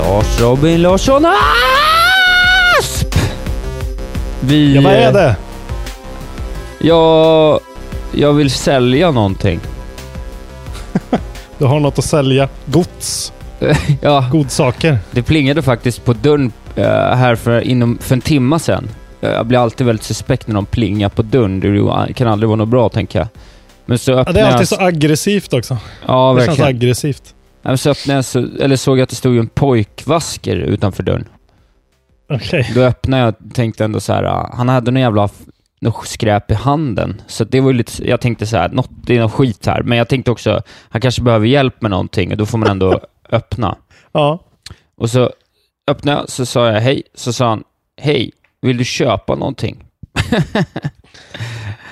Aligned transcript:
Lars 0.00 0.40
Robin 0.40 0.82
Larsson 0.82 1.26
Asp! 2.78 3.14
Vi... 4.40 4.74
Ja, 4.74 4.80
vad 4.82 4.92
är 4.92 5.12
det? 5.12 5.36
Jag... 6.78 7.60
Jag 8.12 8.32
vill 8.32 8.50
sälja 8.50 9.10
någonting. 9.10 9.60
Du 11.58 11.64
har 11.66 11.80
något 11.80 11.98
att 11.98 12.04
sälja. 12.04 12.48
Gods. 12.66 13.32
ja, 14.00 14.24
Godsaker. 14.32 14.98
det 15.10 15.22
plingade 15.22 15.62
faktiskt 15.62 16.04
på 16.04 16.12
dörren 16.12 16.52
eh, 16.76 16.84
här 17.14 17.34
för, 17.36 17.60
inom, 17.60 17.98
för 18.00 18.14
en 18.14 18.20
timma 18.20 18.58
sedan. 18.58 18.88
Eh, 19.20 19.30
Jag 19.30 19.46
blir 19.46 19.58
alltid 19.58 19.86
väldigt 19.86 20.04
suspekt 20.04 20.46
när 20.46 20.54
de 20.54 20.66
plingar 20.66 21.08
på 21.08 21.22
dörren. 21.22 21.60
Det 22.06 22.12
kan 22.12 22.28
aldrig 22.28 22.48
vara 22.48 22.56
något 22.56 22.68
bra, 22.68 22.88
tänker 22.88 23.18
jag. 23.18 23.28
Men 23.86 23.98
så 23.98 24.10
Ja, 24.10 24.24
det 24.24 24.40
är 24.40 24.44
jag... 24.44 24.52
alltid 24.52 24.68
så 24.68 24.76
aggressivt 24.80 25.52
också. 25.52 25.78
Ja, 26.06 26.32
det 26.38 26.44
känns 26.44 26.58
verkligen. 26.58 26.76
aggressivt. 26.76 27.22
Nej, 27.24 27.34
men 27.34 27.39
så 27.76 27.90
öppnade 27.90 28.18
jag, 28.18 28.24
så, 28.24 28.38
eller 28.60 28.76
såg 28.76 28.98
jag 28.98 29.02
att 29.02 29.08
det 29.08 29.16
stod 29.16 29.38
en 29.38 29.48
pojkvasker 29.48 30.56
utanför 30.56 31.02
dörren. 31.02 31.28
Okej. 32.28 32.70
Då 32.74 32.80
öppnade 32.80 33.22
jag 33.22 33.34
och 33.48 33.54
tänkte 33.54 33.84
ändå 33.84 34.00
så 34.00 34.12
här, 34.12 34.24
ah, 34.24 34.54
han 34.56 34.68
hade 34.68 34.90
någon 34.90 35.00
jävla 35.02 35.28
något 35.80 36.06
skräp 36.06 36.50
i 36.50 36.54
handen. 36.54 37.22
Så 37.26 37.44
det 37.44 37.60
var 37.60 37.72
lite, 37.72 38.08
jag 38.08 38.20
tänkte 38.20 38.46
så 38.46 38.56
här, 38.56 38.68
något, 38.68 38.88
det 38.90 39.16
är 39.16 39.20
något 39.20 39.32
skit 39.32 39.66
här. 39.66 39.82
Men 39.82 39.98
jag 39.98 40.08
tänkte 40.08 40.30
också, 40.30 40.62
han 40.88 41.00
kanske 41.00 41.22
behöver 41.22 41.46
hjälp 41.46 41.82
med 41.82 41.90
någonting 41.90 42.30
och 42.30 42.36
då 42.36 42.46
får 42.46 42.58
man 42.58 42.68
ändå 42.70 43.00
öppna. 43.30 43.76
Ja. 44.12 44.38
Och 44.96 45.10
så 45.10 45.30
öppnade 45.90 46.18
jag, 46.18 46.30
så 46.30 46.46
sa 46.46 46.72
jag 46.72 46.80
hej, 46.80 47.02
så 47.14 47.32
sa 47.32 47.48
han, 47.48 47.64
hej, 48.02 48.30
vill 48.62 48.76
du 48.76 48.84
köpa 48.84 49.34
någonting? 49.34 49.84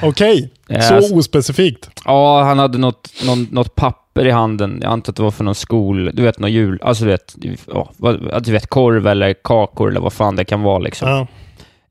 Okej. 0.02 0.50
Ja, 0.66 0.80
Så 0.80 0.94
alltså- 0.94 1.14
ospecifikt. 1.14 1.90
Ja, 2.04 2.42
han 2.42 2.58
hade 2.58 2.78
något, 2.78 3.10
någon, 3.26 3.42
något 3.50 3.74
papper 3.74 4.07
i 4.26 4.30
handen. 4.30 4.78
Jag 4.82 4.92
antar 4.92 5.12
att 5.12 5.16
det 5.16 5.22
var 5.22 5.30
för 5.30 5.44
någon 5.44 5.54
skol, 5.54 6.10
du 6.14 6.22
vet, 6.22 6.38
någon 6.38 6.52
jul, 6.52 6.78
alltså 6.82 7.04
du 7.04 7.10
vet, 7.10 7.36
ja, 7.72 7.90
vad- 7.96 8.44
du 8.44 8.52
vet, 8.52 8.66
korv 8.66 9.06
eller 9.06 9.32
kakor 9.44 9.88
eller 9.90 10.00
vad 10.00 10.12
fan 10.12 10.36
det 10.36 10.44
kan 10.44 10.62
vara 10.62 10.78
liksom. 10.78 11.08
Ja. 11.08 11.26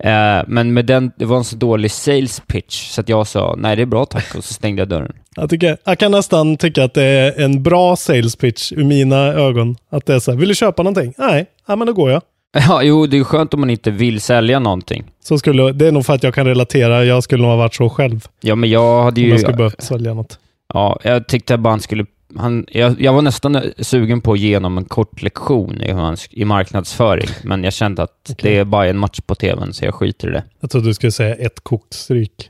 Eh, 0.10 0.44
men 0.48 0.74
med 0.74 0.86
den, 0.86 1.12
det 1.18 1.26
var 1.26 1.38
en 1.38 1.44
så 1.44 1.56
dålig 1.56 1.92
sales 1.92 2.42
pitch 2.48 2.90
så 2.90 3.02
att 3.02 3.10
jag 3.10 3.28
sa 3.28 3.56
nej 3.58 3.76
det 3.76 3.82
är 3.82 3.86
bra 3.86 4.06
tack 4.06 4.36
och 4.36 4.44
så 4.44 4.54
stängde 4.54 4.82
jag 4.82 4.90
dörren. 4.90 5.14
Jag, 5.36 5.50
tycker, 5.50 5.78
jag 5.84 6.00
kan 6.00 6.12
nästan 6.12 6.58
tycka 6.58 6.84
att 6.84 6.94
det 6.94 7.04
är 7.04 7.42
en 7.44 7.64
bra 7.64 7.96
sales 7.96 8.36
pitch 8.36 8.72
ur 8.72 8.84
mina 8.84 9.18
ögon. 9.18 9.76
Att 9.92 10.06
det 10.06 10.14
är 10.14 10.20
så 10.20 10.32
här, 10.32 10.38
vill 10.38 10.50
du 10.50 10.56
köpa 10.56 10.84
någonting? 10.84 11.14
Nej, 11.18 11.46
ja, 11.68 11.76
men 11.76 11.88
då 11.88 11.94
går 11.94 12.12
jag. 12.12 12.22
Ja, 12.68 12.84
jo, 12.84 13.06
det 13.08 13.18
är 13.18 13.24
skönt 13.24 13.54
om 13.54 13.60
man 13.60 13.70
inte 13.70 13.92
vill 13.92 14.22
sälja 14.22 14.60
någonting. 14.60 15.04
Så 15.24 15.38
skulle, 15.38 15.72
det 15.72 15.88
är 15.88 15.92
nog 15.92 16.06
för 16.06 16.14
att 16.14 16.24
jag 16.24 16.34
kan 16.34 16.46
relatera. 16.46 17.04
Jag 17.06 17.24
skulle 17.24 17.42
nog 17.42 17.52
ha 17.52 17.58
varit 17.58 17.76
så 17.76 17.90
själv. 17.90 18.28
Ja, 18.42 18.56
men 18.56 18.70
jag 18.70 19.04
hade 19.04 19.22
Om 19.22 19.26
ju... 19.26 19.32
jag 19.32 19.40
skulle 19.40 19.58
behövt 19.58 19.82
sälja 19.82 20.14
något. 20.14 20.40
Ja, 20.74 21.00
jag 21.04 21.28
tyckte 21.28 21.58
bara 21.58 21.70
han 21.70 21.80
skulle... 21.80 22.06
Han, 22.36 22.66
jag, 22.72 23.02
jag 23.02 23.14
var 23.14 23.22
nästan 23.22 23.62
sugen 23.78 24.22
på 24.22 24.34
att 24.34 24.40
ge 24.40 24.56
honom 24.56 24.78
en 24.78 24.86
kort 24.86 25.22
lektion 25.22 25.82
i, 25.82 25.96
i 26.32 26.46
marknadsföring, 26.46 27.28
men 27.44 27.64
jag 27.64 27.74
kände 27.74 28.04
att 28.04 28.32
det 28.42 28.58
är 28.58 28.66
bara 28.66 28.88
en 28.88 28.98
match 28.98 29.20
på 29.28 29.36
tvn, 29.36 29.74
så 29.74 29.86
jag 29.86 29.96
skiter 29.96 30.28
i 30.28 30.32
det. 30.32 30.44
Jag 30.60 30.70
trodde 30.72 30.88
du 30.88 30.94
skulle 30.94 31.12
säga 31.12 31.36
ett 31.36 31.64
kokt 31.64 31.94
stryk. 31.94 32.50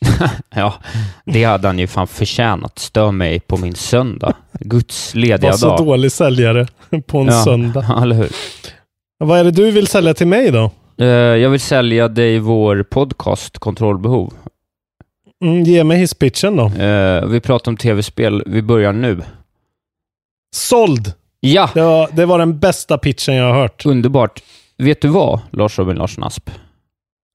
Ja, 0.54 0.74
det 1.24 1.44
hade 1.44 1.68
han 1.68 1.78
ju 1.78 1.86
fan 1.86 2.06
förtjänat. 2.06 2.78
Stör 2.78 3.10
mig 3.10 3.40
på 3.40 3.56
min 3.56 3.74
söndag. 3.74 4.34
Guds 4.60 5.14
lediga 5.14 5.50
Var 5.50 5.56
så 5.58 5.68
dag. 5.68 5.78
dålig 5.78 6.12
säljare 6.12 6.66
på 7.06 7.18
en 7.18 7.26
Ja, 7.26 7.44
söndag. 7.44 7.98
eller 8.02 8.16
hur? 8.16 8.28
Vad 9.18 9.38
är 9.38 9.44
det 9.44 9.50
du 9.50 9.70
vill 9.70 9.86
sälja 9.86 10.14
till 10.14 10.26
mig 10.26 10.50
då? 10.50 10.70
Eh, 10.98 11.06
jag 11.06 11.50
vill 11.50 11.60
sälja 11.60 12.08
dig 12.08 12.38
vår 12.38 12.82
podcast 12.82 13.58
Kontrollbehov. 13.58 14.32
Mm, 15.42 15.62
ge 15.62 15.84
mig 15.84 15.98
hisspitchen 15.98 16.56
då. 16.56 16.66
Eh, 16.66 17.26
vi 17.26 17.40
pratar 17.40 17.70
om 17.72 17.76
tv-spel. 17.76 18.42
Vi 18.46 18.62
börjar 18.62 18.92
nu. 18.92 19.22
Såld! 20.54 21.12
Ja! 21.40 21.70
Det 21.74 21.82
var, 21.82 22.08
det 22.12 22.26
var 22.26 22.38
den 22.38 22.58
bästa 22.58 22.98
pitchen 22.98 23.34
jag 23.34 23.44
har 23.44 23.60
hört. 23.60 23.86
Underbart. 23.86 24.42
Vet 24.78 25.00
du 25.00 25.08
vad, 25.08 25.40
Lars 25.50 25.78
Robin 25.78 25.96
Larsson 25.96 26.24
Asp? 26.24 26.50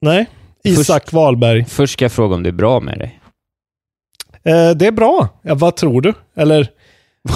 Nej, 0.02 0.26
Isak 0.64 1.14
Wahlberg. 1.14 1.66
Först 1.66 1.94
ska 1.94 2.06
jag 2.06 2.12
fråga 2.12 2.36
om 2.36 2.44
det 2.44 2.50
är 2.50 2.54
bra 2.54 2.80
med 2.80 3.00
dig. 3.00 3.20
Eh, 4.44 4.72
det 4.72 4.88
är 4.88 4.92
bra. 4.92 5.30
Ja, 5.42 5.56
vad 5.56 5.76
tror 5.76 6.02
du? 6.02 6.14
Eller? 6.36 6.68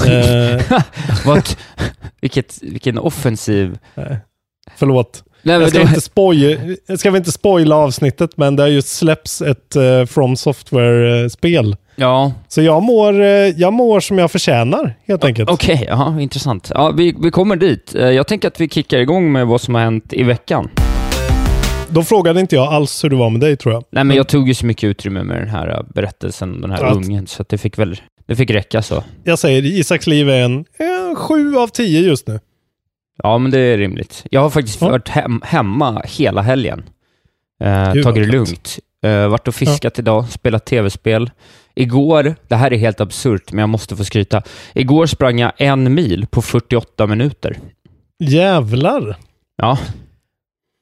Eh, 0.07 0.61
Vad, 1.25 1.43
vilket, 2.21 2.63
vilken 2.63 2.97
offensiv... 2.97 3.77
förlåt. 4.75 5.23
Nej, 5.43 5.59
jag, 5.59 5.69
ska 5.69 5.77
det 5.79 5.83
inte 5.87 6.01
spoil, 6.01 6.77
jag 6.87 6.99
ska 6.99 7.11
väl 7.11 7.17
inte 7.17 7.31
spoila 7.31 7.75
avsnittet, 7.75 8.29
men 8.37 8.55
det 8.55 8.63
har 8.63 8.67
just 8.67 8.87
släppts 8.89 9.41
ett 9.41 9.75
eh, 9.75 10.05
From 10.05 10.35
Software-spel. 10.35 11.75
Ja. 11.95 12.33
Så 12.47 12.61
jag 12.61 12.83
mår, 12.83 13.21
eh, 13.21 13.27
jag 13.27 13.73
mår 13.73 13.99
som 13.99 14.17
jag 14.17 14.31
förtjänar, 14.31 14.95
helt 15.07 15.23
enkelt. 15.23 15.49
Okej, 15.49 15.85
ja, 15.89 16.21
intressant. 16.21 16.71
Ja, 16.75 16.91
vi, 16.97 17.15
vi 17.23 17.31
kommer 17.31 17.55
dit. 17.55 17.95
Eh, 17.95 18.01
Jag 18.09 18.27
tänker 18.27 18.47
att 18.47 18.61
vi 18.61 18.69
kickar 18.69 18.97
igång 18.99 19.31
med 19.31 19.47
vad 19.47 19.61
som 19.61 19.75
har 19.75 19.81
hänt 19.81 20.13
i 20.13 20.23
veckan. 20.23 20.69
Då 21.89 22.03
frågade 22.03 22.39
inte 22.39 22.55
jag 22.55 22.73
alls 22.73 23.03
hur 23.03 23.09
det 23.09 23.15
var 23.15 23.29
med 23.29 23.41
dig, 23.41 23.57
tror 23.57 23.73
jag. 23.73 23.83
Nej, 23.91 24.03
men 24.03 24.17
jag 24.17 24.27
tog 24.27 24.47
ju 24.47 24.53
så 24.53 24.65
mycket 24.65 24.83
utrymme 24.87 25.23
med 25.23 25.37
den 25.37 25.49
här 25.49 25.85
berättelsen 25.95 26.61
den 26.61 26.71
här 26.71 26.83
Att- 26.83 26.95
ungen, 26.95 27.27
så 27.27 27.43
det 27.49 27.57
fick 27.57 27.77
väl 27.79 28.01
det 28.27 28.35
fick 28.35 28.49
räcka 28.51 28.81
så. 28.81 29.03
Jag 29.23 29.39
säger, 29.39 29.65
Isaks 29.65 30.07
liv 30.07 30.29
är 30.29 30.43
en 30.43 30.57
eh, 30.59 31.15
sju 31.15 31.57
av 31.57 31.67
tio 31.67 31.99
just 32.01 32.27
nu. 32.27 32.39
Ja, 33.23 33.37
men 33.37 33.51
det 33.51 33.59
är 33.59 33.77
rimligt. 33.77 34.25
Jag 34.31 34.41
har 34.41 34.49
faktiskt 34.49 34.81
varit 34.81 35.09
hem, 35.09 35.41
hemma 35.45 36.01
hela 36.05 36.41
helgen. 36.41 36.83
Eh, 37.63 37.93
Gud, 37.93 38.03
tagit 38.03 38.25
det 38.25 38.31
lugnt. 38.31 38.79
Eh, 39.03 39.27
varit 39.27 39.47
och 39.47 39.55
fiskat 39.55 39.99
idag, 39.99 40.29
spelat 40.29 40.65
tv-spel. 40.65 41.31
Igår, 41.75 42.35
det 42.47 42.55
här 42.55 42.73
är 42.73 42.77
helt 42.77 43.01
absurt, 43.01 43.51
men 43.51 43.59
jag 43.59 43.69
måste 43.69 43.95
få 43.95 44.03
skryta. 44.03 44.41
Igår 44.73 45.05
sprang 45.05 45.39
jag 45.39 45.51
en 45.57 45.93
mil 45.93 46.27
på 46.29 46.41
48 46.41 47.07
minuter. 47.07 47.59
Jävlar! 48.19 49.15
Ja. 49.57 49.77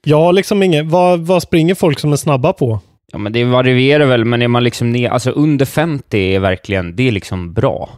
Jag 0.05 0.17
har 0.17 0.33
liksom 0.33 0.63
ingen... 0.63 0.89
Vad, 0.89 1.19
vad 1.19 1.43
springer 1.43 1.75
folk 1.75 1.99
som 1.99 2.11
är 2.13 2.17
snabba 2.17 2.53
på? 2.53 2.79
Ja, 3.11 3.17
men 3.17 3.33
det 3.33 3.43
varierar 3.43 4.05
väl, 4.05 4.25
men 4.25 4.41
är 4.41 4.47
man 4.47 4.63
liksom 4.63 4.91
ner, 4.91 5.09
alltså 5.09 5.31
under 5.31 5.65
50 5.65 6.17
är 6.17 6.39
verkligen, 6.39 6.95
det 6.95 7.07
är 7.07 7.11
liksom 7.11 7.53
bra. 7.53 7.89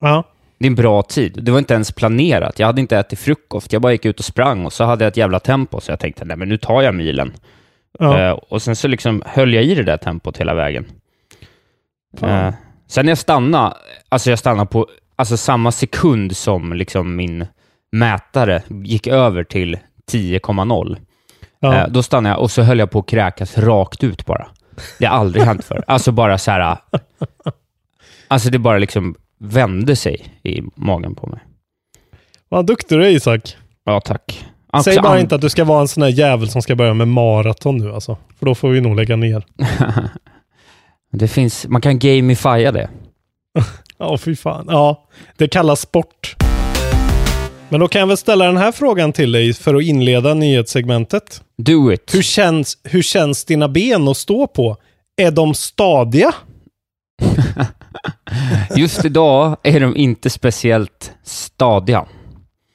Ja. 0.00 0.24
Det 0.58 0.66
är 0.66 0.70
en 0.70 0.74
bra 0.74 1.02
tid. 1.02 1.38
Det 1.42 1.50
var 1.52 1.58
inte 1.58 1.74
ens 1.74 1.92
planerat. 1.92 2.58
Jag 2.58 2.66
hade 2.66 2.80
inte 2.80 2.98
ätit 2.98 3.18
frukost. 3.18 3.72
Jag 3.72 3.82
bara 3.82 3.92
gick 3.92 4.04
ut 4.04 4.18
och 4.18 4.24
sprang 4.24 4.66
och 4.66 4.72
så 4.72 4.84
hade 4.84 5.04
jag 5.04 5.10
ett 5.10 5.16
jävla 5.16 5.40
tempo, 5.40 5.80
så 5.80 5.92
jag 5.92 6.00
tänkte, 6.00 6.24
nej 6.24 6.36
men 6.36 6.48
nu 6.48 6.56
tar 6.56 6.82
jag 6.82 6.94
milen. 6.94 7.32
Ja. 7.98 8.18
Eh, 8.20 8.30
och 8.30 8.62
sen 8.62 8.76
så 8.76 8.88
liksom 8.88 9.22
höll 9.26 9.54
jag 9.54 9.64
i 9.64 9.74
det 9.74 9.82
där 9.82 9.96
tempot 9.96 10.36
hela 10.36 10.54
vägen. 10.54 10.86
Eh, 12.22 12.50
sen 12.88 13.06
när 13.06 13.10
jag 13.10 13.18
stannade, 13.18 13.74
alltså 14.08 14.30
jag 14.30 14.38
stannade 14.38 14.66
på 14.66 14.88
alltså 15.16 15.36
samma 15.36 15.72
sekund 15.72 16.36
som 16.36 16.72
liksom 16.72 17.16
min 17.16 17.46
mätare 17.92 18.62
gick 18.84 19.06
över 19.06 19.44
till 19.44 19.78
10,0 20.12 20.96
Ja. 21.60 21.74
eh, 21.74 21.88
då 21.88 22.02
stannade 22.02 22.34
jag 22.34 22.42
och 22.42 22.50
så 22.50 22.62
höll 22.62 22.78
jag 22.78 22.90
på 22.90 22.98
att 22.98 23.06
kräkas 23.08 23.58
rakt 23.58 24.04
ut 24.04 24.26
bara. 24.26 24.46
Det 24.98 25.06
har 25.06 25.16
aldrig 25.18 25.44
hänt 25.44 25.64
förr. 25.64 25.84
Alltså 25.86 26.12
bara 26.12 26.38
så 26.38 26.50
här. 26.50 26.76
Alltså 28.28 28.50
det 28.50 28.58
bara 28.58 28.78
liksom, 28.78 29.14
vände 29.40 29.96
sig 29.96 30.26
i 30.42 30.62
magen 30.74 31.14
på 31.14 31.26
mig. 31.26 31.40
Vad 32.48 32.66
duktig 32.66 32.98
du 32.98 33.04
är 33.06 33.10
Isak. 33.10 33.56
Ja, 33.84 34.00
tack. 34.00 34.44
Säg 34.84 34.92
Också 34.92 35.02
bara 35.02 35.12
an- 35.14 35.20
inte 35.20 35.34
att 35.34 35.40
du 35.40 35.48
ska 35.48 35.64
vara 35.64 35.80
en 35.80 35.88
sån 35.88 36.02
här 36.02 36.10
jävel 36.10 36.48
som 36.50 36.62
ska 36.62 36.76
börja 36.76 36.94
med 36.94 37.08
maraton 37.08 37.76
nu 37.76 37.92
alltså. 37.92 38.16
För 38.38 38.46
då 38.46 38.54
får 38.54 38.68
vi 38.68 38.80
nog 38.80 38.96
lägga 38.96 39.16
ner. 39.16 39.44
Det 41.12 41.28
finns, 41.28 41.66
man 41.68 41.80
kan 41.80 41.98
gamifiera 41.98 42.72
det. 42.72 42.90
Ja, 43.98 44.18
fy 44.18 44.36
fan. 44.36 44.66
Ja, 44.68 45.08
det 45.36 45.48
kallas 45.48 45.80
sport. 45.80 46.36
Men 47.68 47.80
då 47.80 47.88
kan 47.88 48.00
jag 48.00 48.06
väl 48.06 48.16
ställa 48.16 48.44
den 48.46 48.56
här 48.56 48.72
frågan 48.72 49.12
till 49.12 49.32
dig 49.32 49.52
för 49.54 49.74
att 49.74 49.82
inleda 49.82 50.34
nyhetssegmentet. 50.34 51.42
Do 51.58 51.92
it. 51.92 52.14
Hur 52.14 52.22
känns, 52.22 52.78
hur 52.84 53.02
känns 53.02 53.44
dina 53.44 53.68
ben 53.68 54.08
att 54.08 54.16
stå 54.16 54.46
på? 54.46 54.76
Är 55.16 55.30
de 55.30 55.54
stadiga? 55.54 56.34
Just 58.76 59.04
idag 59.04 59.56
är 59.62 59.80
de 59.80 59.96
inte 59.96 60.30
speciellt 60.30 61.12
stadiga. 61.22 62.04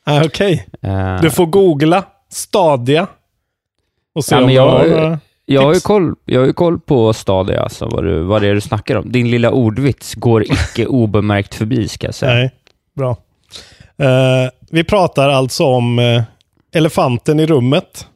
Ah, 0.03 0.23
Okej, 0.25 0.67
Eh, 0.81 1.21
du 1.21 1.31
får 1.31 1.45
googla 1.45 2.03
stadiga. 2.29 3.07
Och 4.15 4.25
se 4.25 4.35
Ja, 4.35 4.43
om 4.43 4.49
jag- 4.51 4.69
har 4.69 4.87
några 4.87 5.19
jag, 5.45 5.61
har 5.61 5.73
ju 5.73 5.79
koll, 5.79 6.15
jag 6.25 6.39
har 6.39 6.47
ju 6.47 6.53
koll 6.53 6.79
på 6.79 7.13
Stadia, 7.13 7.61
alltså, 7.63 7.85
vad, 7.85 8.03
du, 8.03 8.19
vad 8.23 8.41
det 8.41 8.47
är 8.47 8.53
du 8.53 8.61
snackar 8.61 8.95
om. 8.95 9.11
Din 9.11 9.31
lilla 9.31 9.51
ordvits 9.51 10.15
går 10.15 10.43
icke 10.43 10.85
obemärkt 10.87 11.55
förbi, 11.55 11.87
ska 11.87 12.07
jag 12.07 12.15
säga. 12.15 12.33
Nej, 12.33 12.51
bra. 12.95 13.17
Eh, 13.97 14.49
vi 14.71 14.83
pratar 14.83 15.29
alltså 15.29 15.65
om 15.65 15.99
eh, 15.99 16.23
elefanten 16.73 17.39
i 17.39 17.45
rummet. 17.45 18.07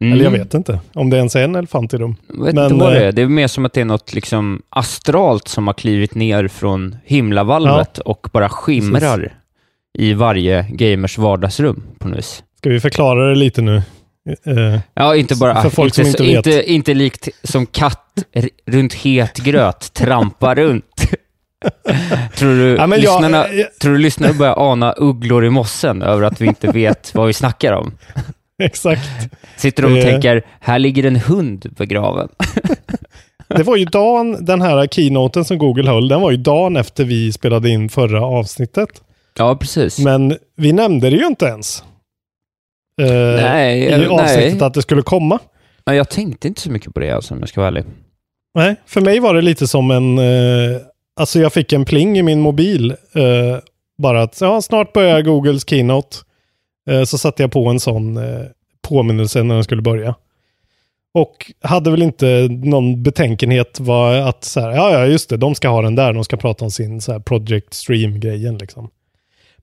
Mm. 0.00 0.12
Eller 0.12 0.24
jag 0.24 0.30
vet 0.30 0.54
inte 0.54 0.80
om 0.94 1.10
det 1.10 1.16
ens 1.16 1.36
är 1.36 1.42
en 1.44 1.54
elefant 1.56 1.94
i 1.94 1.96
rum. 1.96 2.16
Jag 2.28 2.44
vet 2.44 2.54
Men, 2.54 2.64
inte 2.64 2.74
vad 2.84 2.92
det 2.92 3.00
eh, 3.00 3.08
är. 3.08 3.12
Det 3.12 3.22
är 3.22 3.26
mer 3.26 3.46
som 3.46 3.64
att 3.64 3.72
det 3.72 3.80
är 3.80 3.84
något 3.84 4.14
liksom 4.14 4.62
astralt 4.70 5.48
som 5.48 5.66
har 5.66 5.74
klivit 5.74 6.14
ner 6.14 6.48
från 6.48 6.96
himlavalvet 7.04 7.98
och 7.98 8.28
bara 8.32 8.48
skimrar 8.48 9.32
i 9.98 10.12
varje 10.14 10.66
gamers 10.70 11.18
vardagsrum 11.18 11.82
på 11.98 12.08
något 12.08 12.18
vis. 12.18 12.42
Ska 12.58 12.70
vi 12.70 12.80
förklara 12.80 13.28
det 13.28 13.34
lite 13.34 13.62
nu? 13.62 13.76
Eh, 14.46 14.78
Ja, 14.94 15.16
inte 15.16 15.36
bara... 15.36 15.62
För 15.62 15.70
folk 15.70 15.94
som 15.94 16.06
inte, 16.06 16.24
inte 16.24 16.50
vet. 16.50 16.56
inte, 16.58 16.72
inte 16.72 16.94
likt 16.94 17.28
som 17.42 17.66
katt 17.66 18.04
runt 18.66 18.94
het 18.94 19.36
gröt 19.38 19.92
trampar 19.94 20.54
runt. 20.54 20.84
tror, 22.36 22.48
du 22.54 22.76
Ja, 22.76 22.86
men 22.86 23.00
jag- 23.00 23.22
lyssnarna, 23.22 23.48
jag- 23.52 23.78
tror 23.80 23.92
du 23.92 23.98
lyssnarna 23.98 24.34
börjar 24.34 24.54
ana 24.72 24.92
ugglor 24.92 25.44
i 25.44 25.50
mossen 25.50 26.02
över 26.02 26.22
att 26.22 26.40
vi 26.40 26.46
inte 26.46 26.66
vet 26.72 27.14
vad 27.14 27.26
vi 27.26 27.32
snackar 27.32 27.72
om? 27.72 27.92
exakt. 28.62 29.08
Sitter 29.56 29.82
de 29.82 29.88
och 29.92 29.94
Det- 29.98 30.02
tänker, 30.02 30.42
här 30.60 30.78
ligger 30.78 31.04
en 31.04 31.16
hund 31.16 31.66
begraven. 31.76 32.28
Det 33.48 33.62
var 33.62 33.76
ju 33.76 33.84
dagen, 33.84 34.44
den 34.44 34.60
här 34.62 34.86
keynoten 34.86 35.44
som 35.44 35.58
Google 35.58 35.90
höll, 35.90 36.08
den 36.08 36.20
var 36.20 36.30
ju 36.30 36.36
dagen 36.36 36.76
efter 36.76 37.04
vi 37.04 37.32
spelade 37.32 37.68
in 37.70 37.88
förra 37.88 38.24
avsnittet. 38.24 38.88
Ja, 39.38 39.56
precis. 39.56 39.98
Men 39.98 40.36
vi 40.56 40.72
nämnde 40.72 41.10
det 41.10 41.16
ju 41.16 41.26
inte 41.26 41.44
ens. 41.44 41.82
Eh, 43.02 43.06
Nej, 43.42 43.80
I 43.82 44.06
avsnittet 44.06 44.54
nej. 44.54 44.62
att 44.66 44.74
det 44.74 44.82
skulle 44.82 45.02
komma. 45.02 45.38
Ja, 45.84 45.94
jag 45.94 46.08
tänkte 46.10 46.48
inte 46.48 46.60
så 46.60 46.70
mycket 46.70 46.94
på 46.94 47.00
det, 47.00 47.10
alltså, 47.10 47.34
om 47.34 47.40
jag 47.40 47.48
ska 47.48 47.60
vara 47.60 47.68
ärlig. 47.68 47.84
Nej, 48.54 48.76
för 48.86 49.00
mig 49.00 49.20
var 49.20 49.34
det 49.34 49.42
lite 49.42 49.66
som 49.66 49.90
en... 49.90 50.18
Eh, 50.18 50.76
alltså 51.20 51.40
jag 51.40 51.52
fick 51.52 51.72
en 51.72 51.84
pling 51.84 52.18
i 52.18 52.22
min 52.22 52.40
mobil. 52.40 52.90
Eh, 52.90 53.58
bara 54.02 54.22
att 54.22 54.40
ja, 54.40 54.62
snart 54.62 54.92
börjar 54.92 55.22
Googles 55.22 55.68
keynote. 55.68 56.16
Eh, 56.88 57.04
så 57.04 57.18
satte 57.18 57.42
jag 57.42 57.52
på 57.52 57.68
en 57.68 57.80
sån 57.80 58.16
eh, 58.16 58.44
påminnelse 58.88 59.42
när 59.42 59.54
den 59.54 59.64
skulle 59.64 59.82
börja. 59.82 60.14
Och 61.14 61.52
hade 61.62 61.90
väl 61.90 62.02
inte 62.02 62.48
någon 62.50 63.02
betänkenhet 63.02 63.80
var 63.80 64.14
att 64.14 64.44
så 64.44 64.60
här, 64.60 64.70
ja, 64.70 64.92
ja, 64.92 65.06
just 65.06 65.30
det, 65.30 65.36
de 65.36 65.54
ska 65.54 65.68
ha 65.68 65.82
den 65.82 65.94
där, 65.94 66.12
de 66.12 66.24
ska 66.24 66.36
prata 66.36 66.64
om 66.64 66.70
sin 66.70 67.00
så 67.00 67.12
här 67.12 67.18
Project 67.18 67.74
Stream-grejen 67.74 68.58
liksom. 68.58 68.88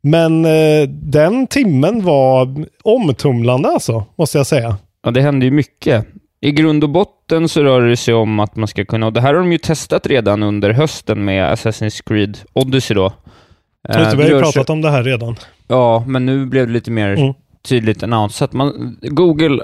Men 0.01 0.45
eh, 0.45 0.83
den 0.89 1.47
timmen 1.47 2.03
var 2.03 2.65
omtumlande 2.83 3.69
alltså, 3.69 4.05
måste 4.15 4.37
jag 4.37 4.47
säga. 4.47 4.77
Ja, 5.03 5.11
det 5.11 5.21
händer 5.21 5.45
ju 5.45 5.51
mycket. 5.51 6.05
I 6.41 6.51
grund 6.51 6.83
och 6.83 6.89
botten 6.89 7.49
så 7.49 7.63
rör 7.63 7.81
det 7.81 7.97
sig 7.97 8.13
om 8.13 8.39
att 8.39 8.55
man 8.55 8.67
ska 8.67 8.85
kunna, 8.85 9.05
och 9.05 9.13
det 9.13 9.21
här 9.21 9.33
har 9.33 9.39
de 9.41 9.51
ju 9.51 9.57
testat 9.57 10.07
redan 10.07 10.43
under 10.43 10.69
hösten 10.69 11.25
med 11.25 11.53
Assassin's 11.53 12.01
Creed 12.05 12.37
Odyssey 12.53 12.95
då. 12.95 13.05
Eh, 13.89 13.99
Just 13.99 14.11
det, 14.11 14.17
vi 14.17 14.23
har 14.23 14.29
ju 14.29 14.35
rör 14.35 14.41
pratat 14.41 14.65
sig- 14.67 14.73
om 14.73 14.81
det 14.81 14.89
här 14.89 15.03
redan. 15.03 15.35
Ja, 15.67 16.03
men 16.07 16.25
nu 16.25 16.45
blev 16.45 16.67
det 16.67 16.73
lite 16.73 16.91
mer 16.91 17.17
Mm. 17.17 17.33
tydligt 17.63 18.03
annonsat. 18.03 18.53
Man, 18.53 18.97
Google 19.01 19.63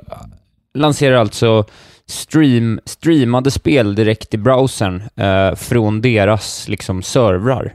lanserar 0.74 1.15
alltså 1.15 1.65
stream, 2.06 2.80
streamade 2.86 3.51
spel 3.51 3.95
direkt 3.95 4.33
i 4.33 4.38
browsern 4.38 5.03
eh, 5.15 5.56
från 5.56 6.01
deras 6.01 6.68
liksom 6.68 7.03
servrar. 7.03 7.74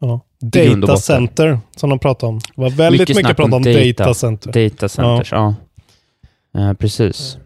Ja. 0.00 0.20
Data 0.40 0.96
center, 0.96 1.58
som 1.76 1.90
de 1.90 1.98
pratade 1.98 2.30
om. 2.30 2.38
Det 2.38 2.62
var 2.62 2.70
väldigt 2.70 3.00
mycket, 3.00 3.16
snack 3.16 3.36
prat 3.36 3.52
om 3.52 3.62
data, 3.62 4.14
center. 4.14 4.52
Data 4.52 4.88
centers, 4.88 5.32
ja. 5.32 5.54
Eh, 6.58 6.72
precis. 6.72 7.38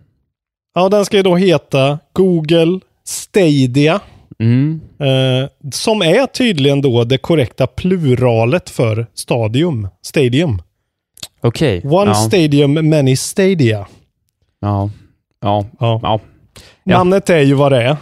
Ja, 0.74 0.88
den 0.88 1.04
ska 1.04 1.16
ju 1.16 1.22
då 1.22 1.36
heta 1.36 1.98
Google 2.12 2.80
Stadia. 3.04 4.00
Mm. 4.42 4.80
Eh, 5.00 5.48
som 5.72 6.02
är 6.02 6.26
tydligen 6.26 6.80
då 6.82 7.04
det 7.04 7.18
korrekta 7.18 7.66
pluralet 7.66 8.70
för 8.70 9.06
stadium. 9.14 9.88
Stadium. 10.02 10.62
Okej. 11.40 11.80
One 11.84 12.10
ja. 12.10 12.14
stadium, 12.14 12.72
many 12.90 13.16
stadia. 13.16 13.86
Ja. 14.60 14.90
Ja. 15.40 15.66
Ja. 15.80 16.00
Ja. 16.02 16.20
Namnet 16.84 17.30
är 17.30 17.40
ju 17.40 17.54
vad 17.54 17.72
det 17.72 17.82
är. 17.82 17.96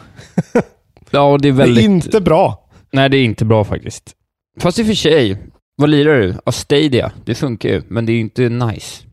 ja, 1.11 1.39
det 1.43 1.49
är 1.49 1.53
Det 1.53 1.59
väldigt... 1.59 1.85
är 1.85 1.89
inte 1.89 2.21
bra. 2.21 2.69
Nej, 2.93 3.09
det 3.09 3.17
är 3.17 3.25
inte 3.25 3.45
bra 3.45 3.65
faktiskt. 3.65 4.13
Fast 4.61 4.79
i 4.79 4.83
och 4.83 4.87
för 4.87 4.95
sig, 4.95 5.37
vad 5.77 5.91
lirar 5.91 6.19
du? 6.21 6.35
Ja, 6.45 6.53
Stadia. 6.53 7.13
Det 7.25 7.35
funkar 7.35 7.69
ju, 7.69 7.83
men 7.89 8.07
det 8.07 8.13
är 8.13 8.15
ju 8.15 8.21
inte 8.21 8.49
nice. 8.49 9.05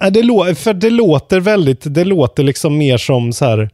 Nej, 0.00 0.10
det, 0.10 0.22
lå- 0.22 0.54
för 0.54 0.74
det 0.74 0.90
låter 0.90 1.40
väldigt, 1.40 1.94
det 1.94 2.04
låter 2.04 2.42
liksom 2.42 2.78
mer 2.78 2.96
som 2.98 3.32
så 3.32 3.44
här. 3.44 3.70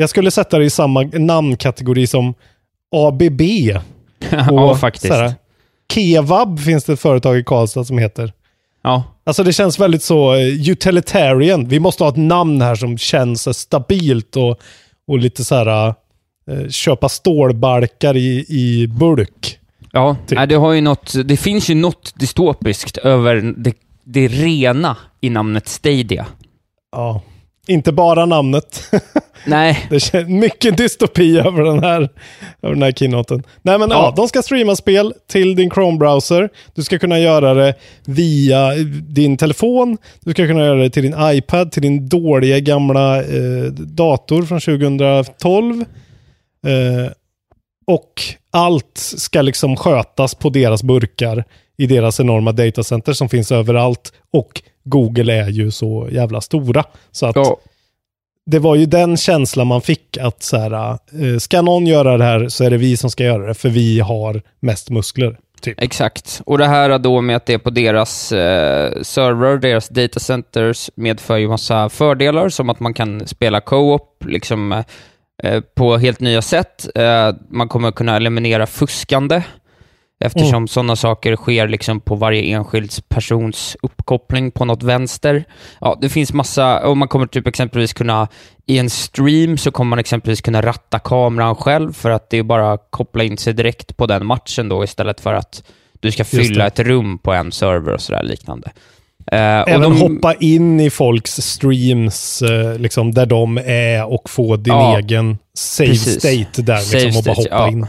Jag 0.00 0.10
skulle 0.10 0.30
sätta 0.30 0.58
det 0.58 0.64
i 0.64 0.70
samma 0.70 1.02
namnkategori 1.02 2.06
som 2.06 2.34
ABB. 2.92 3.40
ja, 4.30 4.74
faktiskt. 4.74 5.12
här, 5.12 5.34
Kevab 5.92 6.60
finns 6.60 6.84
det 6.84 6.92
ett 6.92 7.00
företag 7.00 7.38
i 7.38 7.44
Karlstad 7.44 7.84
som 7.84 7.98
heter. 7.98 8.32
Ja. 8.82 9.02
Alltså 9.24 9.44
det 9.44 9.52
känns 9.52 9.78
väldigt 9.78 10.02
så 10.02 10.34
eh, 10.34 10.70
utilitarian. 10.70 11.68
Vi 11.68 11.80
måste 11.80 12.04
ha 12.04 12.10
ett 12.10 12.16
namn 12.16 12.62
här 12.62 12.74
som 12.74 12.98
känns 12.98 13.46
eh, 13.46 13.52
stabilt 13.52 14.36
och, 14.36 14.60
och 15.06 15.18
lite 15.18 15.44
så 15.44 15.54
här 15.54 15.94
eh, 16.50 16.68
köpa 16.68 17.08
stålbalkar 17.08 18.16
i, 18.16 18.44
i 18.48 18.86
bulk. 18.86 19.58
Ja, 19.92 20.16
Typ. 20.26 20.38
nej, 20.38 20.46
det, 20.46 20.54
har 20.54 20.72
ju 20.72 20.80
något, 20.80 21.14
det 21.24 21.36
finns 21.36 21.70
ju 21.70 21.74
något 21.74 22.12
dystopiskt 22.16 22.98
över 22.98 23.54
det, 23.56 23.74
det 24.04 24.28
rena 24.28 24.96
i 25.20 25.30
namnet 25.30 25.68
Stadia. 25.68 26.26
Ja. 26.92 27.22
Inte 27.70 27.92
bara 27.92 28.26
namnet. 28.26 28.82
Nej, 29.46 29.86
Det 29.90 30.00
känns 30.00 30.28
mycket 30.28 30.76
dystopi 30.76 31.38
över 31.38 31.62
den 31.62 31.82
här, 31.82 32.08
över 32.62 32.74
den 32.74 32.82
här 32.82 32.92
keynoten. 32.92 33.42
Nej 33.62 33.78
men 33.78 33.90
ja. 33.90 33.96
Ja. 33.96 34.12
de 34.16 34.28
ska 34.28 34.42
streama 34.42 34.76
spel 34.76 35.14
till 35.30 35.56
din 35.56 35.70
Chrome-browser. 35.70 36.48
Du 36.74 36.82
ska 36.82 36.98
kunna 36.98 37.18
göra 37.18 37.54
det 37.54 37.74
via 38.04 38.74
din 39.08 39.36
telefon. 39.36 39.98
Du 40.20 40.30
ska 40.30 40.46
kunna 40.46 40.64
göra 40.64 40.78
det 40.78 40.90
till 40.90 41.02
din 41.02 41.14
iPad, 41.20 41.72
till 41.72 41.82
din 41.82 42.08
dåliga 42.08 42.60
gamla 42.60 43.18
eh, 43.18 43.64
dator 43.72 44.42
från 44.42 44.60
2012. 44.60 45.84
Eh, 46.66 47.12
och 47.86 48.22
allt 48.52 48.98
ska 48.98 49.42
liksom 49.42 49.76
skötas 49.76 50.34
på 50.34 50.50
deras 50.50 50.82
burkar 50.82 51.44
i 51.80 51.86
deras 51.86 52.20
enorma 52.20 52.52
datacenter 52.52 53.12
som 53.12 53.28
finns 53.28 53.52
överallt. 53.52 54.12
Och 54.32 54.62
Google 54.84 55.32
är 55.32 55.48
ju 55.48 55.70
så 55.70 56.08
jävla 56.12 56.40
stora. 56.40 56.84
Så 57.10 57.26
att 57.26 57.36
ja, 57.36 57.58
det 58.46 58.58
var 58.58 58.76
ju 58.76 58.86
den 58.86 59.16
känslan 59.16 59.66
man 59.66 59.80
fick 59.80 60.16
att 60.16 60.42
så 60.42 60.56
här, 60.56 60.72
eh, 60.92 61.38
ska 61.38 61.62
någon 61.62 61.86
göra 61.86 62.18
det 62.18 62.24
här 62.24 62.48
så 62.48 62.64
är 62.64 62.70
det 62.70 62.76
vi 62.76 62.96
som 62.96 63.10
ska 63.10 63.24
göra 63.24 63.46
det, 63.46 63.54
för 63.54 63.68
vi 63.68 64.00
har 64.00 64.42
mest 64.60 64.90
muskler. 64.90 65.36
Typ. 65.60 65.80
exakt. 65.80 66.42
Och 66.46 66.58
det 66.58 66.66
här 66.66 66.98
då 66.98 67.20
med 67.20 67.36
att 67.36 67.46
det 67.46 67.54
är 67.54 67.58
på 67.58 67.70
deras 67.70 68.32
eh, 68.32 69.02
server, 69.02 69.56
deras 69.56 69.88
datacenters, 69.88 70.90
medför 70.94 71.36
ju 71.36 71.48
massa 71.48 71.88
fördelar, 71.88 72.48
som 72.48 72.70
att 72.70 72.80
man 72.80 72.94
kan 72.94 73.26
spela 73.26 73.60
co-op, 73.60 74.24
liksom 74.26 74.84
eh, 75.42 75.60
på 75.60 75.96
helt 75.96 76.20
nya 76.20 76.42
sätt. 76.42 76.88
Eh, 76.94 77.34
man 77.50 77.68
kommer 77.68 77.92
kunna 77.92 78.16
eliminera 78.16 78.66
fuskande, 78.66 79.42
eftersom 80.24 80.54
Mm. 80.54 80.68
sådana 80.68 80.96
saker 80.96 81.36
sker 81.36 81.68
liksom 81.68 82.00
på 82.00 82.14
varje 82.14 82.42
enskild 82.42 82.90
persons 83.08 83.76
uppkoppling 83.82 84.50
på 84.50 84.64
något 84.64 84.82
vänster. 84.82 85.44
Ja, 85.80 85.98
det 86.00 86.08
finns 86.08 86.32
massa, 86.32 86.86
och 86.88 86.96
man 86.96 87.08
kommer 87.08 87.26
typ 87.26 87.46
exempelvis 87.46 87.92
kunna, 87.92 88.28
i 88.66 88.78
en 88.78 88.90
stream 88.90 89.58
så 89.58 89.70
kommer 89.70 89.88
man 89.90 89.98
exempelvis 89.98 90.40
kunna 90.40 90.62
ratta 90.62 90.98
kameran 90.98 91.54
själv, 91.54 91.92
för 91.92 92.10
att 92.10 92.30
det 92.30 92.38
är 92.38 92.42
bara 92.42 92.72
att 92.72 92.86
koppla 92.90 93.24
in 93.24 93.36
sig 93.38 93.52
direkt 93.52 93.96
på 93.96 94.06
den 94.06 94.26
matchen 94.26 94.68
då, 94.68 94.84
istället 94.84 95.20
för 95.20 95.34
att 95.34 95.62
du 96.00 96.10
ska 96.12 96.24
fylla 96.24 96.66
ett 96.66 96.78
rum 96.78 97.18
på 97.18 97.32
en 97.32 97.52
server 97.52 97.92
och 97.94 98.00
sådär 98.00 98.22
liknande. 98.22 98.70
Och 99.26 99.32
Även 99.36 99.80
de- 99.80 100.00
hoppa 100.00 100.34
in 100.34 100.80
i 100.80 100.90
folks 100.90 101.36
streams 101.36 102.42
eh, 102.42 102.78
liksom, 102.78 103.12
där 103.12 103.26
de 103.26 103.58
är 103.64 104.04
och 104.12 104.30
få 104.30 104.56
din 104.56 104.74
Ja, 104.74 104.98
egen 104.98 105.38
save 105.54 105.88
precis. 105.88 106.18
state 106.18 106.62
där 106.62 106.76
Save 106.76 107.04
liksom, 107.04 107.18
och 107.18 107.24
bara 107.24 107.34
state, 107.34 107.54
hoppa 107.56 107.78
ja. 107.78 107.86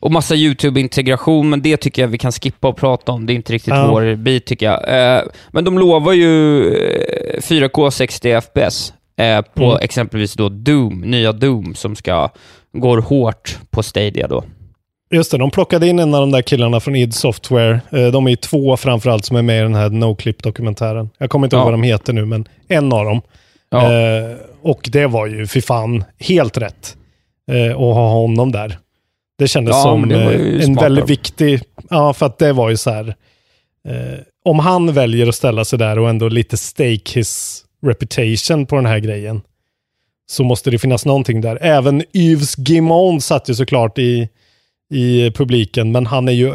Och 0.00 0.12
massa 0.12 0.34
YouTube-integration, 0.34 1.50
men 1.50 1.62
det 1.62 1.76
tycker 1.76 2.02
jag 2.02 2.08
vi 2.08 2.18
kan 2.18 2.32
skippa 2.32 2.68
och 2.68 2.76
prata 2.76 3.12
om. 3.12 3.26
Det 3.26 3.32
är 3.32 3.34
inte 3.34 3.52
riktigt 3.52 3.74
Ja. 3.74 3.90
vår 3.90 4.16
bit 4.16 4.46
tycker 4.46 4.66
jag. 4.66 5.16
Eh, 5.16 5.22
men 5.52 5.64
de 5.64 5.78
lovar 5.78 6.12
ju 6.12 6.58
eh, 6.74 7.40
4K 7.40 7.90
60 7.90 8.40
FPS 8.40 8.92
eh, 9.16 9.42
på 9.54 9.64
Mm. 9.64 9.78
exempelvis 9.82 10.34
då 10.34 10.48
Doom, 10.48 11.00
nya 11.00 11.32
Doom, 11.32 11.74
som 11.74 11.96
ska 11.96 12.28
går 12.72 12.98
hårt 12.98 13.58
på 13.70 13.82
Stadia 13.82 14.28
då. 14.28 14.44
Just 15.12 15.30
det, 15.30 15.38
de 15.38 15.50
plockade 15.50 15.86
in 15.88 15.98
en 15.98 16.14
av 16.14 16.20
de 16.20 16.30
där 16.30 16.42
killarna 16.42 16.80
från 16.80 16.96
id 16.96 17.14
Software. 17.14 17.80
Eh, 17.92 18.06
De 18.06 18.28
är 18.28 18.36
två 18.36 18.76
framförallt 18.76 19.24
som 19.24 19.36
är 19.36 19.42
med 19.42 19.58
i 19.58 19.62
den 19.62 19.74
här 19.74 19.88
NoClip-dokumentären. 19.90 21.10
Jag 21.18 21.30
kommer 21.30 21.46
inte 21.46 21.56
ihåg 21.56 21.60
Ja. 21.60 21.64
vad 21.64 21.74
de 21.74 21.82
heter 21.82 22.12
nu, 22.12 22.24
men 22.26 22.48
en 22.68 22.92
av 22.92 23.04
dem. 23.04 23.20
Ja. 23.70 23.92
Eh, 23.92 24.36
och 24.62 24.88
det 24.92 25.06
var 25.06 25.26
ju, 25.26 25.46
fy 25.46 25.60
fan, 25.60 26.04
helt 26.20 26.58
rätt 26.58 26.96
eh, 27.52 27.70
att 27.70 27.76
ha 27.94 28.08
honom 28.12 28.52
där. 28.52 28.78
Det 29.40 29.48
kändes 29.48 29.72
Ja, 29.76 29.82
som 29.82 30.08
det 30.08 30.34
eh, 30.34 30.64
en 30.64 30.74
väldigt 30.74 31.10
viktig... 31.10 31.60
Ja, 31.90 32.12
för 32.12 32.26
att 32.26 32.38
det 32.38 32.52
var 32.52 32.70
ju 32.70 32.76
så 32.76 32.90
här... 32.90 33.08
Eh, 33.88 34.18
om 34.44 34.58
han 34.58 34.92
väljer 34.92 35.26
att 35.28 35.34
ställa 35.34 35.64
sig 35.64 35.78
där 35.78 35.98
och 35.98 36.08
ändå 36.10 36.28
lite 36.28 36.56
stake 36.56 37.00
his 37.14 37.64
reputation 37.86 38.66
på 38.66 38.76
den 38.76 38.86
här 38.86 38.98
grejen 38.98 39.40
så 40.30 40.44
måste 40.44 40.70
det 40.70 40.78
finnas 40.78 41.06
någonting 41.06 41.40
där. 41.40 41.58
Även 41.60 42.02
Yves 42.12 42.54
Guillemot 42.54 43.22
satt 43.24 43.50
ju 43.50 43.54
såklart 43.54 43.98
i, 43.98 44.28
i 44.92 45.30
publiken, 45.30 45.92
men 45.92 46.06
han 46.06 46.28
är 46.28 46.32
ju... 46.32 46.52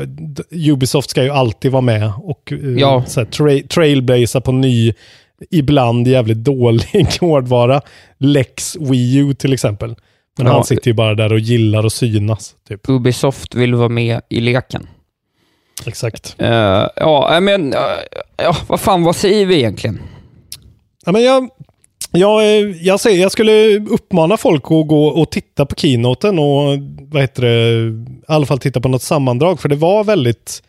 Ubisoft 0.72 1.10
ska 1.10 1.24
ju 1.24 1.30
alltid 1.30 1.72
vara 1.72 1.82
med 1.82 2.12
och 2.18 2.51
eh, 2.51 2.60
Ja. 2.77 3.04
så 3.08 3.22
tra- 3.22 3.68
trailblaza 3.68 4.42
på 4.42 4.51
ny, 4.51 4.94
ibland 5.51 6.08
jävligt 6.08 6.38
dålig 6.44 7.08
hårdvara. 7.20 7.82
Lex 8.18 8.75
Wii 8.80 9.15
U 9.18 9.34
till 9.34 9.54
exempel. 9.54 9.96
Men 10.38 10.48
Ja. 10.48 10.54
han 10.54 10.63
sitter 10.63 10.88
ju 10.88 10.94
bara 10.94 11.15
där 11.15 11.34
och 11.34 11.39
gillar 11.39 11.84
att 11.86 11.94
synas. 11.94 12.56
Typ. 12.70 12.89
Ubisoft 12.89 13.56
vill 13.56 13.75
vara 13.75 13.89
med 13.89 14.22
i 14.30 14.39
leken. 14.42 14.88
Exakt. 15.86 16.36
Eh, 16.38 16.88
ja, 16.96 17.39
men 17.42 17.74
eh, 17.74 17.80
ja, 18.38 18.56
vad 18.68 18.80
fan, 18.80 19.04
vad 19.04 19.15
säger 19.15 19.46
vi 19.46 19.56
egentligen? 19.56 20.00
Ja, 21.06 21.12
men 21.12 21.24
jag, 21.24 21.50
jag, 22.12 22.42
eh, 22.44 22.48
jag, 22.82 23.00
säger, 23.00 23.22
jag 23.22 23.32
skulle 23.32 23.80
uppmana 23.80 24.38
folk 24.38 24.63
att 24.63 24.88
gå 24.88 25.08
och 25.08 25.32
titta 25.32 25.65
på 25.65 25.75
keynoten 25.75 26.39
och 26.39 26.77
vad 27.12 27.22
heter 27.22 27.42
det, 27.42 27.70
i 27.88 28.06
alla 28.27 28.46
fall 28.46 28.60
titta 28.60 28.82
på 28.82 28.88
något 28.89 29.01
sammandrag. 29.01 29.60
För 29.60 29.70
det 29.70 29.75
var 29.75 30.04
väldigt 30.04 30.63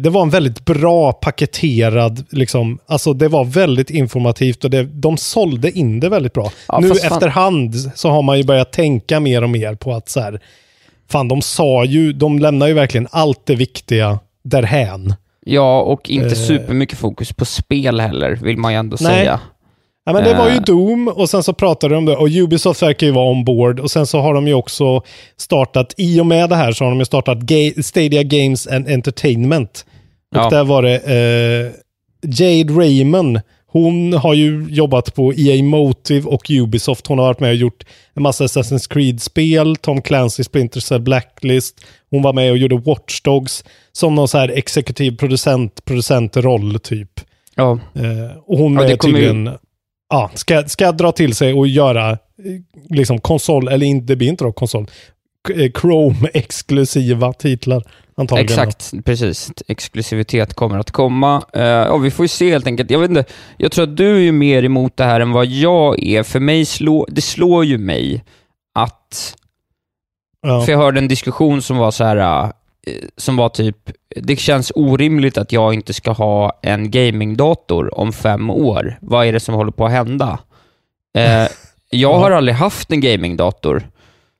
det 0.00 0.10
var 0.10 0.22
en 0.22 0.30
väldigt 0.30 0.64
bra 0.64 1.12
paketerad, 1.12 2.24
liksom, 2.30 2.78
alltså 2.86 3.12
det 3.12 3.28
var 3.28 3.44
väldigt 3.44 3.90
informativt 3.90 4.64
och 4.64 4.70
det, 4.70 4.82
de 4.82 5.16
sålde 5.16 5.70
in 5.70 6.00
det 6.00 6.08
väldigt 6.08 6.32
bra. 6.32 6.52
Ja, 6.68 6.78
nu 6.78 6.90
efterhand 6.90 7.74
så 7.94 8.10
har 8.10 8.22
man 8.22 8.38
ju 8.38 8.44
börjat 8.44 8.72
tänka 8.72 9.20
mer 9.20 9.42
och 9.42 9.50
mer 9.50 9.74
på 9.74 9.92
att 9.94 10.08
så 10.08 10.20
här, 10.20 10.40
fan 11.10 11.28
de 11.28 11.42
sa 11.42 11.84
ju, 11.84 12.12
de 12.12 12.38
lämnar 12.38 12.66
ju 12.66 12.74
verkligen 12.74 13.08
allt 13.10 13.46
det 13.46 13.54
viktiga 13.54 14.18
därhän. 14.44 15.14
Ja, 15.46 15.80
och 15.80 16.10
inte 16.10 16.26
Eh. 16.26 16.32
supermycket 16.32 16.98
fokus 16.98 17.32
på 17.32 17.44
spel 17.44 18.00
heller, 18.00 18.38
vill 18.42 18.56
man 18.56 18.72
ju 18.72 18.78
ändå 18.78 18.96
Nej. 19.00 19.12
säga. 19.14 19.40
Ja, 20.04 20.12
men 20.12 20.24
det 20.24 20.34
var 20.34 20.48
ju 20.48 20.54
Eh. 20.56 20.62
Doom 20.62 21.08
och 21.08 21.30
sen 21.30 21.42
så 21.42 21.52
pratade 21.52 21.94
de 21.94 21.98
om 21.98 22.04
det 22.04 22.16
och 22.16 22.28
Ubisoft 22.28 22.82
verkar 22.82 23.06
ju 23.06 23.12
vara 23.12 23.30
ombord 23.30 23.80
och 23.80 23.90
sen 23.90 24.06
så 24.06 24.20
har 24.20 24.34
de 24.34 24.46
ju 24.48 24.54
också 24.54 25.02
startat, 25.36 25.94
i 25.96 26.20
och 26.20 26.26
med 26.26 26.48
det 26.50 26.56
här 26.56 26.72
så 26.72 26.84
har 26.84 26.90
de 26.90 26.98
ju 26.98 27.04
startat 27.04 27.38
Stadia 27.84 28.22
Games 28.22 28.66
and 28.66 28.88
Entertainment. 28.88 29.86
Och 30.34 30.36
Ja. 30.38 30.50
där 30.50 30.64
var 30.64 30.82
det 30.82 30.94
eh, 30.96 31.72
Jade 32.30 32.72
Raymond. 32.74 33.40
Hon 33.66 34.12
har 34.12 34.34
ju 34.34 34.66
jobbat 34.70 35.14
på 35.14 35.32
EA 35.34 35.62
Motive 35.62 36.28
och 36.28 36.50
Ubisoft. 36.50 37.06
Hon 37.06 37.18
har 37.18 37.26
varit 37.26 37.40
med 37.40 37.50
och 37.50 37.56
gjort 37.56 37.84
en 38.14 38.22
massa 38.22 38.44
Assassin's 38.44 38.90
Creed-spel, 38.92 39.76
Tom 39.76 40.02
Clancy 40.02 40.44
Splinter 40.44 40.80
Cell 40.80 41.00
Blacklist. 41.00 41.80
Hon 42.10 42.22
var 42.22 42.32
med 42.32 42.50
och 42.50 42.56
gjorde 42.58 42.76
Watch 42.76 43.20
Dogs 43.20 43.64
som 43.92 44.14
någon 44.14 44.28
så 44.28 44.38
här 44.38 44.48
exekutiv 44.48 45.16
producent, 45.16 45.84
producentroll 45.84 46.78
typ. 46.80 47.20
Ja, 47.54 47.72
Eh, 47.94 48.36
och 48.46 48.58
hon 48.58 48.74
Ja, 48.74 48.84
är 48.84 48.96
kommer 48.96 49.18
ju- 49.18 49.26
tydligen, 49.26 49.50
ja, 50.12 50.30
ska, 50.34 50.64
ska 50.68 50.92
dra 50.92 51.12
till 51.12 51.34
sig 51.34 51.54
och 51.54 51.68
göra 51.68 52.10
eh, 52.10 52.16
liksom 52.90 53.18
konsol, 53.18 53.68
eller 53.68 53.86
inte, 53.86 54.06
det 54.06 54.16
blir 54.16 54.28
inte 54.28 54.44
då 54.44 54.52
konsol, 54.52 54.86
eh, 55.50 55.70
Chrome-exklusiva 55.70 57.32
titlar 57.32 57.82
antagligen. 58.16 58.44
exakt. 58.44 58.92
Precis. 59.04 59.52
Exklusivitet 59.68 60.54
kommer 60.54 60.78
att 60.78 60.90
komma. 60.90 61.42
Eh, 61.52 61.62
ja, 61.62 61.96
vi 61.96 62.10
får 62.10 62.24
ju 62.24 62.28
se 62.28 62.50
helt 62.50 62.66
enkelt. 62.66 62.90
Jag 62.90 62.98
vet 62.98 63.10
inte, 63.10 63.24
jag 63.56 63.72
tror 63.72 63.82
att 63.82 63.96
du 63.96 64.28
är 64.28 64.32
mer 64.32 64.62
emot 64.62 64.96
det 64.96 65.04
här 65.04 65.20
än 65.20 65.32
vad 65.32 65.46
jag 65.46 66.02
är. 66.02 66.22
För 66.22 66.40
mig 66.40 66.64
slår, 66.64 67.06
det 67.08 67.22
slår 67.22 67.64
ju 67.64 67.78
mig 67.78 68.24
att 68.74 69.36
Ja. 70.46 70.62
För 70.62 70.72
jag 70.72 70.78
hörde 70.78 70.98
en 70.98 71.08
diskussion 71.08 71.62
som 71.62 71.76
var 71.76 71.90
så 71.90 72.04
här, 72.04 72.52
som 73.16 73.36
var 73.36 73.48
typ, 73.48 73.76
det 74.16 74.36
känns 74.36 74.72
orimligt 74.74 75.38
att 75.38 75.52
jag 75.52 75.74
inte 75.74 75.92
ska 75.92 76.10
ha 76.12 76.58
en 76.62 76.90
gamingdator 76.90 77.98
om 77.98 78.12
fem 78.12 78.50
år. 78.50 78.98
Vad 79.00 79.26
är 79.26 79.32
det 79.32 79.40
som 79.40 79.54
håller 79.54 79.72
på 79.72 79.86
att 79.86 79.92
hända? 79.92 80.38
Eh, 81.18 81.46
jag 81.90 82.14
har 82.18 82.30
aldrig 82.30 82.54
haft 82.54 82.92
en 82.92 83.00
gamingdator. 83.00 83.82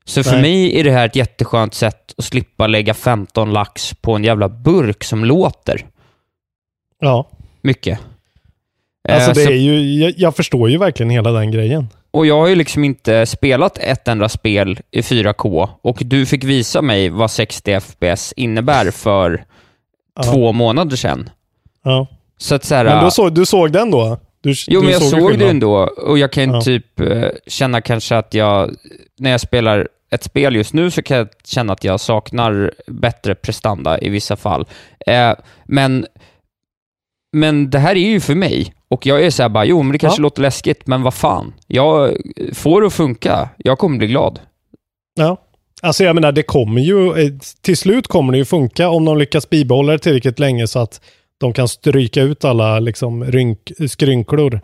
Så 0.04 0.22
för 0.22 0.32
Nej. 0.32 0.42
mig 0.42 0.80
är 0.80 0.84
det 0.84 0.90
här 0.90 1.06
ett 1.06 1.16
jätteskönt 1.16 1.75
sätt 1.75 2.14
att 2.18 2.25
slippa 2.25 2.66
lägga 2.66 2.94
15 2.94 3.52
lax 3.52 3.94
på 3.94 4.12
en 4.14 4.25
jävla 4.25 4.49
burk 4.49 5.04
som 5.04 5.25
låter 5.25 5.87
ja. 7.00 7.28
mycket. 7.61 7.99
Eh, 9.08 9.14
Alltså 9.14 9.32
det 9.32 9.44
så- 9.44 9.50
är 9.50 9.56
ju, 9.56 10.00
jag, 10.00 10.14
jag 10.16 10.37
förstår 10.37 10.70
ju 10.70 10.78
verkligen 10.78 11.11
hela 11.11 11.32
den 11.32 11.50
grejen. 11.50 11.87
Och 12.12 12.26
jag 12.26 12.38
har 12.40 12.47
ju 12.49 12.54
liksom 12.54 12.85
inte 12.85 13.26
spelat 13.26 13.78
ett 13.78 14.09
enda 14.09 14.28
spel 14.28 14.78
i 14.90 15.00
4K 15.00 15.69
och 15.83 15.99
du 16.04 16.26
fick 16.26 16.45
visa 16.45 16.83
mig 16.83 17.09
vad 17.09 17.31
60 17.31 17.81
FPS 17.81 18.33
innebär 18.37 18.90
för 18.90 19.45
Ja. 20.16 20.23
två 20.23 20.52
månader 20.52 20.97
sedan. 20.97 21.31
Ja. 21.85 22.07
Så 22.38 22.54
att 22.54 22.64
så 22.64 22.75
här, 22.75 22.85
Men 22.85 23.04
då 23.04 23.11
så, 23.11 23.28
du 23.28 23.47
såg 23.47 23.73
den 23.73 23.90
då? 23.90 24.19
Du, 24.40 24.54
Jo, 24.69 24.81
du 24.81 24.85
men 24.87 24.92
jag 24.92 25.02
såg 25.02 25.31
skillnad. 25.31 25.49
ändå 25.50 25.73
och 26.07 26.19
jag 26.19 26.33
kan 26.33 26.50
Ja. 26.54 26.61
typ 26.61 27.00
eh, 27.00 27.28
känna 27.47 27.81
kanske 27.81 28.16
att 28.16 28.35
jag, 28.35 28.71
när 29.19 29.31
jag 29.31 29.40
spelar 29.40 29.88
ett 30.11 30.25
spel 30.25 30.57
just 30.57 30.73
nu 30.73 30.90
så 30.90 31.02
kan 31.02 31.16
jag 31.16 31.28
känna 31.45 31.73
att 31.73 31.85
jag 31.85 32.00
saknar 32.00 32.73
bättre 32.87 33.35
prestanda 33.35 33.99
i 34.00 34.09
vissa 34.09 34.37
fall. 34.37 34.66
Eh, 35.07 35.33
men, 35.64 36.07
men 37.33 37.71
det 37.71 37.79
här 37.79 37.95
är 37.97 38.09
ju 38.09 38.21
för 38.21 38.35
mig 38.35 38.75
och 38.89 39.07
jag 39.07 39.25
är 39.25 39.31
så 39.31 39.43
här 39.43 39.49
bara, 39.51 39.65
jo 39.65 39.83
men 39.83 39.93
det 39.93 39.99
kanske 39.99 40.21
Ja. 40.21 40.23
låter 40.23 40.43
läskigt, 40.43 40.87
men 40.87 41.03
vad 41.03 41.15
fan. 41.15 41.53
Jag 41.67 42.17
får 42.53 42.81
det 42.81 42.87
att 42.87 42.93
funka. 42.93 43.49
Jag 43.57 43.79
kommer 43.79 43.99
bli 43.99 44.07
glad. 44.07 44.41
Ja. 45.15 45.37
Alltså 45.83 46.05
jag 46.05 46.15
menar, 46.15 46.33
det 46.33 46.43
kommer 46.43 46.81
ju, 46.81 47.09
eh, 47.09 47.33
till 47.61 47.77
slut 47.77 48.07
kommer 48.09 48.33
det 48.33 48.39
ju 48.39 48.45
funka 48.45 48.89
om 48.89 49.05
de 49.05 49.19
lyckas 49.19 49.51
bibehålla 49.51 49.93
det 49.93 49.99
tillräckligt 49.99 50.39
länge 50.39 50.67
så 50.67 50.79
att 50.79 51.01
de 51.39 51.53
kan 51.53 51.69
stryka 51.69 52.23
ut 52.23 52.45
alla 52.45 52.81
liksom 52.81 53.25
rynk, 53.25 53.73
skrynklor. 53.89 54.61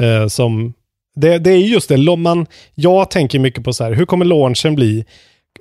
Eh, 0.00 0.26
som, 0.26 0.72
det, 1.16 1.38
det 1.38 1.50
är 1.50 1.56
just 1.58 1.88
det, 1.88 2.16
man, 2.16 2.46
jag 2.74 3.10
tänker 3.10 3.38
mycket 3.38 3.64
på 3.64 3.72
så 3.72 3.84
här, 3.84 3.92
hur 3.92 4.06
kommer 4.06 4.24
launchen 4.24 4.74
bli? 4.74 5.04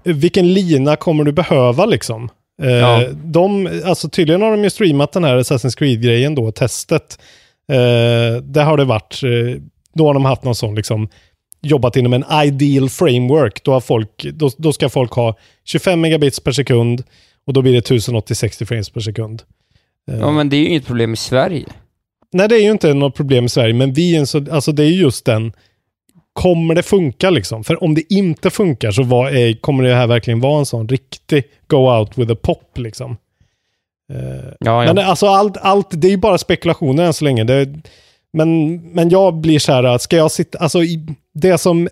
Vilken 0.03 0.53
lina 0.53 0.95
kommer 0.95 1.23
du 1.23 1.31
behöva 1.31 1.85
liksom? 1.85 2.29
Eh, 2.61 2.69
Ja. 2.69 3.03
de, 3.13 3.69
alltså 3.85 4.09
tydligen 4.09 4.41
har 4.41 4.51
de 4.51 4.63
ju 4.63 4.69
streamat 4.69 5.11
den 5.11 5.23
här 5.23 5.37
Assassin's 5.37 5.77
Creed-grejen 5.77 6.35
då, 6.35 6.51
testet. 6.51 7.19
Eh, 7.71 8.41
det 8.43 8.61
har 8.63 8.77
det 8.77 8.85
varit, 8.85 9.23
eh, 9.23 9.61
då 9.93 10.07
har 10.07 10.13
de 10.13 10.25
haft 10.25 10.43
någon 10.43 10.55
sån 10.55 10.75
liksom, 10.75 11.09
jobbat 11.61 11.95
inom 11.95 12.13
en 12.13 12.23
ideal 12.45 12.89
framework. 12.89 13.63
Då, 13.63 13.71
har 13.73 13.79
folk, 13.81 14.25
då, 14.33 14.49
då 14.57 14.73
ska 14.73 14.89
folk 14.89 15.11
ha 15.11 15.37
25 15.65 16.01
megabits 16.01 16.39
per 16.39 16.51
sekund 16.51 17.03
och 17.47 17.53
då 17.53 17.61
blir 17.61 17.73
det 17.73 17.79
1080-60 17.89 18.65
frames 18.65 18.89
per 18.89 19.01
sekund. 19.01 19.41
Eh, 20.11 20.19
Ja, 20.19 20.31
men 20.31 20.49
det 20.49 20.55
är 20.55 20.59
ju 20.59 20.67
inget 20.67 20.85
problem 20.85 21.13
i 21.13 21.17
Sverige. 21.17 21.65
Nej, 22.33 22.47
det 22.47 22.55
är 22.55 22.61
ju 22.63 22.71
inte 22.71 22.93
något 22.93 23.15
problem 23.15 23.45
i 23.45 23.49
Sverige, 23.49 23.73
men 23.73 23.93
vi 23.93 24.15
är 24.15 24.19
en 24.19 24.27
så, 24.27 24.45
alltså 24.51 24.71
det 24.71 24.83
är 24.83 24.87
ju 24.87 25.01
just 25.01 25.25
den, 25.25 25.53
kommer 26.39 26.75
det 26.75 26.83
funka 26.83 27.29
liksom? 27.29 27.63
För 27.63 27.83
om 27.83 27.95
det 27.95 28.13
inte 28.13 28.49
funkar 28.49 28.91
så 28.91 29.03
var, 29.03 29.29
är, 29.29 29.53
kommer 29.53 29.83
det 29.83 29.95
här 29.95 30.07
verkligen 30.07 30.39
vara 30.39 30.59
en 30.59 30.65
sån 30.65 30.87
riktig 30.87 31.43
go 31.67 31.77
out 31.77 32.17
with 32.17 32.31
a 32.31 32.35
pop 32.41 32.77
liksom. 32.77 33.17
Eh, 34.13 34.53
Ja, 34.59 34.85
ja. 34.85 34.93
Men 34.93 35.05
alltså 35.05 35.27
allt, 35.27 35.57
allt, 35.57 35.87
det 35.91 36.07
är 36.07 36.11
ju 36.11 36.17
bara 36.17 36.37
spekulationer 36.37 37.03
än 37.03 37.13
så 37.13 37.25
länge. 37.25 37.43
Det, 37.43 37.69
men, 38.33 38.75
men 38.91 39.09
jag 39.09 39.33
blir 39.33 39.59
så 39.59 39.71
här, 39.71 39.83
att 39.83 40.01
ska 40.01 40.15
jag 40.15 40.31
sitta, 40.31 40.57
alltså 40.57 40.79
det 41.33 41.57
som 41.57 41.87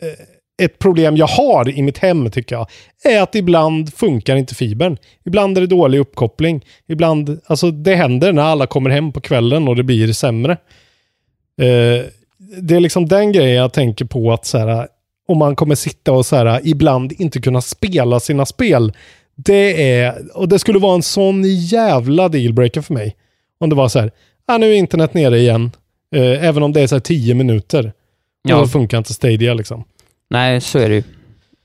eh, 0.00 0.64
ett 0.64 0.78
problem 0.78 1.16
jag 1.16 1.26
har 1.26 1.68
i 1.68 1.82
mitt 1.82 1.98
hem 1.98 2.30
tycker 2.30 2.56
jag, 2.56 2.66
är 3.04 3.22
att 3.22 3.34
ibland 3.34 3.94
funkar 3.94 4.36
inte 4.36 4.54
fibern. 4.54 4.96
Ibland 5.24 5.56
är 5.56 5.60
det 5.60 5.66
dålig 5.66 5.98
uppkoppling. 5.98 6.64
Ibland, 6.88 7.40
alltså 7.46 7.70
det 7.70 7.94
händer 7.94 8.32
när 8.32 8.42
alla 8.42 8.66
kommer 8.66 8.90
hem 8.90 9.12
på 9.12 9.20
kvällen 9.20 9.68
och 9.68 9.76
det 9.76 9.82
blir 9.82 10.12
sämre. 10.12 10.52
Eh, 11.60 12.06
det 12.62 12.76
är 12.76 12.80
liksom 12.80 13.08
den 13.08 13.32
grejen 13.32 13.56
jag 13.56 13.72
tänker 13.72 14.04
på 14.04 14.32
att 14.32 14.46
så 14.46 14.58
här, 14.58 14.88
om 15.28 15.38
man 15.38 15.56
kommer 15.56 15.74
sitta 15.74 16.12
och 16.12 16.26
så 16.26 16.36
här, 16.36 16.60
ibland 16.64 17.12
inte 17.12 17.40
kunna 17.40 17.60
spela 17.60 18.20
sina 18.20 18.46
spel. 18.46 18.92
Det 19.34 19.92
är, 19.92 20.36
och 20.36 20.48
det 20.48 20.58
skulle 20.58 20.78
vara 20.78 20.94
en 20.94 21.02
sån 21.02 21.44
jävla 21.44 22.28
dealbreaker 22.28 22.80
för 22.80 22.94
mig. 22.94 23.16
Om 23.58 23.70
det 23.70 23.76
var 23.76 23.88
så 23.88 24.00
här, 24.00 24.10
ah, 24.46 24.58
nu 24.58 24.70
är 24.70 24.74
internet 24.74 25.14
nere 25.14 25.38
igen. 25.38 25.70
Eh, 26.14 26.44
även 26.44 26.62
om 26.62 26.72
det 26.72 26.80
är 26.80 26.86
så 26.86 26.94
här 26.94 27.00
10 27.00 27.34
minuter. 27.34 27.92
Ja. 28.42 28.58
Då 28.58 28.66
funkar 28.66 28.98
inte 28.98 29.14
Stadia 29.14 29.54
liksom. 29.54 29.84
Nej, 30.30 30.60
så 30.60 30.78
är 30.78 30.88
det 30.88 30.94
ju. 30.94 31.02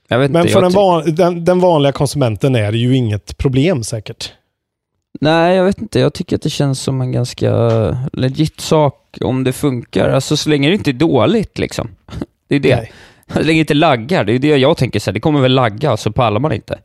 Men 0.08 0.48
för 0.48 0.62
den, 0.62 0.72
van, 0.72 1.14
den, 1.14 1.44
den 1.44 1.60
vanliga 1.60 1.92
konsumenten 1.92 2.54
är 2.54 2.72
det 2.72 2.78
ju 2.78 2.96
inget 2.96 3.36
problem 3.36 3.82
säkert. 3.84 4.32
Nej, 5.20 5.56
jag 5.56 5.64
vet 5.64 5.78
inte. 5.78 6.00
Jag 6.00 6.14
tycker 6.14 6.36
att 6.36 6.42
det 6.42 6.50
känns 6.50 6.80
som 6.80 7.00
en 7.00 7.12
ganska 7.12 7.52
legit 8.12 8.60
sak 8.60 9.18
om 9.20 9.44
det 9.44 9.52
funkar. 9.52 10.08
Alltså 10.08 10.36
så 10.36 10.48
länge 10.48 10.68
det 10.68 10.74
inte 10.74 10.90
är 10.90 10.92
dåligt 10.92 11.58
liksom. 11.58 11.88
Det 12.48 12.56
är 12.56 12.60
det. 12.60 12.76
Nej. 12.76 12.92
Så 13.32 13.38
länge 13.38 13.58
det 13.58 13.60
inte 13.60 13.74
laggar. 13.74 14.24
Det 14.24 14.32
är 14.32 14.38
det 14.38 14.56
jag 14.56 14.76
tänker 14.76 15.00
så 15.00 15.10
här, 15.10 15.12
det 15.12 15.20
kommer 15.20 15.40
väl 15.40 15.54
lagga, 15.54 15.96
så 15.96 16.12
pallar 16.12 16.40
man 16.40 16.52
inte. 16.52 16.78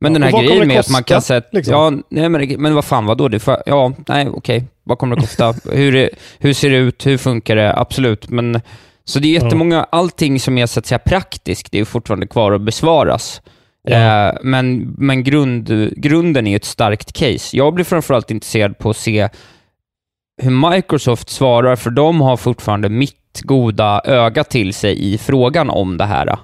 Men 0.00 0.12
Ja, 0.12 0.18
den 0.18 0.34
och 0.34 0.40
här 0.40 0.46
grejen 0.46 0.68
med 0.68 0.80
att 0.80 0.90
man 0.90 1.04
kan 1.04 1.22
säga, 1.22 1.42
liksom? 1.52 1.74
ja, 1.74 1.90
nej, 2.08 2.28
men, 2.28 2.62
men 2.62 2.74
vad 2.74 2.84
fan, 2.84 3.06
vadå? 3.06 3.28
Det 3.28 3.38
får, 3.38 3.62
ja, 3.66 3.92
nej, 4.08 4.28
okej. 4.28 4.64
Vad 4.84 4.98
kommer 4.98 5.16
det 5.16 5.22
kosta? 5.22 5.54
hur, 5.72 6.10
hur 6.38 6.52
ser 6.52 6.70
det 6.70 6.76
ut? 6.76 7.06
Hur 7.06 7.18
funkar 7.18 7.56
det? 7.56 7.76
Absolut, 7.76 8.28
men 8.30 8.60
så 9.04 9.18
det 9.18 9.28
är 9.28 9.42
jättemånga, 9.42 9.86
allting 9.90 10.40
som 10.40 10.58
är 10.58 10.66
så 10.66 10.78
att 10.78 10.86
säga 10.86 10.98
praktiskt, 10.98 11.72
det 11.72 11.78
är 11.78 11.84
fortfarande 11.84 12.26
kvar 12.26 12.52
att 12.52 12.60
besvaras. 12.60 13.42
Eh, 13.88 14.32
men 14.42 14.94
men 14.98 15.24
grund, 15.24 15.92
grunden 15.96 16.46
är 16.46 16.56
ett 16.56 16.64
starkt 16.64 17.12
case. 17.12 17.56
Jag 17.56 17.74
blir 17.74 17.84
framförallt 17.84 18.30
intresserad 18.30 18.78
på 18.78 18.90
att 18.90 18.96
se 18.96 19.28
hur 20.42 20.70
Microsoft 20.70 21.30
svarar, 21.30 21.76
för 21.76 21.90
de 21.90 22.20
har 22.20 22.36
fortfarande 22.36 22.88
mitt 22.88 23.40
goda 23.42 24.00
öga 24.04 24.44
till 24.44 24.74
sig 24.74 25.12
i 25.14 25.18
frågan 25.18 25.70
om 25.70 25.96
det 25.96 26.04
här. 26.04 26.36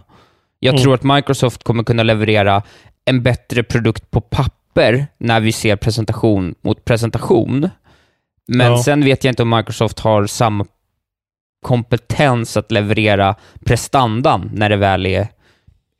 Jag 0.60 0.72
Mm. 0.74 0.82
tror 0.82 0.94
att 0.94 1.02
Microsoft 1.02 1.64
kommer 1.64 1.84
kunna 1.84 2.02
leverera 2.02 2.62
en 3.04 3.22
bättre 3.22 3.62
produkt 3.62 4.10
på 4.10 4.20
papper 4.20 5.06
när 5.18 5.40
vi 5.40 5.52
ser 5.52 5.76
presentation 5.76 6.54
mot 6.62 6.84
presentation. 6.84 7.68
Men 8.48 8.72
Ja. 8.72 8.82
sen 8.82 9.04
vet 9.04 9.24
jag 9.24 9.32
inte 9.32 9.42
om 9.42 9.50
Microsoft 9.50 9.98
har 10.00 10.26
samma 10.26 10.66
kompetens 11.66 12.56
att 12.56 12.72
leverera 12.72 13.34
prestandan 13.64 14.50
när 14.54 14.68
det 14.68 14.76
väl 14.76 15.06
är 15.06 15.28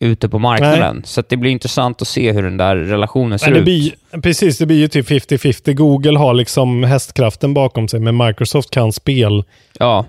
ute 0.00 0.28
på 0.28 0.38
marknaden. 0.38 1.02
Så 1.04 1.20
att 1.20 1.28
det 1.28 1.36
blir 1.36 1.50
intressant 1.50 2.02
att 2.02 2.08
se 2.08 2.32
hur 2.32 2.42
den 2.42 2.56
där 2.56 2.76
relationen 2.76 3.38
ser 3.38 3.46
Men 3.46 3.54
det 3.54 3.58
ut. 3.58 3.64
blir, 3.64 4.20
precis, 4.22 4.58
det 4.58 4.66
blir 4.66 4.76
ju 4.76 4.88
typ 4.88 5.08
50-50. 5.10 5.72
Google 5.72 6.18
har 6.18 6.34
liksom 6.34 6.84
hästkraften 6.84 7.54
bakom 7.54 7.88
sig, 7.88 8.00
men 8.00 8.16
Microsoft 8.16 8.70
kan 8.70 8.92
spel. 8.92 9.44
Ja. 9.78 10.04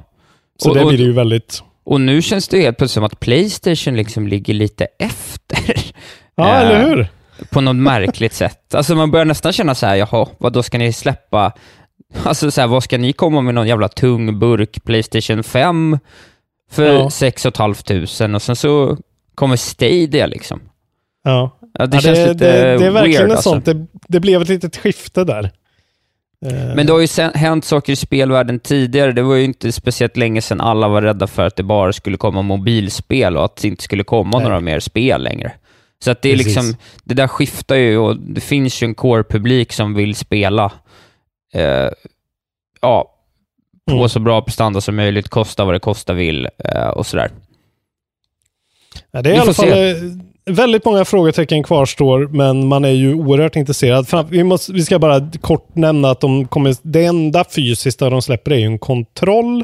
Så 0.57 0.69
Och- 0.69 0.75
det 0.77 0.85
blir 0.85 0.97
det 0.97 1.03
ju 1.03 1.13
väldigt... 1.13 1.63
Och 1.83 2.01
nu 2.01 2.21
känns 2.21 2.47
det 2.47 2.61
helt 2.61 2.77
plötsligt 2.77 2.93
som 2.93 3.03
att 3.03 3.19
Playstation 3.19 3.95
liksom 3.95 4.27
ligger 4.27 4.53
lite 4.53 4.87
efter. 4.99 5.81
Ja, 6.35 6.47
Eh, 6.49 6.59
eller 6.61 6.87
hur? 6.89 7.07
På 7.49 7.61
något 7.61 7.75
märkligt 7.75 8.33
sätt. 8.33 8.75
Alltså 8.75 8.95
man 8.95 9.11
börjar 9.11 9.25
nästan 9.25 9.53
känna 9.53 9.75
så 9.75 9.85
här, 9.85 9.95
jaha, 9.95 10.27
vad 10.37 10.53
då 10.53 10.63
ska 10.63 10.77
ni 10.77 10.93
släppa? 10.93 11.51
Alltså 12.23 12.51
så 12.51 12.61
här, 12.61 12.67
vad 12.67 12.83
ska 12.83 12.97
ni 12.97 13.13
komma 13.13 13.41
med 13.41 13.55
någon 13.55 13.67
jävla 13.67 13.87
tung 13.87 14.39
burk 14.39 14.83
Playstation 14.83 15.43
5 15.43 15.97
för 16.71 16.93
Ja. 16.93 17.09
6 17.09 17.43
500 17.43 18.35
och 18.35 18.41
sen 18.41 18.55
så 18.55 18.97
kommer 19.39 19.55
Stadia 19.55 20.27
liksom. 20.27 20.61
Ja. 21.23 21.59
Ja, 21.73 21.85
det 21.85 21.97
ja, 21.97 22.01
känns 22.01 22.17
lite 22.17 22.33
det, 22.33 22.77
det 22.77 22.85
är 22.85 22.91
verkligen 22.91 23.21
weird 23.21 23.31
alltså. 23.31 23.49
sånt. 23.49 23.65
Det, 23.65 23.85
det 24.07 24.19
blev 24.19 24.41
ett 24.41 24.49
litet 24.49 24.77
skifte 24.77 25.23
där. 25.23 25.51
Eh, 26.45 26.75
Men 26.75 26.85
det 26.85 26.93
har 26.93 26.99
ju 26.99 27.31
hänt 27.35 27.65
saker 27.65 27.93
i 27.93 27.95
spelvärlden 27.95 28.59
tidigare. 28.59 29.11
Det 29.11 29.21
var 29.21 29.35
ju 29.35 29.43
inte 29.43 29.71
speciellt 29.71 30.17
länge 30.17 30.41
sedan 30.41 30.61
alla 30.61 30.87
var 30.87 31.01
rädda 31.01 31.27
för 31.27 31.47
att 31.47 31.55
det 31.55 31.63
bara 31.63 31.93
skulle 31.93 32.17
komma 32.17 32.41
mobilspel 32.41 33.37
och 33.37 33.45
att 33.45 33.55
det 33.55 33.67
inte 33.67 33.83
skulle 33.83 34.03
komma 34.03 34.37
Nej. 34.37 34.43
några 34.47 34.59
mer 34.59 34.79
spel 34.79 35.23
längre. 35.23 35.51
Så 36.03 36.11
att 36.11 36.21
det 36.21 36.29
är 36.29 36.37
Precis. 36.37 36.55
liksom, 36.55 36.75
det 37.03 37.13
där 37.13 37.27
skiftar 37.27 37.75
ju 37.75 37.97
och 37.97 38.17
det 38.17 38.41
finns 38.41 38.83
ju 38.83 38.85
en 38.85 38.95
core-publik 38.95 39.71
som 39.71 39.93
vill 39.93 40.15
spela 40.15 40.71
eh, 41.53 41.89
ja, 42.81 43.15
på 43.87 43.95
Mm. 43.95 44.09
så 44.09 44.19
bra 44.19 44.41
prestanda 44.41 44.81
som 44.81 44.95
möjligt, 44.95 45.29
kosta 45.29 45.65
vad 45.65 45.75
det 45.75 45.79
kosta 45.79 46.13
vill 46.13 46.47
eh, 46.57 46.87
och 46.87 47.05
sådär. 47.05 47.31
Ja, 49.11 49.21
det 49.21 49.29
är 49.29 49.33
i 49.33 49.37
alla 49.37 49.53
fall 49.53 49.69
se. 49.69 49.89
eh, 49.89 49.95
väldigt 50.45 50.85
många 50.85 51.05
frågetecken 51.05 51.63
kvarstår, 51.63 52.27
men 52.27 52.67
man 52.67 52.85
är 52.85 52.89
ju 52.89 53.13
oerhört 53.13 53.55
intresserad. 53.55 54.27
Vi, 54.29 54.43
måste, 54.43 54.73
vi 54.73 54.81
ska 54.83 54.99
bara 54.99 55.31
kort 55.41 55.75
nämna 55.75 56.09
att 56.09 56.19
de 56.21 56.47
kommer, 56.47 56.75
det 56.81 57.05
enda 57.05 57.45
fysiska 57.55 58.09
de 58.09 58.21
släpper 58.21 58.51
är 58.51 58.57
ju 58.57 58.65
en 58.65 58.79
kontroll. 58.79 59.63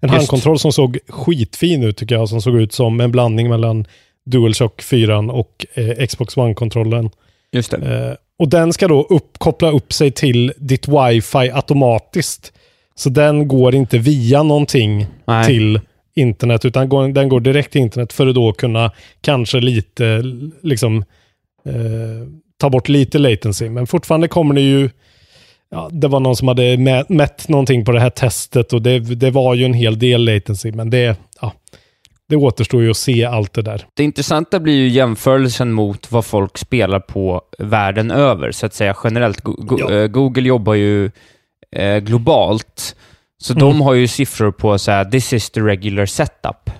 En 0.00 0.08
Just. 0.08 0.16
handkontroll 0.16 0.58
som 0.58 0.72
såg 0.72 0.98
skitfin 1.08 1.84
ut 1.84 1.96
tycker 1.96 2.14
jag, 2.14 2.28
som 2.28 2.42
såg 2.42 2.56
ut 2.60 2.72
som 2.72 3.00
en 3.00 3.12
blandning 3.12 3.48
mellan 3.48 3.86
DualShock 4.26 4.82
4 4.82 5.18
och 5.18 5.66
eh, 5.74 6.06
Xbox 6.06 6.36
One-kontrollen. 6.36 7.10
Just 7.52 7.70
det. 7.70 8.08
Eh, 8.08 8.14
och 8.38 8.48
den 8.48 8.72
ska 8.72 8.88
då 8.88 9.02
upp, 9.02 9.38
koppla 9.38 9.70
upp 9.70 9.92
sig 9.92 10.10
till 10.10 10.52
ditt 10.56 10.88
wifi 10.88 11.50
automatiskt. 11.52 12.52
Så 12.94 13.08
den 13.08 13.48
går 13.48 13.74
inte 13.74 13.98
via 13.98 14.42
någonting 14.42 15.06
Nej. 15.26 15.46
till 15.46 15.80
internet, 16.16 16.64
utan 16.64 17.12
den 17.14 17.28
går 17.28 17.40
direkt 17.40 17.72
till 17.72 17.80
internet 17.80 18.12
för 18.12 18.26
att 18.26 18.34
då 18.34 18.52
kunna 18.52 18.90
kanske 19.20 19.60
lite 19.60 20.22
liksom 20.62 20.96
eh, 21.66 21.74
ta 22.58 22.70
bort 22.70 22.88
lite 22.88 23.18
latency. 23.18 23.68
Men 23.70 23.86
fortfarande 23.86 24.28
kommer 24.28 24.54
det 24.54 24.60
ju 24.60 24.90
Ja, 25.70 25.88
det 25.92 26.08
var 26.08 26.20
någon 26.20 26.36
som 26.36 26.48
hade 26.48 26.76
mätt, 26.78 27.08
mätt 27.08 27.48
någonting 27.48 27.84
på 27.84 27.92
det 27.92 28.00
här 28.00 28.10
testet 28.10 28.72
och 28.72 28.82
det, 28.82 28.98
det 28.98 29.30
var 29.30 29.54
ju 29.54 29.64
en 29.64 29.74
hel 29.74 29.98
del 29.98 30.24
latency, 30.24 30.72
men 30.72 30.90
det, 30.90 31.16
ja, 31.40 31.52
det 32.28 32.36
återstår 32.36 32.82
ju 32.82 32.90
att 32.90 32.96
se 32.96 33.24
allt 33.24 33.52
det 33.52 33.62
där. 33.62 33.86
Det 33.94 34.04
intressanta 34.04 34.60
blir 34.60 34.74
ju 34.74 34.88
jämförelsen 34.88 35.72
mot 35.72 36.12
vad 36.12 36.24
folk 36.24 36.58
spelar 36.58 37.00
på 37.00 37.42
världen 37.58 38.10
över, 38.10 38.52
så 38.52 38.66
att 38.66 38.74
säga 38.74 38.96
generellt. 39.04 39.40
Go- 39.40 39.56
Go- 39.58 39.78
Ja. 39.80 39.94
eh, 39.94 40.06
Google 40.06 40.48
jobbar 40.48 40.74
ju 40.74 41.10
eh, 41.76 41.98
globalt, 41.98 42.96
så 43.46 43.52
Mm. 43.52 43.60
de 43.68 43.80
har 43.80 43.94
ju 43.94 44.08
siffror 44.08 44.52
på 44.52 44.78
så 44.78 44.90
här, 44.90 45.04
this 45.04 45.32
is 45.32 45.50
the 45.50 45.60
regular 45.60 46.06
setup. 46.06 46.70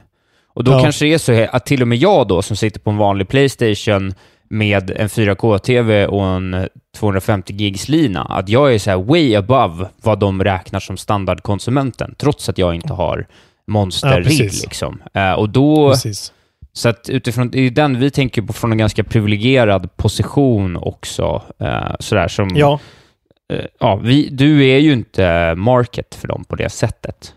Och 0.55 0.64
då 0.64 0.72
Ja. 0.72 0.83
kanske 0.83 1.05
det 1.05 1.14
är 1.14 1.18
så 1.18 1.46
att 1.57 1.66
till 1.66 1.83
och 1.83 1.88
med 1.88 1.98
jag 1.98 2.29
då, 2.29 2.42
som 2.42 2.57
sitter 2.57 2.81
på 2.81 2.90
en 2.90 2.96
vanlig 2.96 3.29
Playstation 3.29 4.14
med 4.50 4.90
en 4.90 5.09
4K-TV 5.09 6.07
och 6.07 6.24
en 6.26 6.68
250 6.98 7.52
gigs 7.52 7.88
lina, 7.88 8.22
att 8.22 8.48
jag 8.48 8.74
är 8.74 8.79
så 8.79 8.90
här 8.90 8.96
way 8.98 9.35
above 9.37 9.87
vad 10.02 10.18
de 10.18 10.44
räknar 10.44 10.81
som 10.81 10.96
standardkonsumenten, 10.96 12.14
trots 12.18 12.48
att 12.48 12.59
jag 12.59 12.74
inte 12.74 12.92
har 12.92 13.26
Ja, 13.29 13.72
monster-rigg. 13.72 14.24
precis. 14.24 14.62
liksom. 14.62 15.02
Eh, 15.14 15.33
och 15.33 15.48
då... 15.48 15.90
Precis. 15.90 16.33
Så 16.72 16.88
att 16.88 17.09
utifrån, 17.09 17.50
det 17.50 17.61
är 17.61 17.70
den 17.70 17.98
vi 18.00 18.11
tänker 18.11 18.42
på 18.42 18.52
från 18.52 18.72
en 18.72 18.79
ganska 18.79 19.05
privilegierad 19.05 19.96
position 19.96 20.76
också. 20.76 21.42
Eh, 21.61 21.94
sådär 22.00 22.29
som, 22.29 22.48
Ja, 22.55 22.81
ja 23.80 23.96
vi, 23.96 24.28
du 24.32 24.68
är 24.68 24.78
ju 24.78 24.92
inte 24.92 25.54
market 25.54 26.14
för 26.14 26.28
dem 26.28 26.44
på 26.44 26.56
det 26.56 26.68
sättet. 26.68 27.32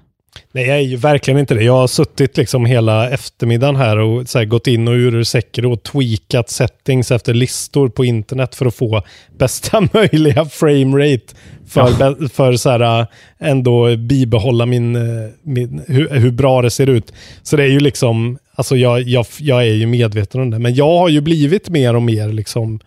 Nej, 0.52 0.68
jag 0.68 0.78
är 0.78 0.82
ju 0.82 0.96
verkligen 0.96 1.40
inte 1.40 1.54
det. 1.54 1.64
Jag 1.64 1.74
har 1.74 1.88
suttit 1.88 2.38
liksom 2.38 2.66
hela 2.66 3.10
eftermiddagen 3.10 3.76
här 3.76 3.98
och 3.98 4.26
här 4.36 4.46
gått 4.46 4.68
in 4.68 4.88
och 4.88 4.94
ur 4.94 5.24
Sekiro 5.24 5.74
och 5.74 5.84
tweakat 5.84 6.50
settings 6.50 7.12
efter 7.12 7.34
listor 7.34 7.90
på 7.90 8.06
internet 8.06 8.56
för 8.56 8.66
att 8.66 8.76
få 8.76 9.04
bästa 9.38 9.82
möjliga 9.94 10.46
framerate 10.46 11.36
för, 11.68 11.98
be- 11.98 12.30
för 12.30 12.54
så 12.54 12.70
här, 12.70 13.00
äh, 13.02 13.08
ändå 13.40 13.96
bibehålla 13.98 14.66
min, 14.66 14.96
äh, 14.96 15.30
min 15.44 15.82
hur, 15.88 16.10
hur 16.10 16.32
bra 16.32 16.62
det 16.62 16.70
ser 16.70 16.90
ut. 16.90 17.14
Så 17.44 17.58
det 17.58 17.64
är 17.64 17.68
ju 17.68 17.80
liksom, 17.80 18.38
alltså 18.56 18.78
jag, 18.78 19.02
jag, 19.02 19.26
jag 19.40 19.62
är 19.62 19.74
ju 19.74 19.86
medveten 19.88 20.42
om 20.42 20.50
det, 20.50 20.60
men 20.60 20.76
jag 20.76 20.98
har 20.98 21.10
ju 21.10 21.22
blivit 21.22 21.70
mer 21.70 21.96
och 21.96 22.02
mer 22.02 22.28
liksom 22.28 22.80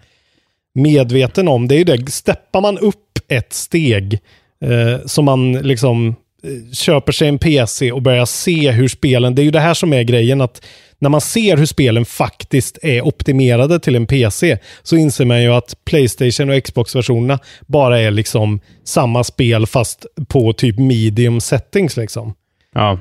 medveten 0.75 1.49
om, 1.49 1.69
det 1.69 1.75
är 1.75 1.79
ju 1.79 1.85
det, 1.85 2.11
steppar 2.11 2.61
man 2.61 2.79
upp 2.79 3.19
ett 3.29 3.53
steg 3.53 4.19
eh, 4.65 5.07
som 5.07 5.25
man 5.25 5.53
liksom 5.53 6.09
eh, 6.43 6.73
köper 6.73 7.13
sig 7.13 7.29
en 7.29 7.39
PC 7.39 7.93
och 7.93 8.03
börjar 8.03 8.27
se 8.27 8.71
hur 8.71 8.89
spelen, 8.89 9.35
det 9.35 9.43
är 9.43 9.45
ju 9.45 9.51
det 9.51 9.61
här 9.61 9.75
som 9.75 9.93
är 9.93 10.03
grejen 10.03 10.41
att 10.41 10.63
när 10.99 11.09
man 11.09 11.21
ser 11.21 11.57
hur 11.57 11.67
spelen 11.67 12.05
faktiskt 12.05 12.79
är 12.83 13.03
optimerade 13.07 13.81
till 13.81 13.97
en 13.97 14.07
PC 14.07 14.59
så 14.83 14.97
inser 14.97 15.25
man 15.25 15.43
ju 15.43 15.49
att 15.49 15.75
Playstation 15.85 16.51
och 16.51 16.65
Xbox-versionerna 16.65 17.39
bara 17.67 18.01
är 18.01 18.11
liksom 18.11 18.61
samma 18.85 19.25
spel 19.25 19.67
fast 19.67 20.07
på 20.29 20.53
typ 20.53 20.79
medium 20.79 21.41
settings 21.41 21.97
liksom. 21.97 22.35
Ja. 22.75 22.99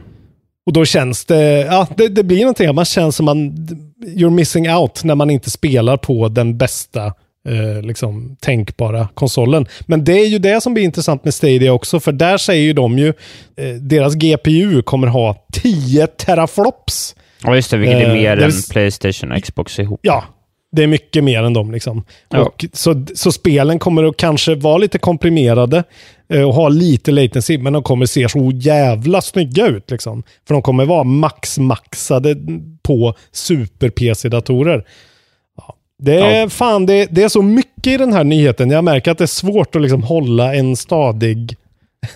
Och 0.65 0.73
då 0.73 0.86
känns 0.86 1.25
det, 1.25 1.41
ja, 1.60 1.88
det, 1.97 2.07
det 2.07 2.23
blir 2.23 2.39
någonting, 2.39 2.75
man 2.75 2.86
känns 2.86 3.15
som 3.15 3.25
man, 3.25 3.51
you're 4.05 4.29
missing 4.29 4.69
out 4.69 5.03
när 5.03 5.15
man 5.15 5.29
inte 5.29 5.49
spelar 5.49 5.97
på 5.97 6.27
den 6.27 6.57
bästa 6.57 7.13
eh, 7.49 7.82
liksom, 7.82 8.36
tänkbara 8.39 9.08
konsolen. 9.13 9.65
Men 9.82 10.04
det 10.04 10.13
är 10.13 10.27
ju 10.27 10.39
det 10.39 10.62
som 10.62 10.73
blir 10.73 10.84
intressant 10.84 11.23
med 11.25 11.34
Stadia 11.34 11.73
också, 11.73 11.99
för 11.99 12.12
där 12.12 12.38
säger 12.38 12.63
ju 12.63 12.73
de 12.73 12.99
ju, 12.99 13.08
eh, 13.58 13.75
deras 13.82 14.15
GPU 14.15 14.82
kommer 14.82 15.08
ha 15.08 15.45
10 15.54 16.08
teraflops. 16.08 17.15
ja, 17.43 17.56
just 17.56 17.71
det, 17.71 17.77
vilket 17.77 17.97
är 17.97 18.10
Eh, 18.10 18.13
mer 18.13 18.38
är 18.38 18.41
än 18.41 18.51
Playstation 18.71 19.32
och 19.32 19.43
Xbox 19.43 19.80
ihop. 19.80 19.99
Ja, 20.04 20.23
det 20.71 20.84
är 20.84 20.88
mycket 20.88 21.23
mer 21.23 21.43
än 21.43 21.54
dem. 21.54 21.71
Liksom. 21.71 22.04
Ja. 22.30 22.39
Och 22.39 22.65
så, 22.73 23.06
så 23.15 23.32
spelen 23.32 23.80
kommer 23.80 24.04
att 24.04 24.17
kanske 24.17 24.56
vara 24.56 24.77
lite 24.77 24.97
komprimerade 24.97 25.84
eh, 26.34 26.41
och 26.41 26.54
ha 26.54 26.69
lite 26.69 27.12
latency, 27.12 27.58
men 27.58 27.73
de 27.73 27.84
kommer 27.84 28.06
se 28.06 28.30
så 28.30 28.51
jävla 28.54 29.21
snygga 29.21 29.67
ut. 29.67 29.91
Liksom. 29.91 30.23
För 30.47 30.54
de 30.54 30.62
kommer 30.62 30.86
vara 30.86 31.04
max-maxade 31.04 32.36
på 32.84 33.15
super-PC-datorer. 33.32 34.86
Det, 36.03 36.15
är, 36.19 36.39
Ja. 36.41 36.49
fan, 36.49 36.85
det, 36.85 37.07
det 37.11 37.23
är 37.23 37.29
så 37.29 37.41
mycket 37.41 37.87
i 37.93 37.97
den 37.97 38.13
här 38.13 38.23
nyheten. 38.23 38.69
Jag 38.71 38.83
märker 38.83 39.11
att 39.11 39.17
det 39.17 39.23
är 39.23 39.27
svårt 39.27 39.75
att 39.75 39.81
liksom 39.81 40.03
hålla 40.03 40.55
en 40.55 40.75
stadig 40.75 41.55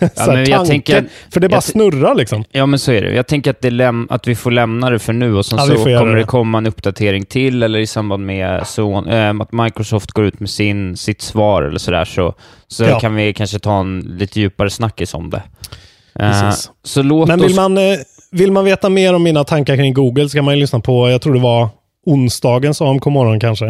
Ja, 0.00 0.08
tanke, 0.16 0.66
tänker- 0.66 1.04
för 1.32 1.40
det 1.40 1.48
bara 1.48 1.60
snurrar 1.60 2.14
liksom. 2.14 2.44
Ja, 2.52 2.66
men 2.66 2.78
så 2.78 2.92
är 2.92 3.02
det. 3.02 3.14
Jag 3.14 3.26
tänker 3.26 3.50
att, 3.50 3.60
det 3.62 4.06
att 4.10 4.26
vi 4.26 4.34
får 4.34 4.50
lämna 4.50 4.90
det 4.90 4.98
för 4.98 5.12
nu 5.12 5.34
och 5.36 5.46
sen 5.46 5.58
Ja, 5.58 5.66
så 5.66 5.74
kommer 5.74 6.06
det 6.14 6.20
det. 6.20 6.24
komma 6.24 6.58
en 6.58 6.66
uppdatering 6.66 7.24
till 7.24 7.62
eller 7.62 7.78
i 7.78 7.86
samband 7.86 8.26
med 8.26 8.66
så, 8.66 9.04
äh, 9.08 9.30
att 9.40 9.52
Microsoft 9.52 10.12
går 10.12 10.24
ut 10.24 10.40
med 10.40 10.50
sin, 10.50 10.96
sitt 10.96 11.22
svar 11.22 11.62
eller 11.62 11.78
sådär 11.78 12.04
så, 12.04 12.34
så 12.68 12.84
Ja. 12.84 13.00
kan 13.00 13.14
vi 13.14 13.32
kanske 13.34 13.58
ta 13.58 13.80
en 13.80 14.00
lite 14.18 14.40
djupare 14.40 14.70
snackis 14.70 15.14
om 15.14 15.30
det. 15.30 15.42
Eh, 16.20 16.30
Precis. 16.42 16.70
så 16.84 17.02
låt 17.02 17.28
Men 17.28 17.40
oss... 17.40 17.46
vill 17.50 17.56
man, 17.56 17.78
eh, 17.78 17.82
vill 18.32 18.52
man 18.52 18.64
veta 18.64 18.88
mer 18.88 19.14
om 19.14 19.22
mina 19.22 19.44
tankar 19.44 19.76
kring 19.76 19.94
Google 19.94 20.28
så 20.28 20.36
kan 20.38 20.44
man 20.44 20.54
ju 20.54 20.60
lyssna 20.60 20.80
på, 20.80 21.10
jag 21.10 21.20
tror 21.22 21.34
det 21.34 21.40
var 21.40 21.68
onsdagens 22.06 22.80
AMK 22.82 23.06
morgon 23.06 23.40
kanske. 23.40 23.66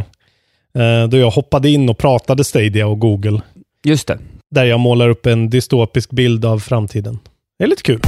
Eh, 0.79 1.09
Då 1.11 1.17
jag 1.17 1.31
hoppade 1.31 1.71
in 1.71 1.89
och 1.89 1.99
pratade 1.99 2.45
Stadia 2.45 2.87
och 2.87 2.99
Google. 2.99 3.41
Just 3.85 4.07
det. 4.09 4.19
Där 4.51 4.65
jag 4.65 4.81
målar 4.81 5.09
upp 5.09 5.27
en 5.27 5.51
dystopisk 5.51 6.11
bild 6.11 6.45
av 6.45 6.59
framtiden. 6.59 7.19
Det 7.59 7.65
är 7.65 7.69
lite 7.69 7.83
kul. 7.83 8.01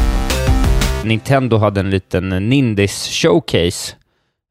Nintendo 1.05 1.57
hade 1.57 1.81
en 1.81 1.91
liten 1.91 2.29
Nindis 2.29 3.09
showcase. 3.09 3.95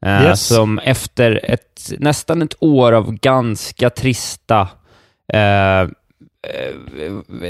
eh, 0.06 0.24
Yes. 0.24 0.48
Som 0.48 0.80
efter 0.80 1.40
ett, 1.44 1.92
nästan 2.00 2.42
ett 2.42 2.56
år 2.63 2.92
av 2.92 3.13
ganska 3.13 3.90
trista 3.90 4.68
eh, 5.34 5.82
eh, 5.82 5.88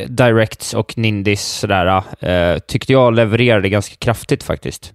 Directs 0.07 0.73
och 0.73 0.97
Nindis 0.97 1.45
sådär, 1.45 2.03
eh, 2.19 2.59
tyckte 2.59 2.93
jag 2.93 3.13
levererade 3.15 3.69
ganska 3.69 3.95
kraftigt 3.95 4.43
faktiskt. 4.43 4.93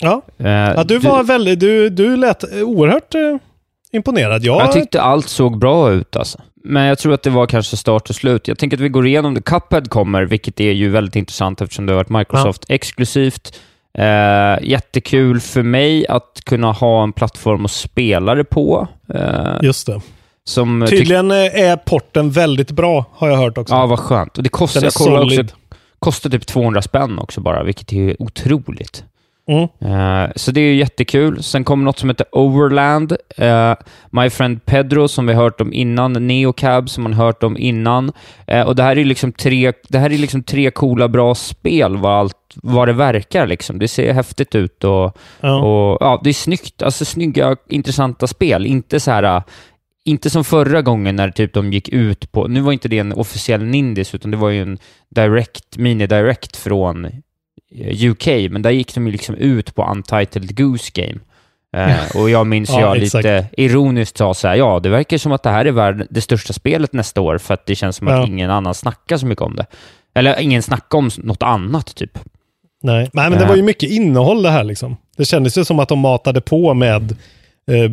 Ja, 0.00 0.22
Eh, 0.38 0.46
ja 0.50 0.84
du 0.84 0.98
var 0.98 1.22
väldigt, 1.22 1.60
du, 1.60 1.90
du 1.90 2.16
lät 2.16 2.44
oerhört 2.62 3.14
eh, 3.14 3.36
imponerad. 3.92 4.44
Jag, 4.44 4.60
Jag 4.60 4.72
tyckte 4.72 5.00
allt 5.02 5.28
såg 5.28 5.58
bra 5.58 5.90
ut 5.90 6.16
alltså. 6.16 6.38
Men 6.64 6.84
jag 6.84 6.98
tror 6.98 7.12
att 7.14 7.22
det 7.22 7.30
var 7.30 7.46
kanske 7.46 7.76
start 7.76 8.10
och 8.10 8.16
slut. 8.16 8.48
Jag 8.48 8.58
tänker 8.58 8.76
att 8.76 8.80
vi 8.80 8.88
går 8.88 9.06
igenom 9.06 9.34
det. 9.34 9.42
Cuphead 9.42 9.90
kommer, 9.90 10.22
vilket 10.22 10.60
är 10.60 10.72
ju 10.72 10.88
väldigt 10.88 11.16
intressant 11.16 11.60
eftersom 11.60 11.86
det 11.86 11.92
har 11.92 11.96
varit 11.96 12.08
Microsoft 12.08 12.64
exklusivt. 12.68 13.60
Eh, 13.98 14.58
jättekul 14.62 15.40
för 15.40 15.62
mig 15.62 16.06
att 16.06 16.40
kunna 16.44 16.72
ha 16.72 17.02
en 17.02 17.12
plattform 17.12 17.64
att 17.64 17.70
spela 17.70 18.34
det 18.34 18.44
på. 18.44 18.88
Eh, 19.14 19.56
Just 19.62 19.86
det. 19.86 20.00
som 20.44 20.86
Tydligen 20.90 21.30
eh, 21.30 21.36
är 21.36 21.76
porten 21.76 22.30
väldigt 22.30 22.70
bra, 22.70 23.04
har 23.12 23.28
jag 23.28 23.36
hört 23.36 23.58
också. 23.58 23.74
Ja, 23.74 23.86
vad 23.86 23.98
skönt. 23.98 24.36
Och 24.36 24.42
det 24.42 24.48
kostar, 24.48 24.80
Den 24.80 24.90
är 25.08 25.16
jag 25.16 25.24
också, 25.24 25.56
kostar 25.98 26.30
typ 26.30 26.46
200 26.46 26.82
spänn 26.82 27.18
också 27.18 27.40
bara, 27.40 27.62
vilket 27.62 27.92
är 27.92 28.22
otroligt. 28.22 29.04
Mm. 29.46 29.62
Eh, 29.62 30.30
så 30.36 30.50
det 30.50 30.60
är 30.60 30.64
ju 30.64 30.74
jättekul. 30.74 31.42
Sen 31.42 31.64
kommer 31.64 31.84
något 31.84 31.98
som 31.98 32.08
heter 32.08 32.26
Overland. 32.32 33.16
Eh, 33.36 33.74
My 34.10 34.30
Friend 34.30 34.64
Pedro, 34.64 35.08
som 35.08 35.26
vi 35.26 35.32
har 35.32 35.42
hört 35.42 35.60
om 35.60 35.72
innan. 35.72 36.12
Neocab, 36.12 36.90
som 36.90 37.02
man 37.02 37.12
hört 37.12 37.42
om 37.42 37.56
innan. 37.58 38.12
Eh, 38.46 38.62
och 38.66 38.76
det 38.76 38.82
här 38.82 38.98
är 38.98 39.04
liksom 39.04 39.32
tre, 39.32 39.72
det 39.88 39.98
här 39.98 40.12
är 40.12 40.18
liksom 40.18 40.42
tre 40.42 40.70
coola, 40.70 41.08
bra 41.08 41.34
spel, 41.34 41.96
vad, 41.96 42.12
allt, 42.12 42.36
vad 42.54 42.88
det 42.88 42.92
verkar. 42.92 43.46
Liksom. 43.46 43.78
Det 43.78 43.88
ser 43.88 44.12
häftigt 44.12 44.54
ut 44.54 44.84
och, 44.84 45.16
Ja. 45.40 45.60
och 45.62 45.98
ja, 46.00 46.20
det 46.24 46.30
är 46.30 46.34
snyggt. 46.34 46.82
Alltså 46.82 47.04
snygga, 47.04 47.56
intressanta 47.68 48.26
spel. 48.26 48.66
Inte 48.66 49.00
så 49.00 49.10
här... 49.10 49.42
Inte 50.06 50.30
som 50.30 50.44
förra 50.44 50.82
gången 50.82 51.16
när 51.16 51.30
typ 51.30 51.52
de 51.52 51.72
gick 51.72 51.88
ut 51.88 52.32
på... 52.32 52.48
Nu 52.48 52.60
var 52.60 52.72
inte 52.72 52.88
det 52.88 52.98
en 52.98 53.12
officiell 53.12 53.64
Nindis, 53.64 54.14
utan 54.14 54.30
det 54.30 54.36
var 54.36 54.48
ju 54.48 54.62
en 54.62 54.78
direct, 55.10 55.76
mini-direct 55.76 56.56
från 56.56 57.08
UK, 58.10 58.26
men 58.50 58.62
där 58.62 58.70
gick 58.70 58.94
de 58.94 59.06
ju 59.06 59.12
liksom 59.12 59.34
ut 59.34 59.74
på 59.74 59.84
Untitled 59.84 60.56
Goose 60.56 60.90
Game. 60.94 61.20
Eh, 61.76 62.16
och 62.16 62.30
jag 62.30 62.46
minns 62.46 62.70
Ja, 62.70 62.80
jag 62.80 62.96
exakt. 62.96 63.24
lite 63.24 63.46
ironiskt 63.56 64.16
sa 64.18 64.34
så 64.34 64.48
här, 64.48 64.54
ja, 64.54 64.80
det 64.82 64.88
verkar 64.88 65.18
som 65.18 65.32
att 65.32 65.42
det 65.42 65.50
här 65.50 65.64
är 65.64 65.72
värld, 65.72 66.06
det 66.10 66.20
största 66.20 66.52
spelet 66.52 66.92
nästa 66.92 67.20
år, 67.20 67.38
för 67.38 67.54
att 67.54 67.66
det 67.66 67.74
känns 67.74 67.96
som 67.96 68.08
att 68.08 68.14
Ja. 68.14 68.26
ingen 68.26 68.50
annan 68.50 68.74
snackar 68.74 69.16
så 69.16 69.26
mycket 69.26 69.42
om 69.42 69.56
det. 69.56 69.66
Eller 70.14 70.40
ingen 70.40 70.62
snackar 70.62 70.98
om 70.98 71.10
något 71.18 71.42
annat, 71.42 71.94
typ. 71.94 72.18
Nej. 72.82 73.10
Nej, 73.12 73.30
men 73.30 73.38
det 73.38 73.44
Ja. 73.44 73.48
var 73.48 73.56
ju 73.56 73.62
mycket 73.62 73.90
innehåll 73.90 74.42
det 74.42 74.50
här 74.50 74.64
liksom. 74.64 74.96
Det 75.16 75.24
kändes 75.24 75.58
ju 75.58 75.64
som 75.64 75.78
att 75.78 75.88
de 75.88 75.98
matade 75.98 76.40
på 76.40 76.74
med 76.74 77.16
eh, 77.70 77.84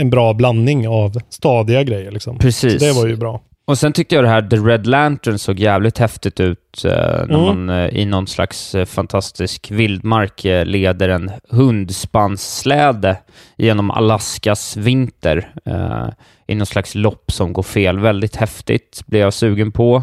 en 0.00 0.10
bra 0.10 0.34
blandning 0.34 0.88
av 0.88 1.20
stadiga 1.28 1.82
grejer 1.82 2.10
liksom. 2.10 2.38
Precis. 2.38 2.72
Så 2.80 2.84
det 2.86 2.92
var 2.92 3.06
ju 3.06 3.16
bra. 3.16 3.40
Och 3.70 3.78
sen 3.78 3.92
tyckte 3.92 4.14
jag 4.14 4.24
det 4.24 4.28
här 4.28 4.42
The 4.42 4.56
Red 4.56 4.86
Lantern 4.86 5.38
såg 5.38 5.58
jävligt 5.58 5.98
häftigt 5.98 6.40
ut 6.40 6.84
eh, 6.84 6.90
när 6.92 7.24
Mm. 7.24 7.66
man 7.66 7.70
eh, 7.70 7.86
i 7.86 8.04
någon 8.04 8.26
slags 8.26 8.74
eh, 8.74 8.84
fantastisk 8.84 9.70
vildmark 9.70 10.44
eh, 10.44 10.64
leder 10.64 11.08
en 11.08 11.30
hundspanssläde 11.50 13.16
genom 13.56 13.90
Alaskas 13.90 14.76
vinter 14.76 15.52
eh, 15.64 16.08
i 16.46 16.54
någon 16.54 16.66
slags 16.66 16.94
lopp 16.94 17.32
som 17.32 17.52
går 17.52 17.62
fel. 17.62 17.98
Väldigt 17.98 18.36
häftigt, 18.36 19.02
blev 19.06 19.22
jag 19.22 19.34
sugen 19.34 19.72
på. 19.72 20.02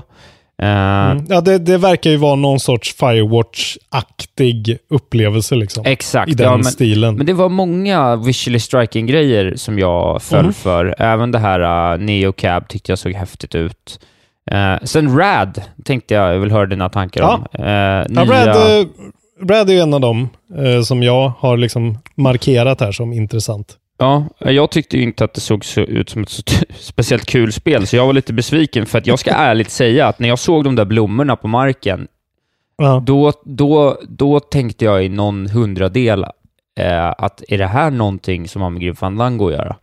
Eh, 0.62 0.68
Mm. 1.12 1.26
Ja, 1.30 1.42
det, 1.42 1.58
det 1.58 1.78
verkar 1.78 2.10
ju 2.10 2.18
vara 2.18 2.36
någon 2.36 2.60
sorts 2.60 2.96
Firewatch-aktig 2.96 4.78
upplevelse 4.90 5.56
liksom. 5.56 5.86
Exakt. 5.86 6.32
I 6.32 6.34
den 6.34 6.46
ja, 6.46 6.56
men, 6.58 6.64
stilen. 6.66 7.16
Men 7.16 7.26
det 7.26 7.34
var 7.34 7.50
många 7.50 8.16
visually 8.16 8.60
striking-grejer 8.60 9.54
som 9.56 9.80
jag 9.80 10.22
föll 10.22 10.40
Mm. 10.40 10.54
för. 10.54 10.96
Även 10.98 11.32
det 11.32 11.40
här 11.40 11.94
uh, 11.94 12.00
Neo 12.06 12.32
Cab 12.34 12.68
tyckte 12.68 12.92
jag 12.92 13.00
såg 13.00 13.12
häftigt 13.14 13.56
ut. 13.56 14.00
Eh, 14.52 14.76
sen 14.84 15.18
Rad 15.18 15.62
tänkte 15.84 16.14
jag, 16.14 16.34
jag 16.36 16.40
vill 16.40 16.52
höra 16.52 16.66
dina 16.66 16.90
tankar 16.90 17.22
Ja. 17.22 17.34
om. 17.36 17.64
Uh, 17.66 17.70
Ja, 17.72 18.04
nya... 18.10 18.26
Brad, 18.26 18.48
eh, 18.82 18.88
Brad 19.42 19.70
är 19.70 19.74
ju 19.74 19.80
en 19.80 19.94
av 19.94 20.02
dem 20.02 20.30
eh, 20.58 20.82
som 20.82 21.04
jag 21.04 21.32
har 21.40 21.58
liksom 21.58 21.98
markerat 22.16 22.82
här 22.82 22.92
som 22.92 23.14
intressant. 23.14 23.76
Ja, 23.98 24.26
jag 24.40 24.72
tyckte 24.72 24.98
inte 24.98 25.24
att 25.24 25.34
det 25.34 25.42
såg 25.42 25.66
så 25.66 25.82
ut 25.82 26.10
som 26.10 26.22
ett 26.24 26.30
så 26.30 26.44
speciellt 26.80 27.26
kul 27.26 27.54
spel, 27.54 27.88
så 27.88 27.96
jag 27.96 28.06
var 28.06 28.14
lite 28.14 28.34
besviken. 28.34 28.86
För 28.86 28.98
att 28.98 29.08
jag 29.08 29.20
ska 29.20 29.32
ärligt 29.32 29.70
säga 29.70 30.08
att 30.08 30.20
när 30.20 30.28
jag 30.28 30.40
såg 30.40 30.64
de 30.64 30.76
där 30.76 30.86
blommorna 30.86 31.36
på 31.36 31.48
marken, 31.48 32.08
Ja. 32.78 33.04
då, 33.06 33.34
då, 33.46 34.00
då 34.10 34.40
tänkte 34.40 34.86
jag 34.86 35.06
i 35.06 35.10
någon 35.10 35.48
hundradel 35.50 36.24
eh, 36.80 37.08
att 37.18 37.44
är 37.48 37.58
det 37.58 37.68
här 37.68 37.92
någonting 37.92 38.48
som 38.48 38.62
har 38.62 38.70
med 38.70 38.82
Grim 38.82 38.96
Fandango 38.96 39.48
att 39.48 39.54
göra? 39.54 39.76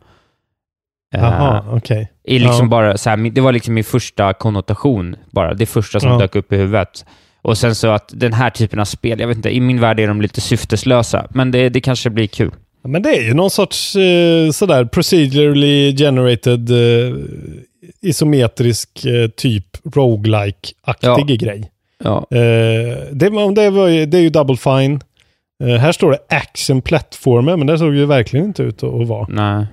Eh, 1.14 1.20
Jaha, 1.22 1.64
okej. 1.70 2.12
I 2.24 2.38
liksom 2.38 2.66
Ja. 2.66 2.70
bara 2.70 2.98
så 2.98 3.11
här, 3.11 3.16
min- 3.16 3.35
det 3.35 3.40
var 3.40 3.53
liksom 3.53 3.74
min 3.74 3.85
första 3.85 4.33
konnotation 4.33 5.16
bara. 5.31 5.55
Det 5.55 5.66
första 5.66 6.00
som 6.00 6.11
Ja. 6.11 6.18
dök 6.18 6.37
upp 6.37 6.53
i 6.53 6.57
huvudet. 6.57 7.07
Och 7.42 7.59
sen 7.59 7.74
så 7.74 7.88
att 7.88 8.11
den 8.14 8.33
här 8.33 8.50
typen 8.50 8.81
av 8.81 8.85
spel, 8.85 9.20
jag 9.20 9.29
vet 9.29 9.37
inte, 9.37 9.55
i 9.57 9.61
min 9.61 9.81
värld 9.81 10.00
är 10.00 10.09
de 10.09 10.20
lite 10.22 10.40
syfteslösa. 10.40 11.27
Men 11.31 11.50
det, 11.50 11.68
det 11.68 11.81
kanske 11.81 12.11
blir 12.11 12.27
kul. 12.27 12.50
Men 12.88 13.02
det 13.02 13.08
är 13.16 13.22
ju 13.22 13.34
någon 13.34 13.50
sorts 13.50 13.96
eh, 13.96 14.50
sådär 14.50 14.84
procedurally 14.84 15.96
generated 15.96 16.70
eh, 16.70 17.14
isometrisk 18.02 19.04
eh, 19.04 19.28
typ 19.30 19.66
roguelike-aktig 19.94 21.06
Ja. 21.30 21.36
grej. 21.36 21.70
Ja. 22.04 22.26
Eh, 22.30 22.96
det, 23.12 23.52
det, 23.54 23.70
var 23.70 23.86
ju, 23.88 24.06
det 24.06 24.18
är 24.18 24.22
ju 24.22 24.30
double 24.30 24.56
fine. 24.56 25.00
Eh, 25.64 25.76
här 25.76 25.92
står 25.92 26.10
det 26.10 26.18
action 26.36 26.82
platformer, 26.82 27.56
men 27.56 27.66
det 27.66 27.78
såg 27.78 27.94
ju 27.94 28.06
verkligen 28.06 28.46
inte 28.46 28.62
ut 28.62 28.82
att 28.82 28.94
att 29.00 29.08
vara. 29.08 29.26
Nej. 29.30 29.66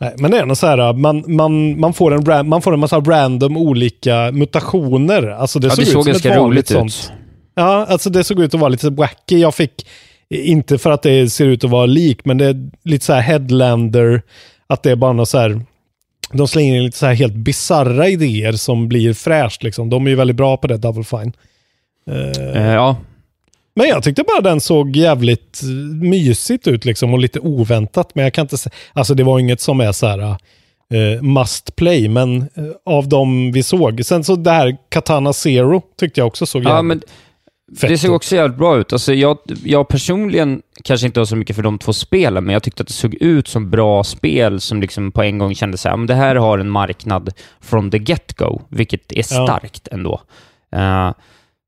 Nej, 0.00 0.14
men 0.18 0.30
det 0.30 0.38
är 0.38 0.46
nog 0.46 0.56
så 0.56 0.66
här, 0.66 0.92
man, 0.92 1.24
man, 1.26 1.80
man, 1.80 1.92
får 1.94 2.30
en, 2.32 2.48
man 2.48 2.62
får 2.62 2.72
en 2.74 2.80
massa 2.80 3.00
random 3.00 3.56
olika 3.56 4.30
mutationer. 4.32 5.28
Alltså 5.28 5.58
det 5.58 5.66
Ja, 5.66 5.70
såg, 5.70 5.78
det 5.78 5.82
ut 5.82 5.88
såg 5.92 6.02
som 6.04 6.12
ganska 6.12 6.28
ett 6.32 6.38
vanligt 6.38 6.70
roligt 6.70 6.86
ut. 6.86 6.92
sånt. 6.92 7.12
Ja, 7.54 7.86
alltså 7.88 8.10
det 8.10 8.24
såg 8.24 8.40
ut 8.42 8.54
att 8.54 8.60
vara 8.60 8.68
lite 8.68 8.90
wacky. 8.90 9.38
Jag 9.38 9.54
fick, 9.54 9.86
inte 10.30 10.78
för 10.78 10.90
att 10.90 11.02
det 11.02 11.30
ser 11.30 11.46
ut 11.46 11.64
att 11.64 11.70
vara 11.70 11.86
lik, 11.86 12.24
men 12.24 12.38
det 12.38 12.46
är 12.46 12.70
lite 12.82 13.04
så 13.04 13.12
här 13.12 13.20
headlander, 13.20 14.22
att 14.66 14.82
det 14.82 14.90
är 14.90 14.96
bara 14.96 15.12
något 15.12 15.28
så 15.28 15.38
här, 15.38 15.60
de 16.32 16.48
slänger 16.48 16.76
in 16.76 16.84
lite 16.84 16.98
så 16.98 17.06
här 17.06 17.14
helt 17.14 17.34
bizarra 17.34 18.08
idéer 18.08 18.52
som 18.52 18.88
blir 18.88 19.12
fräscht 19.12 19.62
liksom. 19.62 19.90
De 19.90 20.06
är 20.06 20.10
ju 20.10 20.16
väldigt 20.16 20.36
bra 20.36 20.56
på 20.56 20.66
det, 20.66 20.76
Double 20.76 21.04
Fine. 21.04 21.32
Eh, 22.10 22.72
ja. 22.72 22.96
men 23.74 23.88
jag 23.88 24.02
tyckte 24.02 24.22
bara 24.22 24.40
den 24.40 24.60
såg 24.60 24.96
jävligt 24.96 25.60
mysigt 26.02 26.66
ut 26.66 26.84
liksom 26.84 27.12
och 27.12 27.18
lite 27.18 27.40
oväntat. 27.40 28.14
Men 28.14 28.24
jag 28.24 28.32
kan 28.32 28.42
inte 28.42 28.58
säga, 28.58 28.72
alltså 28.92 29.14
det 29.14 29.24
var 29.24 29.38
inget 29.38 29.60
som 29.60 29.80
är 29.80 29.92
så 29.92 30.06
här 30.06 30.18
eh, 30.18 31.22
must 31.22 31.76
play, 31.76 32.08
men 32.08 32.48
av 32.84 33.08
de 33.08 33.52
vi 33.52 33.62
såg. 33.62 34.04
Sen 34.04 34.24
så 34.24 34.36
det 34.36 34.50
här 34.50 34.76
Katana 34.88 35.32
Zero 35.32 35.82
tyckte 35.98 36.20
jag 36.20 36.26
också 36.26 36.46
såg 36.46 36.64
jävligt 36.64 36.76
ja, 36.76 36.82
men 36.82 37.00
fett 37.80 37.90
det 37.90 37.98
såg 37.98 38.14
också 38.14 38.36
jävligt 38.36 38.58
bra 38.58 38.76
ut. 38.78 38.92
Alltså 38.92 39.14
jag, 39.14 39.38
jag 39.64 39.88
personligen 39.88 40.62
kanske 40.84 41.06
inte 41.06 41.20
var 41.20 41.24
så 41.24 41.36
mycket 41.36 41.56
för 41.56 41.62
de 41.62 41.78
två 41.78 41.92
spelen, 41.92 42.44
men 42.44 42.52
jag 42.52 42.62
tyckte 42.62 42.82
att 42.82 42.86
det 42.86 42.92
såg 42.94 43.14
ut 43.14 43.48
som 43.48 43.70
bra 43.70 44.04
spel 44.04 44.60
som 44.60 44.80
liksom 44.80 45.12
på 45.12 45.22
en 45.22 45.38
gång 45.38 45.54
kände 45.54 45.78
så 45.78 45.88
här, 45.88 45.96
men 45.96 46.06
det 46.06 46.14
här 46.14 46.36
har 46.36 46.58
en 46.58 46.70
marknad 46.70 47.32
from 47.60 47.90
the 47.90 47.98
get-go, 47.98 48.62
vilket 48.68 49.12
är 49.12 49.16
Ja. 49.16 49.22
starkt 49.22 49.88
ändå. 49.88 50.20
Eh, 50.72 51.10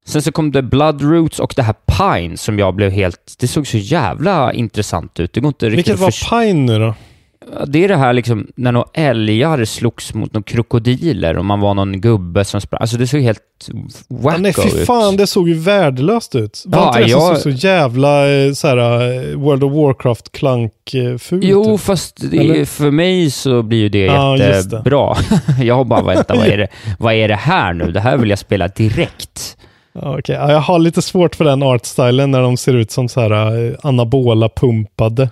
sen 0.06 0.22
så 0.22 0.32
kom 0.32 0.52
det 0.52 0.62
Bloodroots 0.62 1.38
och 1.40 1.52
det 1.56 1.62
här 1.62 1.74
Pine 1.87 2.37
som 2.37 2.58
jag 2.58 2.74
blev 2.74 2.90
helt... 2.90 3.34
Det 3.40 3.48
såg 3.48 3.66
så 3.66 3.76
jävla 3.78 4.52
intressant 4.52 5.20
ut. 5.20 5.32
Det 5.32 5.40
går 5.40 5.48
inte 5.48 5.66
riktigt 5.66 5.78
Vilket 5.78 6.00
var. 6.30 6.42
Pine 6.44 6.72
nu 6.72 6.78
då? 6.78 6.94
Det 7.66 7.85
är 7.85 7.88
det 7.88 7.96
här 7.96 8.12
liksom, 8.12 8.46
när 8.57 8.72
några 8.72 8.88
älgar 8.94 9.64
slogs 9.64 10.14
mot 10.14 10.33
några 10.33 10.42
krokodiler 10.44 11.38
och 11.38 11.44
man 11.44 11.61
var 11.61 11.74
någon 11.74 12.01
gubbe 12.01 12.44
som 12.44 12.61
sprang. 12.61 12.79
Alltså 12.81 12.96
det 12.96 13.07
såg 13.07 13.20
helt 13.20 13.40
wacko 14.09 14.37
Ja, 14.37 14.38
nej, 14.38 14.53
fy 14.55 14.81
ut. 14.81 14.87
fan, 14.87 15.16
det 15.16 15.27
såg 15.27 15.48
ju 15.48 15.55
värdelöst 15.55 16.35
ut. 16.35 16.62
Var 16.66 16.79
Ja, 16.81 16.87
inte 16.88 17.01
det 17.03 17.09
jag- 17.11 17.38
så 17.38 17.51
jävla 17.51 18.31
eh, 18.31 18.53
så 18.53 18.68
här, 18.68 18.77
eh, 18.77 19.37
World 19.38 19.64
of 19.64 19.72
Warcraft 19.72 20.33
klank-fult 20.33 21.44
Jo, 21.44 21.74
ut? 21.74 21.81
fast 21.81 22.22
Eller? 22.33 22.64
för 22.64 22.90
mig 22.90 23.31
så 23.31 23.62
blir 23.62 23.79
ju 23.79 23.88
det 23.88 24.05
Ja, 24.05 24.37
just 24.37 24.44
det. 24.44 24.57
jättebra. 24.77 25.16
jag 25.62 25.74
har 25.74 25.85
bara, 25.85 26.03
vänta, 26.03 26.35
vad 26.35 26.46
är, 26.46 26.57
det, 26.59 26.68
vad 26.98 27.14
är 27.14 27.29
det 27.29 27.35
här 27.35 27.72
nu? 27.72 27.92
Det 27.92 28.01
här 28.01 28.16
vill 28.16 28.31
jag 28.31 28.38
spela 28.38 28.68
direkt. 28.68 29.57
Ja, 29.92 30.20
jag 30.27 30.61
har 30.61 30.79
lite 30.79 31.03
svårt 31.03 31.35
för 31.35 31.44
den 31.44 31.62
artstylen 31.62 32.31
när 32.31 32.42
de 32.42 32.57
ser 32.57 32.74
ut 32.74 32.90
som 32.90 33.09
så 33.09 33.20
här 33.20 33.66
eh, 33.66 33.72
anabola 33.83 34.48
pumpade. 34.48 35.29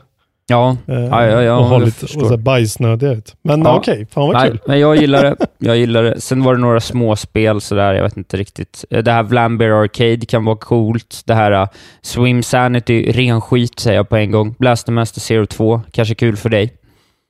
Ja, 0.48 0.76
Eh, 0.88 0.94
ja, 0.94 1.26
ja, 1.26 1.42
ja 1.42 1.56
och 1.58 1.64
har 1.64 1.80
lite 1.80 2.04
och 2.04 2.10
så 2.10 2.28
här 2.28 2.36
bajsnödiga 2.36 3.12
ut. 3.12 3.34
Men 3.42 3.62
Ja. 3.62 3.76
okej, 3.76 4.06
fan 4.10 4.26
vad 4.26 4.36
Nej, 4.36 4.50
kul. 4.50 4.58
men 4.66 4.80
jag 4.80 4.96
gillar 4.96 5.22
det. 5.22 5.36
Jag 5.58 5.76
gillar 5.76 6.02
det. 6.02 6.20
Sen 6.20 6.42
var 6.42 6.54
det 6.54 6.60
några 6.60 6.80
småspel 6.80 7.60
sådär, 7.60 7.94
jag 7.94 8.02
vet 8.02 8.16
inte 8.16 8.36
riktigt. 8.36 8.84
Eh, 8.90 9.02
Det 9.02 9.12
här 9.12 9.22
Vlambeer 9.22 9.70
Arcade 9.70 10.26
kan 10.26 10.44
vara 10.44 10.56
coolt. 10.56 11.20
Det 11.26 11.34
här 11.34 11.52
uh, 11.52 11.68
Swim 12.02 12.42
Sanity, 12.42 13.12
ren 13.12 13.40
skit 13.40 13.78
säger 13.80 13.96
jag 13.96 14.08
på 14.08 14.16
en 14.16 14.30
gång. 14.30 14.54
Blaster 14.58 14.92
Master 14.92 15.20
Zero 15.20 15.46
2, 15.46 15.80
kanske 15.90 16.14
kul 16.14 16.36
för 16.36 16.48
dig. 16.48 16.72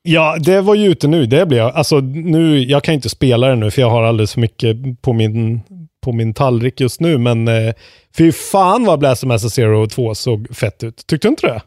Ja, 0.03 0.37
det 0.41 0.61
var 0.61 0.75
ju 0.75 0.91
ute 0.91 1.09
nu. 1.09 1.27
Det 1.27 1.47
blir 1.47 1.59
jag. 1.59 1.75
Alltså 1.77 1.99
nu, 2.01 2.59
jag 2.59 2.83
kan 2.85 2.95
inte 2.95 3.09
spela 3.09 3.49
det 3.49 3.57
nu 3.57 3.71
för 3.71 3.83
jag 3.83 3.91
har 3.91 4.03
alldeles 4.03 4.33
för 4.33 4.41
mycket 4.41 4.77
på 5.03 5.13
min, 5.13 5.61
på 6.05 6.13
min 6.13 6.35
tallrik 6.35 6.81
just 6.81 7.01
nu. 7.01 7.19
Men 7.19 7.49
eh, 7.49 7.75
fy 8.19 8.33
fan 8.33 8.85
vad 8.85 8.99
Blaster 8.99 9.27
Master 9.27 9.49
Zero 9.49 9.87
2 9.87 10.15
såg 10.15 10.57
fett 10.57 10.85
ut. 10.85 11.07
Tyckte 11.07 11.29
du 11.29 11.31
inte 11.31 11.47
det? 11.47 11.61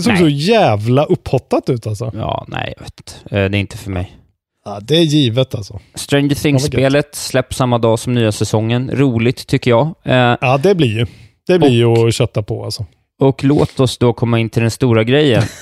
Det 0.00 0.04
såg 0.04 0.12
Nej. 0.12 0.22
så 0.22 0.28
jävla 0.28 1.04
upphottat 1.04 1.70
ut 1.70 1.86
alltså. 1.86 2.10
Ja, 2.14 2.44
nej, 2.48 2.74
jag 2.76 2.84
vet 2.84 2.94
inte. 3.00 3.36
Eh, 3.40 3.50
Det 3.50 3.56
är 3.58 3.60
inte 3.60 3.76
för 3.78 3.90
mig. 3.90 4.16
Ja, 4.64 4.78
det 4.82 4.96
är 4.96 5.02
givet 5.02 5.54
alltså. 5.54 5.80
Stranger. 5.94 6.34
Things-spelet 6.34 7.14
släpps 7.14 7.56
samma 7.56 7.78
dag 7.78 7.98
som 7.98 8.12
nya 8.14 8.32
säsongen. 8.32 8.90
Roligt, 8.94 9.46
tycker 9.46 9.70
jag. 9.70 9.86
Eh, 10.04 10.36
Ja, 10.40 10.58
det 10.62 10.74
blir 10.74 10.98
ju. 10.98 11.06
Det 11.46 11.58
blir 11.58 11.70
ju 11.70 11.86
att 12.08 12.14
kötta 12.14 12.42
på 12.42 12.64
alltså. 12.64 12.86
Och 13.20 13.44
låt 13.44 13.80
oss 13.80 13.98
då 13.98 14.12
komma 14.12 14.38
in 14.38 14.50
till 14.50 14.62
den 14.62 14.70
stora 14.70 15.04
grejen. 15.04 15.42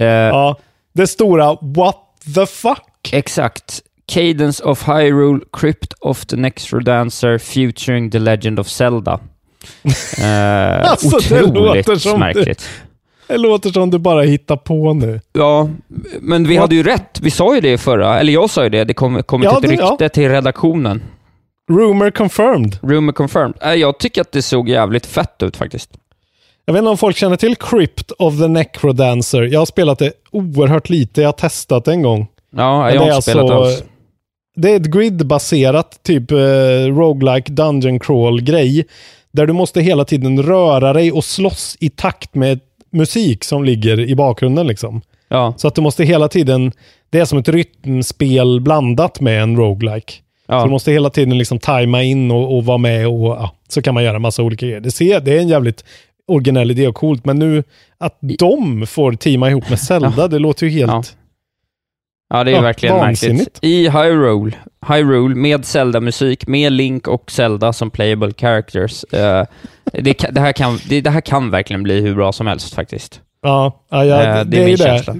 Eh, 0.00 0.06
Ja, 0.06 0.56
det 0.94 1.06
stora 1.06 1.56
what 1.60 1.96
the 2.34 2.46
fuck? 2.46 3.12
Exakt. 3.12 3.80
Cadence 4.06 4.64
of 4.64 4.88
Hyrule, 4.88 5.40
Crypt 5.52 5.92
of 6.00 6.26
the 6.26 6.36
Next 6.36 6.72
Rodancer, 6.72 7.38
featuring 7.38 8.10
The 8.10 8.18
Legend 8.18 8.60
of 8.60 8.68
Zelda. 8.68 9.20
Eh, 10.22 10.90
Alltså, 10.90 11.08
det 11.08 11.42
otroligt 11.44 11.86
låter 11.86 11.96
som 11.96 12.20
märkligt. 12.20 12.68
Det 13.28 13.36
låter 13.36 13.70
som 13.70 13.90
du 13.90 13.98
bara 13.98 14.22
hittar 14.22 14.56
på 14.56 14.92
nu. 14.94 15.20
Ja, 15.32 15.68
men 16.20 16.48
vi 16.48 16.56
hade 16.56 16.74
ju 16.74 16.82
rätt. 16.82 17.20
Vi 17.20 17.30
sa 17.30 17.54
ju 17.54 17.60
det 17.60 17.78
förra, 17.78 18.20
eller 18.20 18.32
jag 18.32 18.50
sa 18.50 18.62
ju 18.64 18.68
det. 18.70 18.84
Det 18.84 18.94
kom, 18.94 19.22
kom 19.22 19.42
Ja, 19.42 19.56
ett 19.56 19.62
det- 19.68 19.74
ja. 19.74 19.90
rykte 19.90 20.08
till 20.08 20.28
redaktionen. 20.28 21.02
Rumor 21.70 22.10
confirmed. 22.10 22.78
Rumor 22.82 23.12
confirmed. 23.12 23.54
Eh, 23.62 23.72
jag 23.74 23.98
tycker 23.98 24.20
att 24.20 24.32
det 24.32 24.42
såg 24.42 24.68
jävligt 24.68 25.06
fett 25.06 25.42
ut 25.42 25.56
faktiskt. 25.56 25.90
Jag 26.66 26.74
vet 26.74 26.78
inte 26.80 26.90
om 26.90 26.96
folk 26.98 27.16
känner 27.16 27.36
till 27.36 27.56
Crypt 27.56 28.10
of 28.18 28.38
the 28.38 28.48
Necrodancer. 28.48 29.42
Jag 29.42 29.58
har 29.60 29.66
spelat 29.66 29.98
det 29.98 30.12
oerhört 30.30 30.88
lite. 30.90 31.20
Jag 31.20 31.28
har 31.28 31.32
testat 31.32 31.84
det 31.84 31.92
en 31.92 32.02
gång. 32.02 32.26
Ja, 32.56 32.90
jag 32.92 33.00
har 33.00 33.08
inte 33.08 33.22
spelat 33.22 33.50
alltså- 33.50 33.56
alls. 33.64 33.84
Det 34.56 34.70
är 34.72 34.76
ett 34.76 34.86
grid-baserat 34.86 36.02
typ 36.02 36.30
eh, 36.30 36.36
roguelike 36.96 37.52
dungeon 37.52 38.00
crawl-grej. 38.00 38.84
Där 39.32 39.46
du 39.46 39.52
måste 39.52 39.80
hela 39.80 40.04
tiden 40.04 40.42
röra 40.42 40.92
dig 40.92 41.12
och 41.12 41.24
slåss 41.24 41.76
i 41.80 41.88
takt 41.90 42.34
med 42.34 42.60
musik 42.94 43.44
som 43.44 43.64
ligger 43.64 44.00
i 44.00 44.14
bakgrunden. 44.14 44.66
liksom. 44.66 45.00
Ja, 45.28 45.54
Så 45.56 45.68
att 45.68 45.74
du 45.74 45.80
måste 45.80 46.04
hela 46.04 46.28
tiden, 46.28 46.72
det 47.10 47.20
är 47.20 47.24
som 47.24 47.38
ett 47.38 47.48
rytmspel 47.48 48.60
blandat 48.60 49.20
med 49.20 49.42
en 49.42 49.56
roguelike. 49.56 50.12
Så 50.46 50.52
du 50.52 50.58
ja. 50.58 50.66
måste 50.66 50.92
hela 50.92 51.10
tiden 51.10 51.38
liksom 51.38 51.58
tajma 51.58 52.02
in 52.02 52.30
och, 52.30 52.56
och 52.56 52.64
vara 52.64 52.78
med 52.78 53.08
och 53.08 53.26
ja, 53.26 53.50
så 53.68 53.82
kan 53.82 53.94
man 53.94 54.04
göra 54.04 54.18
massa 54.18 54.42
olika 54.42 54.66
grejer. 54.66 54.80
Det, 54.80 54.90
ser, 54.90 55.20
det 55.20 55.32
är 55.36 55.40
en 55.40 55.48
jävligt 55.48 55.84
originell 56.28 56.70
idé 56.70 56.88
och 56.88 56.94
coolt, 56.94 57.24
men 57.24 57.38
nu 57.38 57.62
att 57.98 58.18
de 58.38 58.86
får 58.86 59.12
teama 59.12 59.50
ihop 59.50 59.70
med 59.70 59.78
Zelda, 59.80 60.28
det 60.28 60.38
låter 60.38 60.66
ju 60.66 60.72
helt... 60.72 60.92
Ja. 60.92 61.02
Ja, 62.34 62.44
det 62.44 62.50
är 62.50 62.54
Ja, 62.54 62.60
verkligen 62.60 62.96
vansinnigt. 62.96 63.38
märkligt. 63.38 63.64
I 63.64 63.88
Hyrule, 63.88 64.52
Hyrule 64.88 65.34
med 65.34 65.64
Zelda-musik, 65.64 66.46
med 66.46 66.72
Link 66.72 67.08
och 67.08 67.30
Zelda 67.30 67.72
som 67.72 67.90
playable 67.90 68.32
characters. 68.36 69.04
Eh, 69.04 69.44
det, 70.02 70.26
det, 70.30 70.40
här 70.40 70.52
kan, 70.52 70.78
det, 70.88 71.00
det 71.00 71.10
här 71.10 71.20
kan 71.20 71.50
verkligen 71.50 71.82
bli 71.82 72.00
hur 72.00 72.14
bra 72.14 72.32
som 72.32 72.46
helst 72.46 72.74
faktiskt. 72.74 73.20
Ja, 73.42 73.84
ja, 73.90 74.04
ja 74.04 74.22
Eh, 74.22 74.44
det, 74.44 74.56
är 74.62 74.64
min 74.66 74.76
det. 74.76 74.82
känsla. 74.82 75.16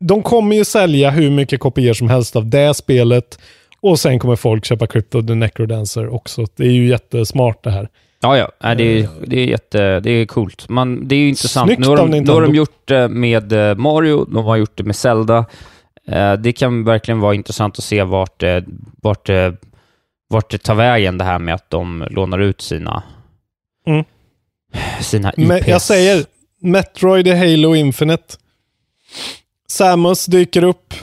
De 0.00 0.22
kommer 0.22 0.56
ju 0.56 0.64
sälja 0.64 1.10
hur 1.10 1.30
mycket 1.30 1.60
kopior 1.60 1.92
som 1.92 2.08
helst 2.08 2.36
av 2.36 2.46
det 2.46 2.74
spelet 2.74 3.38
och 3.80 3.98
sen 3.98 4.18
kommer 4.18 4.36
folk 4.36 4.64
köpa 4.64 4.86
Crypto 4.86 5.22
the 5.22 5.34
Necrodancer 5.34 6.14
också. 6.14 6.44
Det 6.56 6.64
är 6.66 6.70
ju 6.70 6.88
jättesmart 6.88 7.64
det 7.64 7.70
här. 7.70 7.88
Ja, 8.20 8.36
ja. 8.38 8.48
Nej, 8.62 8.76
det, 8.76 9.00
är, 9.00 9.08
det, 9.26 9.40
är 9.40 9.44
jätte, 9.46 10.00
det 10.00 10.10
är 10.10 10.26
coolt. 10.26 10.68
Man, 10.68 11.08
det 11.08 11.14
är 11.14 11.18
ju 11.18 11.28
intressant. 11.28 11.68
Snyggt 11.68 11.80
Nu 11.80 11.86
har, 11.86 11.96
de, 11.96 12.10
nu 12.10 12.32
har 12.32 12.42
de 12.42 12.54
gjort 12.54 12.80
det 12.88 13.08
med 13.08 13.52
eh, 13.52 13.74
Mario, 13.76 14.24
de 14.24 14.44
har 14.44 14.56
gjort 14.56 14.72
det 14.76 14.82
med 14.84 14.96
Zelda. 14.96 15.44
Eh, 16.08 16.32
Det 16.32 16.52
kan 16.52 16.84
verkligen 16.84 17.20
vara 17.20 17.34
intressant 17.34 17.78
att 17.78 17.84
se 17.84 18.02
vart, 18.02 18.42
eh, 18.42 18.58
vart, 19.02 19.28
eh, 19.28 19.52
vart 20.28 20.50
det 20.50 20.58
tar 20.58 20.74
vägen 20.74 21.18
det 21.18 21.24
här 21.24 21.38
med 21.38 21.54
att 21.54 21.70
de 21.70 22.06
lånar 22.10 22.38
ut 22.38 22.60
sina, 22.60 23.02
Mm. 23.86 24.04
sina 25.00 25.28
IPs. 25.32 25.48
Men 25.48 25.62
jag 25.66 25.82
säger, 25.82 26.24
Metroid 26.60 27.28
i 27.28 27.30
Halo 27.34 27.74
Infinite. 27.74 28.34
Samus 29.68 30.26
dyker 30.26 30.64
upp. 30.64 30.94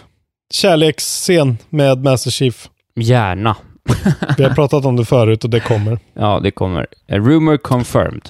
Kärleksscen 0.53 1.57
med 1.69 2.03
Master 2.03 2.31
Chief. 2.31 2.69
Gärna. 2.95 3.55
Vi 4.37 4.43
har 4.43 4.55
pratat 4.55 4.85
om 4.85 4.95
det 4.95 5.05
förut 5.05 5.43
och 5.43 5.49
det 5.49 5.59
kommer. 5.59 5.99
Ja, 6.13 6.39
det 6.43 6.51
kommer. 6.51 6.81
A 6.83 7.15
rumor 7.17 7.57
confirmed. 7.57 8.29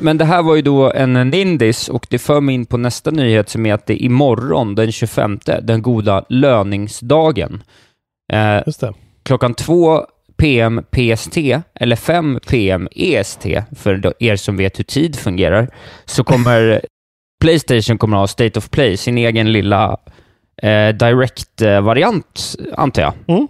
Men 0.00 0.18
det 0.18 0.24
här 0.24 0.42
var 0.42 0.56
ju 0.56 0.62
då 0.62 0.92
en 0.92 1.12
Nindis 1.12 1.88
och 1.88 2.06
det 2.10 2.18
för 2.18 2.40
mig 2.40 2.54
in 2.54 2.66
på 2.66 2.76
nästa 2.76 3.10
nyhet 3.10 3.48
som 3.48 3.66
är 3.66 3.74
att 3.74 3.86
det 3.86 3.92
är 3.92 4.06
imorgon 4.06 4.74
den 4.74 4.92
25, 4.92 5.38
den 5.62 5.82
goda 5.82 6.24
löningsdagen. 6.28 7.62
Eh, 8.32 8.62
Just 8.66 8.80
det. 8.80 8.94
klockan 9.22 9.54
2 9.54 10.06
PM 10.38 10.82
PST, 10.90 11.36
eller 11.74 11.96
5 11.96 12.40
PM 12.48 12.88
EST, 12.96 13.46
för 13.76 14.14
er 14.18 14.36
som 14.36 14.56
vet 14.56 14.78
hur 14.78 14.84
tid 14.84 15.16
fungerar, 15.16 15.68
så 16.04 16.24
kommer 16.24 16.80
Playstation 17.40 17.98
kommer 17.98 18.16
ha 18.16 18.26
State 18.26 18.58
of 18.58 18.70
Play, 18.70 18.96
sin 18.96 19.18
egen 19.18 19.52
lilla 19.52 19.96
eh, 20.62 20.88
Direct-variant, 20.88 22.54
antar 22.76 23.02
jag. 23.02 23.12
Mm. 23.26 23.48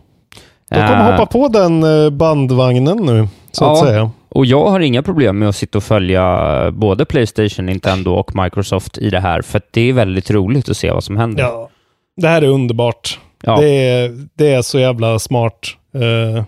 De 0.70 0.74
kommer 0.77 1.11
Eh, 1.12 1.12
hoppa 1.12 1.27
på 1.27 1.48
den 1.48 1.83
eh, 2.05 2.11
bandvagnen 2.11 2.96
nu, 2.96 3.29
så 3.53 3.64
att 3.64 3.79
Ja. 3.79 3.85
säga. 3.87 4.11
Och 4.29 4.46
jag 4.46 4.66
har 4.66 4.81
inga 4.81 5.03
problem 5.03 5.38
med 5.38 5.48
att 5.48 5.57
sitta 5.57 5.79
och 5.79 5.85
följa 5.85 6.70
både 6.70 7.05
Playstation, 7.05 7.66
Nintendo 7.66 8.11
och 8.11 8.37
Microsoft 8.37 8.98
i 8.98 9.11
det 9.11 9.20
här, 9.20 9.42
för 9.42 9.59
att 9.59 9.66
det 9.72 9.81
är 9.88 9.92
väldigt 9.92 10.31
roligt 10.31 10.68
att 10.68 10.77
se 10.77 10.90
vad 10.90 11.05
som 11.05 11.16
händer. 11.16 11.42
Ja. 11.42 11.68
Det 12.16 12.29
här 12.29 12.42
är 12.42 12.46
underbart. 12.48 13.18
Ja. 13.42 13.61
Det, 13.61 13.68
är, 13.68 14.27
det 14.35 14.55
är 14.55 14.62
så 14.62 14.79
jävla 14.79 15.18
smart. 15.18 15.59
Eh, 15.94 16.44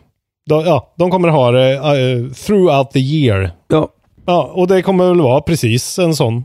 de, 0.49 0.65
ja, 0.65 0.95
de 0.99 1.11
kommer 1.11 1.29
ha 1.29 1.51
det 1.51 1.75
eh, 1.75 2.33
throughout 2.33 2.91
the 2.91 2.99
year. 3.01 3.51
Ja. 3.69 3.89
Ja, 4.27 4.53
och 4.55 4.67
det 4.69 4.83
kommer 4.83 5.09
väl 5.09 5.21
vara 5.21 5.41
precis 5.41 5.99
en 5.99 6.15
sån 6.15 6.45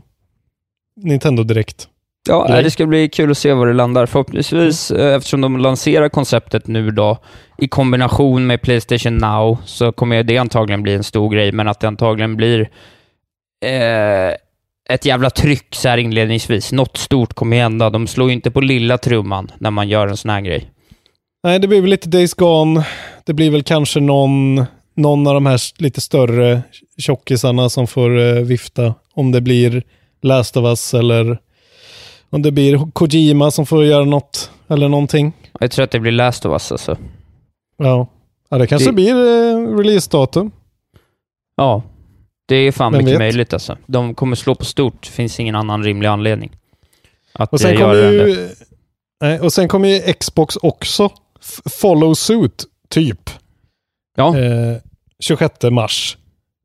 Nintendo 1.02 1.42
Direkt. 1.42 1.88
Ja, 2.28 2.46
Grej. 2.48 2.62
det 2.62 2.70
ska 2.70 2.86
bli 2.86 3.08
kul 3.08 3.30
att 3.30 3.38
se 3.38 3.52
var 3.52 3.66
det 3.66 3.72
landar. 3.72 4.06
Förhoppningsvis, 4.06 4.90
eh, 4.90 5.14
eftersom 5.16 5.40
de 5.40 5.56
lanserar 5.56 6.08
konceptet 6.08 6.66
nu 6.66 6.90
då, 6.90 7.18
i 7.58 7.68
kombination 7.68 8.46
med 8.46 8.62
Playstation 8.62 9.18
Now, 9.18 9.58
så 9.64 9.92
kommer 9.92 10.22
det 10.22 10.38
antagligen 10.38 10.82
bli 10.82 10.94
en 10.94 11.04
stor 11.04 11.30
grej, 11.30 11.52
men 11.52 11.68
att 11.68 11.80
det 11.80 11.86
antagligen 11.88 12.36
blir 12.36 12.60
eh, 13.64 14.34
ett 14.90 15.04
jävla 15.04 15.30
tryck 15.30 15.74
så 15.74 15.88
här 15.88 15.98
inledningsvis. 15.98 16.72
Något 16.72 16.96
stort 16.96 17.34
kommer 17.34 17.56
hända. 17.56 17.90
De 17.90 18.06
slår 18.06 18.28
ju 18.28 18.34
inte 18.34 18.50
på 18.50 18.60
lilla 18.60 18.98
trumman 18.98 19.50
när 19.58 19.70
man 19.70 19.88
gör 19.88 20.08
en 20.08 20.16
sån 20.16 20.30
här 20.30 20.40
grej. 20.40 20.70
Nej, 21.44 21.58
det 21.58 21.68
blir 21.68 21.80
väl 21.80 21.90
lite 21.90 22.08
Days 22.08 22.34
Gone. 22.34 22.86
Det 23.26 23.34
blir 23.34 23.50
väl 23.50 23.62
kanske 23.62 24.00
någon, 24.00 24.64
någon 24.94 25.26
av 25.26 25.34
de 25.34 25.46
här 25.46 25.60
lite 25.82 26.00
större 26.00 26.62
tjockisarna 26.98 27.68
som 27.68 27.86
får 27.86 28.18
eh, 28.18 28.32
vifta. 28.42 28.94
Om 29.14 29.32
det 29.32 29.40
blir 29.40 29.82
Last 30.22 30.56
of 30.56 30.64
Us 30.64 30.94
eller 30.94 31.38
om 32.30 32.42
det 32.42 32.50
blir 32.52 32.90
Kojima 32.92 33.50
som 33.50 33.66
får 33.66 33.84
göra 33.84 34.04
något 34.04 34.50
eller 34.68 34.88
någonting. 34.88 35.32
Jag 35.60 35.70
tror 35.70 35.84
att 35.84 35.90
det 35.90 36.00
blir 36.00 36.12
Last 36.12 36.46
of 36.46 36.52
Us 36.52 36.72
alltså. 36.72 36.96
Ja, 37.78 38.06
ja 38.50 38.58
det 38.58 38.66
kanske 38.66 38.88
Det- 38.88 38.94
blir 38.94 39.14
eh, 39.14 39.76
releasedatum. 39.78 40.50
Ja, 41.56 41.82
det 42.48 42.56
är 42.56 42.72
fan 42.72 42.92
Vem 42.92 42.98
mycket 42.98 43.12
vet? 43.12 43.18
möjligt 43.18 43.52
alltså. 43.52 43.76
De 43.86 44.14
kommer 44.14 44.36
slå 44.36 44.54
på 44.54 44.64
stort. 44.64 45.02
Det 45.02 45.08
finns 45.10 45.40
ingen 45.40 45.54
annan 45.54 45.82
rimlig 45.84 46.08
anledning 46.08 46.56
att 47.32 47.52
Och 47.52 47.60
sen 47.60 47.74
eh, 47.74 47.80
göra 47.80 47.92
det. 48.10 48.28
ju, 48.28 48.48
nej, 49.20 49.40
och 49.40 49.52
sen 49.52 49.68
kommer 49.68 49.88
ju 49.88 50.12
Xbox 50.12 50.56
också 50.56 51.10
follow 51.80 52.14
suit, 52.14 52.64
typ. 52.96 53.30
Ja, 54.16 54.38
Eh, 54.38 54.76
26 55.20 55.70
mars. 55.70 56.16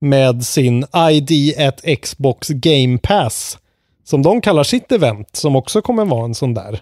Med 0.02 0.44
sin 0.46 0.86
ID 1.12 1.54
at 1.60 1.82
Xbox 2.02 2.48
Game 2.48 2.98
Pass. 2.98 3.58
Som 4.04 4.22
de 4.22 4.42
kallar 4.42 4.64
sitt 4.64 4.92
event, 4.92 5.36
som 5.36 5.56
också 5.56 5.82
kommer 5.82 6.06
vara 6.06 6.26
en 6.26 6.36
sån 6.36 6.54
där. 6.54 6.82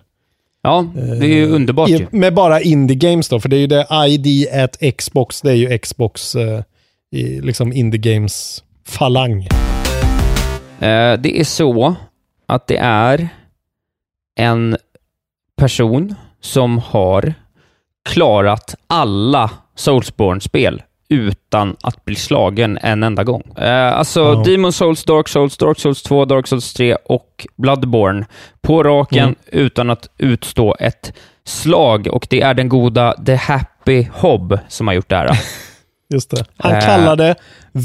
ja, 0.62 0.86
det 0.96 1.26
är 1.26 1.36
ju 1.36 1.44
Eh, 1.50 1.56
underbart 1.56 1.90
i. 1.90 2.08
Med 2.12 2.34
bara 2.34 2.62
Indie 2.62 2.96
Games 2.98 3.30
då, 3.30 3.40
för 3.40 3.50
det 3.50 3.56
är 3.56 3.60
ju 3.60 3.68
det 3.68 3.88
ID 4.08 4.48
at 4.54 4.98
Xbox, 4.98 5.42
det 5.42 5.52
är 5.52 5.56
ju 5.56 5.78
Xbox 5.78 6.36
eh, 6.36 6.62
i 7.12 7.42
liksom 7.42 7.74
Indie 7.74 8.00
Games 8.14 8.64
falang. 8.88 9.42
Eh, 10.80 11.14
det 11.20 11.40
är 11.40 11.44
så 11.44 11.96
att 12.46 12.68
det 12.68 12.78
är 12.78 13.30
en 14.36 14.78
person 15.58 16.16
som 16.42 16.78
har 16.78 17.34
klarat 18.10 18.76
alla 18.88 19.50
Soulsborne-spel 19.76 20.82
utan 21.10 21.76
att 21.82 22.06
bli 22.06 22.16
slagen 22.16 22.78
en 22.82 23.04
enda 23.04 23.24
gång. 23.24 23.44
Eh, 23.58 23.98
alltså, 23.98 24.20
Ja. 24.20 24.44
Demon 24.46 24.74
Souls, 24.74 25.04
Dark 25.04 25.28
Souls, 25.28 25.58
Dark 25.58 25.80
Souls 25.80 26.04
2, 26.04 26.26
Dark 26.26 26.48
Souls 26.48 26.74
3 26.74 26.96
och 26.96 27.48
Bloodborne 27.58 28.26
på 28.62 28.84
raken 28.84 29.24
Mm. 29.24 29.36
utan 29.48 29.90
att 29.90 30.08
utstå 30.18 30.76
ett 30.80 31.14
slag. 31.46 32.08
Och 32.12 32.28
det 32.30 32.42
är 32.42 32.54
den 32.54 32.70
goda 32.70 33.14
The 33.26 33.36
Happy 33.36 34.08
Hob 34.14 34.60
som 34.68 34.88
har 34.88 34.94
gjort 34.94 35.10
det 35.10 35.16
här. 35.16 35.40
Just 36.14 36.30
det. 36.32 36.46
Han 36.58 36.72
Eh. 36.76 36.80
kallar 36.86 37.16
det 37.16 37.36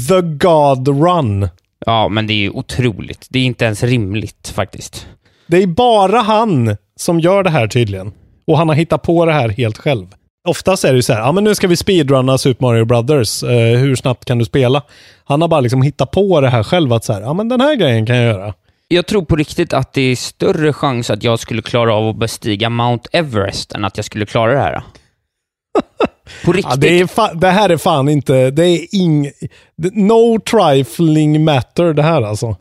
The 0.09 0.21
God 0.21 0.87
Run. 0.87 1.49
ja, 1.85 2.07
men 2.09 2.27
det 2.27 2.33
är 2.33 2.35
ju 2.35 2.49
otroligt. 2.49 3.27
Det 3.29 3.39
är 3.39 3.43
inte 3.43 3.65
ens 3.65 3.83
rimligt 3.83 4.51
faktiskt. 4.55 5.07
Det 5.47 5.63
är 5.63 5.67
bara 5.67 6.19
han 6.19 6.77
som 6.95 7.19
gör 7.19 7.43
det 7.43 7.49
här 7.49 7.67
tydligen. 7.67 8.11
Och 8.47 8.57
han 8.57 8.67
har 8.67 8.75
hittat 8.75 9.01
på 9.01 9.25
det 9.25 9.33
här 9.33 9.49
helt 9.49 9.77
själv. 9.77 10.07
Oftast 10.47 10.83
är 10.83 10.89
det 10.89 10.95
ju 10.95 11.01
så 11.01 11.13
här, 11.13 11.19
ja 11.19 11.31
men 11.31 11.43
nu 11.43 11.55
ska 11.55 11.67
vi 11.67 11.75
speedrunna 11.75 12.37
Super 12.37 12.65
Mario 12.65 12.85
Brothers. 12.85 13.43
Eh, 13.43 13.77
hur 13.77 13.95
snabbt 13.95 14.25
kan 14.25 14.37
du 14.37 14.45
spela? 14.45 14.81
Han 15.23 15.41
har 15.41 15.47
bara 15.47 15.59
liksom 15.61 15.81
hittat 15.81 16.11
på 16.11 16.41
det 16.41 16.49
här 16.49 16.63
själv, 16.63 16.93
att 16.93 17.03
så 17.03 17.13
här, 17.13 17.21
ja 17.21 17.33
men 17.33 17.49
den 17.49 17.61
här 17.61 17.75
grejen 17.75 18.05
kan 18.05 18.15
jag 18.15 18.25
göra. 18.25 18.53
Jag 18.87 19.05
tror 19.05 19.25
på 19.25 19.35
riktigt 19.35 19.73
att 19.73 19.93
det 19.93 20.01
är 20.01 20.15
större 20.15 20.73
chans 20.73 21.09
att 21.09 21.23
jag 21.23 21.39
skulle 21.39 21.61
klara 21.61 21.93
av 21.95 22.09
att 22.09 22.15
bestiga 22.15 22.69
Mount 22.69 23.09
Everest 23.11 23.71
än 23.71 23.85
att 23.85 23.97
jag 23.97 24.05
skulle 24.05 24.25
klara 24.25 24.53
det 24.53 24.59
här. 24.59 24.83
På 26.45 26.51
riktigt. 26.51 26.83
Ja, 27.17 27.29
det, 27.33 27.39
det 27.39 27.49
här 27.49 27.69
är 27.69 27.77
fan 27.77 28.09
inte, 28.09 28.51
det 28.51 28.65
är 28.65 28.95
ing... 28.95 29.31
No 29.93 30.39
trifling 30.39 31.43
matter 31.43 31.93
det 31.93 32.03
här 32.03 32.21
alltså. 32.21 32.55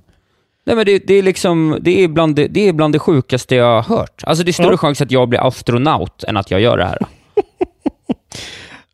Nej, 0.66 0.77
men 0.77 0.87
det, 0.87 0.98
det 1.07 1.14
är 1.14 1.22
liksom, 1.22 1.79
det 1.81 2.05
är, 2.05 2.09
bland 2.09 2.37
det, 2.37 2.48
det 2.48 2.68
är 2.68 2.72
bland 2.72 2.94
det 2.94 2.98
sjukaste 2.98 3.55
jag 3.55 3.83
har 3.83 3.96
hört. 3.96 4.24
Alltså 4.24 4.44
det 4.44 4.50
är 4.50 4.53
större 4.53 4.70
Ja. 4.70 4.77
chans 4.77 5.00
att 5.00 5.11
jag 5.11 5.29
blir 5.29 5.46
astronaut 5.48 6.24
än 6.24 6.37
att 6.37 6.50
jag 6.50 6.61
gör 6.61 6.77
det 6.77 6.85
här. 6.85 6.98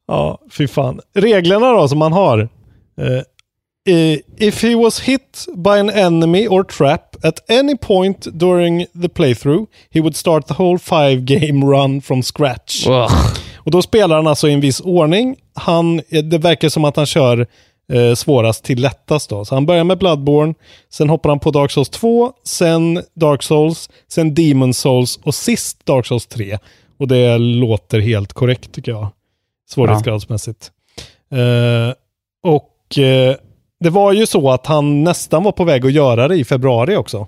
Ja, 0.06 0.38
fy 0.50 0.68
fan. 0.68 1.00
Reglerna 1.14 1.72
då 1.72 1.88
som 1.88 1.98
man 1.98 2.12
har. 2.12 2.48
Eh, 3.88 4.18
if 4.38 4.62
he 4.62 4.74
was 4.76 5.00
hit 5.00 5.46
by 5.56 5.70
an 5.70 5.90
enemy 5.90 6.48
or 6.48 6.64
trap 6.64 7.16
at 7.24 7.50
any 7.50 7.76
point 7.76 8.20
during 8.32 8.86
the 9.02 9.08
playthrough, 9.08 9.66
he 9.90 10.00
would 10.00 10.16
start 10.16 10.46
the 10.46 10.54
whole 10.54 10.78
five 10.78 11.16
game 11.16 11.66
run 11.66 12.02
from 12.02 12.22
scratch. 12.22 12.86
Ugh. 12.86 13.12
Och 13.56 13.70
då 13.70 13.82
spelar 13.82 14.16
han 14.16 14.26
alltså 14.26 14.48
i 14.48 14.52
en 14.52 14.60
viss 14.60 14.80
ordning. 14.80 15.36
Han, 15.54 15.96
det 16.30 16.38
verkar 16.38 16.68
som 16.68 16.84
att 16.84 16.96
han 16.96 17.06
kör 17.06 17.46
eh, 17.90 18.14
svårast 18.14 18.64
till 18.64 18.80
lättast 18.80 19.30
då. 19.30 19.44
Så 19.44 19.54
han 19.54 19.66
börjar 19.66 19.84
med 19.84 19.98
Bloodborne, 19.98 20.54
sen 20.88 21.10
hoppar 21.10 21.28
han 21.28 21.40
på 21.40 21.50
Dark 21.50 21.70
Souls 21.70 21.88
2, 21.88 22.32
sen 22.44 23.02
Dark 23.14 23.42
Souls, 23.42 23.90
sen 24.08 24.34
Demon 24.34 24.74
Souls 24.74 25.16
och 25.22 25.34
sist 25.34 25.86
Dark 25.86 26.06
Souls 26.06 26.26
3. 26.26 26.58
Och 26.98 27.08
det 27.08 27.38
låter 27.38 28.00
helt 28.00 28.32
korrekt 28.32 28.72
tycker 28.72 28.92
jag. 28.92 29.08
Svårighetsgradsmässigt. 29.70 30.70
Eh, 31.32 31.94
och 32.42 32.98
eh, 32.98 33.36
det 33.80 33.90
var 33.90 34.12
ju 34.12 34.26
så 34.26 34.50
att 34.50 34.66
han 34.66 35.04
nästan 35.04 35.44
var 35.44 35.52
på 35.52 35.64
väg 35.64 35.86
att 35.86 35.92
göra 35.92 36.28
det 36.28 36.36
i 36.36 36.44
februari 36.44 36.96
också. 36.96 37.26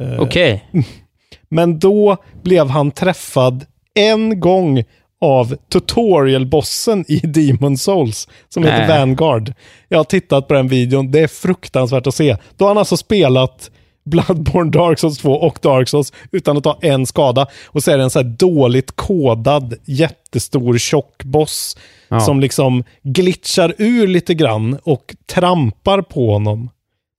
Eh, 0.00 0.20
Okej. 0.20 0.64
men 1.48 1.78
då 1.78 2.16
blev 2.42 2.68
han 2.68 2.90
träffad 2.90 3.66
en 3.94 4.40
gång 4.40 4.84
av 5.22 5.56
tutorialbossen 5.72 7.04
i 7.08 7.20
Demon 7.26 7.78
Souls 7.78 8.28
som 8.48 8.64
heter 8.64 8.86
Nej. 8.88 8.98
Vanguard. 8.98 9.52
Jag 9.88 9.98
har 9.98 10.04
tittat 10.04 10.48
på 10.48 10.54
den 10.54 10.68
videon, 10.68 11.10
det 11.10 11.20
är 11.20 11.26
fruktansvärt 11.26 12.06
att 12.06 12.14
se. 12.14 12.36
Då 12.56 12.64
har 12.64 12.70
han 12.70 12.78
alltså 12.78 12.96
spelat 12.96 13.70
Bloodborne, 14.04 14.70
Dark 14.70 14.98
Souls 14.98 15.18
2 15.18 15.32
och 15.32 15.58
Dark 15.62 15.88
Souls 15.88 16.12
utan 16.32 16.56
att 16.56 16.64
ta 16.64 16.78
en 16.82 17.06
skada. 17.06 17.46
Och 17.66 17.82
så 17.82 17.90
är 17.90 17.96
det 17.98 18.02
en 18.04 18.10
så 18.10 18.18
här 18.18 18.24
dåligt 18.38 18.96
kodad, 18.96 19.74
jättestor, 19.84 20.78
tjock 20.78 21.24
boss 21.24 21.76
Ja. 22.08 22.20
som 22.20 22.40
liksom 22.40 22.84
glitchar 23.02 23.74
ur 23.78 24.06
lite 24.06 24.34
grann 24.34 24.78
och 24.82 25.14
trampar 25.26 26.02
på 26.02 26.32
honom. 26.32 26.70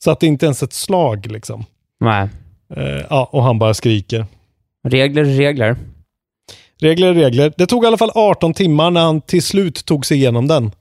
Så 0.04 0.12
att 0.12 0.20
det 0.20 0.28
inte 0.28 0.46
ens 0.46 0.62
är 0.62 0.66
ett 0.68 0.74
slag 0.74 1.26
liksom. 1.32 1.66
Nej. 2.00 2.30
Eh, 2.76 3.02
ja, 3.10 3.30
och 3.32 3.44
han 3.44 3.60
bara 3.60 3.74
skriker. 3.74 4.26
Regler 4.88 5.24
regler. 5.26 5.76
Regler 6.84 7.08
är 7.08 7.14
regler. 7.14 7.54
Det 7.58 7.68
tog 7.68 7.84
i 7.84 7.88
alla 7.88 7.98
fall 7.98 8.12
18 8.16 8.54
timmar 8.54 8.92
när 8.92 9.02
han 9.02 9.22
till 9.22 9.44
slut 9.44 9.86
tog 9.86 10.06
sig 10.06 10.18
igenom 10.18 10.48
den. 10.48 10.72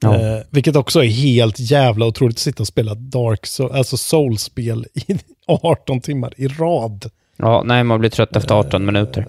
Ja. 0.00 0.14
Eh, 0.14 0.42
vilket 0.50 0.76
också 0.76 1.04
är 1.04 1.08
helt 1.08 1.60
jävla 1.60 2.06
otroligt 2.06 2.36
att 2.36 2.40
sitta 2.40 2.62
och 2.62 2.66
spela 2.66 2.94
Dark 2.94 3.46
Souls, 3.46 3.72
alltså 3.72 3.96
Souls-spel 3.96 4.86
i 4.94 5.18
18 5.46 6.00
timmar 6.00 6.34
i 6.36 6.48
rad. 6.48 7.10
Ja, 7.36 7.62
nej, 7.66 7.84
man 7.84 8.00
blir 8.00 8.10
trött 8.10 8.36
efter 8.36 8.54
18 8.54 8.84
minuter. 8.84 9.26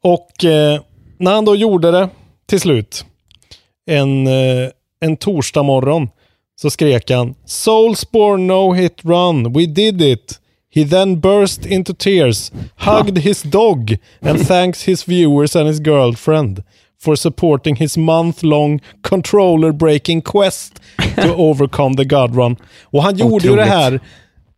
Och 0.00 0.44
eh, 0.44 0.80
när 1.18 1.34
han 1.34 1.44
då 1.44 1.56
gjorde 1.56 1.90
det 1.90 2.08
till 2.46 2.60
slut, 2.60 3.04
en, 3.86 4.26
eh, 4.26 4.68
en 5.00 5.16
torsdag 5.16 5.62
morgon, 5.62 6.08
så 6.60 6.70
skrek 6.70 7.10
han 7.10 7.34
Soulsborne 7.44 8.46
no 8.46 8.72
hit 8.72 9.04
run, 9.04 9.52
we 9.52 9.66
did 9.66 10.02
it. 10.02 10.40
He 10.76 10.84
then 10.84 11.20
burst 11.20 11.66
into 11.66 11.94
tears, 11.94 12.52
hugged 12.76 13.18
his 13.18 13.42
dog 13.42 13.96
and 14.20 14.46
thanks 14.46 14.82
his 14.82 15.04
viewers 15.04 15.56
and 15.56 15.66
his 15.68 15.80
girlfriend 15.80 16.62
for 17.00 17.16
supporting 17.16 17.76
his 17.76 17.96
month-long 17.96 18.80
controller 19.02 19.72
breaking 19.72 20.22
quest 20.22 20.80
to 21.16 21.34
overcome 21.48 21.96
the 21.96 22.04
God 22.04 22.36
run. 22.36 22.56
Och 22.82 23.02
han 23.02 23.16
gjorde 23.16 23.48
ju 23.48 23.56
det 23.56 23.64
här 23.64 24.00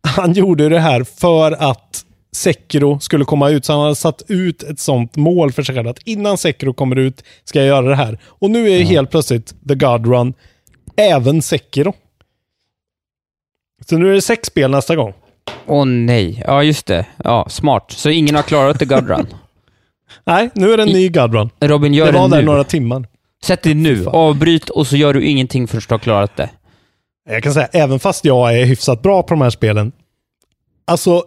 han 0.01 0.33
gjorde 0.33 0.63
ju 0.63 0.69
det 0.69 0.79
här 0.79 1.03
för 1.03 1.51
att 1.51 2.05
Sekiro 2.31 2.99
skulle 2.99 3.25
komma 3.25 3.49
ut. 3.49 3.65
Så 3.65 3.73
han 3.73 3.81
hade 3.81 3.95
satt 3.95 4.21
ut 4.27 4.63
ett 4.63 4.79
sånt 4.79 5.15
mål 5.15 5.51
för 5.51 5.63
sig 5.63 5.75
själv. 5.75 5.87
Att 5.87 6.07
innan 6.07 6.37
Sekiro 6.37 6.73
kommer 6.73 6.95
ut 6.95 7.23
ska 7.43 7.59
jag 7.59 7.67
göra 7.67 7.89
det 7.89 7.95
här. 7.95 8.19
Och 8.23 8.51
nu 8.51 8.71
är 8.71 8.77
ju 8.77 8.83
helt 8.83 9.11
plötsligt 9.11 9.53
The 9.67 9.75
God 9.75 10.07
Run 10.07 10.33
även 10.95 11.41
Sekiro. 11.41 11.93
Så 13.89 13.97
nu 13.97 14.09
är 14.09 14.13
det 14.13 14.21
sex 14.21 14.47
spel 14.47 14.71
nästa 14.71 14.95
gång. 14.95 15.13
Åh 15.65 15.85
nej. 15.85 16.43
Ja, 16.47 16.63
just 16.63 16.85
det. 16.85 17.05
Ja, 17.23 17.45
smart. 17.49 17.91
Så 17.91 18.09
ingen 18.09 18.35
har 18.35 18.43
klarat 18.43 18.79
The 18.79 18.85
God 18.85 19.09
Run. 19.09 19.27
Nej, 20.25 20.49
nu 20.53 20.73
är 20.73 20.77
det 20.77 20.83
en 20.83 20.89
ny 20.89 21.09
God 21.09 21.33
Run. 21.33 21.49
Robin, 21.59 21.93
gör 21.93 22.05
Det 22.05 22.11
det, 22.11 22.17
var 22.17 22.29
där 22.29 22.37
nu. 22.37 22.45
några 22.45 22.63
timmar. 22.63 23.07
Sätt 23.43 23.63
dig 23.63 23.73
nu, 23.73 24.07
avbryt 24.07 24.69
och 24.69 24.87
så 24.87 24.95
gör 24.97 25.13
du 25.13 25.23
ingenting 25.25 25.67
förrän 25.67 25.81
du 25.87 25.93
har 25.93 25.99
klarat 25.99 26.35
det. 26.37 26.49
Jag 27.29 27.43
kan 27.43 27.53
säga, 27.53 27.67
även 27.71 27.99
fast 27.99 28.25
jag 28.25 28.57
är 28.59 28.65
hyfsat 28.65 29.01
bra 29.01 29.23
på 29.23 29.33
de 29.33 29.41
här 29.41 29.49
spelen. 29.49 29.91
Alltså, 30.87 31.23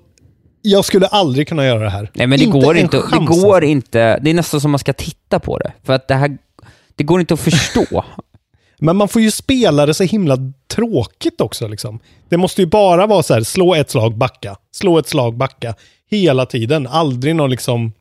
jag 0.62 0.84
skulle 0.84 1.06
aldrig 1.06 1.48
kunna 1.48 1.66
göra 1.66 1.78
det 1.84 1.90
här. 1.90 2.10
Nej, 2.14 2.26
men 2.26 2.38
det 2.38 2.44
Inte 2.44 2.58
går 2.58 2.76
inte. 2.76 2.96
Det 2.96 3.02
chans, 3.02 3.28
går 3.42 3.54
alltså. 3.54 3.68
inte. 3.68 4.18
Det 4.18 4.30
är 4.30 4.34
nästan 4.34 4.60
som 4.60 4.70
man 4.70 4.78
ska 4.78 4.92
titta 4.92 5.38
på 5.40 5.58
det. 5.58 5.72
För 5.84 5.92
att 5.92 6.08
det 6.08 6.14
här, 6.14 6.38
det 6.96 7.04
går 7.04 7.20
inte 7.20 7.34
att 7.34 7.40
förstå. 7.40 8.04
Men 8.82 8.96
man 8.96 9.08
får 9.08 9.22
ju 9.22 9.30
spela 9.30 9.86
det 9.86 9.94
så 9.94 10.04
himla 10.04 10.36
tråkigt 10.68 11.40
också. 11.40 11.68
Liksom. 11.68 12.00
Det 12.28 12.36
måste 12.36 12.62
ju 12.62 12.66
bara 12.66 13.06
vara 13.06 13.22
så 13.22 13.34
här, 13.34 13.42
slå 13.42 13.74
ett 13.74 13.90
slag, 13.90 14.16
backa. 14.16 14.56
Slå 14.72 14.98
ett 14.98 15.08
slag, 15.08 15.36
backa. 15.36 15.74
Hela 16.10 16.46
tiden. 16.46 16.86
Aldrig 16.86 17.36
någon 17.36 17.50
liksom... 17.50 17.92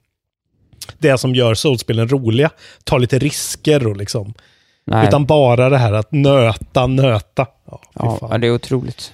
Det 0.98 1.18
som 1.18 1.36
gör 1.36 1.54
soulspelen 1.54 2.08
roliga. 2.08 2.50
Ta 2.84 2.98
lite 2.98 3.20
risker 3.20 3.88
och 3.88 3.98
liksom. 3.98 4.34
Nej. 4.86 5.08
Utan 5.08 5.26
bara 5.26 5.70
det 5.70 5.78
här 5.78 5.94
att 5.94 6.12
nöta, 6.12 6.88
nöta. 6.88 7.48
Ja, 7.94 8.18
ja, 8.22 8.38
det 8.38 8.48
är 8.48 8.52
otroligt. 8.54 9.14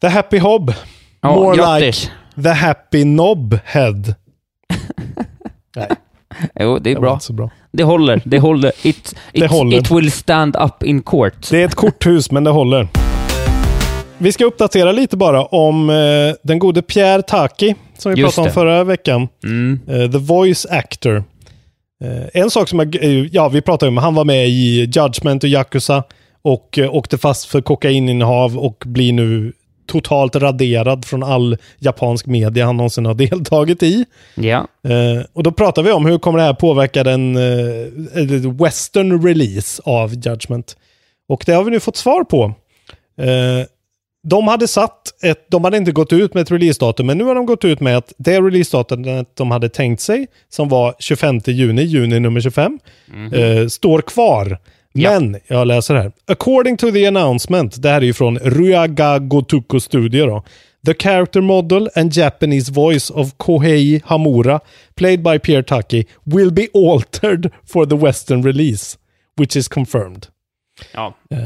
The 0.00 0.08
Happy 0.08 0.38
Hob. 0.38 0.74
Ja, 1.20 1.34
More 1.34 1.80
like 1.80 2.08
the 2.42 2.48
Happy 2.48 3.02
Knob 3.02 3.58
Head. 3.64 4.02
Nej, 5.76 5.88
Jo, 6.60 6.78
det 6.78 6.90
är 6.90 6.94
det 6.94 7.00
bra. 7.00 7.18
bra. 7.30 7.50
Det 7.72 7.82
håller. 7.84 8.22
Det 8.24 8.38
håller. 8.38 8.72
It, 8.82 9.14
Det 9.32 9.38
it, 9.44 9.50
håller. 9.50 9.78
it 9.78 9.90
will 9.90 10.10
stand 10.12 10.56
up 10.56 10.82
in 10.82 11.02
court. 11.02 11.50
Det 11.50 11.60
är 11.62 11.64
ett 11.64 11.74
korthus, 11.74 12.30
men 12.30 12.44
det 12.44 12.50
håller. 12.50 12.88
Vi 14.18 14.32
ska 14.32 14.44
uppdatera 14.44 14.92
lite 14.92 15.16
bara 15.16 15.44
om 15.44 15.90
eh, 15.90 15.96
den 16.42 16.58
gode 16.58 16.82
Pierre 16.82 17.22
Taki, 17.22 17.74
som 17.98 18.14
vi 18.14 18.20
Just 18.20 18.36
pratade 18.36 18.42
om 18.42 18.48
det. 18.48 18.54
förra 18.54 18.84
veckan. 18.84 19.28
Mm. 19.44 19.80
Eh, 19.88 20.10
the 20.10 20.18
Voice 20.18 20.66
Actor. 20.70 21.16
Eh, 22.04 22.42
en 22.42 22.50
sak 22.50 22.68
som 22.68 22.78
jag, 22.78 22.94
ja 23.32 23.48
vi 23.48 23.60
pratade 23.60 23.88
om, 23.88 23.96
han 23.96 24.14
var 24.14 24.24
med 24.24 24.48
i 24.48 24.80
Judgment 24.80 25.44
och 25.44 25.48
Yakuza 25.50 26.02
och 26.42 26.78
eh, 26.78 26.94
åkte 26.94 27.18
fast 27.18 27.44
för 27.46 27.60
kokaininnehav 27.60 28.58
och 28.58 28.82
blir 28.86 29.12
nu 29.12 29.52
totalt 29.88 30.36
raderad 30.36 31.04
från 31.04 31.22
all 31.22 31.56
japansk 31.78 32.26
media 32.26 32.66
han 32.66 32.76
någonsin 32.76 33.06
har 33.06 33.14
deltagit 33.28 33.82
i. 33.82 34.04
Ja. 34.34 34.66
Eh, 34.88 35.24
och 35.32 35.42
då 35.42 35.52
pratar 35.52 35.82
vi 35.82 35.92
om 35.92 36.06
hur 36.06 36.18
kommer 36.18 36.38
det 36.38 36.44
här 36.44 36.54
påverka 36.54 37.04
den 37.04 37.36
eh, 37.36 38.52
western 38.52 39.26
release 39.26 39.82
av 39.84 40.14
Judgment. 40.14 40.76
Och 41.28 41.42
det 41.46 41.52
har 41.52 41.64
vi 41.64 41.70
nu 41.70 41.80
fått 41.80 41.96
svar 41.96 42.24
på. 42.24 42.44
Eh, 43.20 43.66
de 44.22 44.48
hade 44.48 44.68
satt 44.68 45.22
ett, 45.22 45.50
de 45.50 45.64
hade 45.64 45.76
inte 45.76 45.92
gått 45.92 46.12
ut 46.12 46.34
med 46.34 46.40
ett 46.40 46.50
releasedatum, 46.50 47.06
men 47.06 47.18
nu 47.18 47.24
har 47.24 47.34
de 47.34 47.46
gått 47.46 47.64
ut 47.64 47.80
med 47.80 47.96
att 47.96 48.12
det 48.18 48.40
releasedatumet 48.40 49.36
de 49.36 49.50
hade 49.50 49.68
tänkt 49.68 50.00
sig, 50.00 50.26
som 50.48 50.68
var 50.68 50.94
25 50.98 51.40
juni, 51.46 51.82
juni 51.82 52.20
nummer 52.20 52.40
25, 52.40 52.78
eh, 53.32 53.66
står 53.66 54.00
kvar. 54.00 54.58
Ja. 54.92 55.20
Men, 55.20 55.36
jag 55.46 55.66
läser 55.66 55.94
här. 55.94 56.12
According 56.26 56.76
to 56.76 56.90
the 56.90 57.06
announcement, 57.06 57.82
det 57.82 57.88
här 57.88 58.00
är 58.00 58.04
ju 58.06 58.12
från 58.14 58.38
Ryaga 58.38 59.18
Gotoku 59.18 59.80
Studio 59.80 60.26
då. 60.26 60.44
The 60.86 60.94
character 60.94 61.40
model 61.40 61.88
and 61.96 62.12
Japanese 62.16 62.72
voice 62.72 63.10
of 63.10 63.32
Kohei 63.36 64.00
Hamura, 64.04 64.60
played 64.94 65.22
by 65.22 65.38
Pierre 65.38 65.62
Taki, 65.62 66.04
will 66.24 66.52
be 66.52 66.66
altered 66.74 67.50
for 67.72 67.86
the 67.86 67.96
western 67.96 68.42
release. 68.42 68.98
which 69.36 69.56
is 69.56 69.68
confirmed. 69.68 70.26
Ja. 70.94 71.14
Eh, 71.30 71.38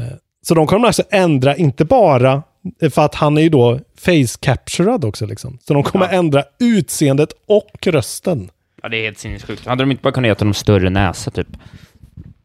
Så 0.45 0.53
de 0.53 0.67
kommer 0.67 0.87
alltså 0.87 1.03
ändra, 1.11 1.55
inte 1.55 1.85
bara 1.85 2.43
för 2.91 3.01
att 3.05 3.15
han 3.15 3.37
är 3.37 3.41
ju 3.41 3.49
då 3.49 3.79
face 3.97 4.37
capturad 4.39 5.05
också 5.05 5.25
liksom. 5.25 5.57
Så 5.61 5.73
de 5.73 5.83
kommer 5.83 6.07
ändra 6.13 6.43
utseendet 6.59 7.29
och 7.47 7.87
rösten. 7.87 8.49
ja, 8.81 8.89
det 8.89 8.97
är 8.97 9.03
helt 9.03 9.19
sinnessjukt. 9.19 9.65
Hade 9.65 9.83
de 9.83 9.91
inte 9.91 10.03
bara 10.03 10.13
kunnat 10.13 10.27
ge 10.27 10.35
honom 10.39 10.53
större 10.53 10.89
näsa 10.89 11.31
typ? 11.31 11.47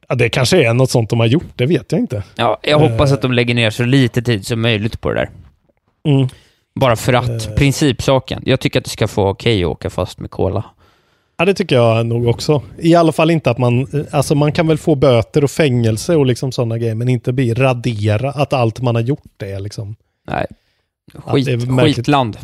Ja, 0.08 0.14
det 0.14 0.28
kanske 0.28 0.66
är 0.68 0.74
något 0.74 0.90
sånt 0.90 1.10
de 1.10 1.20
har 1.20 1.26
gjort, 1.26 1.52
det 1.56 1.66
vet 1.66 1.92
jag 1.92 2.00
inte. 2.00 2.22
Ja, 2.36 2.58
jag 2.62 2.78
hoppas 2.78 3.12
att 3.12 3.22
de 3.22 3.32
lägger 3.32 3.54
ner 3.54 3.70
så 3.70 3.84
lite 3.84 4.22
tid 4.22 4.46
som 4.46 4.60
möjligt 4.60 5.00
på 5.00 5.12
det 5.12 5.14
där. 5.14 5.30
Mm. 6.12 6.28
Bara 6.74 6.96
för 6.96 7.12
att, 7.12 7.56
principsaken. 7.56 8.42
Jag 8.46 8.60
tycker 8.60 8.78
att 8.78 8.84
det 8.84 8.90
ska 8.90 9.08
få 9.08 9.22
vara 9.22 9.32
okej 9.32 9.64
att 9.64 9.70
åka 9.70 9.90
fast 9.90 10.20
med 10.20 10.30
cola. 10.30 10.64
Ja, 11.36 11.44
det 11.44 11.54
tycker 11.54 11.76
jag 11.76 12.06
nog 12.06 12.26
också. 12.26 12.62
I 12.78 12.94
alla 12.94 13.12
fall 13.12 13.30
inte 13.30 13.50
att 13.50 13.58
man, 13.58 14.06
alltså 14.10 14.34
man 14.34 14.52
kan 14.52 14.66
väl 14.66 14.78
få 14.78 14.94
böter 14.94 15.44
och 15.44 15.50
fängelse 15.50 16.16
och 16.16 16.26
liksom 16.26 16.52
sådana 16.52 16.78
grejer, 16.78 16.94
men 16.94 17.08
inte 17.08 17.32
bli 17.32 17.54
radera 17.54 18.30
att 18.30 18.52
allt 18.52 18.80
man 18.80 18.94
har 18.94 19.02
gjort 19.02 19.42
är 19.42 19.60
liksom. 19.60 19.96
Nej. 20.26 20.46
Skit, 21.14 21.48
skitland. 21.80 22.38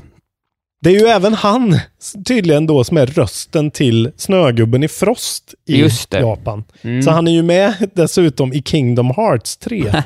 Det 0.85 0.91
är 0.91 1.01
ju 1.01 1.07
även 1.07 1.35
han 1.35 1.79
tydligen 2.25 2.67
då 2.67 2.85
som 2.85 2.97
är 2.97 3.07
rösten 3.07 3.71
till 3.71 4.13
Snögubben 4.17 4.85
i 4.85 4.89
Frost 4.89 5.55
i. 5.67 5.89
Japan. 6.11 6.65
Mm. 6.83 7.03
Så 7.03 7.11
han 7.11 7.29
är 7.29 7.33
ju 7.33 7.43
med 7.43 7.91
dessutom 7.95 8.53
i 8.53 8.63
Kingdom 8.63 9.11
Hearts 9.17 9.57
3. 9.57 9.93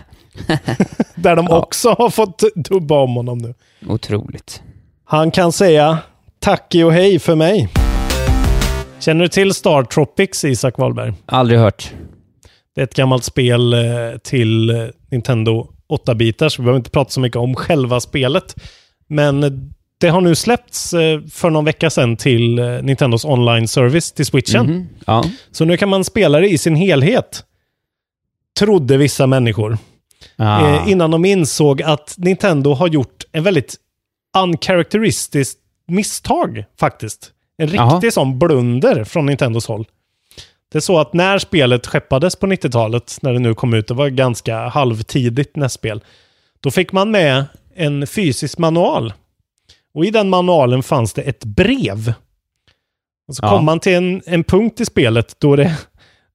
där 1.15 1.37
de 1.37 1.51
också 1.51 1.91
har 1.99 2.11
fått 2.11 2.43
dubba 2.55 3.01
om 3.01 3.15
honom 3.17 3.39
nu. 3.39 3.55
Otroligt. 3.87 4.63
Han 5.05 5.31
kan 5.31 5.53
säga 5.53 5.99
tacki 6.41 6.83
och 6.83 6.93
hej 6.93 7.19
för 7.19 7.35
mig. 7.35 7.69
Känner 9.01 9.23
du 9.23 9.29
till 9.29 9.55
Star 9.55 9.83
Tropics, 9.83 10.45
Isak 10.45 10.79
Wahlberg? 10.79 11.13
Aldrig 11.27 11.61
hört. 11.61 11.93
Det 12.75 12.81
är 12.81 12.85
ett 12.85 12.95
gammalt 12.95 13.25
spel 13.25 13.73
eh, 13.73 13.81
till 14.23 14.71
eh, 14.71 14.77
Nintendo 15.11 15.69
8-bitar, 16.07 16.49
så 16.49 16.63
vi 16.63 16.65
behöver 16.65 16.79
inte 16.79 16.91
prata 16.91 17.11
så 17.11 17.21
mycket 17.21 17.37
om 17.37 17.55
själva 17.55 18.01
spelet. 18.01 18.55
Men 19.09 19.73
det 19.99 20.09
har 20.09 20.21
nu 20.21 20.35
släppts 20.35 20.95
eh, 20.95 21.21
för 21.31 21.51
någon 21.51 21.65
vecka 21.65 21.91
sedan 21.91 22.17
till 22.17 22.59
eh, 22.59 22.83
Nintendos 22.83 23.25
online-service 23.25 24.13
till 24.15 24.27
switchen. 24.27 24.67
Mhm. 24.67 24.89
Ja. 25.07 25.25
Så 25.51 25.65
nu 25.65 25.77
kan 25.77 25.89
man 25.89 26.05
spela 26.05 26.41
det 26.41 26.49
i 26.49 26.59
sin 26.59 26.77
helhet. 26.77 27.45
Trodde 28.59 28.97
vissa 28.97 29.27
människor. 29.27 29.79
Ah. 30.37 30.69
Eh, 30.69 30.91
innan 30.91 31.11
de 31.11 31.25
insåg 31.25 31.83
att 31.83 32.15
Nintendo 32.19 32.75
har 32.75 32.89
gjort 32.89 33.25
en 33.33 33.45
väldigt 33.45 33.77
uncharacteristiskt 34.37 35.59
misstag 35.89 36.65
faktiskt. 36.81 37.33
En 37.59 37.67
riktig 37.67 37.79
Jaha. 37.79 38.11
sån 38.11 38.39
blunder 38.39 39.05
från 39.05 39.27
Nintendos 39.27 39.67
håll. 39.67 39.87
Det 40.73 40.79
är 40.79 40.81
så 40.81 40.99
att 40.99 41.13
när 41.13 41.39
spelet 41.39 41.87
skeppades 41.87 42.37
på 42.37 42.47
90-talet, 42.47 43.19
när 43.23 43.33
det 43.33 43.39
nu 43.39 43.55
kom 43.55 43.75
ut, 43.75 43.89
det 43.89 43.95
var 43.95 44.09
ganska 44.09 44.69
halvtidigt 44.69 45.57
nästspel, 45.57 46.01
då 46.61 46.71
fick 46.71 46.93
man 46.93 47.11
med 47.11 47.45
en 47.75 48.07
fysisk 48.07 48.59
manual. 48.59 49.13
Och 49.95 50.05
i 50.05 50.11
den 50.11 50.29
manualen 50.29 50.83
fanns 50.83 51.13
det 51.15 51.23
ett 51.23 51.45
brev. 51.45 52.13
Och 53.29 53.37
så 53.37 53.45
Ja. 53.45 53.51
kom 53.51 53.65
man 53.65 53.81
till 53.81 53.95
en, 53.95 54.23
en 54.27 54.45
punkt 54.45 54.81
i 54.81 54.85
spelet 54.85 55.37
då 55.41 55.57
det 55.57 55.77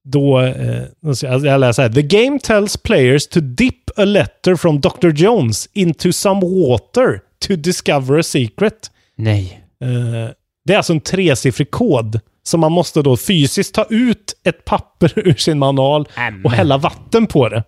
då, 0.05 0.39
eh, 0.41 0.81
alltså 1.05 1.27
jag 1.27 1.59
läser 1.59 1.83
här. 1.83 1.89
The 1.89 2.01
game 2.01 2.39
tells 2.39 2.77
players 2.77 3.27
to 3.27 3.39
dip 3.39 3.99
a 3.99 4.05
letter 4.05 4.55
from 4.55 4.81
Dr. 4.81 5.09
Jones 5.09 5.69
into 5.73 6.11
some 6.11 6.41
water 6.41 7.19
to 7.47 7.55
discover 7.55 8.19
a 8.19 8.23
secret. 8.23 8.91
Nej. 9.15 9.63
Eh, 9.81 10.29
det 10.65 10.73
är 10.73 10.77
alltså 10.77 10.93
en 10.93 10.99
tresiffrig 11.01 11.71
kod 11.71 12.19
som 12.43 12.59
man 12.59 12.71
måste 12.71 13.01
då 13.01 13.17
fysiskt 13.17 13.75
ta 13.75 13.85
ut 13.89 14.33
ett 14.43 14.65
papper 14.65 15.11
ur 15.27 15.33
sin 15.35 15.59
manual 15.59 16.07
och 16.43 16.51
hälla 16.51 16.77
vatten 16.77 17.27
på 17.27 17.49
det. 17.49 17.63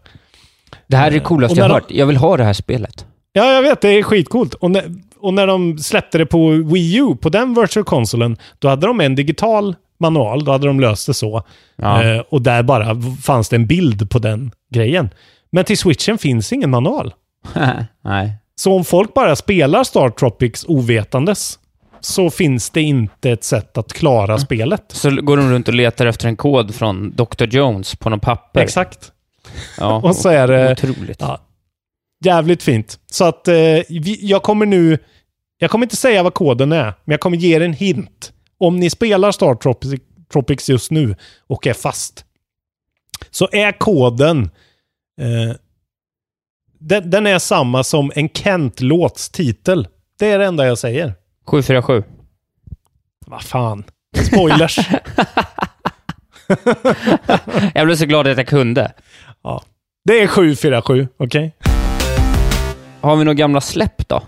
Det 0.87 0.97
här 0.97 1.07
är 1.07 1.11
det 1.11 1.19
coolaste 1.19 1.53
Och 1.53 1.57
jag 1.57 1.63
har 1.63 1.73
hört. 1.73 1.91
Jag 1.91 2.05
vill 2.05 2.17
ha 2.17 2.37
det 2.37 2.43
här 2.43 2.53
spelet. 2.53 3.05
Ja, 3.33 3.53
jag 3.53 3.61
vet. 3.61 3.81
Det 3.81 3.89
är 3.89 4.03
skitcoolt. 4.03 4.53
Och 4.53 4.71
när, 4.71 4.83
och 5.25 5.33
när 5.33 5.47
de 5.47 5.77
släppte 5.77 6.17
det 6.17 6.25
på 6.25 6.49
Wii 6.49 6.95
U, 6.97 7.15
på 7.21 7.29
den 7.29 7.53
virtual 7.53 7.83
consolen, 7.85 8.37
då 8.59 8.67
hade 8.67 8.87
de 8.87 9.01
en 9.01 9.15
digital 9.15 9.75
manual. 9.99 10.45
Då 10.45 10.51
hade 10.51 10.67
de 10.67 10.79
löst 10.79 11.07
det 11.07 11.13
så. 11.13 11.43
Ja. 11.75 12.03
Eh, 12.03 12.19
och 12.29 12.41
där 12.41 12.63
bara 12.63 13.01
fanns 13.23 13.49
det 13.49 13.55
en 13.55 13.67
bild 13.67 14.09
på 14.09 14.19
den 14.19 14.51
grejen. 14.73 15.09
Men 15.51 15.65
till 15.65 15.77
switchen 15.77 16.17
finns 16.17 16.53
ingen 16.53 16.69
manual. 16.69 17.13
Nej. 18.03 18.33
Så 18.55 18.73
om 18.75 18.85
folk 18.85 19.13
bara 19.13 19.35
spelar 19.35 19.83
Star 19.83 20.09
Tropics 20.09 20.65
ovetandes 20.67 21.59
så 21.99 22.29
finns 22.29 22.69
det 22.69 22.81
inte 22.81 23.31
ett 23.31 23.43
sätt 23.43 23.77
att 23.77 23.93
klara 23.93 24.37
spelet. 24.37 24.83
Så 24.87 25.09
går 25.21 25.37
de 25.37 25.51
runt 25.51 25.67
och 25.67 25.73
letar 25.73 26.05
efter 26.05 26.27
en 26.27 26.35
kod 26.35 26.75
från 26.75 27.13
Dr. 27.15 27.45
Jones 27.45 27.95
på 27.95 28.09
någon 28.09 28.19
papper. 28.19 28.61
Exakt. 28.61 29.11
Ja, 29.79 30.01
Och 30.03 30.15
så 30.15 30.29
är 30.29 30.47
det- 30.47 30.71
Otroligt. 30.71 31.17
Ja, 31.19 31.39
jävligt 32.25 32.63
fint. 32.63 32.99
Så 33.11 33.25
att 33.25 33.47
eh, 33.47 33.53
vi, 33.89 34.17
jag 34.21 34.43
kommer 34.43 34.65
nu... 34.65 34.97
Jag 35.65 35.71
kommer 35.71 35.85
inte 35.85 35.95
säga 35.95 36.23
vad 36.23 36.33
koden 36.33 36.71
är, 36.71 36.83
men 36.85 37.13
jag 37.13 37.19
kommer 37.19 37.37
ge 37.37 37.55
er 37.55 37.61
en 37.61 37.73
hint. 37.73 38.33
Om 38.57 38.79
ni 38.79 38.89
spelar 38.89 39.31
Star 39.31 39.55
Tropics, 39.55 40.03
Tropics 40.31 40.69
just 40.69 40.91
nu 40.91 41.15
och 41.47 41.67
är 41.67 41.73
fast, 41.73 42.25
så 43.31 43.49
är 43.51 43.71
koden... 43.71 44.49
Eh, 45.21 45.55
den, 46.79 47.09
den 47.09 47.27
är 47.27 47.39
samma 47.39 47.83
som 47.83 48.11
en 48.15 48.29
Kent-låts 48.29 49.29
titel. 49.29 49.87
Det 50.19 50.31
är 50.31 50.39
det 50.39 50.45
enda 50.45 50.67
jag 50.67 50.77
säger. 50.77 51.13
747. 51.45 52.03
Vad 53.25 53.43
fan. 53.43 53.83
Spoilers. 54.17 54.79
Jag 57.73 57.85
blev 57.85 57.95
så 57.95 58.05
glad 58.05 58.27
att 58.27 58.37
jag 58.37 58.47
kunde. 58.47 58.93
ja. 59.43 59.63
Det 60.05 60.21
är 60.23 60.27
747, 60.27 61.07
okej? 61.17 61.55
Har 63.01 63.15
vi 63.15 63.23
några 63.23 63.33
gamla 63.33 63.61
släpp 63.61 64.07
då? 64.07 64.23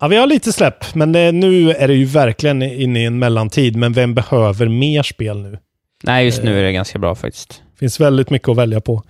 Ja, 0.00 0.08
vi 0.08 0.16
har 0.16 0.26
lite 0.26 0.52
släpp, 0.52 0.94
men 0.94 1.12
det, 1.12 1.32
nu 1.32 1.70
är 1.70 1.88
det 1.88 1.94
ju 1.94 2.04
verkligen 2.04 2.62
inne 2.62 3.02
i 3.02 3.04
en 3.04 3.18
mellantid. 3.18 3.76
Men 3.76 3.92
vem 3.92 4.14
behöver 4.14 4.68
mer 4.68 5.02
spel 5.02 5.42
nu? 5.42 5.58
Nej, 6.02 6.24
just 6.24 6.42
nu 6.42 6.58
är 6.58 6.62
det 6.62 6.72
ganska 6.72 6.98
bra 6.98 7.14
faktiskt. 7.14 7.62
finns 7.78 8.00
väldigt 8.00 8.30
mycket 8.30 8.48
att 8.48 8.56
välja 8.56 8.80
på. 8.80 9.02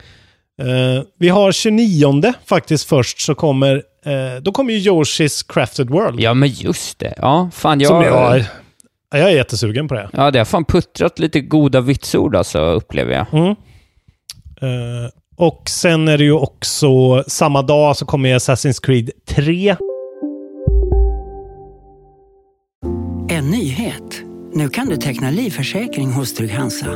Eh, 0.63 1.03
vi 1.19 1.29
har 1.29 1.53
29 1.53 2.33
faktiskt 2.47 2.89
först, 2.89 3.21
så 3.21 3.35
kommer, 3.35 3.83
eh, 4.05 4.43
då 4.43 4.53
kommer 4.53 4.73
ju 4.73 4.91
Yoshi's 4.91 5.53
Crafted 5.53 5.91
World. 5.91 6.21
Ja, 6.21 6.35
men 6.35 6.49
just 6.49 6.99
det. 6.99 7.15
Ja, 7.17 7.51
fan 7.53 7.81
jag... 7.81 7.89
Som 7.89 8.03
jag, 8.03 8.39
ja, 9.11 9.19
jag 9.19 9.31
är 9.31 9.37
jättesugen 9.37 9.89
på 9.89 9.95
det. 9.95 10.09
Ja, 10.13 10.31
det 10.31 10.39
har 10.39 10.45
fan 10.45 10.65
puttrat 10.65 11.19
lite 11.19 11.41
goda 11.41 11.81
vitsord 11.81 12.37
alltså, 12.37 12.59
upplever 12.59 13.13
jag. 13.13 13.27
Mm. 13.33 13.51
Eh, 14.61 15.11
och 15.37 15.63
sen 15.69 16.09
är 16.09 16.19
det 16.19 16.25
ju 16.25 16.33
också 16.33 17.23
samma 17.27 17.63
dag 17.63 17.97
så 17.97 18.07
kommer 18.07 18.35
Assassin's 18.39 18.83
Creed 18.83 19.11
3. 19.29 19.77
En 23.37 23.51
nyhet. 23.51 24.23
Nu 24.53 24.69
kan 24.69 24.89
du 24.89 24.97
teckna 24.97 25.31
livförsäkring 25.31 26.13
hos 26.13 26.35
Trygg-Hansa. 26.35 26.87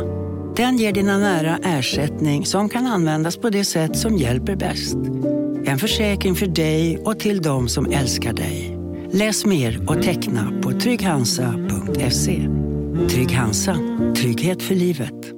Den 0.56 0.76
ger 0.76 0.92
dina 0.92 1.18
nära 1.18 1.58
ersättning 1.62 2.46
som 2.46 2.68
kan 2.68 2.86
användas 2.86 3.36
på 3.36 3.50
det 3.50 3.64
sätt 3.64 3.96
som 3.96 4.16
hjälper 4.16 4.56
bäst. 4.56 4.96
En 5.64 5.78
försäkring 5.78 6.34
för 6.34 6.46
dig 6.46 6.98
och 6.98 7.18
till 7.18 7.42
de 7.42 7.68
som 7.68 7.86
älskar 7.92 8.32
dig. 8.32 8.78
Läs 9.12 9.46
mer 9.46 9.90
och 9.90 10.02
teckna 10.02 10.60
på 10.62 10.72
trygghansa.se. 10.72 12.48
Trygg 13.08 13.32
Hansa. 13.32 13.76
Trygghet 14.16 14.62
för 14.62 14.74
livet. 14.74 15.32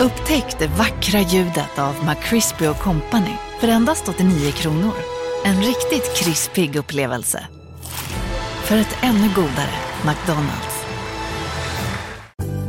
Upptäck 0.00 0.58
det 0.58 0.66
vackra 0.66 1.20
ljudet 1.20 1.78
av 1.78 1.94
McCrispy 2.06 2.66
Company 2.66 3.36
för 3.60 3.68
endast 3.68 4.08
89 4.08 4.50
kronor. 4.50 4.94
En 5.44 5.62
riktigt 5.62 6.16
krispig 6.16 6.76
upplevelse. 6.76 7.46
För 8.72 8.78
ett 8.78 8.96
ännu 9.02 9.28
godare 9.34 9.74
McDonalds. 10.04 10.84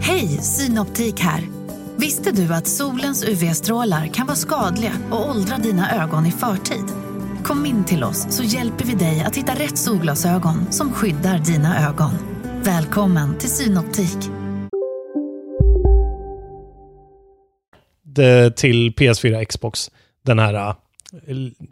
Hej, 0.02 0.28
Synoptik 0.28 1.20
här. 1.20 1.42
Visste 1.98 2.32
du 2.32 2.54
att 2.54 2.68
solens 2.68 3.24
UV-strålar 3.24 4.08
kan 4.08 4.28
vara 4.28 4.36
skadliga 4.36 4.92
och 5.12 5.30
åldra 5.30 5.58
dina 5.58 6.04
ögon 6.04 6.26
i 6.26 6.32
förtid? 6.32 6.86
Kom 7.44 7.66
in 7.66 7.84
till 7.84 8.04
oss 8.04 8.26
så 8.30 8.44
hjälper 8.44 8.86
vi 8.86 8.94
dig 8.94 9.24
att 9.24 9.36
hitta 9.36 9.54
rätt 9.54 9.78
solglasögon 9.78 10.72
som 10.72 10.94
skyddar 10.94 11.38
dina 11.40 11.90
ögon. 11.90 12.12
Välkommen 12.64 13.38
till 13.38 13.50
Synoptik. 13.50 14.18
Det, 18.04 18.58
till 18.58 18.92
PS4 18.92 19.46
Xbox. 19.46 19.92
Den 20.26 20.40
här, 20.40 20.54
eh, 20.54 20.74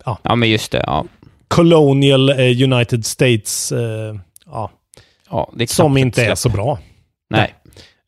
ja, 0.06 0.20
Ja, 0.24 0.36
men 0.36 0.50
just 0.50 0.72
det. 0.72 0.84
Ja. 0.88 1.06
Colonial 1.52 2.30
eh, 2.30 2.64
United 2.74 3.06
States, 3.06 3.72
eh, 3.72 4.16
ja, 4.46 4.72
Ja, 5.30 5.52
som 5.68 5.98
inte 5.98 6.26
är 6.26 6.36
så 6.36 6.50
bra. 6.50 6.80
Nej. 7.30 7.54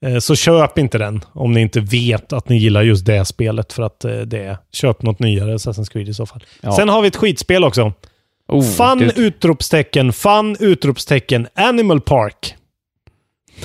Eh, 0.05 0.19
Så 0.19 0.35
köp 0.35 0.77
inte 0.77 0.97
den 0.97 1.21
om 1.33 1.51
ni 1.53 1.61
inte 1.61 1.79
vet 1.79 2.33
att 2.33 2.49
ni 2.49 2.57
gillar 2.57 2.81
just 2.81 3.05
det 3.05 3.25
spelet. 3.25 3.73
För 3.73 3.83
att 3.83 3.99
det 4.25 4.39
är, 4.43 4.57
köp 4.71 5.01
något 5.01 5.19
nyare 5.19 5.55
Assassin's 5.55 5.91
Creed 5.91 6.09
i 6.09 6.13
så 6.13 6.25
fall. 6.25 6.43
Ja. 6.61 6.71
Sen 6.71 6.89
har 6.89 7.01
vi 7.01 7.07
ett 7.07 7.15
skitspel 7.15 7.63
också. 7.63 7.93
Oh, 8.47 8.63
fun 8.63 8.97
du- 8.97 9.25
utropstecken, 9.25 10.13
fun 10.13 10.57
utropstecken, 10.59 11.47
Animal 11.55 12.01
Park. 12.01 12.55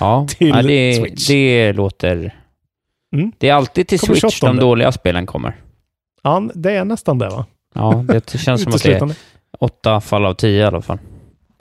Ja, 0.00 0.26
till 0.38 0.48
ja 0.48 0.62
det, 0.62 0.94
Switch. 0.94 1.26
det 1.28 1.72
låter 1.72 2.34
Mm. 3.12 3.32
Det 3.38 3.48
är 3.48 3.54
alltid 3.54 3.88
till 3.88 3.98
Kommer 4.00 4.14
Switch 4.20 4.34
28. 4.38 4.46
de 4.46 4.60
dåliga 4.60 4.92
spelen 4.92 5.26
kommer. 5.26 5.56
Ja, 6.22 6.48
det 6.54 6.72
är 6.72 6.84
nästan 6.84 7.18
det 7.18 7.28
va? 7.28 7.46
Ja, 7.74 8.04
det 8.08 8.38
känns 8.38 8.62
som 8.64 8.72
att 8.74 8.82
det 8.82 8.92
är. 8.94 9.14
Åtta 9.58 10.00
fall 10.00 10.26
av 10.26 10.34
tio 10.34 10.60
i 10.60 10.64
alla 10.64 10.82
fall. 10.82 10.98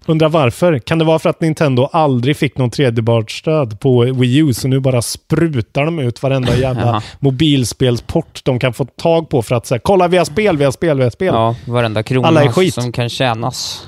Undrar 0.05 0.29
varför? 0.29 0.79
Kan 0.79 0.99
det 0.99 1.05
vara 1.05 1.19
för 1.19 1.29
att 1.29 1.41
Nintendo 1.41 1.89
aldrig 1.91 2.37
fick 2.37 2.57
någon 2.57 2.69
tredjepartsstöd 2.69 3.79
på 3.79 4.01
Wii 4.01 4.37
U, 4.37 4.53
så 4.53 4.67
nu 4.67 4.79
bara 4.79 5.01
sprutar 5.01 5.85
de 5.85 5.99
ut 5.99 6.23
varenda 6.23 6.55
jävla 6.57 7.03
mobilspelsport 7.19 8.41
de 8.43 8.59
kan 8.59 8.73
få 8.73 8.85
tag 8.85 9.29
på 9.29 9.41
för 9.41 9.55
att 9.55 9.65
säga 9.65 9.79
kolla 9.79 10.07
vi 10.07 10.17
har 10.17 10.25
spel, 10.25 10.57
vi 10.57 10.65
har 10.65 10.71
spel, 10.71 10.97
vi 10.97 11.03
har 11.03 11.11
spel. 11.11 11.33
Ja, 11.33 11.55
varenda 11.65 12.03
krona 12.03 12.51
som 12.71 12.91
kan 12.91 13.09
tjänas 13.09 13.87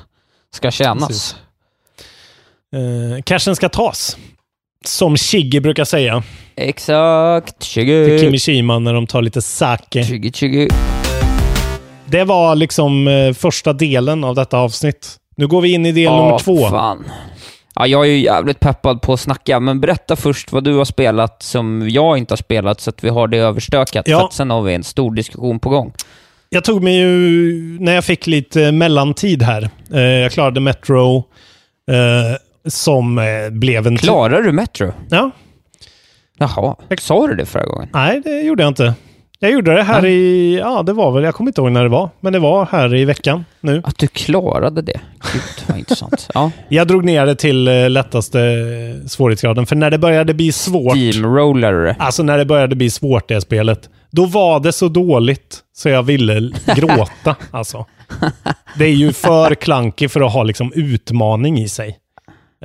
ska 0.51 0.71
tjänas. 0.71 1.07
Precis. 1.07 1.35
Eh, 2.73 3.21
cashen 3.23 3.55
ska 3.55 3.69
tas. 3.69 4.17
Som 4.85 5.17
Shiggy 5.17 5.59
brukar 5.59 5.85
säga 5.85 6.23
Exakt. 6.55 7.59
till 7.59 7.69
20. 7.69 8.19
Kimishima 8.19 8.79
när 8.79 8.93
de 8.93 9.07
tar 9.07 9.21
lite 9.21 9.41
sake. 9.41 10.03
20, 10.03 10.31
20. 10.31 10.67
Det 12.11 12.23
var 12.23 12.55
liksom 12.55 13.07
eh, 13.07 13.33
första 13.33 13.73
delen 13.73 14.23
av 14.23 14.35
detta 14.35 14.57
avsnitt. 14.57 15.15
Nu 15.37 15.47
går 15.47 15.61
vi 15.61 15.73
in 15.73 15.85
i 15.85 15.91
del 15.91 16.03
Ja, 16.03 16.25
nummer 16.25 16.39
två. 16.39 16.67
Fan. 16.69 17.05
Ja, 17.75 17.87
jag 17.87 18.05
är 18.05 18.09
ju 18.09 18.19
jävligt 18.19 18.59
peppad 18.59 19.01
på 19.01 19.13
att 19.13 19.19
snacka, 19.19 19.59
men 19.59 19.81
berätta 19.81 20.15
först 20.15 20.51
vad 20.51 20.63
du 20.63 20.75
har 20.75 20.85
spelat 20.85 21.43
som 21.43 21.89
jag 21.89 22.17
inte 22.17 22.31
har 22.31 22.37
spelat, 22.37 22.81
så 22.81 22.89
att 22.89 23.03
vi 23.03 23.09
har 23.09 23.27
det 23.27 23.37
överstökat. 23.37 24.07
Ja. 24.07 24.19
För 24.19 24.25
att 24.25 24.33
sen 24.33 24.49
har 24.49 24.61
vi 24.61 24.73
en 24.73 24.83
stor 24.83 25.15
diskussion 25.15 25.59
på 25.59 25.69
gång. 25.69 25.93
Jag 26.49 26.63
tog 26.63 26.83
mig 26.83 26.97
ju, 26.97 27.77
när 27.79 27.95
jag 27.95 28.05
fick 28.05 28.27
lite 28.27 28.71
mellantid 28.71 29.43
här, 29.43 29.69
eh, 29.93 30.01
jag 30.01 30.31
klarade 30.31 30.59
Metro, 30.59 31.17
eh, 31.91 32.37
som 32.67 33.21
blev 33.51 33.87
en... 33.87 33.97
Klarar 33.97 34.41
du 34.41 34.51
Metro? 34.51 34.93
Ja. 35.09 35.31
Jaha, 36.37 36.75
sa 36.99 37.27
du 37.27 37.35
det 37.35 37.45
förra 37.45 37.65
gången? 37.65 37.89
Nej, 37.93 38.21
det 38.25 38.41
gjorde 38.41 38.63
jag 38.63 38.67
inte. 38.67 38.93
Jag 39.41 39.51
gjorde 39.51 39.73
det 39.75 39.83
här 39.83 40.05
i, 40.05 40.57
ja 40.57 40.83
det 40.83 40.93
var 40.93 41.11
väl, 41.11 41.23
jag 41.23 41.35
kommer 41.35 41.49
inte 41.49 41.61
ihåg 41.61 41.71
när 41.71 41.83
det 41.83 41.89
var, 41.89 42.09
men 42.19 42.33
det 42.33 42.39
var 42.39 42.65
här 42.65 42.95
i 42.95 43.05
veckan 43.05 43.45
nu. 43.61 43.81
Att 43.85 43.97
du 43.97 44.07
klarade 44.07 44.81
det? 44.81 44.99
Gud, 45.33 45.41
vad 45.67 45.77
intressant. 45.79 46.29
Ja. 46.33 46.51
Jag 46.69 46.87
drog 46.87 47.05
ner 47.05 47.25
det 47.25 47.35
till 47.35 47.67
eh, 47.67 47.89
lättaste 47.89 48.39
svårighetsgraden, 49.07 49.65
för 49.65 49.75
när 49.75 49.91
det 49.91 49.97
började 49.97 50.33
bli 50.33 50.51
svårt, 50.51 50.97
Steamroller. 50.97 51.95
alltså 51.99 52.23
när 52.23 52.37
det 52.37 52.45
började 52.45 52.75
bli 52.75 52.89
svårt 52.89 53.27
det 53.27 53.41
spelet, 53.41 53.89
då 54.11 54.25
var 54.25 54.59
det 54.59 54.71
så 54.71 54.87
dåligt 54.87 55.59
så 55.77 55.89
jag 55.89 56.03
ville 56.03 56.51
gråta 56.75 57.35
alltså. 57.51 57.85
Det 58.77 58.85
är 58.85 58.93
ju 58.95 59.13
för 59.13 59.55
klankig 59.55 60.11
för 60.11 60.21
att 60.21 60.33
ha 60.33 60.43
liksom 60.43 60.71
utmaning 60.75 61.59
i 61.59 61.69
sig. 61.69 61.97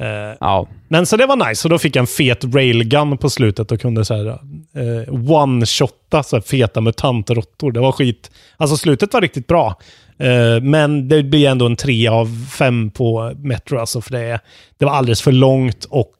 Eh, 0.00 0.36
Ja. 0.40 0.68
Men 0.88 1.06
så 1.06 1.16
det 1.16 1.26
var 1.26 1.48
nice, 1.48 1.66
och 1.68 1.70
då 1.70 1.78
fick 1.78 1.96
jag 1.96 2.00
en 2.00 2.06
fet 2.06 2.44
railgun 2.44 3.18
på 3.18 3.30
slutet 3.30 3.72
och 3.72 3.80
kunde 3.80 4.04
så 4.04 4.14
här, 4.14 4.26
eh, 4.26 5.12
one-shotta 5.12 6.22
så 6.22 6.36
här 6.36 6.40
feta 6.40 6.80
mutantråttor. 6.80 7.72
Det 7.72 7.80
var 7.80 7.92
skit. 7.92 8.30
Alltså 8.56 8.76
slutet 8.76 9.12
var 9.14 9.20
riktigt 9.20 9.46
bra. 9.46 9.80
Eh, 10.18 10.60
men 10.62 11.08
det 11.08 11.22
blir 11.22 11.48
ändå 11.48 11.66
en 11.66 11.76
tre 11.76 12.08
av 12.08 12.46
fem 12.58 12.90
på 12.90 13.32
Metro, 13.36 13.78
alltså 13.78 14.00
för 14.00 14.10
det, 14.10 14.40
det 14.78 14.84
var 14.84 14.92
alldeles 14.92 15.22
för 15.22 15.32
långt 15.32 15.84
och 15.84 16.14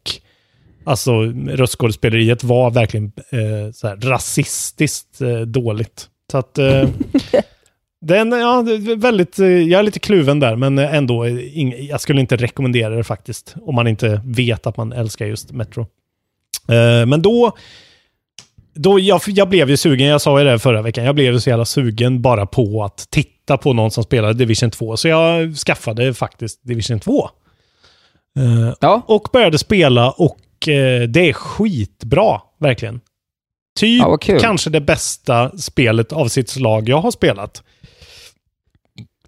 alltså 0.85 1.13
röstskådespeleriet 1.49 2.45
var 2.45 2.71
verkligen 2.71 3.13
eh, 3.31 3.73
så 3.75 3.89
här, 3.89 3.97
rasistiskt 3.97 5.21
eh, 5.21 5.41
dåligt. 5.41 6.09
Så 6.31 6.39
att 6.39 6.59
eh, 6.59 6.89
den, 8.05 8.33
ja, 8.33 8.65
väldigt, 8.97 9.39
eh, 9.39 9.47
jag 9.47 9.79
är 9.79 9.83
lite 9.83 9.99
kluven 9.99 10.41
där, 10.41 10.57
men 10.57 10.79
ändå, 10.79 11.25
eh, 11.25 11.33
ing- 11.33 11.87
jag 11.91 12.01
skulle 12.01 12.21
inte 12.21 12.37
rekommendera 12.37 12.97
det 12.97 13.05
faktiskt, 13.05 13.55
om 13.63 13.75
man 13.75 13.87
inte 13.87 14.23
vet 14.25 14.67
att 14.67 14.77
man 14.77 14.93
älskar 14.93 15.27
just 15.27 15.53
Metro. 15.53 15.81
Eh, 16.69 17.07
men 17.07 17.23
då, 17.23 17.53
då 18.75 18.99
jag, 18.99 19.21
jag 19.27 19.49
blev 19.49 19.71
ju 19.71 19.77
sugen, 19.77 20.07
jag 20.07 20.21
sa 20.21 20.39
ju 20.39 20.45
det 20.45 20.59
förra 20.59 20.83
veckan, 20.83 21.05
jag 21.05 21.15
blev 21.15 21.33
ju 21.33 21.41
så 21.41 21.51
jävla 21.51 21.65
sugen 21.65 22.23
bara 22.23 22.47
på 22.47 22.85
att 22.85 23.07
titta 23.11 23.57
på 23.57 23.73
någon 23.73 23.91
som 23.91 24.05
spelade 24.05 24.35
Division 24.35 24.71
2, 24.71 24.97
så 24.97 25.09
jag 25.09 25.57
skaffade 25.57 26.15
faktiskt 26.15 26.61
Division 26.65 27.01
2. 27.01 27.29
Eh, 28.39 28.75
Ja. 28.81 29.03
Och 29.07 29.29
började 29.33 29.59
spela 29.59 30.11
och 30.11 30.69
eh, 30.69 31.03
det 31.09 31.29
är 31.29 31.33
skitbra, 31.33 32.41
verkligen. 32.61 33.01
Typ 33.81 34.03
Ja, 34.03 34.19
kanske 34.41 34.71
det 34.71 34.81
bästa 34.81 35.59
spelet 35.59 36.13
av 36.13 36.29
sitt 36.29 36.49
slag 36.49 36.89
jag 36.89 37.01
har 37.01 37.11
spelat. 37.11 37.63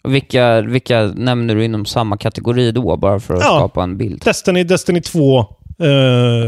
Vilka, 0.06 0.60
vilka 0.60 1.02
nämner 1.06 1.54
du 1.54 1.64
inom 1.64 1.86
samma 1.86 2.16
kategori 2.16 2.72
då, 2.72 2.96
bara 2.96 3.20
för 3.20 3.34
att 3.34 3.40
Ja. 3.40 3.46
skapa 3.58 3.82
en 3.82 3.96
bild? 3.98 4.22
Destiny, 4.24 4.64
Destiny 4.64 5.00
2, 5.00 5.38
eh, 5.38 5.46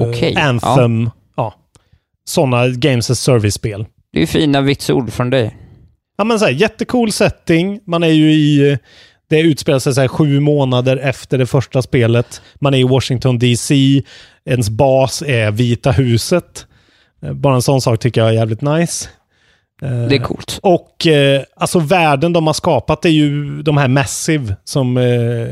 Okej, 0.09 0.37
Anthem, 0.37 1.11
ja. 1.37 1.55
Sådana 2.29 2.69
Games 2.69 3.11
as 3.11 3.21
Service-spel. 3.21 3.87
Det 4.13 4.23
är 4.23 4.27
fina 4.27 4.61
vitsord 4.61 5.13
från 5.13 5.31
dig. 5.31 5.57
Ja, 6.19 6.25
men 6.25 6.39
så 6.39 6.45
här, 6.45 6.53
jättecool 6.53 7.13
setting. 7.13 7.81
Man 7.87 8.03
är 8.03 8.09
ju 8.09 8.33
i... 8.33 8.79
Det 9.31 9.41
utspelar 9.41 9.79
sig 9.79 9.95
så 9.95 10.01
här 10.01 10.09
sju 10.09 10.41
månader 10.41 10.97
efter 10.97 11.39
det 11.39 11.47
första 11.47 11.83
spelet. 11.83 12.43
Man 12.61 12.75
är 12.75 12.79
i 12.79 12.83
Washington 12.85 13.39
DC. 13.39 14.03
Ens 14.45 14.71
bas 14.71 15.23
är 15.23 15.51
Vita 15.51 15.91
huset. 15.91 16.67
Eh, 17.23 17.33
Bara 17.33 17.55
en 17.55 17.63
sån 17.63 17.81
sak 17.81 18.01
tycker 18.01 18.21
jag 18.21 18.31
är 18.31 18.35
jävligt 18.35 18.61
nice. 18.63 19.09
Eh, 19.83 20.07
Det 20.09 20.15
är 20.17 20.19
coolt. 20.19 20.59
Och 20.63 21.07
eh, 21.07 21.43
alltså 21.57 21.79
världen 21.79 22.33
de 22.33 22.47
har 22.47 22.55
skapat 22.55 23.05
är 23.05 23.09
ju 23.09 23.63
de 23.63 23.77
här 23.77 23.89
Massive 23.89 24.57
som... 24.65 24.97
Eh, 24.97 25.49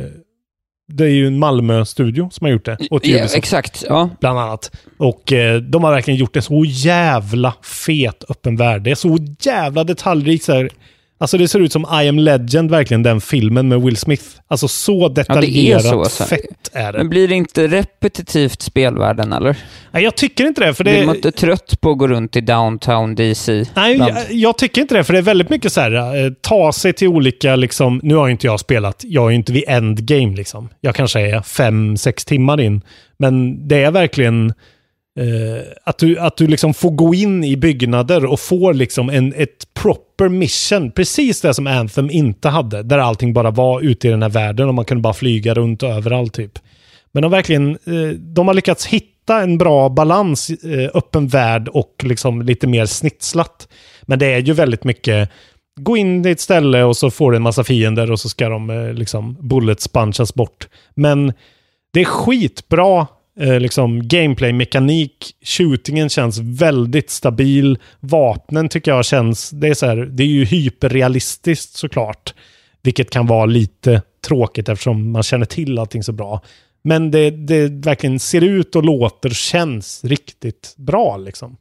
det 0.89 1.05
är 1.05 1.09
ju 1.09 1.27
en 1.27 1.39
Malmö-studio 1.39 2.29
som 2.33 2.45
har 2.45 2.53
gjort 2.53 2.65
det. 2.65 2.77
åt 2.91 3.07
Ja, 3.07 3.17
Ubisoft 3.19 3.37
exakt, 3.37 3.85
ja. 3.89 4.11
bland 4.21 4.39
annat. 4.39 4.71
Och 4.99 5.33
eh, 5.33 5.61
de 5.61 5.85
har 5.85 5.93
verkligen 5.93 6.21
gjort 6.21 6.37
en 6.37 6.43
så 6.43 6.65
jävla 6.67 7.55
fet 7.63 8.25
öppen 8.29 8.57
värld. 8.57 8.83
Det 8.83 8.91
är 8.91 8.95
så 8.95 9.19
jävla 9.41 9.85
detaljrikt. 9.85 10.45
Så 10.45 10.53
här. 10.53 10.71
Alltså 11.19 11.39
det 11.39 11.49
ser 11.49 11.61
ut 11.61 11.73
som 11.73 11.87
I 12.03 12.09
am 12.09 12.19
legend, 12.19 12.71
verkligen 12.71 13.03
den 13.03 13.21
filmen 13.21 13.69
med 13.69 13.83
Will 13.83 13.97
Smith. 13.97 14.25
Alltså 14.49 14.69
så 14.69 15.09
detaljerat 15.09 15.83
så, 15.83 16.01
alltså. 16.01 16.25
fett 16.25 16.71
är 16.73 16.93
det. 16.93 16.99
Men 16.99 17.09
blir 17.09 17.29
det 17.29 17.35
inte 17.35 17.67
repetitivt 17.67 18.63
spelvärlden, 18.63 19.33
eller? 19.33 19.57
Nej, 19.91 20.03
jag 20.03 20.17
tycker 20.17 20.47
inte 20.47 20.65
det, 20.67 20.75
för 20.75 20.85
det... 20.85 20.91
Blir 20.91 21.07
man 21.07 21.17
inte 21.17 21.33
trött 21.33 21.81
på 21.81 21.91
att 21.91 21.99
gå 21.99 22.09
runt 22.09 22.37
i 22.37 22.41
downtown 22.41 23.15
DC? 23.15 23.65
Nej, 23.75 23.97
jag, 23.97 24.17
jag 24.31 24.59
tycker 24.59 24.81
inte 24.81 24.95
det, 24.95 25.05
för 25.05 25.13
det 25.13 25.19
är 25.19 25.23
väldigt 25.23 25.51
mycket 25.51 25.73
så 25.73 25.81
här, 25.81 26.25
eh, 26.25 26.33
ta 26.41 26.73
sig 26.73 26.93
till 26.93 27.09
olika, 27.09 27.57
liksom, 27.57 28.01
nu 28.03 28.15
har 28.15 28.27
ju 28.27 28.33
inte 28.33 28.47
jag 28.47 28.61
spelat, 28.61 29.05
jag 29.07 29.25
är 29.25 29.31
ju 29.31 29.37
inte 29.37 29.53
vid 29.53 29.65
endgame 29.69 30.37
liksom. 30.37 30.69
Jag 30.81 30.95
kanske 30.95 31.21
är 31.21 31.41
fem, 31.43 31.97
sex 31.97 32.25
timmar 32.25 32.61
in, 32.61 32.83
men 33.17 33.69
det 33.69 33.83
är 33.83 33.91
verkligen 33.91 34.53
eh, 35.17 35.63
att 35.85 35.99
du, 35.99 36.19
att 36.19 36.37
du 36.37 36.47
liksom 36.47 36.75
får 36.75 36.91
gå 36.91 37.15
in 37.15 37.45
i 37.45 37.57
byggnader 37.57 38.25
och 38.25 38.41
får 38.41 38.75
liksom 38.75 39.11
en, 39.11 39.35
ett 39.37 39.75
proper 39.75 40.29
mission, 40.29 40.91
precis 40.91 41.41
det 41.41 41.55
som 41.55 41.67
Anthem 41.67 42.11
inte 42.11 42.49
hade, 42.49 42.83
där 42.83 42.99
allting 42.99 43.33
bara 43.33 43.51
var 43.51 43.81
ute 43.81 44.09
i 44.09 44.11
den 44.11 44.23
här 44.23 44.29
världen 44.29 44.69
och 44.69 44.75
man 44.75 44.85
kunde 44.85 45.03
bara 45.03 45.15
flyga 45.15 45.55
runt 45.55 45.83
överallt 45.83 46.35
typ. 46.35 46.59
Men 47.13 47.23
de 47.23 47.31
verkligen, 47.31 47.71
eh, 47.71 48.09
de 48.19 48.49
har 48.49 48.55
lyckats 48.55 48.87
hitta 48.87 49.43
en 49.43 49.59
bra 49.59 49.89
balans, 49.89 50.51
eh, 50.51 50.91
öppen 50.95 51.29
värld 51.29 51.69
och 51.69 51.95
liksom 52.03 52.43
lite 52.43 52.67
mer 52.67 52.87
snitslat. 52.87 53.69
Men 54.03 54.19
det 54.19 54.27
är 54.27 54.39
ju 54.39 54.53
väldigt 54.53 54.85
mycket, 54.85 55.31
gå 55.81 55.97
in 55.97 56.27
i 56.27 56.31
ett 56.31 56.41
ställe 56.41 56.85
och 56.85 56.97
så 56.97 57.11
får 57.11 57.31
du 57.31 57.37
en 57.37 57.43
massa 57.43 57.65
fiender 57.65 58.13
och 58.13 58.21
så 58.21 58.29
ska 58.29 58.49
de 58.49 58.71
eh, 58.71 58.93
liksom 58.93 59.37
bullet 59.41 59.81
spunchas 59.81 60.35
bort. 60.35 60.69
Men 60.95 61.33
det 61.93 62.01
är 62.01 62.05
skitbra 62.05 63.07
eh, 63.41 63.61
liksom 63.61 64.09
gameplay-mekanik. 64.09 65.33
Shootingen 65.45 66.09
känns 66.09 66.39
väldigt 66.39 67.11
stabil. 67.11 67.79
Vapnen 68.01 68.69
tycker 68.69 68.91
jag 68.91 69.05
känns, 69.05 69.51
det 69.51 69.69
är 69.69 69.75
så 69.75 69.87
här, 69.87 69.97
det 69.97 70.23
är 70.23 70.27
ju 70.27 70.45
hyperrealistiskt 70.45 71.77
såklart. 71.77 72.35
Vilket 72.83 73.11
kan 73.11 73.27
vara 73.27 73.47
lite 73.47 74.03
tråkigt 74.27 74.69
eftersom 74.69 75.11
man 75.11 75.23
känner 75.23 75.47
till 75.47 75.79
allting 75.79 76.03
så 76.03 76.13
bra. 76.13 76.43
Men 76.85 77.11
det, 77.11 77.31
det 77.31 77.69
verkligen 77.69 78.19
ser 78.19 78.41
ut 78.41 78.77
och 78.77 78.85
låter 78.85 79.29
och 79.29 79.35
känns 79.35 80.05
riktigt 80.05 80.75
bra 80.77 81.17
liksom. 81.17 81.57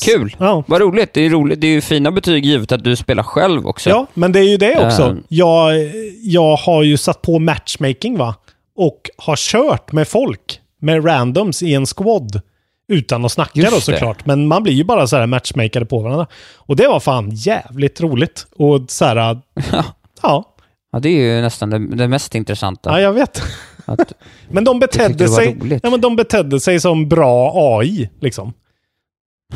Kul! 0.00 0.36
Ja. 0.38 0.64
Vad 0.66 0.80
roligt. 0.80 1.14
Det 1.14 1.20
är, 1.20 1.30
roligt. 1.30 1.60
det 1.60 1.66
är 1.66 1.70
ju 1.70 1.80
fina 1.80 2.10
betyg 2.10 2.44
givet 2.44 2.72
att 2.72 2.84
du 2.84 2.96
spelar 2.96 3.22
själv 3.22 3.66
också. 3.66 3.90
Ja, 3.90 4.06
men 4.14 4.32
det 4.32 4.40
är 4.40 4.50
ju 4.50 4.56
det 4.56 4.86
också. 4.86 5.02
Eh. 5.02 5.16
Jag, 5.28 5.74
jag 6.22 6.56
har 6.56 6.82
ju 6.82 6.96
satt 6.96 7.22
på 7.22 7.38
matchmaking 7.38 8.18
va? 8.18 8.34
Och 8.78 9.10
har 9.16 9.36
kört 9.36 9.92
med 9.92 10.08
folk, 10.08 10.60
med 10.80 11.06
randoms 11.06 11.62
i 11.62 11.74
en 11.74 11.86
squad. 11.86 12.40
Utan 12.88 13.24
att 13.24 13.32
snacka 13.32 13.60
Just 13.60 13.70
då 13.70 13.76
det. 13.76 13.82
såklart. 13.82 14.26
Men 14.26 14.46
man 14.46 14.62
blir 14.62 14.72
ju 14.72 14.84
bara 14.84 15.06
så 15.06 15.16
här 15.16 15.26
matchmakade 15.26 15.86
på 15.86 15.98
varandra. 15.98 16.26
Och 16.56 16.76
det 16.76 16.88
var 16.88 17.00
fan 17.00 17.30
jävligt 17.30 18.00
roligt. 18.00 18.46
Och 18.56 18.80
så 18.88 19.04
här, 19.04 19.40
ja. 20.22 20.54
Ja, 20.92 20.98
det 20.98 21.08
är 21.08 21.36
ju 21.36 21.40
nästan 21.42 21.70
det, 21.70 21.96
det 21.96 22.08
mest 22.08 22.34
intressanta. 22.34 22.90
Ja, 22.90 23.00
jag 23.00 23.12
vet. 23.12 23.42
Att, 23.84 24.12
Men 24.48 24.64
de 24.64 24.80
betedde 24.80 25.14
det 25.14 25.28
sig, 25.28 25.80
ja, 25.82 25.90
men 25.90 26.00
de 26.00 26.16
betedde 26.16 26.60
sig 26.60 26.80
som 26.80 27.08
bra 27.08 27.52
AI 27.54 28.08
liksom. 28.20 28.52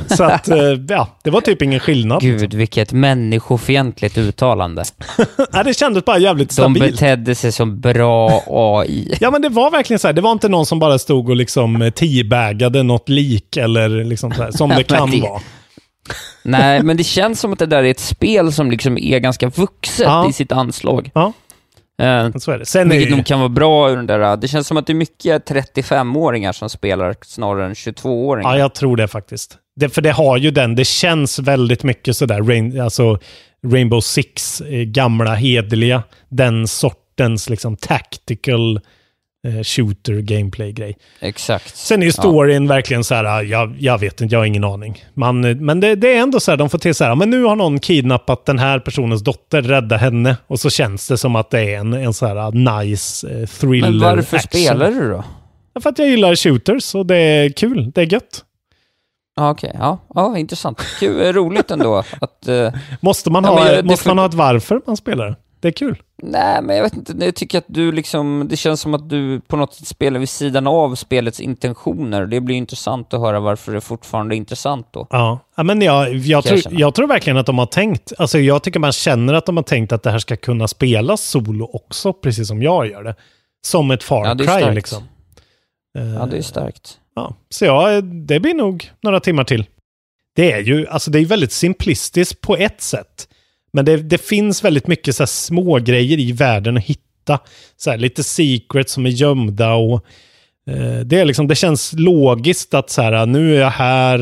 Så 0.07 0.25
att, 0.25 0.49
eh, 0.49 0.57
ja, 0.89 1.09
det 1.25 1.31
var 1.31 1.41
typ 1.41 1.63
ingen 1.63 1.81
skillnad. 1.81 2.21
Gud, 2.21 2.55
vilket 2.55 2.93
människofientligt 2.93 4.19
uttalande. 4.19 4.85
Nej, 5.53 5.65
det 5.65 5.75
kändes 5.75 6.05
bara 6.05 6.19
jävligt 6.19 6.49
De 6.49 6.55
stabilt. 6.55 6.91
betedde 6.93 7.35
sig 7.35 7.53
som 7.53 7.81
bra 7.81 8.43
AI. 8.47 9.17
Ja, 9.21 9.31
men 9.31 9.43
det 9.43 9.49
var 9.49 9.71
verkligen 9.71 9.99
så 9.99 10.09
här. 10.09 10.13
Det 10.13 10.21
var 10.21 10.33
inte 10.33 10.49
någon 10.49 10.67
som 10.67 10.79
bara 10.79 10.99
stod 10.99 11.29
och 11.31 11.37
liksom 11.37 11.83
eh, 11.83 11.91
teabagade 11.91 12.83
något 12.83 13.09
lik 13.09 13.57
eller 13.57 13.89
liksom 14.05 14.33
så 14.33 14.43
här, 14.43 14.51
som 14.51 14.69
det 14.77 14.83
kan 14.85 15.21
vara. 15.21 15.41
Nej, 16.43 16.83
men 16.83 16.97
det 16.97 17.05
känns 17.05 17.41
som 17.41 17.53
att 17.53 17.59
det 17.59 17.67
där 17.67 17.83
är 17.85 17.91
ett 17.91 18.01
spel 18.01 18.53
som 18.53 18.71
liksom 18.71 18.99
är 18.99 19.19
ganska 19.19 19.49
vuxet 19.49 20.07
Ja. 20.07 20.29
i 20.29 20.33
sitt 20.33 20.53
anslag. 20.53 21.11
Ja. 21.15 21.33
Eh, 22.03 22.31
Så 22.37 22.51
är 22.51 22.59
det. 22.59 22.67
Sen 22.67 22.93
är 22.93 22.97
vilket 22.97 23.13
ju- 23.13 23.17
nog 23.17 23.27
kan 23.27 23.39
vara 23.39 23.49
bra 23.49 23.91
ur 23.91 23.97
den 23.97 24.07
där... 24.07 24.37
Det 24.37 24.49
känns 24.49 24.67
som 24.67 24.77
att 24.77 24.87
det 24.87 24.93
är 24.93 24.95
mycket 24.95 25.51
35-åringar 25.51 26.53
som 26.53 26.69
spelar 26.71 27.15
snarare 27.23 27.67
än 27.67 27.75
22-åringar. 27.75 28.51
Ja, 28.53 28.59
jag 28.59 28.75
tror 28.75 28.97
det 28.97 29.09
faktiskt. 29.09 29.59
Det, 29.77 29.89
för 29.89 30.03
det 30.03 30.13
har 30.13 30.37
ju 30.37 30.51
den, 30.51 30.75
det 30.75 30.85
känns 30.85 31.39
väldigt 31.39 31.83
mycket 31.83 32.17
sådär, 32.17 32.43
Rain, 32.43 32.81
alltså 32.81 33.19
Rainbow 33.67 34.01
Six, 34.01 34.61
eh, 34.61 34.83
gamla 34.83 35.35
hederliga, 35.35 36.03
den 36.29 36.69
sortens 36.69 37.51
liksom 37.51 37.77
tactical 37.77 38.81
eh, 39.47 39.63
shooter 39.63 40.13
gameplay-grej. 40.13 40.97
Exakt. 41.21 41.77
Sen 41.77 42.03
är 42.03 42.07
ju 42.07 42.13
storyn 42.13 42.69
verkligen 42.69 43.05
så 43.05 43.15
här, 43.15 43.25
ah, 43.25 43.43
jag, 43.43 43.77
jag 43.79 43.99
vet 43.99 44.21
inte, 44.21 44.35
jag 44.35 44.41
har 44.41 44.47
ingen 44.47 44.65
aning. 44.65 45.05
Man, 45.15 45.45
eh, 45.45 45.57
men 45.57 45.81
det, 45.81 45.95
det 45.95 46.15
är 46.15 46.19
ändå 46.19 46.41
så 46.41 46.51
här, 46.51 46.59
de 46.59 46.71
får 46.71 46.79
till 46.79 46.95
så 46.95 47.05
här, 47.05 47.15
men 47.15 47.31
nu 47.31 47.43
har 47.43 47.57
någon 47.57 47.81
kidnappat 47.81 48.47
den 48.47 48.59
här 48.59 48.79
personens 48.79 49.23
dotter, 49.23 49.63
rädda 49.63 49.97
henne. 49.97 50.37
Och 50.47 50.61
så 50.61 50.71
känns 50.71 51.09
det 51.09 51.19
som 51.19 51.37
att 51.37 51.51
det 51.51 51.61
är 51.61 51.79
en, 51.79 51.93
en 51.93 52.15
så 52.15 52.27
här 52.27 52.37
ah, 52.37 52.51
nice 52.51 53.29
eh, 53.31 53.47
thriller 53.47 53.91
Men 53.91 54.01
varför 54.01 54.37
action. 54.37 54.63
spelar 54.63 54.91
du 54.91 55.11
då? 55.11 55.25
För 55.81 55.91
att 55.91 55.99
jag 55.99 56.09
gillar 56.09 56.37
shooters 56.37 56.95
och 56.95 57.07
det 57.07 57.17
är 57.17 57.51
kul, 57.51 57.91
det 57.95 58.01
är 58.01 58.13
gött. 58.13 58.45
Ja, 59.35 59.51
okej. 59.51 59.71
Ja, 59.79 59.99
ja, 60.15 60.39
intressant. 60.39 60.81
Kul, 61.01 61.21
eh, 61.27 61.33
roligt 61.33 61.71
ändå 61.71 62.03
att... 62.21 62.49
eh, 62.49 62.73
Måste 63.01 63.31
man 63.31 63.45
Ja, 63.45 63.51
ha, 63.51 63.67
jag- 63.67 63.77
det 63.77 63.91
måste 63.91 64.09
man 64.09 64.19
ha 64.19 64.27
ett 64.27 64.35
varför 64.35 64.81
man 64.87 64.97
spelar 64.97 65.27
det? 65.27 65.69
Är 65.69 65.73
kul. 65.73 66.03
Nej, 66.23 66.63
men 66.63 66.77
jag 66.77 66.83
vet 66.83 66.95
inte. 66.97 67.25
Jag 67.25 67.35
tycker 67.35 67.59
att 67.59 67.65
du 67.67 67.93
liksom... 67.93 68.47
Det 68.51 68.57
känns 68.57 68.81
som 68.81 68.95
att 68.95 69.09
du 69.11 69.41
på 69.41 69.57
något 69.57 69.75
sätt 69.75 69.87
spelar 69.87 70.21
vid 70.21 70.29
sidan 70.29 70.67
av 70.67 70.95
spelets 70.95 71.41
intentioner. 71.41 72.27
Det 72.27 72.41
blir 72.41 72.57
intressant 72.57 73.15
att 73.15 73.21
höra 73.21 73.41
varför 73.41 73.73
det 73.73 73.81
fortfarande 73.81 74.35
är 74.35 74.37
intressant 74.37 74.87
då. 74.91 75.07
Ja, 75.11 75.39
ja 75.57 75.63
men 75.63 75.83
jag, 75.83 76.09
jag, 76.09 76.17
jag 76.17 76.45
tror, 76.45 76.57
känna. 76.59 76.79
jag 76.81 76.95
tror 76.95 77.07
verkligen 77.07 77.37
att 77.37 77.47
de 77.47 77.59
har 77.59 77.67
tänkt, 77.67 78.13
alltså 78.19 78.39
jag 78.39 78.63
tycker 78.63 78.81
man 78.81 78.93
känner 78.93 79.35
att 79.35 79.47
de 79.47 79.57
har 79.57 79.65
tänkt 79.65 79.93
att 79.93 80.03
det 80.03 80.11
här 80.11 80.19
ska 80.19 80.37
kunna 80.37 80.69
spelas 80.69 81.21
solo 81.23 81.71
också, 81.73 82.13
precis 82.13 82.49
som 82.49 82.63
jag 82.63 82.87
gör 82.87 83.03
det. 83.03 83.15
Som 83.67 83.91
ett 83.91 84.03
Far 84.03 84.27
Ja, 84.27 84.35
Cry 84.61 84.75
liksom. 84.75 85.03
Eh, 85.99 86.05
Ja, 86.15 86.27
det 86.27 86.37
är 86.37 86.43
starkt. 86.43 86.99
Ja, 87.15 87.37
så 87.49 87.65
ja, 87.65 88.01
det 88.01 88.41
blir 88.41 88.55
nog 88.55 88.91
några 89.03 89.21
timmar 89.21 89.45
till. 89.45 89.65
Det 90.37 90.53
är 90.53 90.61
ju, 90.61 90.87
alltså 90.87 91.11
det 91.11 91.19
är 91.19 91.25
väldigt 91.25 91.53
simplistiskt 91.53 92.41
på 92.41 92.57
ett 92.57 92.81
sätt. 92.81 93.29
Men 93.73 93.85
det, 93.85 93.97
det 93.97 94.19
finns 94.19 94.65
väldigt 94.65 94.87
mycket 94.87 95.17
så 95.17 95.23
här 95.23 95.27
små 95.27 95.79
grejer 95.79 96.19
i 96.19 96.33
världen 96.33 96.77
att 96.77 96.85
hitta. 96.85 97.39
Så 97.77 97.91
här, 97.91 97.99
lite 97.99 98.25
secrets 98.25 98.93
som 98.93 99.07
är 99.07 99.11
gömda 99.11 99.73
och 99.73 100.05
eh, 100.67 101.01
det, 101.01 101.21
är 101.21 101.25
liksom, 101.25 101.49
det 101.49 101.55
känns 101.55 101.93
logiskt 101.93 102.75
att 102.75 102.91
så 102.91 103.03
här, 103.03 103.27
nu 103.27 103.57
är 103.57 103.61
jag 103.61 103.71
här 103.71 104.21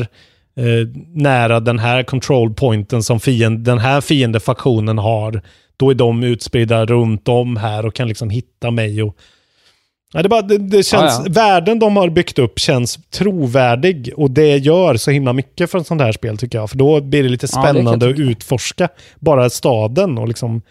eh, 0.55 0.87
nära 1.13 1.59
den 1.59 1.79
här 1.79 2.03
control 2.03 2.53
pointen 2.53 3.03
som 3.03 3.19
fiend, 3.19 3.59
den 3.59 3.79
här 3.79 4.01
fiendefaktionen 4.01 4.97
har. 4.97 5.41
Då 5.77 5.89
är 5.89 5.95
de 5.95 6.23
utspridda 6.23 6.85
runt 6.85 7.27
om 7.27 7.57
här 7.57 7.85
och 7.85 7.95
kan 7.95 8.07
liksom 8.07 8.29
hitta 8.29 8.71
mig. 8.71 9.03
Och, 9.03 9.17
Ja, 10.13 10.23
det, 10.23 10.29
bara, 10.29 10.41
det, 10.41 10.57
det 10.57 10.83
känns, 10.83 11.13
Ja, 11.17 11.23
ja. 11.25 11.31
Världen 11.31 11.79
de 11.79 11.97
har 11.97 12.09
byggt 12.09 12.39
upp 12.39 12.59
känns 12.59 12.99
trovärdig 13.09 14.13
och 14.17 14.31
det 14.31 14.57
gör 14.57 14.95
så 14.95 15.11
himla 15.11 15.33
mycket 15.33 15.71
för 15.71 15.79
ett 15.79 15.87
sånt 15.87 16.01
här 16.01 16.11
spel 16.11 16.37
tycker 16.37 16.57
jag. 16.57 16.69
För 16.69 16.77
då 16.77 17.01
blir 17.01 17.23
det 17.23 17.29
lite 17.29 17.47
Ja, 17.51 17.61
det 17.61 17.69
spännande 17.69 18.09
att 18.09 18.19
utforska 18.19 18.89
bara 19.19 19.49
staden 19.49 20.17
och 20.17 20.27
liksom 20.27 20.61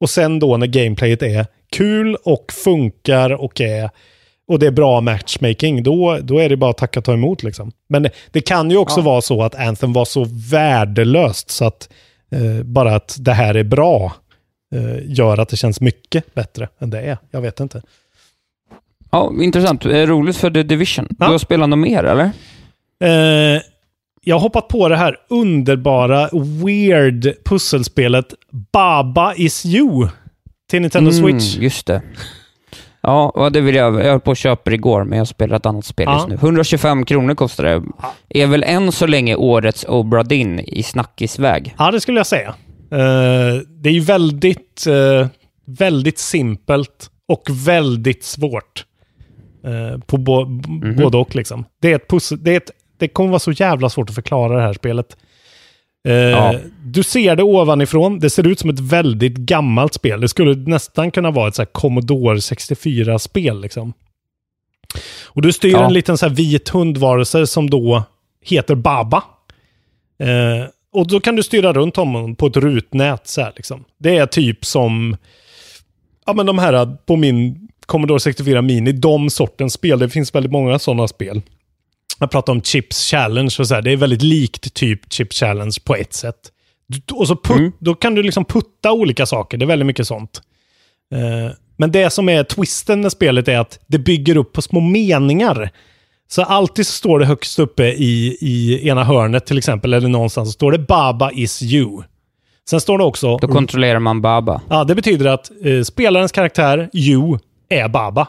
och 0.00 0.10
sen 0.10 0.38
då 0.38 0.56
när 0.56 0.66
gameplayet 0.66 1.22
är 1.22 1.46
kul 1.72 2.16
och 2.24 2.52
funkar 2.64 3.30
och 3.30 3.60
är 3.60 3.90
och 4.48 4.58
det 4.58 4.66
är 4.66 4.70
bra 4.70 5.00
matchmaking, 5.00 5.82
då, 5.82 6.18
då 6.22 6.38
är 6.38 6.48
det 6.48 6.56
bara 6.56 6.70
att 6.70 6.76
tacka 6.78 7.00
och 7.00 7.04
ta 7.04 7.12
emot 7.12 7.42
liksom. 7.42 7.72
Men 7.88 8.02
det, 8.02 8.10
det 8.30 8.40
kan 8.40 8.70
ju 8.70 8.76
också 8.76 9.00
Ja. 9.00 9.04
vara 9.04 9.20
så 9.20 9.42
att 9.42 9.54
Anthem 9.54 9.92
var 9.92 10.04
så 10.04 10.26
värdelöst 10.50 11.50
så 11.50 11.64
att 11.64 11.88
eh, 12.32 12.62
bara 12.64 12.94
att 12.94 13.16
det 13.18 13.32
här 13.32 13.54
är 13.54 13.64
bra 13.64 14.12
eh, 14.74 15.12
gör 15.12 15.38
att 15.38 15.48
det 15.48 15.56
känns 15.56 15.80
mycket 15.80 16.34
bättre 16.34 16.68
än 16.78 16.90
det 16.90 17.00
är. 17.00 17.18
Jag 17.30 17.40
vet 17.40 17.60
inte. 17.60 17.82
Ja, 19.10 19.32
intressant. 19.40 19.86
Eh, 19.86 19.90
Roligt 19.92 20.36
för 20.36 20.50
The 20.50 20.62
Division. 20.62 21.06
Du 21.10 21.24
har 21.24 21.38
spelat 21.38 21.68
något 21.68 21.78
mer, 21.78 22.04
eller? 22.04 22.30
Eh, 23.04 23.62
jag 24.24 24.34
har 24.34 24.40
hoppat 24.40 24.68
på 24.68 24.88
det 24.88 24.96
här 24.96 25.16
underbara, 25.30 26.28
weird 26.64 27.34
pusselspelet 27.44 28.34
Baba 28.72 29.34
is 29.34 29.66
you 29.66 30.08
till 30.70 30.80
Nintendo 30.82 31.10
Switch. 31.12 31.54
Mm, 31.54 31.64
just 31.64 31.86
det. 31.86 32.02
Ja, 33.02 33.50
det 33.52 33.60
vill 33.60 33.74
jag. 33.74 33.94
Jag 34.00 34.04
höll 34.10 34.20
på 34.20 34.30
att 34.30 34.38
köpa 34.38 34.72
igår, 34.72 35.04
men 35.04 35.18
jag 35.18 35.28
spelar 35.28 35.56
ett 35.56 35.66
annat 35.66 35.84
spel 35.84 36.04
Ja. 36.08 36.14
just 36.14 36.28
nu. 36.28 36.34
125 36.34 37.04
kronor 37.04 37.34
kostar 37.34 37.64
det. 37.64 37.82
Är 38.40 38.46
väl 38.46 38.62
än 38.62 38.92
så 38.92 39.06
länge 39.06 39.34
årets 39.34 39.84
Obra 39.88 40.22
Dinn 40.22 40.60
i 40.60 40.82
snackisväg. 40.82 41.74
Ja, 41.78 41.90
det 41.90 42.00
skulle 42.00 42.18
jag 42.20 42.26
säga. 42.26 42.48
Eh, 42.92 43.60
det 43.82 43.88
är 43.88 43.92
ju 43.92 44.00
väldigt, 44.00 44.86
eh, 44.86 45.28
väldigt 45.66 46.18
simpelt 46.18 47.10
och 47.28 47.42
väldigt 47.66 48.24
svårt. 48.24 48.84
Eh, 49.64 49.98
på 50.00 50.16
bo- 50.16 50.44
Mhm. 50.44 50.96
både 50.96 51.16
och 51.18 51.34
liksom. 51.36 51.64
Det, 51.80 51.90
är 51.92 51.96
ett 51.96 52.08
pussel, 52.08 52.42
det, 52.44 52.52
är 52.52 52.56
ett, 52.56 52.70
det 52.98 53.08
kommer 53.08 53.30
vara 53.30 53.38
så 53.38 53.52
jävla 53.52 53.88
svårt 53.90 54.08
att 54.08 54.14
förklara 54.14 54.56
det 54.56 54.62
här 54.62 54.72
spelet. 54.72 55.16
Eh, 56.08 56.12
Ja. 56.14 56.54
Du 56.84 57.02
ser 57.02 57.36
det 57.36 57.42
ovanifrån. 57.42 58.18
Det 58.18 58.30
ser 58.30 58.46
ut 58.46 58.58
som 58.58 58.70
ett 58.70 58.80
väldigt 58.80 59.36
gammalt 59.36 59.94
spel. 59.94 60.20
Det 60.20 60.28
skulle 60.28 60.54
nästan 60.54 61.10
kunna 61.10 61.30
vara 61.30 61.48
ett 61.48 61.54
så 61.54 61.66
Commodore 61.66 62.38
64-spel. 62.40 63.60
Liksom. 63.60 63.92
Och 65.24 65.42
du 65.42 65.52
styr 65.52 65.72
Ja. 65.72 65.86
en 65.86 65.92
liten 65.92 66.18
så 66.18 66.26
här 66.28 66.34
vit 66.34 66.68
hundvarelse 66.68 67.46
som 67.46 67.70
då 67.70 68.02
heter 68.44 68.74
Baba. 68.74 69.22
Eh, 70.22 70.66
och 70.92 71.06
då 71.08 71.20
kan 71.20 71.36
du 71.36 71.42
styra 71.42 71.72
runt 71.72 71.96
honom 71.96 72.34
på 72.36 72.46
ett 72.46 72.56
rutnät. 72.56 73.26
Så 73.28 73.40
här, 73.40 73.52
liksom. 73.56 73.84
Det 73.98 74.16
är 74.16 74.26
typ 74.26 74.64
som 74.64 75.16
ja, 76.26 76.32
men 76.32 76.46
de 76.46 76.58
här 76.58 76.96
på 77.06 77.16
min 77.16 77.68
Commodore 77.90 78.20
64 78.20 78.62
Mini, 78.62 78.92
de 78.92 79.30
sortens 79.30 79.72
spel. 79.72 79.98
Det 79.98 80.08
finns 80.08 80.34
väldigt 80.34 80.52
många 80.52 80.78
sådana 80.78 81.08
spel. 81.08 81.42
Jag 82.18 82.30
pratar 82.30 82.52
om 82.52 82.62
Chips 82.62 83.10
Challenge 83.10 83.56
och 83.58 83.68
så 83.68 83.74
här. 83.74 83.82
Det 83.82 83.92
är 83.92 83.96
väldigt 83.96 84.22
likt 84.22 84.74
typ 84.74 85.12
Chips 85.12 85.40
Challenge 85.40 85.74
på 85.84 85.94
ett 85.94 86.12
sätt. 86.12 86.36
Och 87.12 87.28
så 87.28 87.36
put, 87.36 87.74
då 87.78 87.94
kan 87.94 88.14
du 88.14 88.22
liksom 88.22 88.44
putta 88.44 88.92
olika 88.92 89.26
saker. 89.26 89.58
Det 89.58 89.64
är 89.64 89.66
väldigt 89.66 89.86
mycket 89.86 90.06
sånt. 90.06 90.42
Eh, 91.14 91.52
men 91.76 91.92
det 91.92 92.10
som 92.10 92.28
är 92.28 92.44
twisten 92.44 93.00
med 93.00 93.12
spelet 93.12 93.48
är 93.48 93.58
att 93.58 93.78
det 93.86 93.98
bygger 93.98 94.36
upp 94.36 94.52
på 94.52 94.62
små 94.62 94.80
meningar. 94.80 95.70
Så 96.28 96.42
alltid 96.42 96.86
så 96.86 96.92
står 96.92 97.18
det 97.18 97.26
högst 97.26 97.58
uppe 97.58 97.84
i, 97.84 98.36
i 98.40 98.88
ena 98.88 99.04
hörnet 99.04 99.46
till 99.46 99.58
exempel, 99.58 99.94
eller 99.94 100.08
någonstans, 100.08 100.48
så 100.48 100.52
står 100.52 100.72
det 100.72 100.78
Baba 100.78 101.30
is 101.30 101.62
you. 101.62 102.02
Sen 102.70 102.80
står 102.80 102.98
det 102.98 103.04
också... 103.04 103.36
Då 103.36 103.48
kontrollerar 103.48 103.98
man 103.98 104.22
Baba. 104.22 104.60
Ja, 104.68 104.84
det 104.84 104.94
betyder 104.94 105.26
att 105.26 105.50
eh, 105.64 105.82
spelarens 105.82 106.32
karaktär, 106.32 106.90
you, 106.92 107.38
är 107.70 107.88
Baba. 107.88 108.28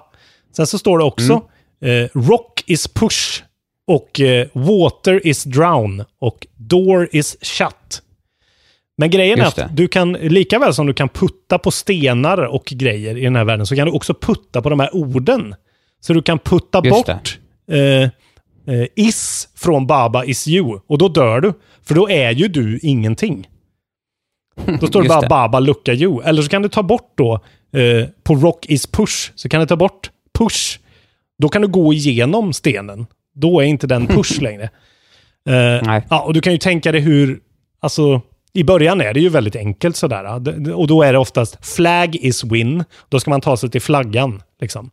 Sen 0.56 0.68
så 0.68 0.78
står 0.78 0.98
det 0.98 1.04
också 1.04 1.42
eh, 1.82 2.08
Rock 2.14 2.64
is 2.68 2.88
push 2.88 3.44
och 3.88 4.20
eh, 4.20 4.48
Water 4.54 5.28
is 5.28 5.44
drown 5.44 6.06
och 6.20 6.48
Door 6.58 7.10
is 7.12 7.38
shut. 7.42 8.02
Men 8.98 9.10
grejen 9.10 9.40
Just 9.40 9.58
är 9.58 9.64
att 9.64 9.76
du 9.78 9.88
kan, 9.88 10.14
lika 10.14 10.60
väl 10.60 10.74
som 10.74 10.88
du 10.88 10.94
kan 10.94 11.10
putta 11.10 11.60
på 11.60 11.72
stenar 11.72 12.38
och 12.38 12.66
grejer 12.66 13.18
i 13.18 13.24
den 13.24 13.36
här 13.36 13.44
världen, 13.44 13.66
så 13.66 13.76
kan 13.76 13.88
du 13.88 13.94
också 13.94 14.14
putta 14.14 14.62
på 14.62 14.70
de 14.70 14.80
här 14.80 14.96
orden. 14.96 15.56
Så 16.00 16.14
du 16.14 16.22
kan 16.22 16.40
putta 16.40 16.82
Just 16.84 17.06
bort 17.06 17.40
eh, 17.72 18.04
eh, 18.76 18.88
is 18.96 19.50
från 19.56 19.88
Baba 19.88 20.26
is 20.26 20.48
you. 20.48 20.80
Och 20.88 20.98
då 20.98 21.08
dör 21.08 21.42
du. 21.42 21.54
För 21.84 21.96
då 21.96 22.10
är 22.10 22.32
ju 22.32 22.48
du 22.48 22.80
ingenting. 22.82 23.48
Då 24.80 24.88
står 24.88 25.04
det 25.04 25.10
bara 25.10 25.22
det. 25.22 25.28
Baba 25.28 25.60
lucka 25.60 25.94
you. 25.94 26.24
Eller 26.24 26.42
så 26.42 26.50
kan 26.50 26.62
du 26.62 26.70
ta 26.70 26.84
bort 26.84 27.14
då, 27.16 27.40
eh, 27.74 28.08
på 28.24 28.36
Rock 28.36 28.66
is 28.66 28.88
push, 28.88 29.32
så 29.36 29.50
kan 29.50 29.60
du 29.60 29.68
ta 29.68 29.76
bort 29.76 30.12
push. 30.40 30.80
Då 31.38 31.50
kan 31.50 31.62
du 31.62 31.68
gå 31.68 31.94
igenom 31.94 32.54
stenen. 32.54 33.06
Då 33.36 33.60
är 33.60 33.64
inte 33.64 33.88
den 33.88 34.08
push 34.08 34.42
längre. 34.42 34.64
Eh, 35.50 35.86
Nej. 35.86 36.04
ja, 36.10 36.22
och 36.22 36.34
du 36.34 36.42
kan 36.42 36.54
ju 36.54 36.60
tänka 36.60 36.92
dig 36.92 37.02
hur, 37.02 37.40
alltså, 37.80 38.22
i 38.54 38.64
början 38.64 39.02
är 39.02 39.14
det 39.14 39.20
ju 39.20 39.30
väldigt 39.30 39.56
enkelt 39.56 39.96
sådär. 39.96 40.26
Och 40.76 40.88
då 40.88 41.04
är 41.04 41.14
det 41.14 41.20
oftast 41.20 41.66
flag 41.66 42.16
is 42.16 42.44
win. 42.44 42.84
Då 43.10 43.20
ska 43.20 43.30
man 43.30 43.42
ta 43.42 43.58
sig 43.58 43.70
till 43.70 43.82
flaggan. 43.82 44.42
Liksom. 44.62 44.90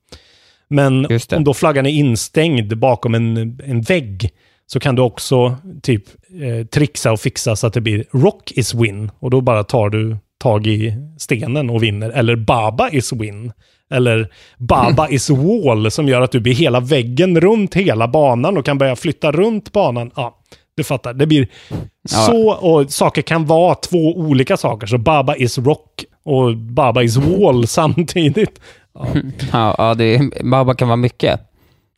Men 0.69 1.07
om 1.33 1.45
då 1.45 1.55
flaggan 1.55 1.87
är 1.87 1.91
instängd 1.91 2.79
bakom 2.79 3.15
en, 3.15 3.61
en 3.65 3.81
vägg 3.81 4.31
så 4.67 4.81
kan 4.81 4.95
du 4.95 5.03
också 5.03 5.57
typ 5.83 6.05
eh, 6.43 6.67
trixa 6.67 7.13
och 7.13 7.21
fixa 7.21 7.57
så 7.57 7.67
att 7.67 7.73
det 7.73 7.81
blir 7.81 8.05
rock 8.13 8.53
is 8.53 8.75
win. 8.75 9.11
Och 9.19 9.31
då 9.31 9.41
bara 9.41 9.65
tar 9.65 9.91
du 9.91 10.17
tag 10.39 10.67
i 10.67 10.95
stenen 11.19 11.71
och 11.71 11.83
vinner. 11.83 12.11
Eller 12.11 12.37
baba 12.37 12.91
is 12.91 13.13
win. 13.13 13.53
Eller 13.91 14.29
baba 14.59 15.09
is 15.11 15.31
wall 15.31 15.91
som 15.91 16.09
gör 16.09 16.21
att 16.21 16.33
du 16.33 16.41
blir 16.41 16.55
hela 16.55 16.81
väggen 16.81 17.41
runt 17.41 17.75
hela 17.75 18.09
banan 18.09 18.57
och 18.57 18.65
kan 18.65 18.79
börja 18.79 18.97
flytta 18.97 19.33
runt 19.33 19.73
banan. 19.73 20.11
Ja, 20.17 20.39
Du 20.77 20.85
fattar, 20.85 21.15
det 21.15 21.27
blir 21.27 21.49
Ja. 21.71 22.19
så, 22.27 22.51
och 22.53 22.91
saker 22.91 23.23
kan 23.23 23.47
vara 23.47 23.75
två 23.75 23.99
olika 24.17 24.57
saker. 24.57 24.87
Så 24.87 24.99
Baba 24.99 25.37
is 25.37 25.59
rock 25.59 26.05
och 26.25 26.57
Baba 26.57 27.03
is 27.03 27.17
wall 27.17 27.67
samtidigt. 27.67 28.61
Ja, 29.53 29.75
ja 29.79 29.95
det, 29.95 30.21
Baba 30.45 30.75
kan 30.75 30.89
vara 30.89 30.97
mycket. 30.97 31.41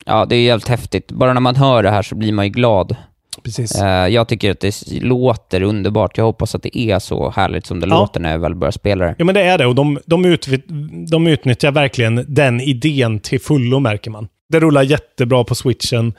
Ja, 0.05 0.25
det 0.25 0.35
är 0.35 0.41
jävligt 0.41 0.67
häftigt. 0.67 1.11
Bara 1.11 1.33
när 1.33 1.41
man 1.41 1.55
hör 1.55 1.83
det 1.83 1.89
här 1.89 2.01
så 2.01 2.15
blir 2.15 2.33
man 2.33 2.45
ju 2.45 2.51
glad. 2.51 2.95
Precis. 3.43 3.75
Eh, 3.81 4.07
jag 4.07 4.27
tycker 4.27 4.51
att 4.51 4.59
det 4.59 4.91
låter 5.01 5.61
underbart. 5.63 6.17
Jag 6.17 6.25
hoppas 6.25 6.55
att 6.55 6.63
det 6.63 6.77
är 6.77 6.99
så 6.99 7.29
härligt 7.29 7.65
som 7.65 7.79
det 7.79 7.87
Ja. 7.87 7.99
låter 7.99 8.19
när 8.19 8.31
jag 8.31 8.39
väl 8.39 8.55
börjar 8.55 8.71
spela 8.71 9.05
det. 9.05 9.15
Ja, 9.17 9.25
men 9.25 9.35
det 9.35 9.41
är 9.41 9.57
det. 9.57 9.65
Och 9.65 9.75
de, 9.75 9.99
de, 10.05 10.25
utvi- 10.25 11.07
de 11.09 11.27
utnyttjar 11.27 11.71
verkligen 11.71 12.25
den 12.27 12.61
idén 12.61 13.19
till 13.19 13.41
fullo, 13.41 13.79
märker 13.79 14.11
man. 14.11 14.27
Det 14.49 14.59
rullar 14.59 14.83
jättebra 14.83 15.43
på 15.43 15.55
switchen. 15.55 16.13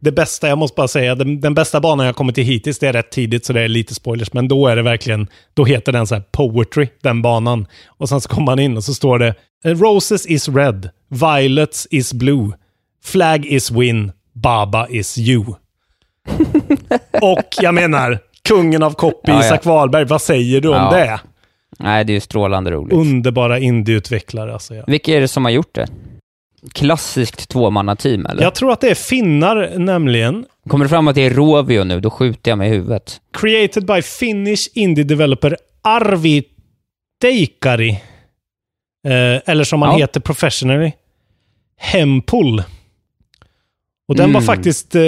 Det 0.00 0.12
bästa, 0.12 0.48
jag 0.48 0.58
måste 0.58 0.74
bara 0.76 0.88
säga, 0.88 1.14
den, 1.14 1.40
den 1.40 1.54
bästa 1.54 1.80
banan 1.80 2.06
jag 2.06 2.16
kommit 2.16 2.34
till 2.34 2.44
hittills, 2.44 2.78
det 2.78 2.88
är 2.88 2.92
rätt 2.92 3.10
tidigt 3.10 3.44
så 3.46 3.52
det 3.52 3.60
är 3.60 3.68
lite 3.68 3.94
spoilers, 3.94 4.32
men 4.32 4.48
då 4.48 4.66
är 4.66 4.76
det 4.76 4.82
verkligen, 4.82 5.26
då 5.54 5.64
heter 5.64 5.92
den 5.92 6.06
så 6.06 6.14
här 6.14 6.22
Poetry, 6.32 6.88
den 7.02 7.22
banan. 7.22 7.66
Och 7.86 8.08
sen 8.08 8.20
så 8.20 8.28
kommer 8.28 8.46
man 8.46 8.58
in 8.58 8.76
och 8.76 8.84
så 8.84 8.94
står 8.94 9.18
det 9.18 9.34
Roses 9.64 10.26
is 10.26 10.48
red, 10.48 10.88
Violets 11.10 11.88
is 11.90 12.12
blue, 12.12 12.52
Flag 13.04 13.46
is 13.46 13.70
win, 13.70 14.12
Baba 14.34 14.86
is 14.88 15.18
you. 15.18 15.44
och 17.22 17.44
jag 17.60 17.74
menar, 17.74 18.18
kungen 18.48 18.82
av 18.82 18.90
copy, 18.94 19.18
Ja, 19.24 19.32
ja. 19.34 19.40
Isak 19.46 19.64
Wahlberg, 19.64 20.04
vad 20.04 20.22
säger 20.22 20.60
du 20.60 20.68
om 20.68 20.74
Ja. 20.74 20.90
det? 20.90 21.20
Nej, 21.78 22.04
det 22.04 22.12
är 22.12 22.14
ju 22.14 22.20
strålande 22.20 22.70
roligt. 22.70 22.92
Underbara 22.92 23.58
indieutvecklare 23.58 24.52
alltså. 24.52 24.74
Ja. 24.74 24.84
Vilka 24.86 25.12
är 25.16 25.20
det 25.20 25.28
som 25.28 25.44
har 25.44 25.52
gjort 25.52 25.74
det? 25.74 25.86
Klassiskt 26.72 27.48
tvåmannateam, 27.48 28.26
eller? 28.26 28.42
Jag 28.42 28.54
tror 28.54 28.72
att 28.72 28.80
det 28.80 28.90
är 28.90 28.94
finnar 28.94 29.78
nämligen. 29.78 30.44
Kommer 30.68 30.84
det 30.84 30.88
fram 30.88 31.08
att 31.08 31.14
det 31.14 31.20
är 31.26 31.30
Rovio 31.30 31.84
nu, 31.84 32.00
då 32.00 32.10
skjuter 32.10 32.50
jag 32.50 32.58
mig 32.58 32.68
i 32.68 32.72
huvudet. 32.72 33.20
Created 33.32 33.84
by 33.86 34.02
Finnish 34.02 34.68
indie 34.74 35.04
developer 35.04 35.56
Arvi 35.82 36.42
Teikari. 37.22 37.90
Eh, 39.08 39.42
eller 39.52 39.64
som 39.64 39.82
han 39.82 39.90
Ja. 39.92 39.98
heter 39.98 40.20
professionally. 40.20 40.92
Hempul. 41.80 42.62
Och 44.08 44.16
den 44.16 44.32
var 44.32 44.40
Mm. 44.40 44.46
faktiskt 44.46 44.94
eh, 44.94 45.00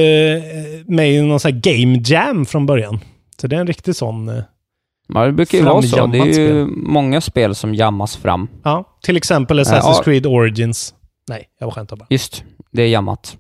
med 0.86 1.12
i 1.12 1.22
någon 1.22 1.40
sån 1.40 1.53
här 1.53 1.61
game 1.61 1.98
jam 2.05 2.46
från 2.46 2.66
början. 2.66 3.01
Så 3.40 3.46
det 3.46 3.57
är 3.57 3.61
en 3.61 3.66
riktig 3.66 3.96
sån. 3.96 4.28
Eh, 4.28 4.42
Ja, 5.14 5.26
det 5.26 5.32
brukar 5.32 5.59
ju 5.59 5.64
vara 5.64 5.82
så. 5.82 6.07
Det 6.07 6.18
är 6.18 6.24
ju 6.26 6.32
spel. 6.32 6.66
många 6.76 7.20
spel 7.20 7.55
som 7.55 7.74
jammas 7.74 8.16
fram. 8.16 8.48
ja, 8.64 8.84
till 9.03 9.16
exempel 9.16 9.61
Assassin's 9.61 9.80
ja. 9.96 10.03
Creed 10.05 10.26
Origins. 10.26 10.94
Nej, 11.28 11.44
jag 11.61 11.66
var 11.66 11.72
skämtar 11.72 11.96
bara. 11.96 12.07
Just, 12.11 12.44
det 12.72 12.82
är 12.82 12.86
jammat. 12.88 13.36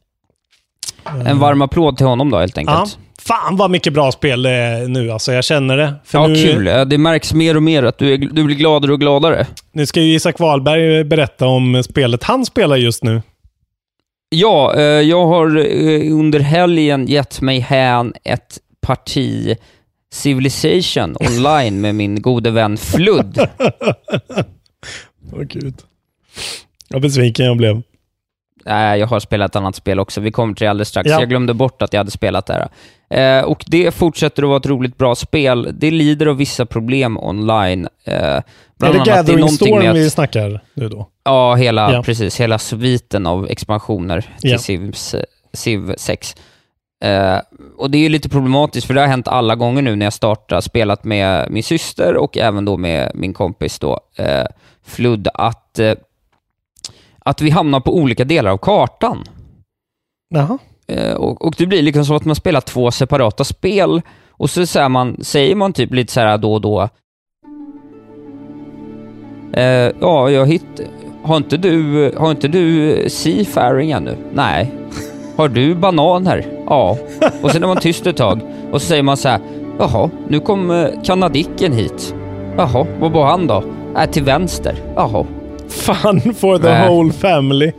En 1.26 1.38
varm 1.38 1.62
applåd 1.62 1.96
till 1.96 2.06
honom 2.06 2.30
då, 2.30 2.38
helt 2.38 2.56
Ja, 2.56 2.60
enkelt. 2.60 2.98
fan 3.22 3.56
vad 3.56 3.70
mycket 3.70 3.92
bra 3.92 4.12
spel 4.12 4.42
det 4.42 4.50
är 4.50 4.88
nu 4.88 5.10
alltså. 5.10 5.32
Jag 5.32 5.44
känner 5.44 5.76
det. 5.76 5.94
För 6.04 6.18
Ja, 6.18 6.26
nu, 6.26 6.34
kul. 6.34 6.66
Ja, 6.66 6.84
Det 6.84 6.98
märks 6.98 7.32
mer 7.34 7.56
och 7.56 7.62
mer 7.62 7.82
att 7.82 7.98
du, 7.98 8.14
är, 8.14 8.18
du 8.18 8.44
blir 8.44 8.56
gladare 8.56 8.92
och 8.92 9.00
gladare. 9.00 9.46
Nu 9.72 9.86
ska 9.86 10.00
ju 10.00 10.14
Isak 10.14 10.38
Wahlberg 10.40 11.04
berätta 11.04 11.46
om 11.46 11.82
spelet 11.82 12.24
han 12.24 12.46
spelar 12.46 12.76
just 12.76 13.04
nu. 13.04 13.22
Ja, 14.30 14.74
eh, 14.76 14.82
jag 14.82 15.26
har 15.26 15.56
eh, 15.56 16.12
under 16.18 16.40
helgen 16.40 17.06
gett 17.06 17.40
mig 17.40 17.58
hän 17.58 18.12
ett 18.24 18.58
parti 18.80 19.56
Civilization 20.12 21.16
online 21.20 21.80
med 21.80 21.94
min 21.94 22.22
gode 22.22 22.50
vän 22.50 22.76
Flood. 22.76 23.38
Åh 25.32 25.40
gud. 25.42 25.74
Vad 26.88 27.02
besviken 27.02 27.46
jag 27.46 27.56
blev. 27.56 27.82
Nej, 28.64 29.00
jag 29.00 29.06
har 29.06 29.20
spelat 29.20 29.50
ett 29.50 29.56
annat 29.56 29.76
spel 29.76 30.00
också. 30.00 30.20
Vi 30.20 30.32
kommer 30.32 30.54
till 30.54 30.64
det 30.64 30.70
alldeles 30.70 30.88
strax. 30.88 31.10
Ja. 31.10 31.20
Jag 31.20 31.28
glömde 31.28 31.54
bort 31.54 31.82
att 31.82 31.92
jag 31.92 32.00
hade 32.00 32.10
spelat 32.10 32.46
det 32.46 32.52
här. 32.52 32.68
Eh, 33.14 33.44
och 33.44 33.64
det 33.66 33.90
fortsätter 33.94 34.42
att 34.42 34.48
vara 34.48 34.58
ett 34.58 34.66
roligt 34.66 34.98
bra 34.98 35.14
spel. 35.14 35.74
Det 35.78 35.90
lider 35.90 36.26
av 36.26 36.36
vissa 36.36 36.66
problem 36.66 37.18
online. 37.18 37.88
Eh, 38.04 38.14
Är 38.14 38.42
det 38.78 38.98
Gathering 38.98 39.38
någonting 39.40 39.66
Storm 39.66 39.88
att- 39.88 39.96
vi 39.96 40.10
snackar 40.10 40.60
nu 40.74 40.88
då? 40.88 41.08
Ja, 41.24 41.54
hela, 41.54 41.92
Ja. 41.92 42.02
precis. 42.02 42.40
Hela 42.40 42.58
sviten 42.58 43.26
av 43.26 43.46
expansioner 43.50 44.20
till 44.40 44.50
Ja. 44.50 44.58
Civs, 44.58 45.14
Civ 45.52 45.94
6. 45.96 46.36
Eh, 47.04 47.38
och 47.78 47.90
det 47.90 47.98
är 47.98 48.08
lite 48.08 48.28
problematiskt, 48.28 48.86
för 48.86 48.94
det 48.94 49.00
har 49.00 49.08
hänt 49.08 49.28
alla 49.28 49.54
gånger 49.54 49.82
nu 49.82 49.96
när 49.96 50.06
jag 50.06 50.12
startar, 50.12 50.60
spelat 50.60 51.04
med 51.04 51.50
min 51.50 51.62
syster 51.62 52.16
och 52.16 52.38
även 52.38 52.64
då 52.64 52.76
med 52.76 53.10
min 53.14 53.32
kompis 53.32 53.78
då, 53.78 54.00
eh, 54.16 54.44
Flood, 54.86 55.28
att, 55.34 55.78
eh, 55.78 55.94
att 57.18 57.40
vi 57.40 57.50
hamnar 57.50 57.80
på 57.80 57.96
olika 57.96 58.24
delar 58.24 58.50
av 58.50 58.58
kartan. 58.58 59.24
Jaha. 60.28 60.58
Eh, 60.90 61.14
och, 61.14 61.46
och 61.46 61.54
det 61.58 61.66
blir 61.66 61.82
liksom 61.82 62.04
som 62.04 62.16
att 62.16 62.24
man 62.24 62.36
spelar 62.36 62.60
två 62.60 62.90
separata 62.90 63.44
spel 63.44 64.02
och 64.30 64.50
så 64.50 64.66
säger 64.66 64.88
man, 64.88 65.16
säger 65.24 65.54
man 65.54 65.72
typ 65.72 65.94
lite 65.94 66.12
så 66.12 66.20
här 66.20 66.38
då 66.38 66.54
och 66.54 66.60
då 66.60 66.88
eh, 69.52 69.92
Ja, 70.00 70.30
jag 70.30 70.46
hitt... 70.46 70.80
Har 71.22 71.36
inte 71.36 71.56
du, 71.56 72.12
har 72.16 72.30
inte 72.30 72.48
du 72.48 72.96
Seafaring 73.08 73.90
ännu? 73.90 74.16
Nej. 74.32 74.72
Har 75.36 75.48
du 75.48 75.74
bananer? 75.74 76.46
Ja. 76.66 76.98
Och 77.42 77.50
sen 77.50 77.62
är 77.62 77.66
man 77.66 77.76
tyst 77.76 78.06
ett 78.06 78.16
tag 78.16 78.40
och 78.72 78.82
så 78.82 78.86
säger 78.86 79.02
man 79.02 79.16
så 79.16 79.28
här, 79.28 79.40
jaha, 79.78 80.10
nu 80.28 80.40
kom 80.40 80.70
eh, 80.70 80.86
kanadicken 81.04 81.72
hit. 81.72 82.14
Jaha, 82.56 82.86
var 83.00 83.26
han 83.26 83.46
då? 83.46 83.64
Äh, 83.98 84.10
till 84.10 84.24
vänster. 84.24 84.74
Jaha. 84.96 85.26
Fun 85.68 86.34
for 86.34 86.58
the 86.58 86.68
Nej. 86.68 86.88
whole 86.88 87.12
family. 87.12 87.72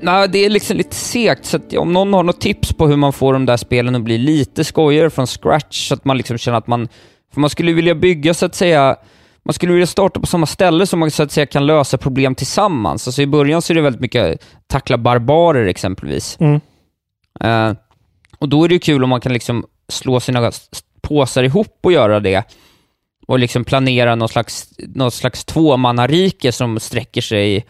Nej, 0.00 0.28
det 0.28 0.44
är 0.44 0.50
liksom 0.50 0.76
lite 0.76 0.96
segt, 0.96 1.44
så 1.44 1.58
om 1.78 1.92
någon 1.92 2.12
har 2.12 2.22
något 2.22 2.40
tips 2.40 2.72
på 2.72 2.86
hur 2.86 2.96
man 2.96 3.12
får 3.12 3.32
de 3.32 3.46
där 3.46 3.56
spelen 3.56 3.94
att 3.94 4.02
bli 4.02 4.18
lite 4.18 4.64
skojigare 4.64 5.10
från 5.10 5.26
scratch, 5.26 5.88
så 5.88 5.94
att 5.94 6.04
man 6.04 6.16
liksom 6.16 6.38
känner 6.38 6.58
att 6.58 6.66
man... 6.66 6.88
För 7.32 7.40
man 7.40 7.50
skulle 7.50 7.72
vilja 7.72 7.94
bygga, 7.94 8.34
så 8.34 8.46
att 8.46 8.54
säga... 8.54 8.96
Man 9.42 9.52
skulle 9.54 9.72
vilja 9.72 9.86
starta 9.86 10.20
på 10.20 10.26
samma 10.26 10.46
ställe 10.46 10.86
så 10.86 10.96
man 10.96 11.10
så 11.10 11.22
att 11.22 11.32
säga 11.32 11.46
kan 11.46 11.66
lösa 11.66 11.98
problem 11.98 12.34
tillsammans. 12.34 13.08
Alltså 13.08 13.22
i 13.22 13.26
början 13.26 13.62
så 13.62 13.72
är 13.72 13.74
det 13.74 13.80
väldigt 13.80 14.00
mycket 14.00 14.42
tackla 14.66 14.98
barbarer 14.98 15.66
exempelvis. 15.66 16.38
Mm. 16.40 16.60
Eh, 17.40 17.76
och 18.38 18.48
då 18.48 18.64
är 18.64 18.68
det 18.68 18.74
ju 18.74 18.78
kul 18.78 19.04
om 19.04 19.10
man 19.10 19.20
kan 19.20 19.32
liksom 19.32 19.66
slå 19.88 20.20
sina 20.20 20.52
påsar 21.00 21.42
ihop 21.42 21.78
och 21.82 21.92
göra 21.92 22.20
det. 22.20 22.44
Och 23.26 23.38
liksom 23.38 23.64
planera 23.64 24.14
någon 24.14 24.28
slags, 24.28 24.68
någon 24.78 25.10
slags 25.10 25.44
tvåmannarike 25.44 26.52
som 26.52 26.80
sträcker 26.80 27.20
sig 27.20 27.66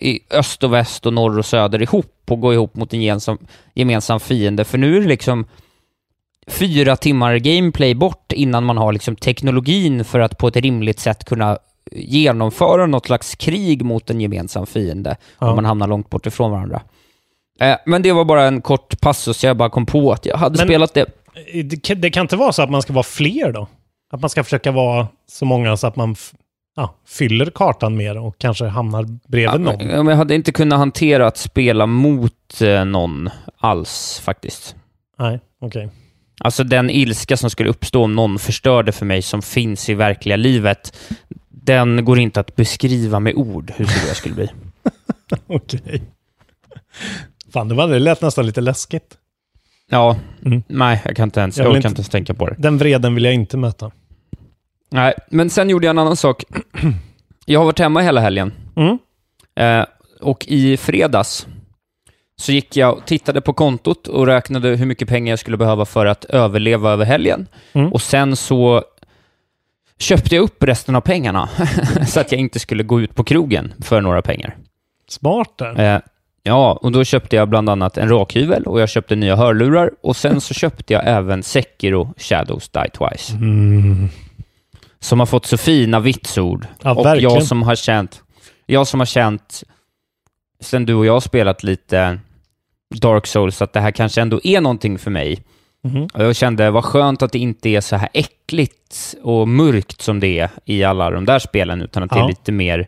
i 0.00 0.20
öst 0.30 0.62
och 0.64 0.72
väst 0.72 1.06
och 1.06 1.12
norr 1.12 1.38
och 1.38 1.46
söder 1.46 1.82
ihop 1.82 2.14
och 2.30 2.40
gå 2.40 2.52
ihop 2.52 2.74
mot 2.76 2.92
en 2.94 3.02
gemensam, 3.02 3.38
gemensam 3.74 4.20
fiende. 4.20 4.64
För 4.64 4.78
nu 4.78 4.96
är 4.96 5.00
det 5.00 5.06
liksom 5.08 5.44
fyra 6.46 6.96
timmar 6.96 7.36
gameplay 7.36 7.94
bort 7.94 8.32
innan 8.32 8.64
man 8.64 8.76
har 8.78 8.92
liksom 8.92 9.16
teknologin 9.16 10.04
för 10.04 10.20
att 10.20 10.38
på 10.38 10.48
ett 10.48 10.56
rimligt 10.56 11.00
sätt 11.00 11.24
kunna 11.24 11.58
genomföra 11.92 12.86
något 12.86 13.06
slags 13.06 13.34
krig 13.34 13.84
mot 13.84 14.10
en 14.10 14.20
gemensam 14.20 14.66
fiende 14.66 15.16
Ja. 15.38 15.48
om 15.50 15.54
man 15.56 15.64
hamnar 15.64 15.86
långt 15.86 16.10
bort 16.10 16.26
ifrån 16.26 16.50
varandra. 16.50 16.82
Eh, 17.60 17.76
men 17.86 18.02
det 18.02 18.12
var 18.12 18.24
bara 18.24 18.44
en 18.44 18.60
kort 18.62 19.00
passus, 19.00 19.44
jag 19.44 19.56
bara 19.56 19.70
kom 19.70 19.86
på 19.86 20.12
att 20.12 20.26
jag 20.26 20.36
hade 20.36 20.56
Men- 20.58 20.66
spelat 20.66 20.94
det. 20.94 21.06
Det 21.64 21.82
kan, 21.82 22.00
det 22.00 22.10
kan 22.10 22.20
inte 22.24 22.36
vara 22.36 22.52
så 22.52 22.62
att 22.62 22.70
man 22.70 22.82
ska 22.82 22.92
vara 22.92 23.02
fler 23.02 23.52
då? 23.52 23.66
Att 24.12 24.20
man 24.20 24.30
ska 24.30 24.44
försöka 24.44 24.72
vara 24.72 25.08
så 25.30 25.44
många 25.44 25.76
så 25.76 25.86
att 25.86 25.96
man 25.96 26.16
ja, 26.76 26.94
fyller 27.08 27.46
kartan 27.46 27.96
mer 27.96 28.18
och 28.18 28.38
kanske 28.38 28.64
hamnar 28.66 29.04
bredvid 29.28 29.60
någon. 29.60 29.88
Ja, 29.88 30.02
men 30.02 30.06
jag 30.06 30.16
hade 30.16 30.34
inte 30.34 30.52
kunnat 30.52 30.78
hantera 30.78 31.26
att 31.26 31.36
spela 31.36 31.86
mot 31.86 32.60
eh, 32.62 32.84
någon 32.84 33.30
alls 33.58 34.20
faktiskt. 34.24 34.76
Nej, 35.18 35.40
okej. 35.60 35.88
Alltså 36.40 36.64
den 36.64 36.90
ilska 36.90 37.36
som 37.36 37.50
skulle 37.50 37.70
uppstå 37.70 38.04
om 38.04 38.14
någon 38.14 38.38
förstörde 38.38 38.92
för 38.92 39.06
mig 39.06 39.22
som 39.22 39.42
finns 39.42 39.88
i 39.88 39.94
verkliga 39.94 40.36
livet, 40.36 40.96
den 41.48 42.04
går 42.04 42.18
inte 42.18 42.40
att 42.40 42.56
beskriva 42.56 43.20
med 43.20 43.34
ord 43.34 43.72
hur 43.76 43.84
stor 43.86 44.08
jag 44.08 44.16
skulle 44.16 44.34
bli. 44.34 44.48
Okej. 45.46 46.02
Fan, 47.52 47.68
det, 47.68 47.74
var, 47.74 47.88
det 47.88 47.98
lät 47.98 48.22
nästan 48.22 48.46
lite 48.46 48.60
läskigt. 48.60 49.16
Ja, 49.90 50.16
Mm. 50.44 50.62
nej, 50.68 51.02
jag 51.04 51.16
kan 51.16 51.24
inte 51.28 51.40
ens, 51.40 51.58
Jag 51.58 51.66
jag 51.66 51.76
inte- 51.76 51.88
inte 51.88 51.98
ens 51.98 52.08
tänka 52.08 52.34
på 52.34 52.46
det. 52.46 52.54
Den 52.58 52.78
vreden 52.78 53.14
vill 53.14 53.24
jag 53.24 53.34
inte 53.34 53.56
möta. 53.56 53.90
Nej, 54.90 55.14
men 55.30 55.50
sen 55.50 55.70
gjorde 55.70 55.86
jag 55.86 55.90
en 55.90 55.98
annan 55.98 56.16
sak. 56.16 56.44
Jag 57.46 57.60
har 57.60 57.64
varit 57.64 57.78
hemma 57.78 58.00
hela 58.00 58.20
helgen. 58.20 58.52
Mm. 58.76 58.98
Eh, 59.56 59.86
och 60.20 60.44
i 60.48 60.76
fredags 60.76 61.46
så 62.36 62.52
gick 62.52 62.76
jag 62.76 62.96
och 62.96 63.06
tittade 63.06 63.40
på 63.40 63.52
kontot 63.52 64.08
och 64.08 64.26
räknade 64.26 64.68
hur 64.68 64.86
mycket 64.86 65.08
pengar 65.08 65.32
jag 65.32 65.38
skulle 65.38 65.56
behöva 65.56 65.84
för 65.84 66.06
att 66.06 66.24
överleva 66.24 66.90
över 66.90 67.04
helgen. 67.04 67.46
Mm. 67.72 67.92
Och 67.92 68.02
sen 68.02 68.36
så 68.36 68.82
köpte 69.98 70.34
jag 70.34 70.42
upp 70.42 70.62
resten 70.62 70.94
av 70.96 71.00
pengarna 71.00 71.48
så 72.08 72.20
att 72.20 72.32
jag 72.32 72.40
inte 72.40 72.58
skulle 72.58 72.82
gå 72.82 73.00
ut 73.00 73.14
på 73.14 73.24
krogen 73.24 73.72
för 73.82 74.00
några 74.00 74.22
pengar. 74.22 74.56
Smart 75.08 75.58
där. 75.58 75.94
Eh, 75.94 76.00
ja, 76.42 76.78
och 76.82 76.92
då 76.92 77.04
köpte 77.04 77.36
jag 77.36 77.48
bland 77.48 77.68
annat 77.68 77.98
en 77.98 78.08
rakhyvel 78.08 78.62
och 78.62 78.80
jag 78.80 78.88
köpte 78.88 79.16
nya 79.16 79.36
hörlurar 79.36 79.90
och 80.02 80.16
sen 80.16 80.40
så 80.40 80.54
köpte 80.54 80.92
jag 80.92 81.02
även 81.06 81.42
Sekiro 81.42 82.14
Shadows 82.16 82.68
Die 82.68 82.90
Twice. 82.90 83.32
Mm. 83.32 84.08
Som 85.04 85.18
har 85.18 85.26
fått 85.26 85.46
så 85.46 85.56
fina 85.56 86.00
vitsord. 86.00 86.66
Ja, 86.82 86.94
och 86.94 87.04
verkligen. 87.06 87.34
jag 87.34 87.42
som 87.44 87.62
har 87.62 87.74
känt, 87.74 88.22
jag 88.66 88.86
som 88.86 89.00
har 89.00 89.06
känt, 89.06 89.62
sen 90.60 90.86
du 90.86 90.94
och 90.94 91.06
jag 91.06 91.12
har 91.12 91.20
spelat 91.20 91.62
lite 91.62 92.18
Dark 93.00 93.26
Souls, 93.26 93.62
att 93.62 93.72
det 93.72 93.80
här 93.80 93.90
kanske 93.90 94.20
ändå 94.22 94.40
är 94.44 94.60
någonting 94.60 94.98
för 94.98 95.10
mig. 95.10 95.42
Mhm. 95.84 96.08
Och 96.14 96.24
jag 96.24 96.36
kände, 96.36 96.70
vad 96.70 96.84
skönt 96.84 97.22
att 97.22 97.32
det 97.32 97.38
inte 97.38 97.68
är 97.68 97.80
så 97.80 97.96
här 97.96 98.08
äckligt 98.12 99.14
och 99.22 99.48
mörkt 99.48 100.02
som 100.02 100.20
det 100.20 100.38
är 100.38 100.50
i 100.64 100.84
alla 100.84 101.10
de 101.10 101.24
där 101.24 101.38
spelen, 101.38 101.82
utan 101.82 102.02
att 102.02 102.10
det 102.10 102.16
Ja. 102.18 102.24
är 102.24 102.28
lite 102.28 102.52
mer 102.52 102.86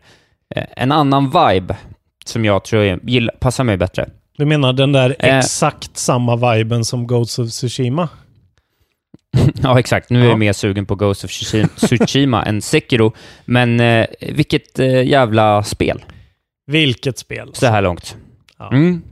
eh, 0.56 0.64
en 0.76 0.92
annan 0.92 1.24
vibe 1.24 1.76
som 2.24 2.44
jag 2.44 2.64
tror 2.64 2.82
är, 2.82 2.98
gillar, 3.02 3.34
passar 3.40 3.64
mig 3.64 3.76
bättre. 3.76 4.08
Du 4.38 4.44
menar 4.46 4.72
den 4.72 4.92
där 4.92 5.16
Eh. 5.18 5.38
exakt 5.38 5.96
samma 5.96 6.54
viben 6.54 6.84
som 6.84 7.06
Ghosts 7.06 7.38
of 7.38 7.48
Tsushima? 7.50 8.08
ja, 9.62 9.78
exakt. 9.78 10.10
Nu 10.10 10.20
är 10.20 10.24
Ja. 10.24 10.30
jag 10.30 10.38
mer 10.38 10.52
sugen 10.52 10.86
på 10.86 10.94
Ghost 10.94 11.24
of 11.24 11.30
Tsushima, 11.76 12.42
än 12.44 12.62
Sekiro, 12.62 13.12
men 13.44 13.80
eh, 13.80 14.06
vilket 14.20 14.78
eh, 14.78 15.02
jävla 15.06 15.62
spel 15.62 16.04
Vilket 16.66 17.18
spel? 17.18 17.50
så 17.54 17.66
här 17.66 17.82
långt. 17.82 18.16
Ja. 18.58 18.68
Mm. 18.72 19.02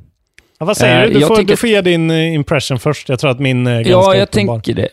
Ja, 0.58 0.66
vad 0.66 0.76
säger 0.76 1.02
Eh, 1.02 1.08
du? 1.08 1.14
Du 1.20 1.26
får, 1.26 1.36
tycker- 1.36 1.48
du 1.48 1.56
får 1.56 1.68
ge 1.68 1.80
din 1.80 2.10
eh, 2.10 2.34
impression 2.34 2.78
först. 2.78 3.08
Jag 3.08 3.18
tror 3.18 3.30
att 3.30 3.40
min 3.40 3.66
är 3.66 3.74
ganska 3.74 3.90
Ja, 3.90 4.14
jag 4.14 4.22
uppenbar. 4.22 4.54
tänker 4.54 4.74
det. 4.74 4.88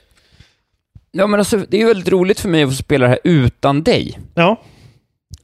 Ja, 1.11 1.27
men 1.27 1.39
alltså, 1.39 1.57
det 1.69 1.81
är 1.81 1.85
väldigt 1.85 2.09
roligt 2.09 2.39
för 2.39 2.49
mig 2.49 2.63
att 2.63 2.69
få 2.69 2.75
spela 2.75 3.05
det 3.05 3.09
här 3.09 3.19
utan 3.23 3.83
dig. 3.83 4.19
Ja. 4.33 4.61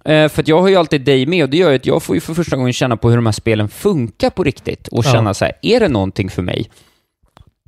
Eh, 0.06 0.30
för 0.30 0.44
jag 0.48 0.62
har 0.62 0.68
ju 0.68 0.76
alltid 0.76 1.02
dig 1.02 1.26
med 1.26 1.44
och 1.44 1.50
det 1.50 1.58
gör 1.58 1.70
ju 1.70 1.76
att 1.76 1.86
jag 1.86 2.04
får 2.04 2.16
ju 2.16 2.20
för 2.22 2.34
första 2.34 2.56
gången 2.58 2.74
känna 2.74 2.98
på 2.98 3.10
hur 3.10 3.16
de 3.16 3.26
här 3.26 3.34
spelen 3.34 3.70
funkar 3.70 4.30
på 4.30 4.44
riktigt 4.44 4.88
och 4.88 5.06
Ja. 5.06 5.12
känna 5.12 5.34
så 5.34 5.46
här, 5.46 5.54
är 5.62 5.80
det 5.80 5.88
någonting 5.88 6.30
för 6.30 6.42
mig? 6.42 6.70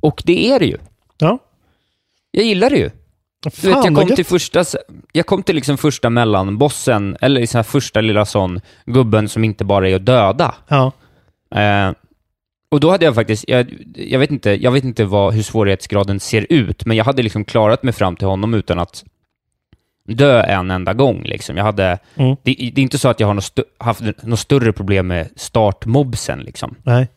Och 0.02 0.22
det 0.24 0.50
är 0.50 0.58
det 0.58 0.66
ju. 0.66 0.76
Ja. 1.18 1.38
Jag 2.30 2.44
gillar 2.44 2.70
det 2.70 2.76
ju. 2.76 2.90
Du 3.42 3.68
vet, 3.68 3.84
jag 3.84 3.94
kom 3.94 4.06
till 4.16 4.24
första, 4.24 4.64
jag 5.12 5.26
kom 5.26 5.42
till 5.42 5.54
liksom 5.54 5.78
första 5.78 6.10
mellanbossen, 6.10 7.16
eller 7.20 7.54
här 7.54 7.62
första 7.62 8.00
lilla 8.00 8.24
sån 8.26 8.60
gubben 8.86 9.28
som 9.28 9.44
inte 9.44 9.64
bara 9.64 9.88
är 9.88 9.94
att 9.96 10.06
döda. 10.06 10.54
Ja. 10.68 10.92
Eh, 11.54 11.92
och 12.70 12.80
då 12.80 12.90
hade 12.90 13.04
jag 13.04 13.14
faktiskt, 13.14 13.44
jag, 13.48 13.74
jag 13.94 14.18
vet 14.18 14.30
inte, 14.30 14.50
jag 14.50 14.70
vet 14.70 14.84
inte 14.84 15.04
vad, 15.04 15.34
hur 15.34 15.42
svårighetsgraden 15.42 16.20
ser 16.20 16.46
ut, 16.50 16.86
men 16.86 16.96
jag 16.96 17.04
hade 17.04 17.22
liksom 17.22 17.44
klarat 17.44 17.82
mig 17.82 17.92
fram 17.92 18.16
till 18.16 18.28
honom 18.28 18.54
utan 18.54 18.78
att 18.78 19.04
dö 20.08 20.42
en 20.42 20.70
enda 20.70 20.94
gång. 20.94 21.22
Liksom. 21.24 21.56
Jag 21.56 21.64
hade, 21.64 21.98
Mm. 22.16 22.36
det, 22.42 22.54
det 22.74 22.80
är 22.80 22.82
inte 22.82 22.98
så 22.98 23.08
att 23.08 23.20
jag 23.20 23.26
har 23.26 23.34
något 23.34 23.58
haft 23.78 24.02
något 24.22 24.38
större 24.38 24.72
problem 24.72 25.06
med 25.06 25.28
startmobsen. 25.36 26.38
Liksom. 26.38 26.74
Nej. 26.82 27.08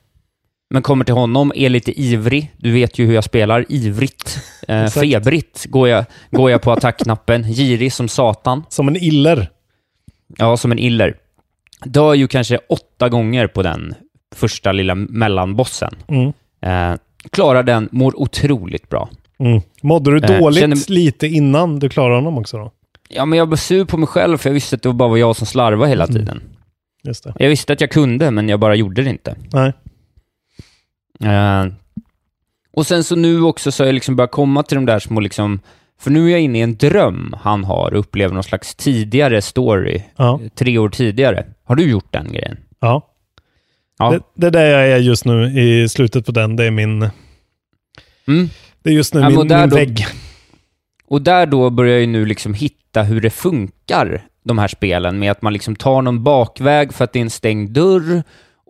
Men 0.73 0.81
kommer 0.81 1.05
till 1.05 1.13
honom, 1.13 1.51
är 1.55 1.69
lite 1.69 2.01
ivrig. 2.01 2.51
Du 2.57 2.71
vet 2.71 2.99
ju 2.99 3.05
hur 3.05 3.13
jag 3.13 3.23
spelar. 3.23 3.65
Ivrigt. 3.69 4.39
Eh, 4.67 4.87
febrigt 4.87 5.65
går 5.65 5.87
jag, 5.89 6.05
går 6.31 6.51
jag 6.51 6.61
på 6.61 6.71
attackknappen. 6.71 7.43
Girig 7.43 7.93
som 7.93 8.07
satan. 8.07 8.63
Som 8.69 8.87
en 8.87 8.95
iller. 8.95 9.49
Ja, 10.37 10.57
som 10.57 10.71
en 10.71 10.79
iller. 10.79 11.15
Dör 11.85 12.13
ju 12.13 12.27
kanske 12.27 12.57
åtta 12.69 13.09
gånger 13.09 13.47
på 13.47 13.61
den 13.63 13.95
första 14.35 14.71
lilla 14.71 14.95
mellanbossen. 14.95 15.95
Mm. 16.07 16.33
Eh, 16.61 16.97
klarar 17.31 17.63
den, 17.63 17.89
mår 17.91 18.19
otroligt 18.21 18.89
bra. 18.89 19.09
Mm. 19.39 19.61
Mådde 19.81 20.19
du 20.19 20.33
Eh, 20.33 20.39
dåligt 20.39 20.59
känner- 20.59 20.91
lite 20.91 21.27
innan 21.27 21.79
du 21.79 21.89
klarade 21.89 22.15
honom 22.15 22.37
också 22.37 22.57
då? 22.57 22.71
Ja, 23.09 23.25
men 23.25 23.39
jag 23.39 23.49
var 23.49 23.57
sur 23.57 23.85
på 23.85 23.97
mig 23.97 24.07
själv 24.07 24.37
för 24.37 24.49
jag 24.49 24.53
visste 24.53 24.75
att 24.75 24.81
det 24.81 24.93
bara 24.93 25.09
var 25.09 25.17
jag 25.17 25.35
som 25.35 25.47
slarvade 25.47 25.89
hela 25.89 26.03
Mm. 26.03 26.15
tiden. 26.15 26.41
Just 27.03 27.23
det. 27.23 27.33
Jag 27.39 27.49
visste 27.49 27.73
att 27.73 27.81
jag 27.81 27.91
kunde, 27.91 28.31
men 28.31 28.49
jag 28.49 28.59
bara 28.59 28.75
gjorde 28.75 29.03
det 29.03 29.09
inte. 29.09 29.35
Nej. 29.53 29.73
Eh, 31.19 31.65
och 32.73 32.87
sen 32.87 33.03
så 33.03 33.15
nu 33.15 33.41
också 33.41 33.71
så 33.71 33.83
har 33.83 33.85
jag 33.85 33.93
liksom 33.93 34.15
börjat 34.15 34.31
komma 34.31 34.63
till 34.63 34.75
de 34.75 34.85
där 34.85 34.99
små 34.99 35.19
liksom, 35.19 35.59
för 35.99 36.11
nu 36.11 36.25
är 36.27 36.31
jag 36.31 36.41
inne 36.41 36.59
i 36.59 36.61
en 36.61 36.75
dröm 36.77 37.35
han 37.41 37.63
har 37.63 37.91
och 37.93 37.99
upplever 37.99 38.33
någon 38.33 38.43
slags 38.43 38.75
tidigare 38.75 39.41
story, 39.41 40.01
Ja. 40.15 40.39
tre 40.55 40.77
år 40.77 40.89
tidigare. 40.89 41.45
Har 41.63 41.75
du 41.75 41.83
gjort 41.89 42.11
den 42.13 42.31
grejen? 42.31 42.57
Ja. 42.79 43.09
Ja. 43.99 44.11
Det, 44.11 44.19
det 44.35 44.49
där 44.49 44.65
jag 44.65 44.87
är 44.91 44.97
just 44.97 45.25
nu 45.25 45.59
i 45.59 45.89
slutet 45.89 46.25
på 46.25 46.31
den, 46.31 46.55
det 46.55 46.63
är 46.65 46.71
min... 46.71 47.01
Mm. 48.27 48.49
Det 48.83 48.89
är 48.89 48.93
just 48.93 49.13
nu 49.13 49.19
Ja, 49.21 49.29
min, 49.29 49.37
min 49.39 49.47
då- 49.47 49.75
vägg. 49.75 50.05
Och 51.07 51.21
där 51.21 51.45
då 51.45 51.69
börjar 51.69 51.91
jag 51.91 52.01
ju 52.01 52.07
nu 52.07 52.25
liksom 52.25 52.53
hitta 52.53 53.03
hur 53.03 53.21
det 53.21 53.29
funkar, 53.29 54.21
de 54.43 54.57
här 54.57 54.67
spelen, 54.67 55.19
med 55.19 55.31
att 55.31 55.41
man 55.41 55.53
liksom 55.53 55.75
tar 55.75 56.01
någon 56.01 56.23
bakväg 56.23 56.93
för 56.93 57.03
att 57.03 57.13
det 57.13 57.19
är 57.19 57.23
en 57.23 57.29
stängd 57.29 57.69
dörr, 57.71 58.23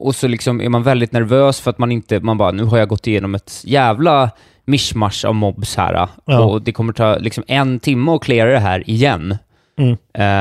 och 0.04 0.16
så 0.16 0.28
liksom 0.28 0.62
är 0.62 0.70
man 0.70 0.84
väldigt 0.84 1.12
nervös 1.12 1.60
för 1.60 1.70
att 1.72 1.78
man 1.78 1.92
inte, 1.92 2.20
man 2.20 2.38
bara, 2.38 2.52
nu 2.52 2.64
har 2.64 2.78
jag 2.78 2.90
gått 2.90 3.08
igenom 3.08 3.36
ett 3.36 3.62
jävla 3.64 4.30
mischmasch 4.66 5.26
av 5.26 5.36
mobs 5.36 5.76
här, 5.76 6.08
Ja. 6.26 6.40
och 6.44 6.62
det 6.62 6.72
kommer 6.72 6.94
ta 6.94 7.18
liksom 7.18 7.44
en 7.48 7.80
timme 7.80 8.12
att 8.12 8.24
klara 8.24 8.52
det 8.52 8.60
här 8.60 8.90
igen. 8.90 9.38
Mm. 9.78 9.98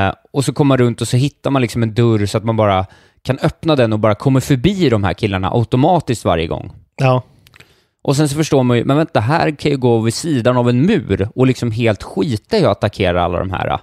Eh, 0.07 0.13
och 0.33 0.45
så 0.45 0.53
kommer 0.53 0.67
man 0.67 0.77
runt 0.77 1.01
och 1.01 1.07
så 1.07 1.17
hittar 1.17 1.51
man 1.51 1.61
liksom 1.61 1.83
en 1.83 1.93
dörr 1.93 2.25
så 2.25 2.37
att 2.37 2.43
man 2.43 2.55
bara 2.57 2.85
kan 3.21 3.37
öppna 3.39 3.75
den 3.75 3.93
och 3.93 3.99
bara 3.99 4.15
kommer 4.15 4.39
förbi 4.39 4.89
de 4.89 5.03
här 5.03 5.13
killarna 5.13 5.51
automatiskt 5.51 6.25
varje 6.25 6.47
gång. 6.47 6.71
Ja. 6.95 7.23
Och 8.03 8.15
sen 8.15 8.29
så 8.29 8.35
förstår 8.35 8.63
man 8.63 8.77
ju, 8.77 8.85
men 8.85 8.97
vänta, 8.97 9.19
här 9.19 9.51
kan 9.51 9.71
jag 9.71 9.79
gå 9.79 9.99
vid 9.99 10.13
sidan 10.13 10.57
av 10.57 10.69
en 10.69 10.81
mur 10.81 11.29
och 11.35 11.47
liksom 11.47 11.71
helt 11.71 12.03
skita 12.03 12.57
i 12.57 12.65
att 12.65 12.71
attackera 12.71 13.23
alla 13.23 13.39
de 13.39 13.51
här. 13.51 13.79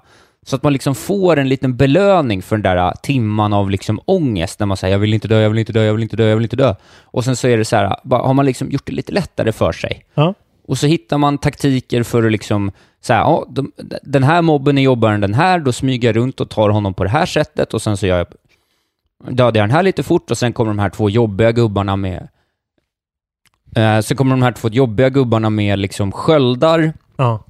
Så 0.46 0.56
att 0.56 0.62
man 0.62 0.72
liksom 0.72 0.94
får 0.94 1.36
en 1.36 1.48
liten 1.48 1.76
belöning 1.76 2.42
för 2.42 2.56
den 2.56 2.76
där 2.76 2.92
timman 3.02 3.52
av 3.52 3.70
liksom 3.70 4.00
ångest 4.04 4.60
när 4.60 4.66
man 4.66 4.76
säger 4.76 4.94
jag 4.94 4.98
vill 4.98 5.14
inte 5.14 5.28
dö, 5.28 5.40
jag 5.40 5.50
vill 5.50 5.58
inte 5.58 5.72
dö, 5.72 5.84
jag 5.84 5.94
vill 5.94 6.02
inte 6.02 6.16
dö, 6.16 6.28
jag 6.28 6.36
vill 6.36 6.44
inte 6.44 6.56
dö. 6.56 6.74
Och 7.02 7.24
sen 7.24 7.36
så 7.36 7.48
är 7.48 7.58
det 7.58 7.64
så 7.64 7.76
här, 7.76 7.96
bara, 8.02 8.22
har 8.22 8.34
man 8.34 8.46
liksom 8.46 8.70
gjort 8.70 8.86
det 8.86 8.92
lite 8.92 9.12
lättare 9.12 9.52
för 9.52 9.72
sig. 9.72 10.04
Ja. 10.14 10.34
Och 10.68 10.78
så 10.78 10.86
hittar 10.86 11.18
man 11.18 11.38
taktiker 11.38 12.02
för 12.02 12.26
att 12.26 12.32
liksom, 12.32 12.72
så 13.00 13.12
här, 13.12 13.20
ja, 13.20 13.46
de, 13.48 13.72
den 14.02 14.22
här 14.22 14.42
mobben 14.42 14.78
är 14.78 14.82
jobbigare 14.82 15.14
än 15.14 15.20
den 15.20 15.34
här, 15.34 15.58
då 15.58 15.72
smyger 15.72 16.08
jag 16.08 16.16
runt 16.16 16.40
och 16.40 16.50
tar 16.50 16.68
honom 16.70 16.94
på 16.94 17.04
det 17.04 17.10
här 17.10 17.26
sättet 17.26 17.74
och 17.74 17.82
sen 17.82 17.96
så 17.96 18.06
gör 18.06 18.18
jag, 18.18 18.26
dödar 19.36 19.60
jag 19.60 19.68
den 19.68 19.76
här 19.76 19.82
lite 19.82 20.02
fort 20.02 20.30
och 20.30 20.38
sen 20.38 20.52
kommer 20.52 20.70
de 20.70 20.78
här 20.78 20.90
två 20.90 21.10
jobbiga 21.10 21.52
gubbarna 21.52 21.96
med, 21.96 22.28
eh, 23.76 24.00
sen 24.00 24.16
kommer 24.16 24.30
de 24.30 24.42
här 24.42 24.52
två 24.52 24.68
jobbiga 24.68 25.08
gubbarna 25.08 25.50
med 25.50 25.78
liksom 25.78 26.12
sköldar, 26.12 26.92
Ja. 27.16 27.44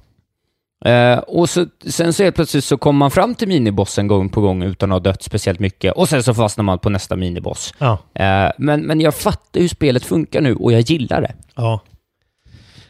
Eh, 0.85 1.17
och 1.17 1.49
så, 1.49 1.65
sen 1.87 2.13
så 2.13 2.23
helt 2.23 2.35
plötsligt 2.35 2.63
så 2.63 2.77
kommer 2.77 2.97
man 2.97 3.11
fram 3.11 3.35
till 3.35 3.47
minibossen 3.47 4.07
gång 4.07 4.29
på 4.29 4.41
gång 4.41 4.63
utan 4.63 4.91
att 4.91 4.95
ha 4.95 4.99
dött 5.11 5.23
speciellt 5.23 5.59
mycket. 5.59 5.93
Och 5.93 6.09
sen 6.09 6.23
så 6.23 6.33
fastnar 6.33 6.63
man 6.63 6.79
på 6.79 6.89
nästa 6.89 7.15
miniboss. 7.15 7.73
Ja. 7.77 7.97
Eh, 8.13 8.51
men, 8.57 8.81
men 8.81 9.01
jag 9.01 9.15
fattar 9.15 9.59
hur 9.59 9.67
spelet 9.67 10.05
funkar 10.05 10.41
nu 10.41 10.55
och 10.55 10.71
jag 10.71 10.81
gillar 10.81 11.21
det. 11.21 11.33
Ja. 11.55 11.81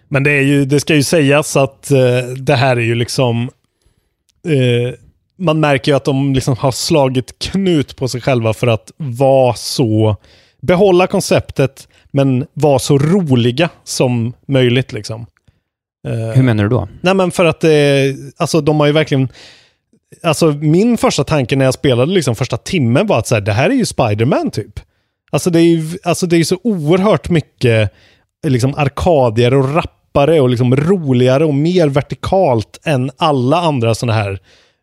Men 0.07 0.23
det, 0.23 0.31
är 0.31 0.41
ju, 0.41 0.65
det 0.65 0.79
ska 0.79 0.95
ju 0.95 1.03
sägas 1.03 1.57
att 1.57 1.91
eh, 1.91 2.27
det 2.37 2.55
här 2.55 2.77
är 2.77 2.81
ju 2.81 2.95
liksom... 2.95 3.49
Man 5.37 5.59
märker 5.59 5.91
ju 5.91 5.95
att 5.95 6.05
de 6.05 6.33
liksom 6.33 6.55
har 6.57 6.71
slagit 6.71 7.39
knut 7.39 7.95
på 7.95 8.07
sig 8.07 8.21
själva 8.21 8.53
för 8.53 8.67
att 8.67 8.91
vara 8.97 9.53
så... 9.53 10.15
Behålla 10.61 11.07
konceptet, 11.07 11.87
men 12.11 12.47
vara 12.53 12.79
så 12.79 12.97
roliga 12.97 13.69
som 13.83 14.33
möjligt. 14.47 14.93
Liksom. 14.93 15.25
Eh, 16.07 16.35
Hur 16.35 16.43
menar 16.43 16.63
du 16.63 16.69
då? 16.69 16.87
Nej, 17.01 17.13
men 17.13 17.31
för 17.31 17.45
att 17.45 17.63
eh, 17.63 17.71
alltså, 18.37 18.61
de 18.61 18.79
har 18.79 18.87
ju 18.87 18.93
verkligen... 18.93 19.27
Alltså 20.23 20.45
min 20.51 20.97
första 20.97 21.23
tanke 21.23 21.55
när 21.55 21.65
jag 21.65 21.73
spelade 21.73 22.11
liksom 22.11 22.35
första 22.35 22.57
timmen 22.57 23.07
var 23.07 23.19
att 23.19 23.27
så 23.27 23.35
här, 23.35 23.41
det 23.41 23.53
här 23.53 23.69
är 23.69 23.73
ju 23.73 23.85
Spider-Man 23.85 24.51
typ. 24.51 24.79
Alltså 25.31 25.49
det 25.49 25.59
är 25.59 25.63
ju 25.63 25.97
alltså, 26.03 26.25
det 26.25 26.37
är 26.37 26.43
så 26.43 26.57
oerhört 26.63 27.29
mycket 27.29 27.91
liksom 28.47 28.75
arkadigare 28.77 29.57
och 29.57 29.75
rappare 29.75 30.41
och 30.41 30.49
liksom 30.49 30.75
roligare 30.75 31.45
och 31.45 31.53
mer 31.53 31.87
vertikalt 31.87 32.79
än 32.83 33.11
alla 33.17 33.57
andra 33.57 33.95
sådana 33.95 34.13
här 34.13 34.39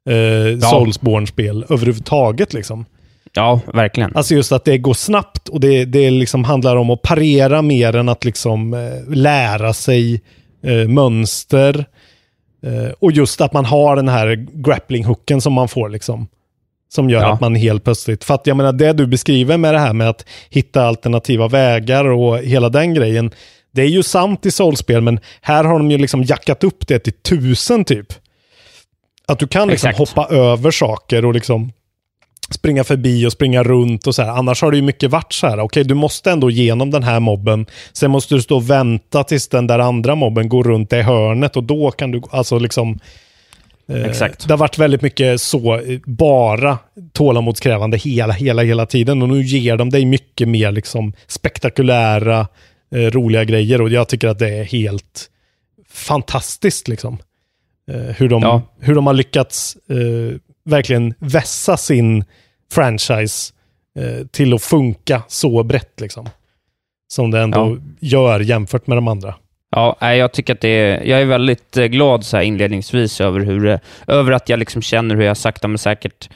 eh, 0.08 0.58
Soulsborne-spel 0.58 1.64
överhuvudtaget. 1.68 2.52
Liksom. 2.52 2.84
Ja, 3.32 3.60
verkligen. 3.74 4.16
Alltså 4.16 4.34
just 4.34 4.52
att 4.52 4.64
det 4.64 4.78
går 4.78 4.94
snabbt 4.94 5.48
och 5.48 5.60
det, 5.60 5.84
det 5.84 6.10
liksom 6.10 6.44
handlar 6.44 6.76
om 6.76 6.90
att 6.90 7.02
parera 7.02 7.62
mer 7.62 7.96
än 7.96 8.08
att 8.08 8.24
liksom 8.24 8.74
eh, 8.74 9.14
lära 9.16 9.72
sig 9.72 10.20
eh, 10.62 10.88
mönster. 10.88 11.84
Eh, 12.66 12.92
och 12.98 13.12
just 13.12 13.40
att 13.40 13.52
man 13.52 13.64
har 13.64 13.96
den 13.96 14.08
här 14.08 14.46
grappling-hooken 14.52 15.40
som 15.40 15.52
man 15.52 15.68
får 15.68 15.88
liksom. 15.88 16.28
Som 16.90 17.10
gör 17.10 17.20
Ja. 17.20 17.32
att 17.32 17.40
man 17.40 17.54
helt 17.54 17.84
plötsligt, 17.84 18.24
för 18.24 18.34
att 18.34 18.46
jag 18.46 18.56
menar 18.56 18.72
det 18.72 18.92
du 18.92 19.06
beskriver 19.06 19.56
med 19.56 19.74
det 19.74 19.78
här 19.80 19.92
med 19.92 20.08
att 20.08 20.24
hitta 20.50 20.84
alternativa 20.86 21.48
vägar 21.48 22.04
och 22.04 22.38
hela 22.38 22.68
den 22.68 22.94
grejen. 22.94 23.30
Det 23.70 23.82
är 23.82 23.86
ju 23.88 24.02
sant 24.02 24.46
i 24.46 24.50
soulspel 24.50 25.00
men 25.00 25.20
här 25.40 25.64
har 25.64 25.78
de 25.78 25.90
ju 25.90 25.98
liksom 25.98 26.22
jackat 26.22 26.64
upp 26.64 26.88
det 26.88 26.98
till 26.98 27.12
tusen 27.12 27.84
typ. 27.84 28.06
Att 29.26 29.38
du 29.38 29.46
kan 29.46 29.68
liksom 29.68 29.90
Exakt. 29.90 30.10
hoppa 30.10 30.34
över 30.34 30.70
saker 30.70 31.24
och 31.24 31.34
liksom 31.34 31.72
springa 32.50 32.84
förbi 32.84 33.26
och 33.26 33.32
springa 33.32 33.62
runt 33.62 34.06
och 34.06 34.14
så 34.14 34.22
här. 34.22 34.30
Annars 34.30 34.62
har 34.62 34.70
det 34.70 34.76
ju 34.76 34.82
mycket 34.82 35.10
varit 35.10 35.32
så 35.32 35.46
här, 35.46 35.60
okej 35.60 35.84
du 35.84 35.94
måste 35.94 36.30
ändå 36.30 36.50
igenom 36.50 36.90
den 36.90 37.02
här 37.02 37.20
mobben. 37.20 37.66
Sen 37.92 38.10
måste 38.10 38.34
du 38.34 38.42
stå 38.42 38.56
och 38.56 38.70
vänta 38.70 39.24
tills 39.24 39.48
den 39.48 39.66
där 39.66 39.78
andra 39.78 40.14
mobben 40.14 40.48
går 40.48 40.64
runt 40.64 40.90
det 40.90 41.02
hörnet 41.02 41.56
och 41.56 41.64
då 41.64 41.90
kan 41.90 42.10
du, 42.10 42.22
alltså 42.30 42.58
liksom. 42.58 42.98
eh, 43.88 44.04
Exakt. 44.04 44.48
Det 44.48 44.52
har 44.52 44.58
varit 44.58 44.78
väldigt 44.78 45.02
mycket 45.02 45.40
så, 45.40 45.74
eh, 45.74 45.98
bara 46.06 46.78
tålamodskrävande 47.12 47.96
hela, 47.96 48.32
hela, 48.32 48.62
hela 48.62 48.86
tiden. 48.86 49.22
Och 49.22 49.28
nu 49.28 49.42
ger 49.42 49.76
de 49.76 49.90
dig 49.90 50.04
mycket 50.04 50.48
mer 50.48 50.72
liksom 50.72 51.12
spektakulära, 51.26 52.46
eh, 52.94 52.98
roliga 52.98 53.44
grejer. 53.44 53.80
Och 53.82 53.88
jag 53.88 54.08
tycker 54.08 54.28
att 54.28 54.38
det 54.38 54.48
är 54.48 54.64
helt 54.64 55.30
fantastiskt 55.92 56.88
liksom. 56.88 57.18
Eh, 57.90 58.00
hur, 58.00 58.28
de, 58.28 58.42
Ja. 58.42 58.62
hur 58.80 58.94
de 58.94 59.06
har 59.06 59.14
lyckats 59.14 59.76
eh, 59.90 60.36
verkligen 60.68 61.14
vässa 61.18 61.76
sin 61.76 62.24
franchise 62.72 63.52
eh, 63.98 64.26
till 64.26 64.54
att 64.54 64.62
funka 64.62 65.22
så 65.28 65.62
brett 65.62 66.00
liksom. 66.00 66.28
Som 67.12 67.30
det 67.30 67.40
ändå 67.40 67.58
Ja. 67.60 67.76
gör 68.00 68.40
jämfört 68.40 68.86
med 68.86 68.96
de 68.96 69.08
andra. 69.08 69.34
Ja, 69.70 70.14
jag 70.14 70.32
tycker 70.32 70.52
att 70.54 70.60
det 70.60 70.68
är, 70.68 71.04
jag 71.04 71.20
är 71.20 71.24
väldigt 71.24 71.76
eh, 71.76 71.84
glad 71.84 72.24
så 72.24 72.40
inledningsvis 72.40 73.20
över, 73.20 73.40
hur, 73.40 73.64
det- 73.64 73.80
över 74.06 74.32
att 74.32 74.48
jag 74.48 74.58
liksom 74.58 74.82
känner 74.82 75.14
hur 75.16 75.22
jag 75.22 75.36
sakta 75.36 75.68
men 75.68 75.78
säkert 75.78 76.30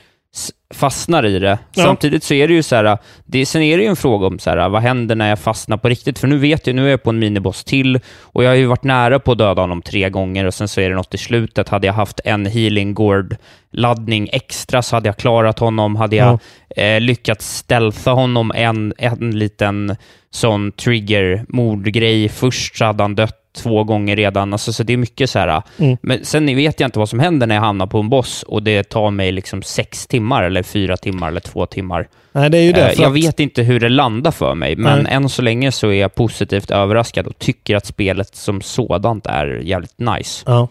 fastnar 0.74 1.26
i 1.26 1.39
det. 1.39 1.59
Ja. 1.74 1.85
Samtidigt 1.85 2.24
så 2.24 2.35
är 2.35 2.49
det 2.49 2.55
ju 2.55 2.62
så 2.62 2.76
här, 2.76 2.99
det, 3.24 3.47
sen 3.47 3.62
är 3.62 3.76
det 3.76 3.83
ju 3.83 3.89
en 3.89 3.97
fråga 3.97 4.26
om 4.26 4.39
så 4.39 4.51
här, 4.51 4.68
vad 4.68 4.83
händer 4.83 5.14
när 5.14 5.28
jag 5.28 5.39
fastnar 5.39 5.76
på 5.76 5.89
riktigt? 5.89 6.18
För 6.18 6.28
nu 6.28 6.39
vet 6.39 6.66
jag, 6.66 6.76
nu 6.76 6.87
är 6.87 6.91
jag 6.91 7.03
på 7.03 7.11
en 7.11 7.18
miniboss 7.18 7.64
till 7.64 8.01
och 8.20 8.45
jag 8.45 8.49
har 8.49 8.57
ju 8.57 8.66
varit 8.66 8.85
nära 8.85 9.18
på 9.18 9.33
att 9.33 9.39
döda 9.39 9.62
honom 9.62 9.83
tre 9.83 10.11
gånger 10.11 10.45
och 10.45 10.55
sen 10.55 10.68
så 10.68 10.80
är 10.80 10.89
det 10.89 10.97
något 10.97 11.14
i 11.14 11.18
slutet. 11.18 11.68
Hade 11.68 11.87
jag 11.87 11.95
haft 11.95 12.20
en 12.24 12.47
healing 12.47 12.95
gourd 12.95 13.37
laddning 13.70 14.28
extra 14.33 14.83
så 14.83 14.97
hade 14.97 15.09
jag 15.09 15.16
klarat 15.16 15.59
honom. 15.59 15.97
Hade 15.97 16.16
jag 16.16 16.41
eh, 16.76 17.01
lyckats 17.01 17.57
stealtha 17.57 18.11
honom 18.11 18.53
en, 18.55 18.95
en 18.99 19.39
liten 19.39 19.97
sån 20.30 20.72
trigger-mordgrej 20.72 22.28
först 22.28 22.76
så 22.76 22.85
hade 22.85 23.03
han 23.03 23.14
dött 23.14 23.41
två 23.53 23.85
gånger 23.85 24.17
redan. 24.17 24.53
Alltså, 24.53 24.73
så 24.73 24.83
det 24.83 24.93
är 24.93 24.97
mycket 24.97 25.31
så 25.31 25.39
här. 25.39 25.63
Mm. 25.79 25.97
Men 26.03 26.25
sen 26.25 26.47
vet 26.57 26.81
jag 26.81 26.89
inte 26.89 26.99
vad 26.99 27.09
som 27.09 27.21
händer 27.21 27.47
när 27.47 27.55
jag 27.55 27.63
hamnar 27.63 27.87
på 27.87 27.99
en 27.99 28.09
boss 28.09 28.43
och 28.43 28.63
det 28.63 28.83
tar 28.89 29.11
mig 29.11 29.33
liksom 29.33 29.63
sex 29.63 30.07
timmar, 30.07 30.43
eller 30.43 30.63
fyra 30.63 30.97
timmar, 30.97 31.29
eller 31.29 31.41
två 31.41 31.67
timmar. 31.67 32.09
Nej, 32.33 32.51
det 32.51 32.59
är 32.59 32.63
ju 32.63 32.73
det. 32.73 32.89
Eh, 32.89 33.01
jag 33.01 33.09
att- 33.09 33.17
vet 33.17 33.41
inte 33.41 33.63
hur 33.63 33.81
det 33.81 33.89
landar 33.89 34.31
för 34.31 34.55
mig, 34.55 34.77
men 34.77 35.03
Nej. 35.03 35.13
än 35.13 35.29
så 35.29 35.43
länge 35.43 35.73
så 35.73 35.89
är 35.89 36.01
jag 36.01 36.15
positivt 36.15 36.71
överraskad 36.71 37.27
och 37.27 37.39
tycker 37.39 37.77
att 37.77 37.87
spelet 37.87 38.35
som 38.35 38.61
sådant 38.61 39.27
är 39.27 39.47
jävligt 39.65 39.99
nice. 39.99 40.43
Ja. 40.47 40.69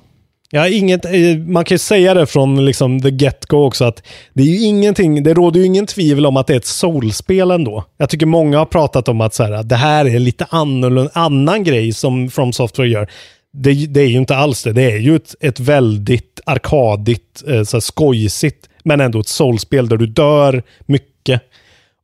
Ja, 0.54 0.68
inget, 0.68 1.06
eh, 1.06 1.38
man 1.48 1.66
kan 1.66 1.76
ju 1.76 1.80
säga 1.80 2.14
det 2.14 2.26
från 2.26 2.66
liksom 2.66 3.02
the 3.02 3.10
get-go 3.10 3.68
också 3.68 3.86
att 3.86 4.04
det 4.34 4.44
är 4.44 4.48
ju 4.48 4.66
ingenting, 4.66 5.24
det 5.24 5.34
råder 5.34 5.60
ju 5.60 5.66
ingen 5.66 5.86
tvivel 5.86 6.26
om 6.26 6.38
att 6.38 6.48
det 6.48 6.54
är 6.54 6.58
ett 6.58 6.66
soulspel 6.66 7.52
ändå. 7.52 7.84
Jag 7.98 8.10
tycker 8.10 8.26
många 8.26 8.58
har 8.58 8.66
pratat 8.66 9.08
om 9.08 9.22
att 9.22 9.34
så 9.34 9.44
här, 9.44 9.64
det 9.64 9.76
här 9.76 10.06
är 10.06 10.20
lite 10.20 10.46
annorlunda, 10.50 11.12
annan 11.14 11.64
grej 11.64 11.94
som 11.94 12.30
From 12.30 12.54
Software 12.54 12.90
gör. 12.90 13.10
Det, 13.54 13.74
det 13.74 14.02
är 14.02 14.08
ju 14.08 14.18
inte 14.18 14.36
alls 14.36 14.64
det. 14.64 14.74
Det 14.74 14.92
är 14.92 14.98
ju 14.98 15.16
ett, 15.16 15.36
ett 15.40 15.60
väldigt 15.60 16.40
arkadigt, 16.46 17.44
eh, 17.48 17.64
så 17.64 17.78
här 17.78 17.82
skojsigt, 17.82 18.70
men 18.84 19.02
ändå 19.02 19.20
ett 19.20 19.28
soulspel 19.28 19.90
där 19.90 19.98
du 19.98 20.08
dör 20.08 20.64
mycket. 20.86 21.42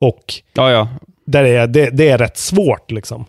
Och 0.02 0.34
Ja, 0.54 0.72
ja. 0.72 0.88
där 1.26 1.44
är, 1.44 1.68
det, 1.68 1.90
det 1.90 2.10
är 2.10 2.18
rätt 2.18 2.38
svårt 2.38 2.92
liksom. 2.92 3.26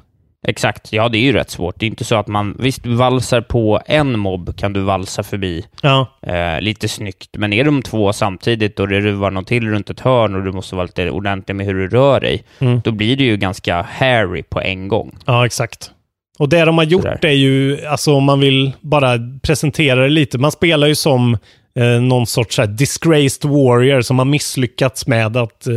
Exakt, 0.47 0.93
ja 0.93 1.09
det 1.09 1.19
är 1.19 1.23
ju 1.23 1.33
rätt 1.33 1.51
svårt. 1.51 1.75
Det 1.81 1.87
är 1.87 1.89
inte 1.89 2.05
så 2.05 2.15
att 2.17 2.27
man, 2.27 2.57
visst 2.59 2.87
valsar 2.87 3.41
på 3.41 3.81
en 3.87 4.19
mobb 4.19 4.57
kan 4.57 4.73
du 4.73 4.81
valsa 4.81 5.23
förbi 5.23 5.65
Ja. 5.83 6.07
eh, 6.23 6.61
lite 6.61 6.89
snyggt, 6.89 7.29
men 7.37 7.53
är 7.53 7.65
de 7.65 7.83
två 7.83 8.13
samtidigt 8.13 8.81
och 8.81 8.89
det 8.89 9.01
ruvar 9.01 9.31
någon 9.31 9.45
till 9.45 9.69
runt 9.69 9.91
ett 9.91 10.01
hörn 10.01 10.35
och 10.35 10.43
du 10.45 10.53
måste 10.53 10.75
vara 10.75 10.87
lite 10.87 11.11
ordentlig 11.11 11.55
med 11.55 11.67
hur 11.67 11.75
du 11.75 11.89
rör 11.89 12.21
dig, 12.21 12.43
Mm. 12.59 12.81
då 12.85 12.91
blir 12.93 13.17
det 13.17 13.25
ju 13.25 13.37
ganska 13.37 13.83
hairy 13.83 14.43
på 14.43 14.61
en 14.61 14.89
gång. 14.89 15.17
Ja, 15.27 15.47
exakt. 15.47 15.91
Och 16.39 16.49
det 16.49 16.65
de 16.65 16.79
har 16.79 16.85
gjort 16.85 17.03
Sådär. 17.03 17.19
är 17.27 17.33
ju, 17.33 17.87
alltså 17.87 18.15
om 18.15 18.25
man 18.25 18.41
vill 18.41 18.73
bara 18.81 19.19
presentera 19.43 20.03
det 20.03 20.09
lite, 20.09 20.39
man 20.39 20.53
spelar 20.53 20.87
ju 20.87 20.95
som 20.95 21.39
eh, 21.79 22.01
någon 22.01 22.27
sorts 22.27 22.55
så 22.57 22.63
här, 22.63 22.69
disgraced 22.69 23.51
warrior 23.51 24.01
som 24.01 24.19
har 24.19 24.27
misslyckats 24.27 25.07
med 25.07 25.37
att, 25.37 25.67
eh, 25.67 25.75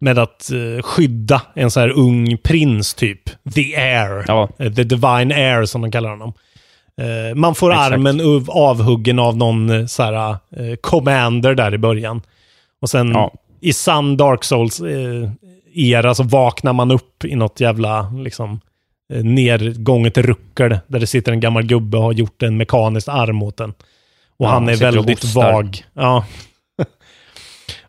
med 0.00 0.18
att 0.18 0.50
eh, 0.50 0.82
skydda 0.82 1.42
en 1.54 1.70
så 1.70 1.80
här 1.80 1.88
ung 1.88 2.36
prins 2.38 2.94
typ. 2.94 3.20
The 3.54 3.76
Heir. 3.76 4.24
Ja. 4.28 4.48
Eh, 4.58 4.72
The 4.72 4.84
Divine 4.84 5.30
Heir 5.34 5.64
som 5.64 5.82
de 5.82 5.90
kallar 5.90 6.10
honom. 6.10 6.32
Eh, 7.00 7.34
man 7.36 7.54
får 7.54 7.70
Exakt. 7.70 7.92
armen 7.92 8.20
avhuggen 8.48 9.18
av 9.18 9.36
någon 9.36 9.88
så 9.88 10.02
här, 10.02 10.36
commander 10.76 11.54
där 11.54 11.74
i 11.74 11.78
början. 11.78 12.22
Och 12.82 12.90
sen 12.90 13.10
Ja. 13.12 13.32
i 13.60 13.72
sann 13.72 14.16
Dark 14.16 14.44
Souls 14.44 14.80
eh, 14.80 15.30
era 15.74 16.14
så 16.14 16.22
vaknar 16.22 16.72
man 16.72 16.90
upp 16.90 17.24
i 17.24 17.34
något 17.36 17.60
jävla 17.60 18.10
liksom 18.10 18.60
nergånget 19.22 20.18
ruckel 20.18 20.78
där 20.86 20.98
det 21.00 21.06
sitter 21.06 21.32
en 21.32 21.40
gammal 21.40 21.62
gubbe 21.62 21.96
och 21.96 22.02
har 22.02 22.12
gjort 22.12 22.42
en 22.42 22.56
mekanisk 22.56 23.08
arm 23.08 23.42
åt 23.42 23.56
den. 23.56 23.70
Och 23.70 24.46
Ja, 24.46 24.48
han 24.48 24.68
är 24.68 24.72
och 24.74 24.82
väldigt 24.82 25.24
vag. 25.24 25.84
Ja. 25.94 26.24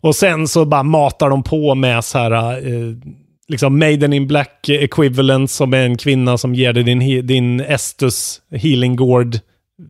Och 0.02 0.16
sen 0.16 0.48
så 0.48 0.66
bara 0.66 0.84
matar 0.84 1.30
de 1.30 1.44
på 1.44 1.76
med 1.76 2.04
så 2.04 2.18
här, 2.18 2.32
eh, 2.68 2.96
liksom 3.48 3.80
Maiden 3.80 4.14
in 4.14 4.28
Black 4.28 4.70
equivalent 4.70 5.52
som 5.52 5.74
är 5.74 5.86
en 5.86 5.98
kvinna 5.98 6.38
som 6.38 6.56
ger 6.56 6.74
dig 6.74 6.84
din, 6.84 7.28
din 7.28 7.60
Estus 7.60 8.42
healing 8.56 8.96
gourd 8.96 9.40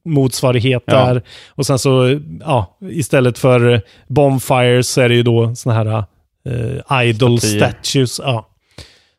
motsvarighet 0.06 0.84
Ja. 0.86 0.94
där. 1.06 1.22
Och 1.50 1.66
sen 1.66 1.80
så, 1.80 2.20
ja, 2.42 2.78
istället 2.92 3.38
för 3.40 3.82
bonfires 4.08 4.88
så 4.88 5.02
är 5.02 5.10
det 5.10 5.16
ju 5.16 5.24
då 5.24 5.56
såna 5.56 5.76
här 5.76 6.04
eh, 6.50 7.04
idol 7.10 7.40
Statyer. 7.40 7.60
statues. 7.60 8.20
Ja. 8.24 8.48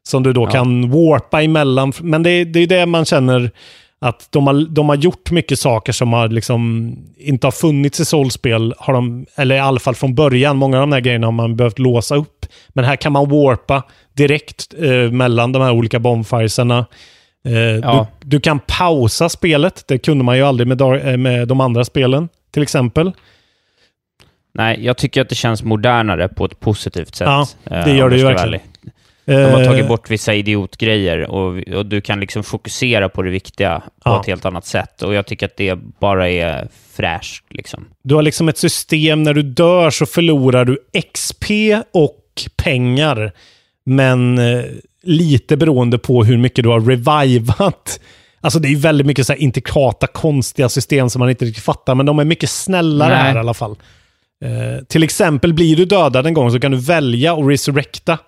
Som 0.09 0.23
du 0.23 0.33
då 0.33 0.43
Ja. 0.43 0.51
kan 0.51 0.91
warpa 0.91 1.43
emellan. 1.43 1.93
Men 2.01 2.23
det, 2.23 2.45
det 2.45 2.61
är 2.61 2.67
det 2.67 2.87
man 2.87 3.05
känner 3.05 3.51
att 4.03 4.29
de 4.31 4.47
har, 4.47 4.67
de 4.69 4.89
har 4.89 4.97
gjort 4.97 5.31
mycket 5.31 5.59
saker 5.59 5.93
som 5.93 6.13
har 6.13 6.29
liksom 6.29 6.93
inte 7.17 7.47
har 7.47 7.53
funnits 7.53 8.01
i 8.01 8.05
soulspel. 8.05 8.75
Har 8.79 8.95
de, 8.95 9.27
eller 9.37 9.55
i 9.55 9.59
alla 9.59 9.81
fall 9.81 9.95
från 9.95 10.15
början. 10.15 10.57
Många 10.57 10.77
av 10.77 10.81
de 10.83 10.93
här 10.93 11.01
grejerna 11.01 11.27
har 11.27 11.33
man 11.33 11.57
behövt 11.57 11.79
låsa 11.79 12.17
upp. 12.17 12.47
Men 12.69 12.85
här 12.85 12.97
kan 12.97 13.13
man 13.13 13.29
warpa 13.29 13.83
direkt 14.13 14.75
eh, 14.79 15.11
mellan 15.11 15.53
de 15.53 15.63
här 15.63 15.71
olika 15.73 15.99
bonfiresarna. 15.99 16.87
Eh, 17.45 17.53
Ja. 17.55 18.07
du, 18.21 18.29
du 18.29 18.41
kan 18.41 18.59
pausa 18.67 19.29
spelet. 19.29 19.85
Det 19.89 19.99
kunde 19.99 20.25
man 20.25 20.37
ju 20.37 20.43
aldrig 20.43 20.67
med, 20.69 20.81
eh, 20.81 21.17
med 21.17 21.49
de 21.49 21.61
andra 21.61 21.85
spelen. 21.85 22.29
Till 22.53 22.63
exempel. 22.63 23.13
Nej, 24.55 24.85
jag 24.85 24.97
tycker 24.97 25.21
att 25.23 25.29
det 25.29 25.35
känns 25.35 25.63
modernare 25.63 26.29
på 26.29 26.45
ett 26.45 26.61
positivt 26.61 27.15
sätt. 27.15 27.29
Ja, 27.29 27.47
eh, 27.71 27.85
det 27.85 27.93
gör 27.95 28.09
det 28.11 28.17
jag 28.17 28.19
ju 28.19 28.25
verkligen. 28.25 28.49
ärlig. 28.49 28.61
De 29.25 29.35
har 29.35 29.61
Eh, 29.61 29.67
tagit 29.67 29.89
bort 29.89 30.11
vissa 30.11 30.35
idiotgrejer 30.35 31.31
och, 31.31 31.59
och 31.75 31.87
du 31.87 32.01
kan 32.01 32.21
liksom 32.21 32.43
fokusera 32.45 33.09
på 33.09 33.23
det 33.23 33.31
viktiga 33.31 33.81
på 33.81 34.11
Ja. 34.11 34.21
ett 34.21 34.27
helt 34.27 34.45
annat 34.45 34.67
sätt. 34.67 35.03
Och 35.03 35.15
jag 35.15 35.27
tycker 35.27 35.47
att 35.47 35.57
det 35.57 35.75
bara 36.01 36.29
är 36.31 36.69
fräscht. 36.93 37.45
Liksom. 37.51 37.85
Du 38.03 38.15
har 38.15 38.23
liksom 38.23 38.49
ett 38.49 38.59
system, 38.59 39.23
när 39.23 39.35
du 39.35 39.43
dör 39.43 39.91
så 39.91 40.07
förlorar 40.07 40.65
du 40.65 40.79
XP 41.13 41.45
och 41.93 42.19
pengar. 42.57 43.33
Men 43.85 44.39
eh, 44.39 44.65
lite 45.03 45.57
beroende 45.57 45.99
på 45.99 46.25
hur 46.25 46.37
mycket 46.39 46.63
du 46.63 46.69
har 46.69 46.81
revivat. 46.81 48.01
Alltså 48.41 48.59
det 48.59 48.69
är 48.69 48.77
väldigt 48.77 49.07
mycket 49.07 49.27
så 49.27 49.35
intrikata, 49.35 50.07
konstiga 50.07 50.69
system 50.69 51.11
som 51.11 51.21
man 51.21 51.31
inte 51.31 51.45
riktigt 51.45 51.65
fattar, 51.65 51.95
men 51.95 52.07
de 52.07 52.19
är 52.19 52.25
mycket 52.25 52.51
snällare 52.51 53.09
Nej. 53.09 53.19
här 53.23 53.37
i 53.37 53.39
alla 53.39 53.55
fall. 53.55 53.77
Eh, 54.43 54.85
till 54.89 55.03
exempel, 55.03 55.55
blir 55.55 55.77
du 55.77 55.85
dödad 55.85 56.27
en 56.27 56.35
gång 56.35 56.51
så 56.51 56.61
kan 56.61 56.71
du 56.71 56.77
välja 56.79 57.33
att 57.35 57.49
resurrecta. 57.49 58.19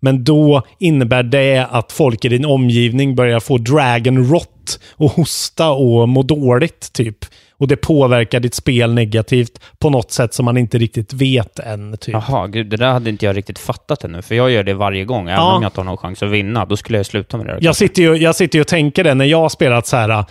Men 0.00 0.24
då 0.24 0.62
innebär 0.78 1.22
det 1.22 1.66
att 1.70 1.92
folk 1.92 2.24
i 2.24 2.28
din 2.28 2.44
omgivning 2.44 3.14
börjar 3.14 3.40
få 3.40 3.58
dragon 3.58 4.30
rot 4.30 4.80
och 4.96 5.10
hosta 5.10 5.70
och 5.70 6.08
må 6.08 6.22
dåligt, 6.22 6.92
typ. 6.92 7.16
Och 7.58 7.68
det 7.68 7.76
påverkar 7.76 8.40
ditt 8.40 8.54
spel 8.54 8.94
negativt 8.94 9.60
på 9.78 9.90
något 9.90 10.10
sätt 10.12 10.34
som 10.34 10.44
man 10.44 10.56
inte 10.56 10.78
riktigt 10.78 11.12
vet 11.12 11.58
än. 11.58 11.96
Typ. 11.96 12.12
Jaha, 12.12 12.46
gud, 12.46 12.66
det 12.66 12.76
där 12.76 12.92
hade 12.92 13.10
inte 13.10 13.26
jag 13.26 13.36
riktigt 13.36 13.58
fattat 13.58 14.04
ännu. 14.04 14.22
För 14.22 14.34
jag 14.34 14.50
gör 14.50 14.62
det 14.62 14.74
varje 14.74 15.04
gång, 15.04 15.28
även 15.28 15.34
Ja. 15.44 15.56
om 15.56 15.62
jag 15.62 15.68
inte 15.68 15.80
har 15.80 15.84
någon 15.84 15.96
chans 15.96 16.22
att 16.22 16.30
vinna. 16.30 16.64
Då 16.64 16.76
skulle 16.76 16.98
jag 16.98 17.06
sluta 17.06 17.36
med 17.36 17.46
det. 17.46 17.58
Jag 17.60 17.76
sitter, 17.76 18.02
ju, 18.02 18.14
jag 18.16 18.36
sitter 18.36 18.58
ju 18.58 18.60
och 18.60 18.66
tänker 18.68 19.04
det 19.04 19.14
när 19.14 19.24
jag 19.24 19.38
har 19.40 19.48
spelat 19.48 19.86
så 19.86 19.96
här. 19.96 20.24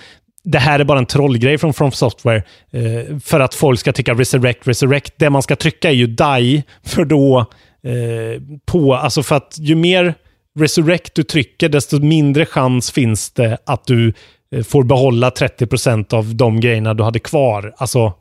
Det 0.43 0.59
här 0.59 0.79
är 0.79 0.83
bara 0.83 0.99
en 0.99 1.05
trollgrej 1.05 1.57
från 1.57 1.73
From 1.73 1.91
Software. 1.91 2.43
Eh, 2.71 3.19
för 3.19 3.39
att 3.39 3.55
folk 3.55 3.79
ska 3.79 3.91
tycka 3.91 4.13
resurrect, 4.13 4.67
resurrect. 4.67 5.13
Det 5.17 5.29
man 5.29 5.41
ska 5.43 5.55
trycka 5.55 5.89
är 5.89 5.93
ju 5.93 6.07
die. 6.07 6.63
För 6.83 7.05
då, 7.05 7.39
eh, 7.83 8.41
på, 8.65 8.95
alltså 8.95 9.23
för 9.23 9.35
att 9.35 9.55
ju 9.59 9.75
mer 9.75 10.15
resurrect 10.59 11.15
du 11.15 11.23
trycker, 11.23 11.69
desto 11.69 11.99
mindre 11.99 12.45
chans 12.45 12.91
finns 12.91 13.31
det 13.31 13.57
att 13.65 13.85
du 13.85 14.13
eh, 14.55 14.63
får 14.63 14.83
behålla 14.83 15.29
30% 15.29 16.13
av 16.13 16.35
de 16.35 16.59
grejerna 16.59 16.93
du 16.93 17.03
hade 17.03 17.19
kvar. 17.19 17.73
Alltså, 17.77 18.13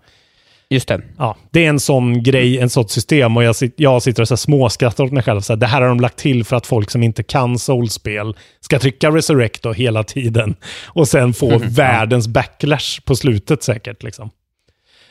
Just 0.72 0.88
det. 0.88 1.00
Ja, 1.18 1.36
det 1.50 1.64
är 1.64 1.68
en 1.68 1.80
sån 1.80 2.22
grej, 2.22 2.58
en 2.58 2.70
sånt 2.70 2.90
system 2.90 3.36
och 3.36 3.44
jag, 3.44 3.54
jag 3.76 4.02
sitter 4.02 4.22
och 4.22 4.28
så 4.28 4.36
småskrattar 4.36 5.04
åt 5.04 5.12
mig 5.12 5.22
själv. 5.22 5.40
Så 5.40 5.52
här, 5.52 5.60
det 5.60 5.66
här 5.66 5.80
har 5.80 5.88
de 5.88 6.00
lagt 6.00 6.16
till 6.18 6.44
för 6.44 6.56
att 6.56 6.66
folk 6.66 6.90
som 6.90 7.02
inte 7.02 7.22
kan 7.22 7.58
soulspel 7.58 8.36
ska 8.60 8.78
trycka 8.78 9.10
resurrect 9.10 9.66
hela 9.76 10.04
tiden 10.04 10.54
och 10.86 11.08
sen 11.08 11.32
få 11.34 11.50
Mhm, 11.58 11.68
världens 11.70 12.28
backlash 12.28 13.00
på 13.04 13.16
slutet 13.16 13.62
säkert. 13.62 14.02
Liksom. 14.02 14.30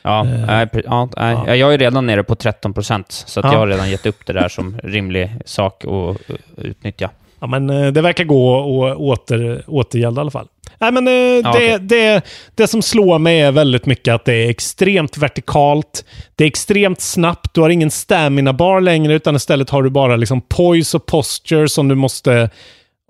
Ja, 0.02 0.22
nej, 0.22 0.66
pre- 0.66 0.82
ja, 0.84 1.08
nej. 1.16 1.36
ja. 1.46 1.56
Jag 1.56 1.74
är 1.74 1.78
redan 1.78 2.06
nere 2.06 2.24
på 2.24 2.34
13 2.34 2.74
procent, 2.74 3.06
så 3.26 3.40
Ja. 3.40 3.52
jag 3.52 3.58
har 3.58 3.66
redan 3.66 3.90
gett 3.90 4.06
upp 4.06 4.26
det 4.26 4.32
där 4.32 4.48
som 4.48 4.78
rimlig 4.84 5.30
sak 5.44 5.84
att 5.84 5.90
uh, 5.90 6.36
utnyttja. 6.56 7.10
Ja, 7.40 7.46
men 7.46 7.70
eh, 7.70 7.86
det 7.92 8.00
verkar 8.02 8.24
gå 8.24 8.86
att 8.86 8.96
åter, 8.96 9.62
återgälda 9.66 10.20
i 10.20 10.22
alla 10.22 10.30
fall. 10.30 10.48
Nej, 10.82 10.92
men 10.92 11.08
eh, 11.08 11.42
det, 11.42 11.48
okej. 11.50 11.78
det, 11.80 12.22
det 12.54 12.66
som 12.66 12.82
slår 12.82 13.18
mig 13.18 13.40
är 13.40 13.52
väldigt 13.52 13.86
mycket 13.86 14.14
att 14.14 14.24
det 14.24 14.34
är 14.34 14.50
extremt 14.50 15.18
vertikalt. 15.18 16.04
Det 16.36 16.44
är 16.44 16.48
extremt 16.48 17.00
snabbt. 17.00 17.54
Du 17.54 17.60
har 17.60 17.70
ingen 17.70 17.90
stamina 17.90 18.52
bar 18.52 18.80
längre, 18.80 19.14
utan 19.14 19.36
istället 19.36 19.70
har 19.70 19.82
du 19.82 19.90
bara 19.90 20.16
liksom 20.16 20.40
poise 20.40 20.96
och 20.96 21.06
posture 21.06 21.68
som 21.68 21.88
du 21.88 21.94
måste... 21.94 22.50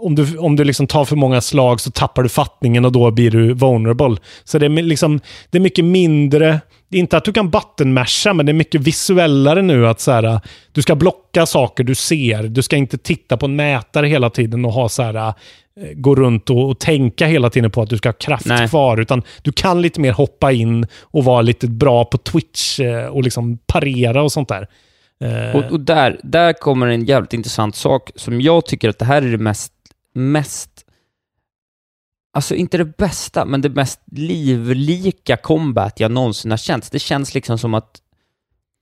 Om 0.02 0.14
du, 0.14 0.38
om 0.38 0.56
du 0.56 0.64
liksom 0.64 0.86
tar 0.86 1.04
för 1.04 1.16
många 1.16 1.40
slag 1.40 1.80
så 1.80 1.90
tappar 1.90 2.22
du 2.22 2.28
fattningen 2.28 2.84
och 2.84 2.92
då 2.92 3.10
blir 3.10 3.30
du 3.30 3.54
vulnerable. 3.54 4.16
Så 4.44 4.58
det 4.58 4.66
är, 4.66 4.82
liksom, 4.82 5.20
det 5.50 5.58
är 5.58 5.62
mycket 5.62 5.84
mindre. 5.84 6.60
Det 6.92 6.98
är 6.98 7.00
inte 7.00 7.16
att 7.16 7.24
du 7.24 7.32
kan 7.32 7.50
buttonmasha, 7.50 8.32
men 8.34 8.46
det 8.46 8.52
är 8.52 8.54
mycket 8.54 8.80
visuellare 8.80 9.62
nu 9.62 9.88
att 9.88 10.00
så 10.00 10.10
här, 10.10 10.40
du 10.72 10.82
ska 10.82 10.94
blocka 10.94 11.46
saker 11.46 11.84
du 11.84 11.94
ser. 11.94 12.42
Du 12.42 12.62
ska 12.62 12.76
inte 12.76 12.98
titta 12.98 13.36
på 13.36 13.46
en 13.46 13.56
mätare 13.56 14.06
hela 14.06 14.30
tiden 14.30 14.64
och 14.64 14.72
ha 14.72 14.88
så 14.88 15.02
här, 15.02 15.14
eh, 15.14 15.32
gå 15.94 16.14
runt 16.14 16.50
och, 16.50 16.70
och 16.70 16.78
tänka 16.78 17.26
hela 17.26 17.50
tiden 17.50 17.70
på 17.70 17.82
att 17.82 17.88
du 17.88 17.96
ska 17.96 18.08
ha 18.08 18.14
kraft 18.14 18.46
Nej. 18.46 18.68
kvar, 18.68 19.00
utan 19.00 19.22
du 19.42 19.52
kan 19.52 19.82
lite 19.82 20.00
mer 20.00 20.12
hoppa 20.12 20.52
in 20.52 20.86
och 21.00 21.24
vara 21.24 21.42
lite 21.42 21.66
bra 21.66 22.04
på 22.04 22.18
Twitch 22.18 22.80
eh, 22.80 23.06
och 23.06 23.22
liksom 23.22 23.58
parera 23.66 24.22
och 24.22 24.32
sånt 24.32 24.48
där. 24.48 24.68
Och, 25.54 25.64
och 25.72 25.80
där, 25.80 26.20
där 26.22 26.52
kommer 26.52 26.86
en 26.86 27.04
jävligt 27.04 27.32
intressant 27.32 27.76
sak 27.76 28.10
som 28.14 28.40
jag 28.40 28.66
tycker 28.66 28.88
att 28.88 28.98
det 28.98 29.04
här 29.04 29.22
är 29.22 29.30
det 29.30 29.38
mest, 29.38 29.72
mest 30.14 30.71
Alltså 32.34 32.54
inte 32.54 32.78
det 32.78 32.96
bästa, 32.96 33.44
men 33.44 33.60
det 33.60 33.68
mest 33.70 34.00
livlika 34.12 35.36
combat 35.36 36.00
jag 36.00 36.10
någonsin 36.10 36.50
har 36.50 36.58
känt. 36.58 36.92
Det 36.92 36.98
känns 36.98 37.34
liksom 37.34 37.58
som 37.58 37.74
att 37.74 37.90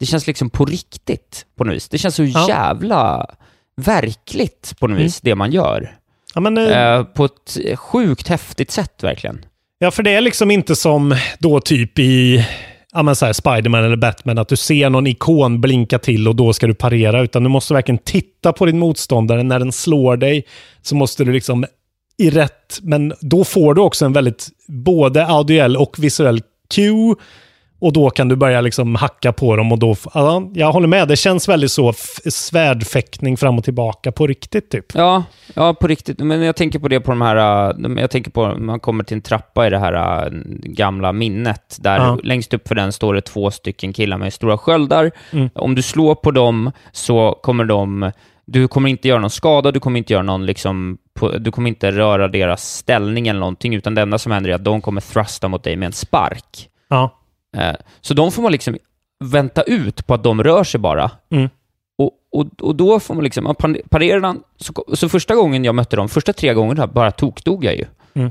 det 0.00 0.06
känns 0.06 0.26
liksom 0.26 0.50
på 0.50 0.64
riktigt 0.64 1.46
på 1.56 1.64
något 1.64 1.74
vis. 1.76 1.88
Det 1.88 1.98
känns 1.98 2.14
så 2.14 2.24
Ja. 2.24 2.48
jävla 2.48 3.26
verkligt 3.76 4.74
på 4.80 4.86
något 4.86 4.94
Mm. 4.94 5.02
vis, 5.04 5.20
det 5.20 5.34
man 5.34 5.52
gör. 5.52 5.96
ja, 6.34 6.40
men, 6.40 6.58
eh, 6.58 6.78
Eh, 6.78 7.02
på 7.04 7.24
ett 7.24 7.58
sjukt 7.76 8.28
häftigt 8.28 8.70
sätt 8.70 9.02
verkligen. 9.02 9.44
Ja, 9.78 9.90
för 9.90 10.02
det 10.02 10.14
är 10.14 10.20
liksom 10.20 10.50
inte 10.50 10.76
som 10.76 11.16
då 11.38 11.60
typ 11.60 11.98
i 11.98 12.46
ja, 12.92 13.02
men 13.02 13.16
så 13.16 13.26
här, 13.26 13.32
Spiderman 13.32 13.84
eller 13.84 13.96
Batman, 13.96 14.38
att 14.38 14.48
du 14.48 14.56
ser 14.56 14.90
någon 14.90 15.06
ikon 15.06 15.60
blinka 15.60 15.98
till 15.98 16.28
och 16.28 16.36
då 16.36 16.52
ska 16.52 16.66
du 16.66 16.74
parera, 16.74 17.20
utan 17.22 17.42
du 17.42 17.48
måste 17.48 17.74
verkligen 17.74 17.98
titta 17.98 18.52
på 18.52 18.66
din 18.66 18.78
motståndare. 18.78 19.42
När 19.42 19.58
den 19.58 19.72
slår 19.72 20.16
dig 20.16 20.44
så 20.82 20.94
måste 20.94 21.24
du 21.24 21.32
liksom 21.32 21.64
i 22.20 22.30
rätt, 22.30 22.78
men 22.82 23.12
då 23.20 23.44
får 23.44 23.74
du 23.74 23.80
också 23.80 24.04
en 24.04 24.12
väldigt 24.12 24.48
både 24.66 25.26
audiell 25.26 25.76
och 25.76 25.96
visuell 25.98 26.40
cue. 26.74 27.14
Och 27.82 27.92
då 27.92 28.10
kan 28.10 28.28
du 28.28 28.36
börja 28.36 28.60
liksom 28.60 28.94
hacka 28.94 29.32
på 29.32 29.56
dem 29.56 29.72
och 29.72 29.78
då, 29.78 29.96
ja, 30.14 30.42
jag 30.54 30.72
håller 30.72 30.88
med, 30.88 31.08
det 31.08 31.16
känns 31.16 31.48
väldigt 31.48 31.72
så 31.72 31.92
svärdfäktning 32.50 33.36
fram 33.36 33.58
och 33.58 33.64
tillbaka 33.64 34.12
på 34.12 34.26
riktigt 34.26 34.70
typ. 34.70 34.86
Ja, 34.94 35.24
ja, 35.54 35.74
på 35.74 35.86
riktigt. 35.86 36.18
Men 36.18 36.42
jag 36.42 36.56
tänker 36.56 36.78
på 36.78 36.88
det 36.88 37.00
på 37.00 37.10
de 37.10 37.20
här, 37.20 37.70
äh, 37.70 38.00
jag 38.00 38.10
tänker 38.10 38.30
på, 38.30 38.54
man 38.58 38.80
kommer 38.80 39.04
till 39.04 39.14
en 39.14 39.22
trappa 39.22 39.66
i 39.66 39.70
det 39.70 39.78
här 39.78 40.24
äh, 40.26 40.32
gamla 40.62 41.12
minnet, 41.12 41.76
där 41.80 41.96
Ja. 41.96 42.18
längst 42.24 42.54
upp 42.54 42.68
för 42.68 42.74
den 42.74 42.92
står 42.92 43.14
det 43.14 43.20
två 43.20 43.50
stycken 43.50 43.92
killar 43.92 44.18
med 44.18 44.32
stora 44.32 44.58
sköldar. 44.58 45.10
Mm. 45.32 45.48
Om 45.54 45.74
du 45.74 45.82
slår 45.82 46.14
på 46.14 46.30
dem 46.30 46.72
så 46.92 47.38
kommer 47.42 47.64
de, 47.64 48.10
du 48.46 48.68
kommer 48.68 48.90
inte 48.90 49.08
göra 49.08 49.20
någon 49.20 49.30
skada, 49.30 49.72
du 49.72 49.80
kommer 49.80 49.98
inte 49.98 50.12
göra 50.12 50.22
någon 50.22 50.46
liksom, 50.46 50.98
på, 51.20 51.38
du 51.38 51.50
kommer 51.52 51.68
inte 51.68 51.90
röra 51.92 52.28
deras 52.28 52.74
ställning 52.74 53.28
eller 53.28 53.40
någonting, 53.40 53.74
utan 53.74 53.94
det 53.94 54.02
enda 54.02 54.18
som 54.18 54.32
händer 54.32 54.50
är 54.50 54.54
att 54.54 54.64
de 54.64 54.80
kommer 54.80 55.00
thrusta 55.00 55.48
mot 55.48 55.62
dig 55.62 55.76
med 55.76 55.86
en 55.86 55.92
spark. 55.92 56.68
Ja. 56.88 57.10
Eh, 57.56 57.74
Så 58.00 58.14
de 58.14 58.32
får 58.32 58.42
man 58.42 58.52
liksom 58.52 58.76
vänta 59.24 59.62
ut 59.62 60.06
på 60.06 60.14
att 60.14 60.22
de 60.24 60.42
rör 60.42 60.64
sig 60.64 60.80
bara. 60.80 61.10
Mm. 61.30 61.48
Och, 61.98 62.10
och, 62.32 62.46
och 62.60 62.74
då 62.76 63.00
får 63.00 63.14
man 63.14 63.24
liksom, 63.24 63.44
man 63.44 63.76
parerar 63.90 64.20
den, 64.20 64.40
så, 64.56 64.72
så 64.94 65.08
första 65.08 65.34
gången 65.34 65.64
jag 65.64 65.74
mötte 65.74 65.96
dem, 65.96 66.08
första 66.08 66.32
tre 66.32 66.54
gångerna 66.54 66.86
bara 66.86 67.10
tokdog 67.10 67.64
jag 67.64 67.74
ju. 67.76 67.84
Mm. 68.14 68.30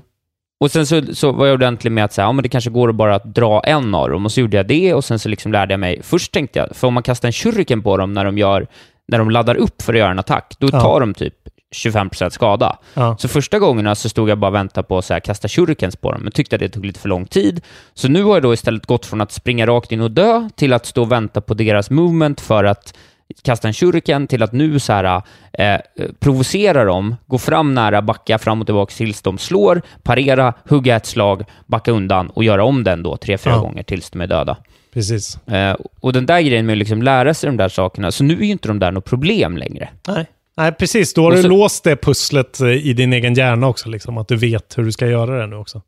Och 0.60 0.72
sen 0.72 0.86
så, 0.86 1.02
så 1.16 1.32
var 1.32 1.46
jag 1.46 1.54
ordentlig 1.54 1.92
med 1.92 2.04
att 2.06 2.14
säga, 2.14 2.26
ja 2.26 2.32
men 2.32 2.44
det 2.44 2.50
kanske 2.50 2.70
går 2.70 2.90
att 2.90 2.96
bara 2.96 3.20
dra 3.20 3.62
en 3.64 3.96
av 3.96 4.10
dem, 4.10 4.26
och 4.26 4.32
så 4.32 4.42
gjorde 4.42 4.58
jag 4.58 4.68
det, 4.68 4.94
och 4.94 5.04
sen 5.06 5.20
så 5.20 5.30
liksom 5.30 5.52
lärde 5.52 5.74
jag 5.74 5.80
mig, 5.80 6.00
först 6.04 6.32
tänkte 6.32 6.60
jag, 6.60 6.76
för 6.76 6.88
om 6.88 6.94
man 6.94 7.04
kastar 7.04 7.28
en 7.30 7.34
shuriken 7.34 7.82
på 7.84 7.98
dem 7.98 8.14
när 8.14 8.26
de 8.26 8.38
gör, 8.38 8.68
när 9.08 9.18
de 9.18 9.30
laddar 9.32 9.56
upp 9.56 9.82
för 9.82 9.94
att 9.94 10.00
göra 10.00 10.12
en 10.12 10.20
attack, 10.20 10.56
då 10.60 10.70
Ja. 10.72 10.82
tar 10.82 11.00
de 11.00 11.14
typ 11.14 11.34
25% 11.76 12.30
skada. 12.30 12.78
Ja. 12.93 13.15
Så 13.20 13.28
första 13.28 13.59
gångerna 13.59 13.95
så 13.95 14.09
stod 14.09 14.30
jag 14.30 14.38
bara 14.38 14.47
och 14.47 14.55
väntade 14.55 14.88
på 14.88 14.97
att 14.97 15.24
kasta 15.24 15.47
shurikens 15.47 15.95
på 15.95 16.11
dem, 16.11 16.22
men 16.22 16.32
tyckte 16.32 16.55
att 16.55 16.59
det 16.59 16.70
tog 16.70 16.86
lite 16.86 16.99
för 16.99 17.09
lång 17.09 17.26
tid. 17.26 17.61
Så 17.93 18.07
nu 18.07 18.24
har 18.24 18.34
jag 18.34 18.43
då 18.43 18.53
istället 18.53 18.86
gått 18.86 19.05
från 19.05 19.22
att 19.22 19.32
springa 19.32 19.65
rakt 19.67 19.91
in 19.91 20.01
och 20.01 20.11
dö 20.11 20.49
till 20.55 20.74
att 20.74 20.86
stå 20.86 21.01
och 21.01 21.11
vänta 21.11 21.41
på 21.41 21.53
deras 21.53 21.89
movement 21.89 22.41
för 22.41 22.63
att 22.63 22.93
kasta 23.41 23.67
en 23.67 23.74
shuriken 23.74 24.28
till 24.28 24.43
att 24.43 24.51
nu 24.53 24.80
så 24.80 24.93
här, 24.93 25.22
eh, 25.53 25.80
provocera 26.20 26.84
dem, 26.84 27.15
gå 27.28 27.38
fram 27.38 27.74
nära, 27.74 28.01
backa 28.01 28.38
fram 28.38 28.61
och 28.61 28.67
tillbaka 28.67 28.93
tills 28.95 29.22
de 29.22 29.38
slår, 29.38 29.82
parera, 30.03 30.53
hugga 30.70 30.95
ett 30.95 31.05
slag, 31.05 31.43
backa 31.65 31.91
undan 31.91 32.30
och 32.30 32.43
göra 32.43 32.63
om 32.63 32.84
den 32.84 33.03
då 33.03 33.17
tre, 33.17 33.38
fyra 33.38 33.53
Ja. 33.53 33.59
gånger 33.59 33.84
tills 33.84 34.09
de 34.09 34.22
är 34.22 34.28
döda. 34.28 34.57
Precis. 34.93 35.47
Eh, 35.47 35.76
och 35.99 36.13
den 36.13 36.26
där 36.26 36.41
grejen 36.41 36.65
med 36.65 36.74
att 36.74 36.78
liksom 36.80 37.01
lära 37.01 37.34
sig 37.34 37.47
de 37.49 37.57
där 37.57 37.70
sakerna, 37.70 38.11
så 38.11 38.24
nu 38.24 38.34
är 38.34 38.43
ju 38.45 38.51
inte 38.51 38.67
de 38.67 38.80
där 38.80 38.91
något 38.91 39.05
problem 39.05 39.57
längre. 39.57 39.89
Nej. 40.07 40.26
Nej, 40.60 40.72
precis. 40.72 41.14
Då 41.14 41.24
har 41.24 41.30
Och 41.32 41.36
du 41.38 41.41
så- 41.43 41.47
låst 41.49 41.84
det 41.84 41.95
pusslet 41.95 42.60
eh, 42.62 42.68
i 42.70 42.93
din 42.93 43.14
egen 43.14 43.34
hjärna 43.34 43.68
också, 43.68 43.89
liksom, 43.89 44.18
att 44.18 44.28
du 44.28 44.36
vet 44.36 44.78
hur 44.78 44.84
du 44.84 44.91
ska 44.91 45.07
göra 45.07 45.39
det 45.39 45.47
nu 45.47 45.55
också. 45.55 45.82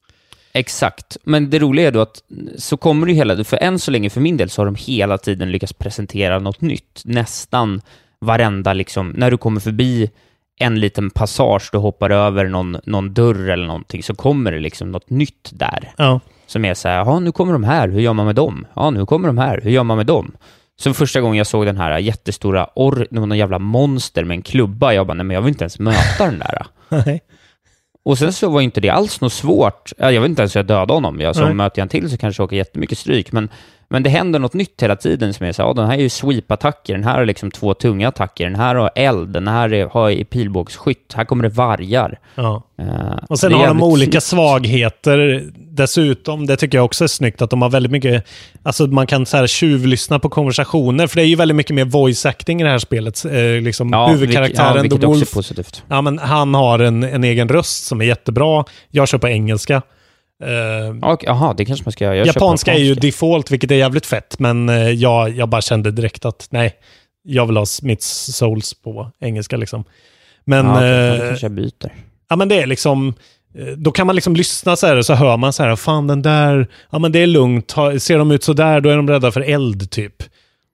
Exakt, 0.53 1.17
men 1.23 1.49
det 1.49 1.59
roliga 1.59 1.87
är 1.87 1.91
då 1.91 2.01
att 2.01 2.23
så 2.57 2.77
kommer 2.77 3.07
det 3.07 3.13
hela, 3.13 3.43
för 3.43 3.57
än 3.57 3.79
så 3.79 3.91
länge 3.91 4.09
för 4.09 4.21
min 4.21 4.37
del 4.37 4.49
så 4.49 4.61
har 4.61 4.65
de 4.65 4.75
hela 4.75 5.17
tiden 5.17 5.51
lyckats 5.51 5.73
presentera 5.73 6.39
något 6.39 6.61
nytt. 6.61 7.01
Nästan 7.05 7.81
varenda 8.19 8.73
liksom, 8.73 9.09
när 9.09 9.31
du 9.31 9.37
kommer 9.37 9.59
förbi 9.61 10.09
en 10.59 10.79
liten 10.79 11.09
passage, 11.09 11.69
du 11.71 11.77
hoppar 11.77 12.09
över 12.09 12.45
någon, 12.45 12.77
någon 12.85 13.13
dörr 13.13 13.49
eller 13.49 13.67
någonting, 13.67 14.03
så 14.03 14.15
kommer 14.15 14.51
det 14.51 14.59
liksom 14.59 14.91
något 14.91 15.09
nytt 15.09 15.49
där. 15.53 15.91
Ja. 15.97 16.19
Som 16.47 16.65
är 16.65 16.73
så 16.73 16.87
här, 16.87 16.95
ja 16.97 17.19
nu 17.19 17.31
kommer 17.31 17.53
de 17.53 17.63
här, 17.63 17.87
hur 17.87 18.01
gör 18.01 18.13
man 18.13 18.25
med 18.25 18.35
dem? 18.35 18.67
Ja, 18.73 18.89
nu 18.89 19.05
kommer 19.05 19.27
de 19.27 19.37
här, 19.37 19.61
hur 19.63 19.71
gör 19.71 19.83
man 19.83 19.97
med 19.97 20.05
dem? 20.05 20.31
Så 20.81 20.93
första 20.93 21.21
gången 21.21 21.37
jag 21.37 21.47
såg 21.47 21.65
den 21.65 21.77
här 21.77 21.99
jättestora, 21.99 22.67
or, 22.75 23.07
någon 23.11 23.37
jävla 23.37 23.59
monster 23.59 24.23
med 24.23 24.35
en 24.35 24.41
klubba, 24.41 24.93
jag 24.93 25.07
bara, 25.07 25.13
nej 25.13 25.25
men 25.25 25.35
jag 25.35 25.41
vill 25.41 25.49
inte 25.49 25.63
ens 25.63 25.79
möta 25.79 26.25
den 26.25 26.39
där. 26.39 26.65
Nej. 27.05 27.21
Och 28.03 28.17
sen 28.17 28.33
så 28.33 28.49
var 28.49 28.61
inte 28.61 28.81
det 28.81 28.89
alls 28.89 29.21
något 29.21 29.33
svårt. 29.33 29.91
Ja, 29.97 30.11
Jag 30.11 30.21
vet 30.21 30.29
inte 30.29 30.41
ens 30.41 30.55
hur 30.55 30.59
jag 30.59 30.65
dödade 30.65 30.93
honom. 30.93 31.19
Jag 31.19 31.35
så 31.35 31.53
möter 31.53 31.79
jag 31.79 31.85
en 31.85 31.89
till 31.89 32.09
så 32.09 32.17
kanske 32.17 32.41
jag 32.41 32.45
åker 32.45 32.55
jättemycket 32.55 32.97
stryk. 32.97 33.31
Men, 33.31 33.49
men 33.91 34.03
det 34.03 34.09
händer 34.09 34.39
något 34.39 34.53
nytt 34.53 34.83
hela 34.83 34.95
tiden 34.95 35.33
som 35.33 35.45
är 35.45 35.51
så 35.51 35.61
här, 35.61 35.69
ja, 35.69 35.73
den 35.73 35.85
här 35.85 35.93
är 35.93 36.01
ju 36.01 36.07
sweep-attacker, 36.07 36.93
den 36.93 37.03
här 37.03 37.17
har 37.17 37.25
liksom 37.25 37.51
två 37.51 37.73
tunga 37.73 38.07
attacker, 38.07 38.43
den 38.43 38.55
här 38.55 38.75
har 38.75 38.91
eld, 38.95 39.29
den 39.29 39.47
här 39.47 39.73
är, 39.73 39.85
har 39.85 40.23
pilbågsskytt, 40.23 41.13
här 41.15 41.25
kommer 41.25 41.43
det 41.43 41.49
vargar. 41.49 42.19
Ja. 42.35 42.63
Eh, 42.79 42.85
Och 43.29 43.39
sen 43.39 43.53
har 43.53 43.67
de 43.67 43.83
olika 43.83 44.11
snyggt. 44.11 44.23
svagheter 44.23 45.49
dessutom. 45.55 46.47
Det 46.47 46.55
tycker 46.57 46.77
jag 46.77 46.85
också 46.85 47.03
är 47.03 47.07
snyggt, 47.07 47.41
att 47.41 47.49
de 47.49 47.61
har 47.61 47.69
väldigt 47.69 47.91
mycket... 47.91 48.27
Alltså 48.63 48.87
man 48.87 49.07
kan 49.07 49.25
så 49.25 49.37
här 49.37 49.47
tjuvlyssna 49.47 50.19
på 50.19 50.29
konversationer, 50.29 51.07
för 51.07 51.15
det 51.15 51.21
är 51.21 51.25
ju 51.27 51.35
väldigt 51.35 51.55
mycket 51.55 51.75
mer 51.75 51.85
voice 51.85 52.25
acting 52.25 52.61
i 52.61 52.63
det 52.63 52.69
här 52.69 52.77
spelet. 52.79 53.25
Eh, 53.25 53.61
liksom 53.61 53.89
Ja, 53.89 54.07
huvudkaraktären, 54.07 54.47
vilket, 54.47 54.75
ja, 54.75 54.81
vilket 54.81 55.01
The 55.01 55.07
också 55.07 55.19
Wolf, 55.19 55.31
är 55.31 55.35
positivt. 55.35 55.83
ja, 55.87 56.01
men 56.01 56.19
han 56.19 56.53
har 56.53 56.79
en, 56.79 57.03
en 57.03 57.23
egen 57.23 57.49
röst 57.49 57.83
som 57.85 58.01
är 58.01 58.05
jättebra. 58.05 58.65
Jag 58.89 59.07
kör 59.07 59.17
på 59.17 59.27
engelska. 59.27 59.81
Eh, 60.43 61.17
Jaha, 61.21 61.53
det 61.57 61.65
kanske 61.65 61.85
man 61.85 61.91
ska 61.91 62.03
göra. 62.05 62.15
Jag 62.15 62.27
japanska 62.27 62.73
är 62.73 62.77
ju 62.79 62.95
default, 62.95 63.51
vilket 63.51 63.71
är 63.71 63.75
jävligt 63.75 64.05
fett, 64.05 64.39
men 64.39 64.69
eh, 64.69 64.89
jag, 64.89 65.29
jag 65.29 65.49
bara 65.49 65.61
kände 65.61 65.91
direkt 65.91 66.25
att 66.25 66.47
nej, 66.49 66.73
jag 67.23 67.45
vill 67.47 67.57
ha 67.57 67.65
Smiths 67.65 68.35
Souls 68.35 68.73
på 68.73 69.11
engelska 69.19 69.57
liksom. 69.57 69.83
Men, 70.45 70.65
ja, 70.65 70.77
okej, 70.77 71.07
eh, 71.07 71.17
då 71.21 71.27
kanske 71.27 71.45
jag 71.45 71.51
byter. 71.51 71.93
Ja, 72.29 72.35
men 72.35 72.49
det 72.49 72.61
är 72.61 72.67
liksom... 72.67 73.13
eh, 73.57 73.65
Då 73.65 73.91
kan 73.91 74.07
man 74.07 74.15
liksom 74.15 74.35
lyssna 74.35 74.75
så 74.75 74.87
här 74.87 74.95
och 74.97 75.05
så 75.05 75.13
hör 75.13 75.37
man 75.37 75.53
så 75.53 75.63
här, 75.63 75.75
fan 75.75 76.07
den 76.07 76.21
där, 76.21 76.67
ja 76.91 76.99
men 76.99 77.11
det 77.11 77.19
är 77.19 77.27
lugnt, 77.27 77.71
Ha- 77.71 77.99
ser 77.99 78.17
de 78.17 78.31
ut 78.31 78.43
så 78.43 78.53
där 78.53 78.81
då 78.81 78.89
är 78.89 78.95
de 78.95 79.09
rädda 79.09 79.31
för 79.31 79.41
eld 79.41 79.91
typ. 79.91 80.15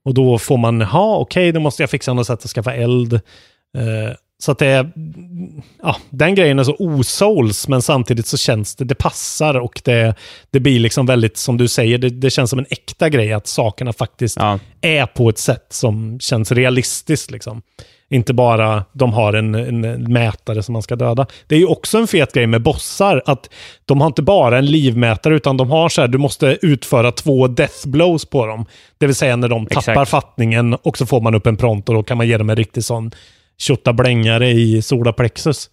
Och 0.05 0.13
då 0.13 0.37
får 0.37 0.57
man, 0.57 0.81
ha 0.81 1.17
okej, 1.17 1.51
då 1.51 1.59
måste 1.59 1.83
jag 1.83 1.89
fixa 1.89 2.13
något 2.13 2.27
sätt 2.27 2.43
att 2.45 2.49
skaffa 2.51 2.73
eld. 2.73 3.19
Så 4.39 4.51
att 4.51 4.57
det 4.57 4.67
är, 4.67 4.91
ja, 5.83 5.95
den 6.09 6.35
grejen 6.35 6.59
är 6.59 6.63
så 6.63 6.75
osouls, 6.79 7.67
men 7.67 7.81
samtidigt 7.81 8.27
så 8.27 8.37
känns 8.37 8.75
det, 8.75 8.85
det 8.85 8.95
passar 8.95 9.55
och 9.55 9.81
det, 9.85 10.15
det 10.51 10.59
blir 10.59 10.79
liksom 10.79 11.05
väldigt, 11.05 11.37
som 11.37 11.57
du 11.57 11.67
säger, 11.67 11.97
det, 11.97 12.09
det 12.09 12.29
känns 12.29 12.49
som 12.49 12.59
en 12.59 12.65
äkta 12.69 13.09
grej 13.09 13.33
att 13.33 13.47
sakerna 13.47 13.93
faktiskt 13.93 14.37
Ja. 14.37 14.59
är 14.81 15.05
på 15.05 15.29
ett 15.29 15.37
sätt 15.37 15.65
som 15.69 16.19
känns 16.19 16.51
realistiskt. 16.51 17.31
Liksom. 17.31 17.61
Inte 18.09 18.33
bara 18.33 18.83
de 18.93 19.13
har 19.13 19.33
en, 19.33 19.55
en 19.55 20.13
mätare 20.13 20.63
som 20.63 20.73
man 20.73 20.81
ska 20.81 20.95
döda. 20.95 21.25
Det 21.47 21.55
är 21.55 21.59
ju 21.59 21.65
också 21.65 21.97
en 21.97 22.07
fet 22.07 22.33
grej 22.33 22.47
med 22.47 22.61
bossar, 22.61 23.21
att 23.25 23.49
de 23.85 24.01
har 24.01 24.07
inte 24.07 24.21
bara 24.21 24.57
en 24.57 24.65
livmätare, 24.65 25.35
utan 25.35 25.57
de 25.57 25.71
har 25.71 25.89
så 25.89 26.01
här, 26.01 26.07
du 26.07 26.17
måste 26.17 26.57
utföra 26.61 27.11
två 27.11 27.47
death 27.47 27.87
blows 27.87 28.25
på 28.25 28.45
dem. 28.45 28.65
Det 28.97 29.05
vill 29.05 29.15
säga 29.15 29.35
när 29.35 29.47
de 29.47 29.65
tappar 29.65 29.91
Exakt. 29.91 30.11
fattningen 30.11 30.73
och 30.73 30.97
så 30.97 31.05
får 31.05 31.21
man 31.21 31.35
upp 31.35 31.47
en 31.47 31.57
pront 31.57 31.89
och 31.89 31.95
då 31.95 32.03
kan 32.03 32.17
man 32.17 32.27
ge 32.27 32.37
dem 32.37 32.49
en 32.49 32.55
riktig 32.55 32.83
sån 32.83 33.11
tjottablängare 33.57 34.49
i 34.49 34.81
solarplexus. 34.81 35.69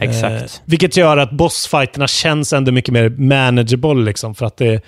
Exakt. 0.00 0.42
Eh, 0.42 0.62
vilket 0.64 0.96
gör 0.96 1.16
att 1.16 1.30
bossfighterna 1.30 2.06
känns 2.06 2.52
ändå 2.52 2.72
mycket 2.72 2.92
mer 2.92 3.08
manageable, 3.08 4.04
liksom, 4.04 4.34
för 4.34 4.46
att 4.46 4.56
det, 4.56 4.82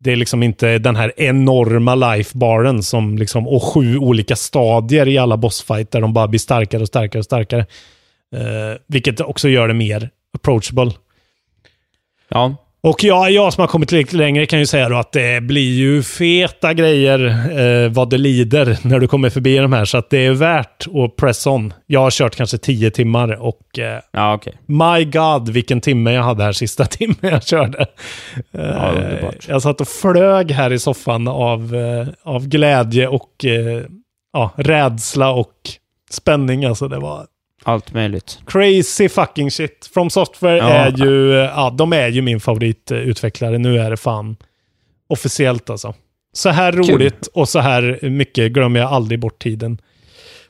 det 0.00 0.12
är 0.12 0.16
liksom 0.16 0.42
inte 0.42 0.78
den 0.78 0.96
här 0.96 1.12
enorma 1.16 1.94
lifebaren 1.94 2.82
som 2.82 3.18
liksom, 3.18 3.48
och 3.48 3.62
sju 3.62 3.98
olika 3.98 4.36
stadier 4.36 5.08
i 5.08 5.18
alla 5.18 5.36
bossfighter. 5.36 6.00
De 6.00 6.12
bara 6.12 6.28
blir 6.28 6.40
starkare 6.40 6.82
och 6.82 6.88
starkare 6.88 7.18
och 7.18 7.24
starkare. 7.24 7.66
Eh, 8.36 8.78
vilket 8.86 9.20
också 9.20 9.48
gör 9.48 9.68
det 9.68 9.74
mer 9.74 10.10
approachable. 10.34 10.90
Ja, 12.28 12.56
Och 12.84 13.04
ja, 13.04 13.28
jag 13.30 13.52
som 13.52 13.60
har 13.60 13.68
kommit 13.68 13.92
lite 13.92 14.16
längre 14.16 14.46
kan 14.46 14.58
ju 14.58 14.66
säga 14.66 14.88
då 14.88 14.96
att 14.96 15.12
det 15.12 15.42
blir 15.42 15.72
ju 15.74 16.02
feta 16.02 16.74
grejer 16.74 17.20
eh, 17.84 17.90
vad 17.92 18.10
det 18.10 18.18
lider 18.18 18.78
när 18.82 18.98
du 19.00 19.08
kommer 19.08 19.30
förbi 19.30 19.56
de 19.58 19.72
här. 19.72 19.84
Så 19.84 19.98
att 19.98 20.10
det 20.10 20.26
är 20.26 20.32
värt 20.32 20.86
att 20.86 21.16
press 21.16 21.46
on. 21.46 21.74
Jag 21.86 22.00
har 22.00 22.10
kört 22.10 22.36
kanske 22.36 22.58
tio 22.58 22.90
timmar 22.90 23.42
och 23.42 23.78
eh, 23.78 24.00
Ja, 24.12 24.34
okej. 24.34 24.52
my 24.66 25.04
god 25.04 25.48
vilken 25.48 25.80
timme 25.80 26.12
jag 26.12 26.22
hade 26.22 26.44
här 26.44 26.52
sista 26.52 26.84
timmen 26.90 27.16
jag 27.20 27.46
körde. 27.46 27.86
Ja, 28.50 28.60
Eh, 28.60 28.96
underbart. 28.96 29.48
jag 29.48 29.62
satt 29.62 29.80
och 29.80 29.88
flög 29.88 30.50
här 30.50 30.72
i 30.72 30.78
soffan 30.78 31.28
av, 31.28 31.74
eh, 31.74 32.08
av 32.22 32.48
glädje 32.48 33.08
och 33.08 33.44
eh, 33.44 33.82
ja, 34.32 34.50
rädsla 34.56 35.30
och 35.30 35.52
spänning. 36.10 36.64
Alltså 36.64 36.88
det 36.88 36.98
var 36.98 37.26
Allt 37.62 37.92
möjligt. 37.94 38.38
Crazy 38.46 39.08
fucking 39.08 39.50
shit. 39.50 39.90
From 39.94 40.10
Software 40.10 40.56
Ja. 40.56 40.68
är 40.70 40.92
ju, 41.06 41.32
ja, 41.32 41.70
de 41.78 41.92
är 41.92 42.08
ju 42.08 42.22
min 42.22 42.40
favoritutvecklare. 42.40 43.58
Nu 43.58 43.78
är 43.78 43.90
det 43.90 43.96
fan 43.96 44.36
officiellt 45.08 45.70
alltså. 45.70 45.94
Så 46.32 46.48
här 46.48 46.72
Kul. 46.72 46.82
roligt 46.84 47.26
och 47.34 47.48
så 47.48 47.58
här 47.58 47.98
mycket 48.02 48.52
glömmer 48.52 48.80
jag 48.80 48.90
aldrig 48.92 49.20
bort 49.20 49.38
tiden. 49.42 49.78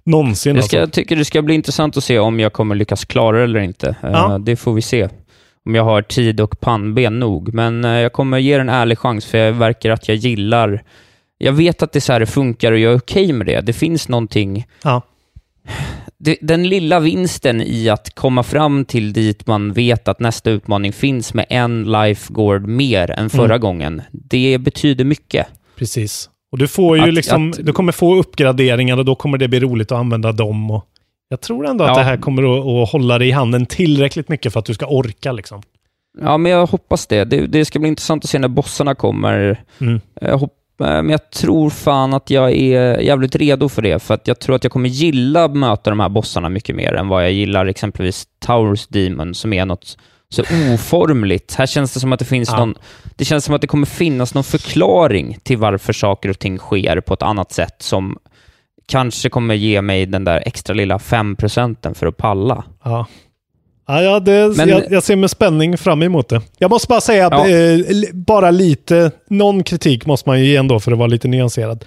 Någonsin 0.05 0.57
Det 0.57 0.63
ska, 0.63 0.65
alltså. 0.65 0.77
jag 0.77 0.93
tycker 0.93 1.17
det 1.17 1.25
ska 1.25 1.43
bli 1.43 1.55
intressant 1.55 1.97
att 1.97 2.05
se 2.05 2.19
om 2.19 2.41
jag 2.41 2.53
kommer 2.53 2.75
lyckas 2.75 3.05
klara 3.05 3.37
det 3.39 3.45
eller 3.45 3.61
inte. 3.61 3.89
Eh, 3.89 4.11
Ja. 4.13 4.39
Det 4.39 4.57
får 4.57 4.73
vi 4.75 4.83
se. 4.83 5.09
Om 5.67 5.75
jag 5.75 5.85
har 5.85 6.03
tid 6.03 6.41
och 6.41 6.61
pannben 6.61 7.19
nog. 7.21 7.55
Men 7.55 7.85
eh, 7.85 7.91
jag 7.91 8.13
kommer 8.13 8.39
ge 8.39 8.59
den 8.59 8.69
en 8.69 8.75
ärlig 8.75 8.99
chans, 8.99 9.27
för 9.27 9.39
jag 9.39 9.53
verkar 9.53 9.91
att 9.91 10.09
jag 10.09 10.17
gillar... 10.17 10.83
Jag 11.39 11.53
vet 11.53 11.83
att 11.83 11.93
det 11.93 11.99
är 11.99 12.01
så 12.01 12.13
här 12.13 12.21
det 12.21 12.27
funkar 12.27 12.73
och 12.73 12.79
jag 12.79 12.93
är 12.93 12.99
okej 12.99 13.33
med 13.33 13.47
det. 13.47 13.61
Det 13.61 13.73
finns 13.73 14.09
någonting... 14.09 14.67
Ja. 14.85 15.03
Det, 16.25 16.37
den 16.41 16.69
lilla 16.69 17.01
vinsten 17.01 17.61
i 17.61 17.89
att 17.89 18.15
komma 18.15 18.43
fram 18.43 18.85
till 18.85 19.13
dit 19.13 19.47
man 19.47 19.73
vet 19.73 20.09
att 20.09 20.21
nästa 20.21 20.51
utmaning 20.51 20.93
finns 20.93 21.35
med 21.35 21.47
en 21.49 21.85
lifeguard 21.93 22.67
mer 22.67 23.11
än 23.11 23.31
förra 23.31 23.45
Mm. 23.55 23.61
gången, 23.61 24.03
det 24.13 24.59
betyder 24.59 25.05
mycket. 25.05 25.47
Precis. 25.77 26.29
Och 26.53 26.59
du 26.59 26.69
får 26.69 26.97
ju 26.97 27.03
Att- 27.03 27.15
liksom, 27.15 27.51
att- 27.51 27.67
du 27.67 27.73
kommer 27.73 27.93
få 27.93 28.15
uppgraderingar 28.15 28.97
och 28.97 29.05
då 29.05 29.15
kommer 29.15 29.39
det 29.39 29.49
bli 29.49 29.61
roligt 29.61 29.93
att 29.93 29.99
använda 29.99 30.33
dem. 30.33 30.71
Och 30.71 30.85
jag 31.29 31.41
tror 31.41 31.67
ändå 31.67 31.85
att 31.85 31.91
Ja. 31.91 31.97
det 31.99 32.05
här 32.05 32.17
kommer 32.17 32.43
att, 32.43 32.67
att 32.85 32.93
hålla 32.93 33.19
dig 33.19 33.29
i 33.29 33.31
handen 33.31 33.67
tillräckligt 33.67 34.29
mycket 34.29 34.53
för 34.53 34.61
att 34.61 34.67
du 34.67 34.75
ska 34.75 34.87
orka 34.87 35.33
liksom. 35.33 35.63
Ja, 36.21 36.39
men 36.39 36.53
jag 36.53 36.67
hoppas 36.67 37.07
det. 37.07 37.25
Det, 37.25 37.47
det 37.47 37.65
ska 37.65 37.79
bli 37.79 37.89
intressant 37.89 38.25
att 38.25 38.31
se 38.31 38.39
när 38.39 38.49
bossarna 38.49 38.95
kommer. 38.95 39.61
Mm. 39.81 40.01
Jag 40.21 40.39
hopp, 40.39 40.51
eh, 40.53 40.62
men 40.79 41.11
jag 41.11 41.31
tror 41.31 41.71
fan 41.71 42.15
att 42.15 42.31
jag 42.31 42.53
är 42.53 42.99
jävligt 43.01 43.37
redo 43.37 43.69
för 43.69 43.83
det, 43.83 44.03
för 44.03 44.15
att 44.15 44.29
jag 44.29 44.39
tror 44.39 44.57
att 44.57 44.65
jag 44.65 44.73
kommer 44.73 44.89
gilla 44.89 45.45
att 45.45 45.57
möta 45.57 45.91
de 45.91 46.01
här 46.01 46.09
bossarna 46.09 46.49
mycket 46.49 46.77
mer 46.77 46.95
än 46.95 47.09
vad 47.09 47.25
jag 47.25 47.33
gillar 47.33 47.67
exempelvis 47.67 48.27
Towers 48.47 48.87
Demon, 48.87 49.35
som 49.35 49.53
är 49.53 49.65
något 49.67 49.99
så 50.29 50.43
oformligt. 50.43 51.55
Här 51.55 51.67
känns 51.67 51.95
det 51.95 52.01
som 52.01 52.13
att 52.13 52.19
det 52.19 52.25
finns 52.25 52.49
Ja. 52.53 52.59
någon... 52.59 52.75
Det 53.17 53.25
känns 53.25 53.45
som 53.45 53.55
att 53.55 53.61
det 53.61 53.67
kommer 53.67 53.87
finnas 53.87 54.35
någon 54.35 54.45
förklaring 54.45 55.39
till 55.43 55.59
varför 55.59 55.93
saker 55.93 56.29
och 56.29 56.39
ting 56.39 56.59
sker 56.59 57.01
på 57.01 57.15
ett 57.15 57.23
annat 57.23 57.53
sätt 57.53 57.77
som 57.79 58.19
kanske 58.89 59.29
kommer 59.29 59.55
ge 59.55 59.83
mig 59.83 60.07
den 60.07 60.25
där 60.25 60.43
extra 60.47 60.75
lilla 60.75 60.99
5% 60.99 61.95
för 61.95 62.07
att 62.07 62.17
palla. 62.17 62.65
Ja. 62.85 63.07
Ja, 63.87 64.21
det, 64.21 64.53
Men- 64.57 64.69
jag, 64.69 64.83
jag 64.91 65.03
ser 65.03 65.17
med 65.17 65.31
spänning 65.31 65.79
fram 65.79 66.03
emot 66.03 66.29
det. 66.29 66.41
Jag 66.59 66.71
måste 66.71 66.89
bara 66.89 67.01
säga, 67.01 67.29
Ja. 67.31 67.49
eh, 67.49 67.79
bara 68.13 68.51
lite, 68.51 69.11
någon 69.31 69.63
kritik 69.63 70.07
måste 70.07 70.29
man 70.29 70.41
ju 70.41 70.47
ge 70.47 70.57
ändå 70.57 70.81
för 70.81 70.93
att 70.93 70.99
vara 70.99 71.09
lite 71.09 71.29
nyanserad. 71.29 71.85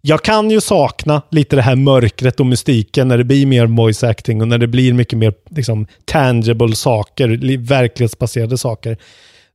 Jag 0.00 0.22
kan 0.22 0.50
ju 0.50 0.60
sakna 0.60 1.22
lite 1.30 1.56
det 1.56 1.62
här 1.62 1.76
mörkret 1.76 2.40
och 2.40 2.46
mystiken 2.46 3.08
när 3.08 3.18
det 3.18 3.24
blir 3.24 3.46
mer 3.46 3.66
voice 3.66 4.04
acting 4.04 4.40
och 4.42 4.48
när 4.48 4.58
det 4.58 4.66
blir 4.66 4.92
mycket 4.92 5.18
mer 5.18 5.34
liksom, 5.50 5.86
tangible 6.04 6.76
saker, 6.76 7.28
li- 7.28 7.56
verklighetsbaserade 7.56 8.58
saker. 8.58 8.96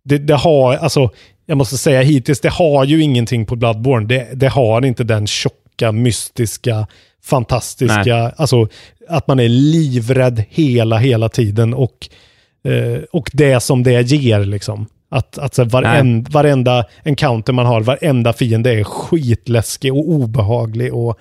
Det, 0.03 0.17
det 0.17 0.35
har, 0.35 0.73
alltså, 0.75 1.09
jag 1.45 1.57
måste 1.57 1.77
säga 1.77 2.01
hittills, 2.01 2.39
det 2.39 2.49
har 2.49 2.85
ju 2.85 3.01
ingenting 3.01 3.45
på 3.45 3.55
Bloodborne. 3.55 4.07
Det, 4.07 4.27
det 4.33 4.47
har 4.47 4.85
inte 4.85 5.03
den 5.03 5.27
tjocka, 5.27 5.91
mystiska, 5.91 6.87
fantastiska, 7.23 8.15
alltså 8.35 8.67
att 9.07 9.27
man 9.27 9.39
är 9.39 9.49
livrädd 9.49 10.43
hela, 10.49 10.97
hela 10.97 11.29
tiden 11.29 11.73
och, 11.73 12.09
eh, 12.63 13.01
och 13.11 13.29
det 13.33 13.59
som 13.59 13.83
det 13.83 14.01
ger 14.01 14.45
liksom. 14.45 14.87
Att, 15.11 15.37
att 15.37 15.55
så 15.55 15.63
här, 15.63 15.69
varenda, 15.69 16.29
varenda 16.29 16.85
encounter 17.03 17.53
man 17.53 17.65
har, 17.65 17.81
varenda 17.81 18.33
fiende 18.33 18.79
är 18.79 18.83
skitläskig 18.83 19.93
och 19.93 20.09
obehaglig. 20.09 20.93
Och 20.93 21.19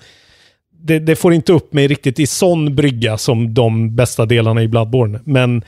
det, 0.81 0.99
det 0.99 1.15
får 1.15 1.33
inte 1.33 1.53
upp 1.53 1.73
mig 1.73 1.87
riktigt 1.87 2.19
i 2.19 2.27
sån 2.27 2.75
brygga 2.75 3.17
som 3.17 3.53
de 3.53 3.95
bästa 3.95 4.25
delarna 4.25 4.63
i 4.63 4.67
Bloodborne. 4.67 5.19
Men 5.23 5.63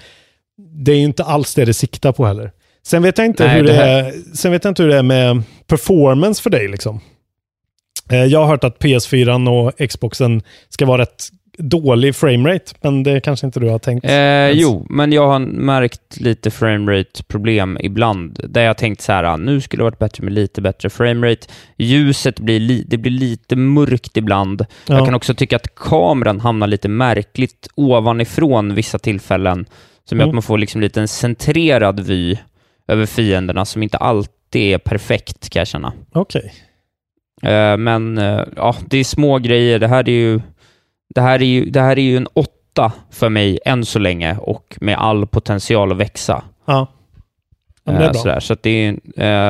det 0.58 0.92
är 0.92 0.96
ju 0.96 1.04
inte 1.04 1.24
alls 1.24 1.56
det 1.56 1.66
det 1.66 1.74
siktar 1.74 2.12
på 2.12 2.26
heller. 2.26 2.52
Sen 2.84 3.04
vet 3.04 3.18
jag 3.18 3.28
inte, 3.28 3.48
Nej, 3.48 3.56
hur, 3.56 3.64
det 3.64 3.76
är, 3.76 4.14
sen 4.36 4.52
vet 4.52 4.64
jag 4.64 4.72
inte 4.72 4.84
hur 4.84 4.90
det 4.90 4.98
är 4.98 5.04
med 5.04 5.44
performance 5.68 6.42
för 6.42 6.50
dig. 6.50 6.68
Liksom. 6.68 7.00
Eh, 8.12 8.24
Jag 8.26 8.40
har 8.40 8.48
hört 8.48 8.64
att 8.64 8.80
PS4 8.80 9.50
och 9.50 9.90
Xboxen 9.90 10.42
ska 10.70 10.86
vara 10.86 11.02
rätt 11.02 11.24
dålig 11.58 12.16
framerate, 12.16 12.72
men 12.82 13.04
det 13.04 13.20
kanske 13.22 13.46
inte 13.46 13.60
du 13.60 13.70
har 13.70 13.80
tänkt. 13.80 14.06
Eh, 14.06 14.50
jo, 14.50 14.86
men 14.90 15.12
jag 15.14 15.28
har 15.28 15.40
märkt 15.40 16.20
lite 16.20 16.52
framerate-problem 16.52 17.78
ibland. 17.82 18.40
Där 18.50 18.62
jag 18.64 18.78
tänkt 18.78 19.02
så 19.02 19.12
här, 19.12 19.24
ah, 19.24 19.38
nu 19.38 19.62
skulle 19.62 19.80
det 19.82 19.84
varit 19.84 20.00
bättre 20.00 20.24
med 20.24 20.34
lite 20.34 20.62
bättre 20.62 20.90
framerate. 20.90 21.48
Ljuset 21.78 22.40
blir, 22.40 22.60
li- 22.60 22.86
det 22.88 22.98
blir 22.98 23.12
lite 23.12 23.56
mörkt 23.56 24.18
ibland. 24.18 24.66
Ja. 24.88 24.96
Jag 24.96 25.06
kan 25.06 25.16
också 25.16 25.34
tycka 25.34 25.56
att 25.56 25.76
kameran 25.76 26.40
hamnar 26.40 26.68
lite 26.68 26.90
märkligt 26.90 27.68
ovanifrån 27.76 28.76
vissa 28.76 29.00
tillfällen. 29.00 29.66
Som 30.06 30.18
gör 30.18 30.24
Mm. 30.24 30.30
att 30.30 30.36
man 30.36 30.42
får 30.44 30.58
liksom 30.58 30.82
lite 30.82 31.02
en 31.02 31.08
centrerad 31.08 32.00
vy 32.00 32.38
över 32.88 33.06
fienderna 33.06 33.66
som 33.66 33.84
inte 33.84 33.98
alltid 33.98 34.74
är 34.74 34.78
perfekt, 34.78 35.50
kan 35.50 35.60
jag 35.60 35.68
känna. 35.68 35.94
Okej. 36.14 36.42
Eh, 36.46 36.52
men 37.78 38.18
eh, 38.18 38.42
ja, 38.56 38.76
det 38.88 38.98
är 38.98 39.04
små 39.04 39.38
grejer. 39.40 39.80
Det 39.80 39.88
här 39.88 40.10
är 40.10 40.14
ju, 40.14 40.42
det 41.16 41.22
här 41.22 41.42
är 41.42 41.46
ju, 41.46 41.66
det 41.66 41.82
här 41.82 42.00
är 42.00 42.04
ju 42.04 42.18
en 42.18 42.28
åtta 42.34 42.92
för 43.12 43.30
mig 43.30 43.60
än 43.66 43.86
så 43.86 44.00
länge 44.00 44.38
och 44.38 44.78
med 44.82 44.98
all 44.98 45.28
potential 45.28 45.92
att 45.92 45.98
växa. 45.98 46.44
Ja. 46.66 46.88
Men 47.84 47.96
det 47.96 48.02
är 48.02 48.06
Eh, 48.06 48.12
bra. 48.12 48.22
sådär. 48.22 48.40
Så 48.40 48.54
att 48.54 48.64
det 48.64 48.70
är, 48.70 48.98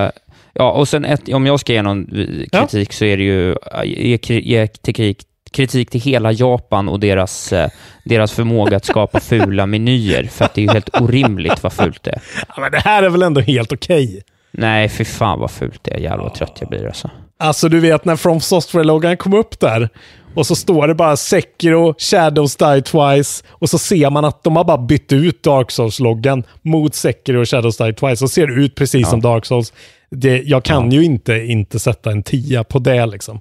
eh, 0.05 0.09
ja, 0.53 0.72
och 0.72 0.88
sen 0.88 1.05
ett, 1.05 1.34
om 1.34 1.45
jag 1.45 1.59
ska 1.59 1.73
ge 1.73 1.81
någon 1.81 2.18
eh, 2.19 2.45
Ja. 2.51 2.59
kritik 2.61 2.93
så 2.93 3.05
är 3.05 3.18
det 3.18 3.23
ju 3.23 3.51
eh, 3.51 3.84
ge, 3.84 4.18
kri- 4.18 4.41
ge 4.45 4.68
kritik, 4.68 5.23
kritik 5.51 5.89
till 5.89 6.01
hela 6.01 6.31
Japan 6.31 6.89
och 6.89 6.99
deras, 6.99 7.53
eh, 7.53 7.69
deras 8.05 8.31
förmåga 8.31 8.77
att 8.77 8.85
skapa 8.85 9.19
fula 9.30 9.65
menyer, 9.65 10.23
för 10.23 10.45
att 10.45 10.53
det 10.53 10.61
är 10.61 10.63
ju 10.63 10.72
helt 10.72 11.01
orimligt 11.01 11.63
vad 11.63 11.73
fult 11.73 12.03
det 12.03 12.11
är. 12.11 12.22
Ja, 12.47 12.61
men 12.61 12.72
det 12.72 12.80
här 12.80 13.03
är 13.03 13.09
väl 13.09 13.22
ändå 13.23 13.41
helt 13.41 13.72
okej? 13.73 14.22
Nej, 14.51 14.89
fy 14.89 15.05
fan 15.05 15.39
vad 15.39 15.51
fult 15.51 15.80
det 15.84 15.91
är. 15.93 15.97
Jävlar 15.99 16.23
vad 16.23 16.34
trött 16.34 16.57
jag 16.59 16.69
blir 16.69 16.85
alltså. 16.88 17.09
Alltså 17.41 17.69
du 17.69 17.80
vet 17.80 18.05
när 18.05 18.15
From 18.15 18.39
Software-loggan 18.39 19.18
kom 19.18 19.34
upp 19.34 19.59
där 19.59 19.89
och 20.35 20.47
så 20.47 20.55
står 20.55 20.88
det 20.88 20.95
bara 20.95 21.18
Sekiro, 21.18 21.95
Shadows 21.97 22.55
Die 22.55 22.81
Twice 22.81 23.43
och 23.49 23.69
så 23.69 23.77
ser 23.77 24.09
man 24.09 24.26
att 24.26 24.43
de 24.43 24.55
har 24.55 24.63
bara 24.63 24.77
bytt 24.77 25.13
ut 25.13 25.43
Dark 25.43 25.72
Souls-loggan 25.72 26.43
mot 26.61 26.95
Sekiro 26.95 27.41
och 27.41 27.49
Shadows 27.49 27.77
Die 27.77 27.93
Twice 27.93 28.23
och 28.23 28.31
ser 28.31 28.59
ut 28.59 28.76
precis 28.76 29.09
som 29.09 29.22
Dark 29.22 29.45
Souls. 29.45 29.73
Det, 30.11 30.41
jag 30.41 30.63
kan 30.63 30.91
ju 30.91 31.03
inte 31.03 31.34
inte 31.34 31.80
sätta 31.80 32.11
en 32.11 32.23
tia 32.23 32.63
på 32.63 32.80
det 32.80 33.05
liksom. 33.05 33.39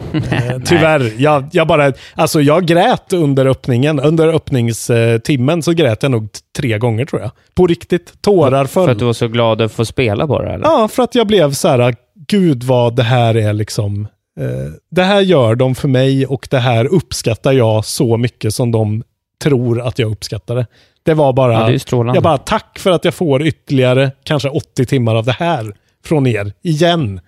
Eh, 0.12 0.58
Tyvärr, 0.64 1.12
jag, 1.18 1.44
jag 1.52 1.66
bara, 1.66 1.92
alltså 2.14 2.40
jag 2.40 2.66
grät 2.66 3.12
under 3.12 3.46
öppningen, 3.46 4.00
under 4.00 4.28
öppningstimmen 4.28 5.62
så 5.62 5.72
grät 5.72 6.02
jag 6.02 6.12
nog 6.12 6.28
tre 6.56 6.78
gånger 6.78 7.04
tror 7.04 7.22
jag. 7.22 7.30
På 7.54 7.66
riktigt, 7.66 8.22
tårar 8.22 8.64
föll. 8.64 8.84
För 8.84 8.92
att 8.92 8.98
du 8.98 9.04
var 9.04 9.12
så 9.12 9.28
glad 9.28 9.60
att 9.60 9.72
få 9.72 9.84
spela 9.84 10.26
det, 10.26 10.52
eller? 10.52 10.66
Ja, 10.66 10.88
för 10.88 11.02
att 11.02 11.14
jag 11.14 11.26
blev 11.26 11.52
så 11.52 11.68
här, 11.68 11.94
gud 12.30 12.64
vad 12.64 12.96
det 12.96 13.02
här 13.02 13.36
är 13.36 13.52
liksom, 13.52 14.08
eh, 14.40 14.72
det 14.90 15.02
här 15.02 15.20
gör 15.20 15.54
de 15.54 15.74
för 15.74 15.88
mig 15.88 16.26
och 16.26 16.48
det 16.50 16.58
här 16.58 16.84
uppskattar 16.84 17.52
jag 17.52 17.84
så 17.84 18.16
mycket 18.16 18.54
som 18.54 18.72
de 18.72 19.02
tror 19.42 19.80
att 19.80 19.98
jag 19.98 20.10
uppskattar 20.10 20.54
det. 20.54 20.66
Det 21.02 21.14
var 21.14 21.32
bara, 21.32 21.52
Ja, 21.52 21.66
det 21.66 21.92
är 21.92 22.14
jag 22.14 22.22
bara 22.22 22.38
tack 22.38 22.78
för 22.78 22.90
att 22.90 23.04
jag 23.04 23.14
får 23.14 23.46
ytterligare 23.46 24.10
kanske 24.22 24.48
80 24.48 24.86
timmar 24.86 25.14
av 25.14 25.24
det 25.24 25.32
här 25.32 25.74
från 26.04 26.26
er, 26.26 26.52
igen. 26.62 27.20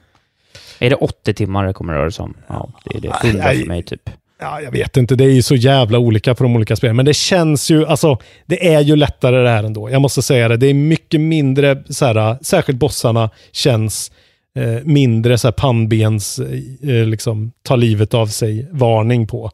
Är 0.79 0.91
det 0.91 0.97
80 0.97 1.35
timmar 1.35 1.67
det 1.67 1.73
kommer 1.73 1.93
röra 1.93 2.11
sig 2.11 2.23
om? 2.23 2.35
Ja, 2.47 2.69
det 2.85 2.97
är 2.97 3.01
det. 3.01 3.29
100 3.29 3.45
Nej. 3.45 3.59
för 3.59 3.67
mig 3.67 3.83
typ. 3.83 4.11
Ja, 4.41 4.61
jag 4.61 4.71
vet 4.71 4.97
inte, 4.97 5.15
det 5.15 5.25
är 5.25 5.31
ju 5.31 5.43
så 5.43 5.55
jävla 5.55 5.99
olika 5.99 6.35
på 6.35 6.43
de 6.43 6.57
olika 6.57 6.77
spelen. 6.77 6.97
Men 6.97 7.05
det 7.05 7.15
känns 7.15 7.71
ju, 7.71 7.87
alltså, 7.87 8.19
det 8.47 8.75
är 8.75 8.81
ju 8.81 8.97
lättare 8.97 9.37
det 9.37 9.51
här 9.51 9.65
ändå. 9.65 9.91
Jag 9.91 10.03
måste 10.03 10.23
säga 10.23 10.49
det. 10.49 10.57
Det 10.57 10.67
är 10.67 10.75
mycket 10.75 11.21
mindre, 11.21 11.83
så 11.89 12.07
här, 12.07 12.39
särskilt 12.43 12.79
bossarna 12.79 13.31
känns 13.53 14.13
eh, 14.59 14.85
mindre 14.85 15.39
så 15.39 15.47
här 15.49 15.53
pannbens, 15.53 16.39
eh, 16.83 17.07
liksom, 17.07 17.53
ta 17.63 17.77
livet 17.77 18.15
av 18.15 18.27
sig, 18.27 18.69
varning 18.71 19.27
på. 19.27 19.51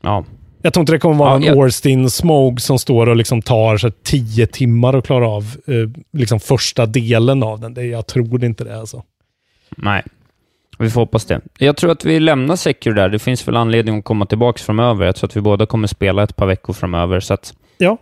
Ja. 0.00 0.24
Jag 0.62 0.72
tror 0.72 0.82
inte 0.82 0.92
det 0.92 0.98
kommer 0.98 1.16
vara 1.16 1.30
Ja, 1.30 1.36
en 1.36 1.42
jag- 1.42 1.56
Orstin 1.58 2.10
Smoke 2.10 2.60
som 2.62 2.78
står 2.78 3.08
och 3.08 3.16
liksom 3.16 3.42
tar 3.42 3.76
så 3.76 3.90
tio 3.90 4.46
timmar 4.46 4.94
att 4.94 5.06
klara 5.06 5.28
av 5.28 5.42
eh, 5.66 5.74
liksom 6.18 6.40
första 6.40 6.86
delen 6.86 7.42
av 7.42 7.60
den. 7.60 7.74
Det, 7.74 7.82
jag 7.84 8.06
tror 8.06 8.44
inte 8.44 8.64
det 8.64 8.78
alltså. 8.80 9.02
Nej. 9.76 10.02
Vi 10.78 10.90
får 10.90 11.00
hoppas 11.00 11.24
det. 11.24 11.40
Jag 11.58 11.76
tror 11.76 11.90
att 11.90 12.04
vi 12.04 12.20
lämnar 12.20 12.56
Secure 12.56 12.94
där. 12.94 13.08
Det 13.08 13.18
finns 13.18 13.48
väl 13.48 13.56
anledning 13.56 13.98
att 13.98 14.04
komma 14.04 14.26
tillbaka 14.26 14.58
framöver. 14.58 15.06
Jag 15.06 15.16
tror 15.16 15.28
att 15.28 15.36
vi 15.36 15.40
båda 15.40 15.66
kommer 15.66 15.86
spela 15.88 16.22
ett 16.22 16.36
par 16.36 16.46
veckor 16.46 16.72
framöver, 16.72 17.20
så 17.20 17.34
att 17.34 17.54
Ja. 17.78 17.96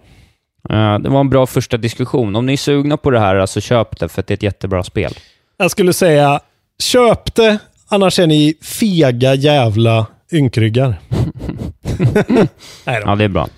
Eh, 0.70 0.98
det 0.98 1.08
var 1.08 1.20
en 1.20 1.30
bra 1.30 1.46
första 1.46 1.76
diskussion. 1.76 2.36
Om 2.36 2.46
ni 2.46 2.52
är 2.52 2.56
sugna 2.56 2.96
på 2.96 3.10
det 3.10 3.20
här, 3.20 3.36
alltså 3.36 3.60
köp 3.60 3.98
det 4.00 4.08
för 4.08 4.24
det 4.26 4.32
är 4.32 4.34
ett 4.34 4.42
jättebra 4.42 4.82
spel. 4.82 5.12
Jag 5.60 5.70
skulle 5.70 5.92
säga, 5.92 6.40
köp 6.78 7.34
det, 7.34 7.58
annars 7.88 8.18
är 8.18 8.26
ni 8.26 8.54
fega 8.62 9.34
jävla 9.34 10.06
ynkryggar. 10.32 10.94
Nej 12.84 13.00
då. 13.00 13.02
Ja, 13.06 13.14
det 13.16 13.24
är 13.24 13.28
bra. 13.28 13.48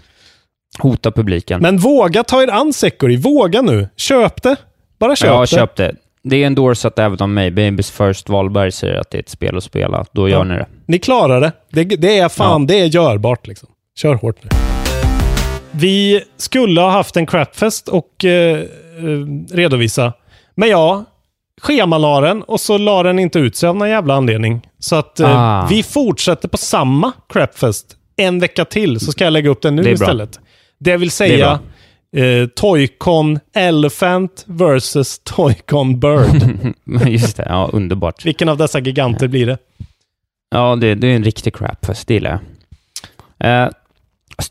Hota 0.79 1.13
publiken. 1.13 1.61
Men 1.63 1.79
våga 1.79 2.25
ta 2.25 2.43
er 2.43 2.49
an 2.51 2.73
Sekori. 2.73 3.17
Våga 3.17 3.63
nu. 3.63 3.89
Köp 3.97 4.43
det. 4.43 4.57
Bara 4.99 5.17
köp 5.17 5.29
ja, 5.29 5.41
det. 5.41 5.47
köp 5.47 5.77
det. 5.77 5.95
Det 6.23 6.37
är 6.43 6.47
endorsat 6.47 6.99
även 6.99 7.19
av 7.21 7.29
mig. 7.29 7.51
Babys 7.51 7.91
First 7.91 8.29
Wahlberg 8.29 8.73
säger 8.73 8.95
att 8.95 9.11
det 9.11 9.19
är 9.19 9.23
ett 9.23 9.29
spel 9.29 9.57
att 9.57 9.65
spela. 9.65 10.05
Då 10.13 10.29
gör 10.29 10.39
Ja. 10.39 10.45
ni 10.45 10.55
det. 10.55 10.67
Ni 10.87 10.99
klarar 10.99 11.41
det. 11.41 11.53
Det, 11.71 11.85
det 11.85 12.19
är 12.19 12.29
fan, 12.29 12.67
det 12.67 12.81
är 12.81 12.87
görbart 12.87 13.47
liksom. 13.47 13.69
Kör 13.99 14.15
hårt 14.15 14.37
nu. 14.43 14.49
Vi 15.71 16.23
skulle 16.37 16.81
ha 16.81 16.91
haft 16.91 17.17
en 17.17 17.27
crapfest 17.27 17.89
och 17.89 18.25
eh, 18.25 18.59
eh, 18.59 18.65
redovisa. 19.53 20.13
Men 20.55 20.69
ja, 20.69 21.05
schemalade 21.61 22.27
den 22.27 22.43
och 22.43 22.61
så 22.61 22.79
la 22.79 23.03
den 23.03 23.19
inte 23.19 23.39
ut 23.39 23.57
sig 23.57 23.69
av 23.69 23.77
någon 23.77 23.89
jävla 23.89 24.15
anledning. 24.15 24.61
Så 24.79 24.97
att 24.97 25.21
eh, 25.21 25.37
Ah. 25.37 25.67
vi 25.71 25.83
fortsätter 25.83 26.49
på 26.49 26.57
samma 26.57 27.13
crapfest 27.29 27.97
en 28.17 28.41
vecka 28.41 28.65
till, 28.65 29.01
så 29.01 29.13
ska 29.13 29.25
jag 29.25 29.33
lägga 29.33 29.51
upp 29.51 29.63
den 29.63 29.77
nu 29.77 29.83
Det 29.83 29.89
bra. 29.89 29.93
istället. 30.07 30.41
Det 30.79 30.97
vill 30.97 31.09
Det 31.09 31.15
säga 31.15 31.61
eh, 32.17 32.47
Toycon 32.57 33.39
Elephant 33.55 34.45
versus 34.47 35.19
Toycon 35.25 36.01
Bird. 36.01 36.43
Just 37.09 37.37
det, 37.37 37.47
ja 37.49 37.71
underbart. 37.73 38.25
Vilken 38.27 38.49
av 38.49 38.57
dessa 38.57 38.79
giganter 38.81 39.29
blir 39.29 39.47
det? 39.47 39.59
Ja, 40.51 40.77
det, 40.77 40.95
det 40.95 41.07
är 41.07 41.17
en 41.17 41.25
riktig 41.25 41.55
crapfest, 41.57 42.09
det 42.09 42.15
gillar 42.15 42.31
jag. 43.41 43.65
Eh, 43.65 43.71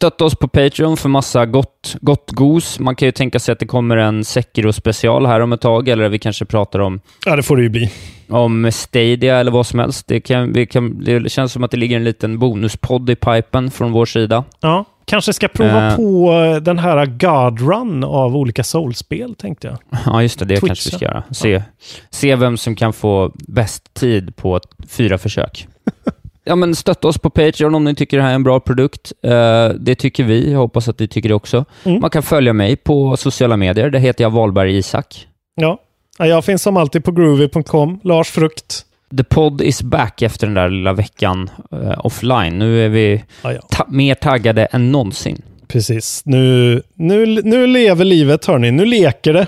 stötta 0.02 0.26
oss 0.26 0.36
på 0.36 0.48
Patreon 0.48 0.98
för 0.98 1.10
massa 1.10 1.46
gott, 1.46 1.96
gott 2.02 2.32
gos. 2.32 2.80
Man 2.80 2.96
kan 2.96 3.06
ju 3.06 3.12
tänka 3.12 3.40
sig 3.40 3.54
att 3.54 3.60
det 3.60 3.66
kommer 3.66 3.98
en 3.98 4.24
Sekiro-special 4.24 5.26
här 5.26 5.40
om 5.40 5.54
ett 5.54 5.62
tag, 5.62 5.88
eller 5.90 6.10
vi 6.10 6.20
kanske 6.20 6.46
pratar 6.46 6.80
om, 6.80 7.00
Ja, 7.26 7.36
det 7.36 7.44
får 7.44 7.58
det 7.58 7.64
ju 7.64 7.70
bli. 7.70 7.92
om 8.30 8.72
Stadia 8.72 9.38
eller 9.40 9.52
vad 9.52 9.66
som 9.68 9.80
helst. 9.80 10.08
Det, 10.08 10.20
kan, 10.20 10.54
vi 10.54 10.66
kan, 10.66 11.04
det 11.04 11.32
känns 11.32 11.52
som 11.52 11.64
att 11.64 11.72
det 11.72 11.78
ligger 11.78 11.96
en 11.98 12.04
liten 12.04 12.40
bonuspodd 12.40 13.10
i 13.10 13.16
pipen 13.16 13.72
från 13.72 13.92
vår 13.92 14.06
sida. 14.06 14.44
Ja, 14.60 14.86
kanske 15.06 15.34
ska 15.34 15.48
prova 15.48 15.88
Eh. 15.88 15.96
på 15.96 16.32
eh, 16.34 16.56
den 16.62 16.80
här 16.80 17.06
God 17.06 17.60
Run 17.70 18.04
av 18.04 18.36
olika 18.38 18.64
soulspel, 18.64 19.36
tänkte 19.36 19.68
jag. 19.68 19.78
Ja, 20.06 20.22
just 20.22 20.40
det. 20.40 20.46
Det 20.46 20.56
Twitcha. 20.56 20.68
kanske 20.68 20.90
vi 20.90 20.96
ska 20.96 21.06
göra. 21.06 21.24
Se, 21.32 21.64
se 22.10 22.36
vem 22.36 22.58
som 22.58 22.76
kan 22.76 22.94
få 22.94 23.32
bäst 23.48 23.94
tid 23.94 24.36
på 24.36 24.60
fyra 24.90 25.18
försök. 25.18 25.68
ja, 26.44 26.56
men 26.56 26.76
stötta 26.76 27.08
oss 27.08 27.18
på 27.18 27.30
Patreon 27.30 27.76
om 27.76 27.84
ni 27.84 27.96
tycker 27.96 28.18
det 28.18 28.24
här 28.24 28.32
är 28.32 28.36
en 28.36 28.44
bra 28.44 28.60
produkt. 28.60 29.12
Eh, 29.24 29.70
det 29.80 29.96
tycker 29.96 30.24
vi. 30.24 30.52
Jag 30.52 30.60
hoppas 30.60 30.88
att 30.90 31.00
ni 31.00 31.08
tycker 31.08 31.30
det 31.30 31.36
också. 31.36 31.66
Mm. 31.86 32.02
Man 32.02 32.10
kan 32.10 32.24
följa 32.24 32.54
mig 32.54 32.76
på 32.76 33.18
sociala 33.18 33.58
medier. 33.58 33.90
Där 33.90 34.00
heter 34.00 34.24
jag 34.24 34.30
Valberg 34.32 34.78
Isak. 34.78 35.28
Ja. 35.56 35.78
ja, 36.18 36.26
jag 36.26 36.46
finns 36.46 36.62
som 36.62 36.78
alltid 36.78 37.04
på 37.04 37.12
groovy.com. 37.12 38.00
Lars 38.04 38.30
Frukt. 38.30 38.86
The 39.18 39.24
Pod 39.24 39.62
is 39.62 39.82
back 39.84 40.22
efter 40.22 40.48
den 40.48 40.54
där 40.54 40.70
lilla 40.70 40.94
veckan 40.94 41.50
eh, 41.72 42.06
offline. 42.06 42.60
Nu 42.60 42.86
är 42.86 42.90
vi 42.90 43.24
Ja, 43.44 43.54
ja. 43.54 43.60
ta- 43.70 43.86
mer 43.90 44.16
taggade 44.16 44.66
än 44.66 44.92
någonsin. 44.92 45.42
Precis. 45.68 46.22
Nu, 46.26 46.82
nu, 46.96 47.26
nu 47.44 47.68
lever 47.68 48.06
livet, 48.06 48.46
hörni. 48.46 48.72
Nu 48.72 48.86
leker 48.86 49.34
det. 49.34 49.48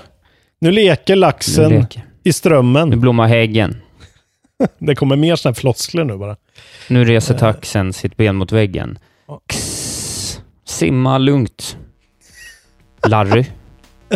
Nu 0.60 0.70
leker 0.70 1.16
laxen 1.16 1.70
Nu 1.72 1.78
leker. 1.78 2.02
i 2.24 2.32
strömmen. 2.32 2.88
Nu 2.88 2.96
blommar 2.96 3.26
häggen. 3.28 3.76
Det 4.78 4.94
kommer 4.94 5.16
mer 5.16 5.36
sådana 5.36 5.54
här 5.54 5.60
floskler 5.60 6.04
nu 6.04 6.16
bara. 6.16 6.36
Nu 6.88 7.04
reser 7.04 7.34
taxen 7.34 7.92
sitt 7.92 8.16
ben 8.16 8.36
mot 8.36 8.52
väggen. 8.52 8.98
Kss. 9.46 10.40
Simma 10.64 11.18
lugnt. 11.18 11.76
Larry. 13.08 13.44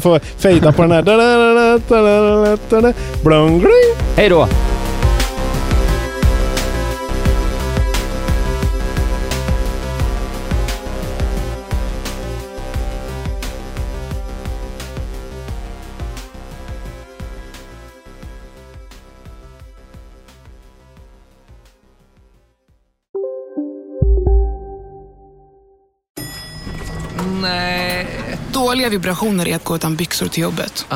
Får 0.00 0.18
fejda 0.18 0.72
på 0.72 0.82
den 0.82 0.90
här. 0.90 1.02
Hej 4.16 4.28
då! 4.28 4.48
Dåliga 28.70 28.88
vibrationer 28.88 29.48
är 29.48 29.56
att 29.56 29.64
gå 29.64 29.76
utan 29.76 29.96
byxor 29.96 30.26
till 30.28 30.42
jobbet. 30.42 30.86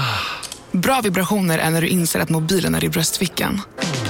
Bra 0.73 1.01
vibrationer 1.01 1.59
är 1.59 1.71
när 1.71 1.81
du 1.81 1.89
inser 1.89 2.21
att 2.21 2.29
mobilen 2.29 2.75
är 2.75 2.85
i 2.85 2.89
bröstfickan. 2.89 3.61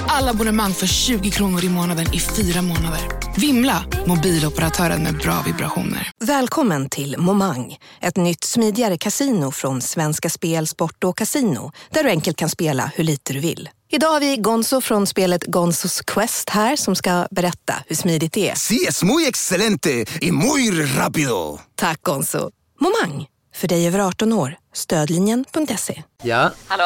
Alla 0.07 0.31
abonnemang 0.31 0.73
för 0.73 0.87
20 0.87 1.31
kronor 1.31 1.63
i 1.63 1.69
månaden 1.69 2.13
i 2.13 2.19
fyra 2.19 2.61
månader. 2.61 3.01
Vimla! 3.37 3.85
Mobiloperatören 4.05 5.03
med 5.03 5.17
bra 5.17 5.43
vibrationer. 5.45 6.11
Välkommen 6.19 6.89
till 6.89 7.17
Momang, 7.17 7.77
ett 8.01 8.17
nytt 8.17 8.43
smidigare 8.43 8.97
kasino 8.97 9.51
från 9.51 9.81
Svenska 9.81 10.29
Spel, 10.29 10.67
Sport 10.67 11.03
och 11.03 11.17
Casino 11.17 11.71
där 11.89 12.03
du 12.03 12.09
enkelt 12.09 12.37
kan 12.37 12.49
spela 12.49 12.91
hur 12.95 13.03
lite 13.03 13.33
du 13.33 13.39
vill. 13.39 13.69
Idag 13.91 14.09
har 14.09 14.19
vi 14.19 14.37
Gonzo 14.37 14.81
från 14.81 15.07
spelet 15.07 15.43
Gonzos 15.43 16.01
Quest 16.01 16.49
här 16.49 16.75
som 16.75 16.95
ska 16.95 17.27
berätta 17.31 17.73
hur 17.87 17.95
smidigt 17.95 18.33
det 18.33 18.49
är. 18.49 18.55
Sí, 18.55 18.85
es 18.87 19.03
muy 19.03 19.27
excelente 19.27 20.05
y 20.21 20.31
muy 20.31 20.71
rápido. 20.71 21.59
Tack 21.75 22.01
Gonzo! 22.01 22.51
Momang, 22.79 23.25
för 23.55 23.67
dig 23.67 23.87
över 23.87 23.99
18 23.99 24.33
år. 24.33 24.57
Stödlinjen.se. 24.73 26.03
Ja, 26.23 26.51
Hallå? 26.67 26.83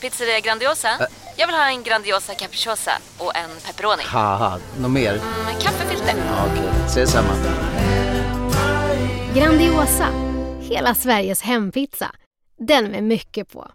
Pizzeria 0.00 0.40
Grandiosa? 0.40 0.88
Jag 1.36 1.46
vill 1.46 1.56
ha 1.56 1.68
en 1.70 1.82
Grandiosa 1.82 2.34
capriciosa 2.34 2.92
och 3.18 3.36
en 3.36 3.50
pepperoni. 3.66 4.02
något 4.80 4.90
mer? 4.90 5.12
Med 5.44 5.62
kaffefilter. 5.62 6.14
Ja, 6.28 6.46
Okej, 6.52 6.68
ses 6.86 7.10
samma. 7.10 7.28
Grandiosa, 9.34 10.08
hela 10.60 10.94
Sveriges 10.94 11.42
hempizza. 11.42 12.10
Den 12.58 12.84
med 12.84 13.04
mycket 13.04 13.52
på. 13.52 13.70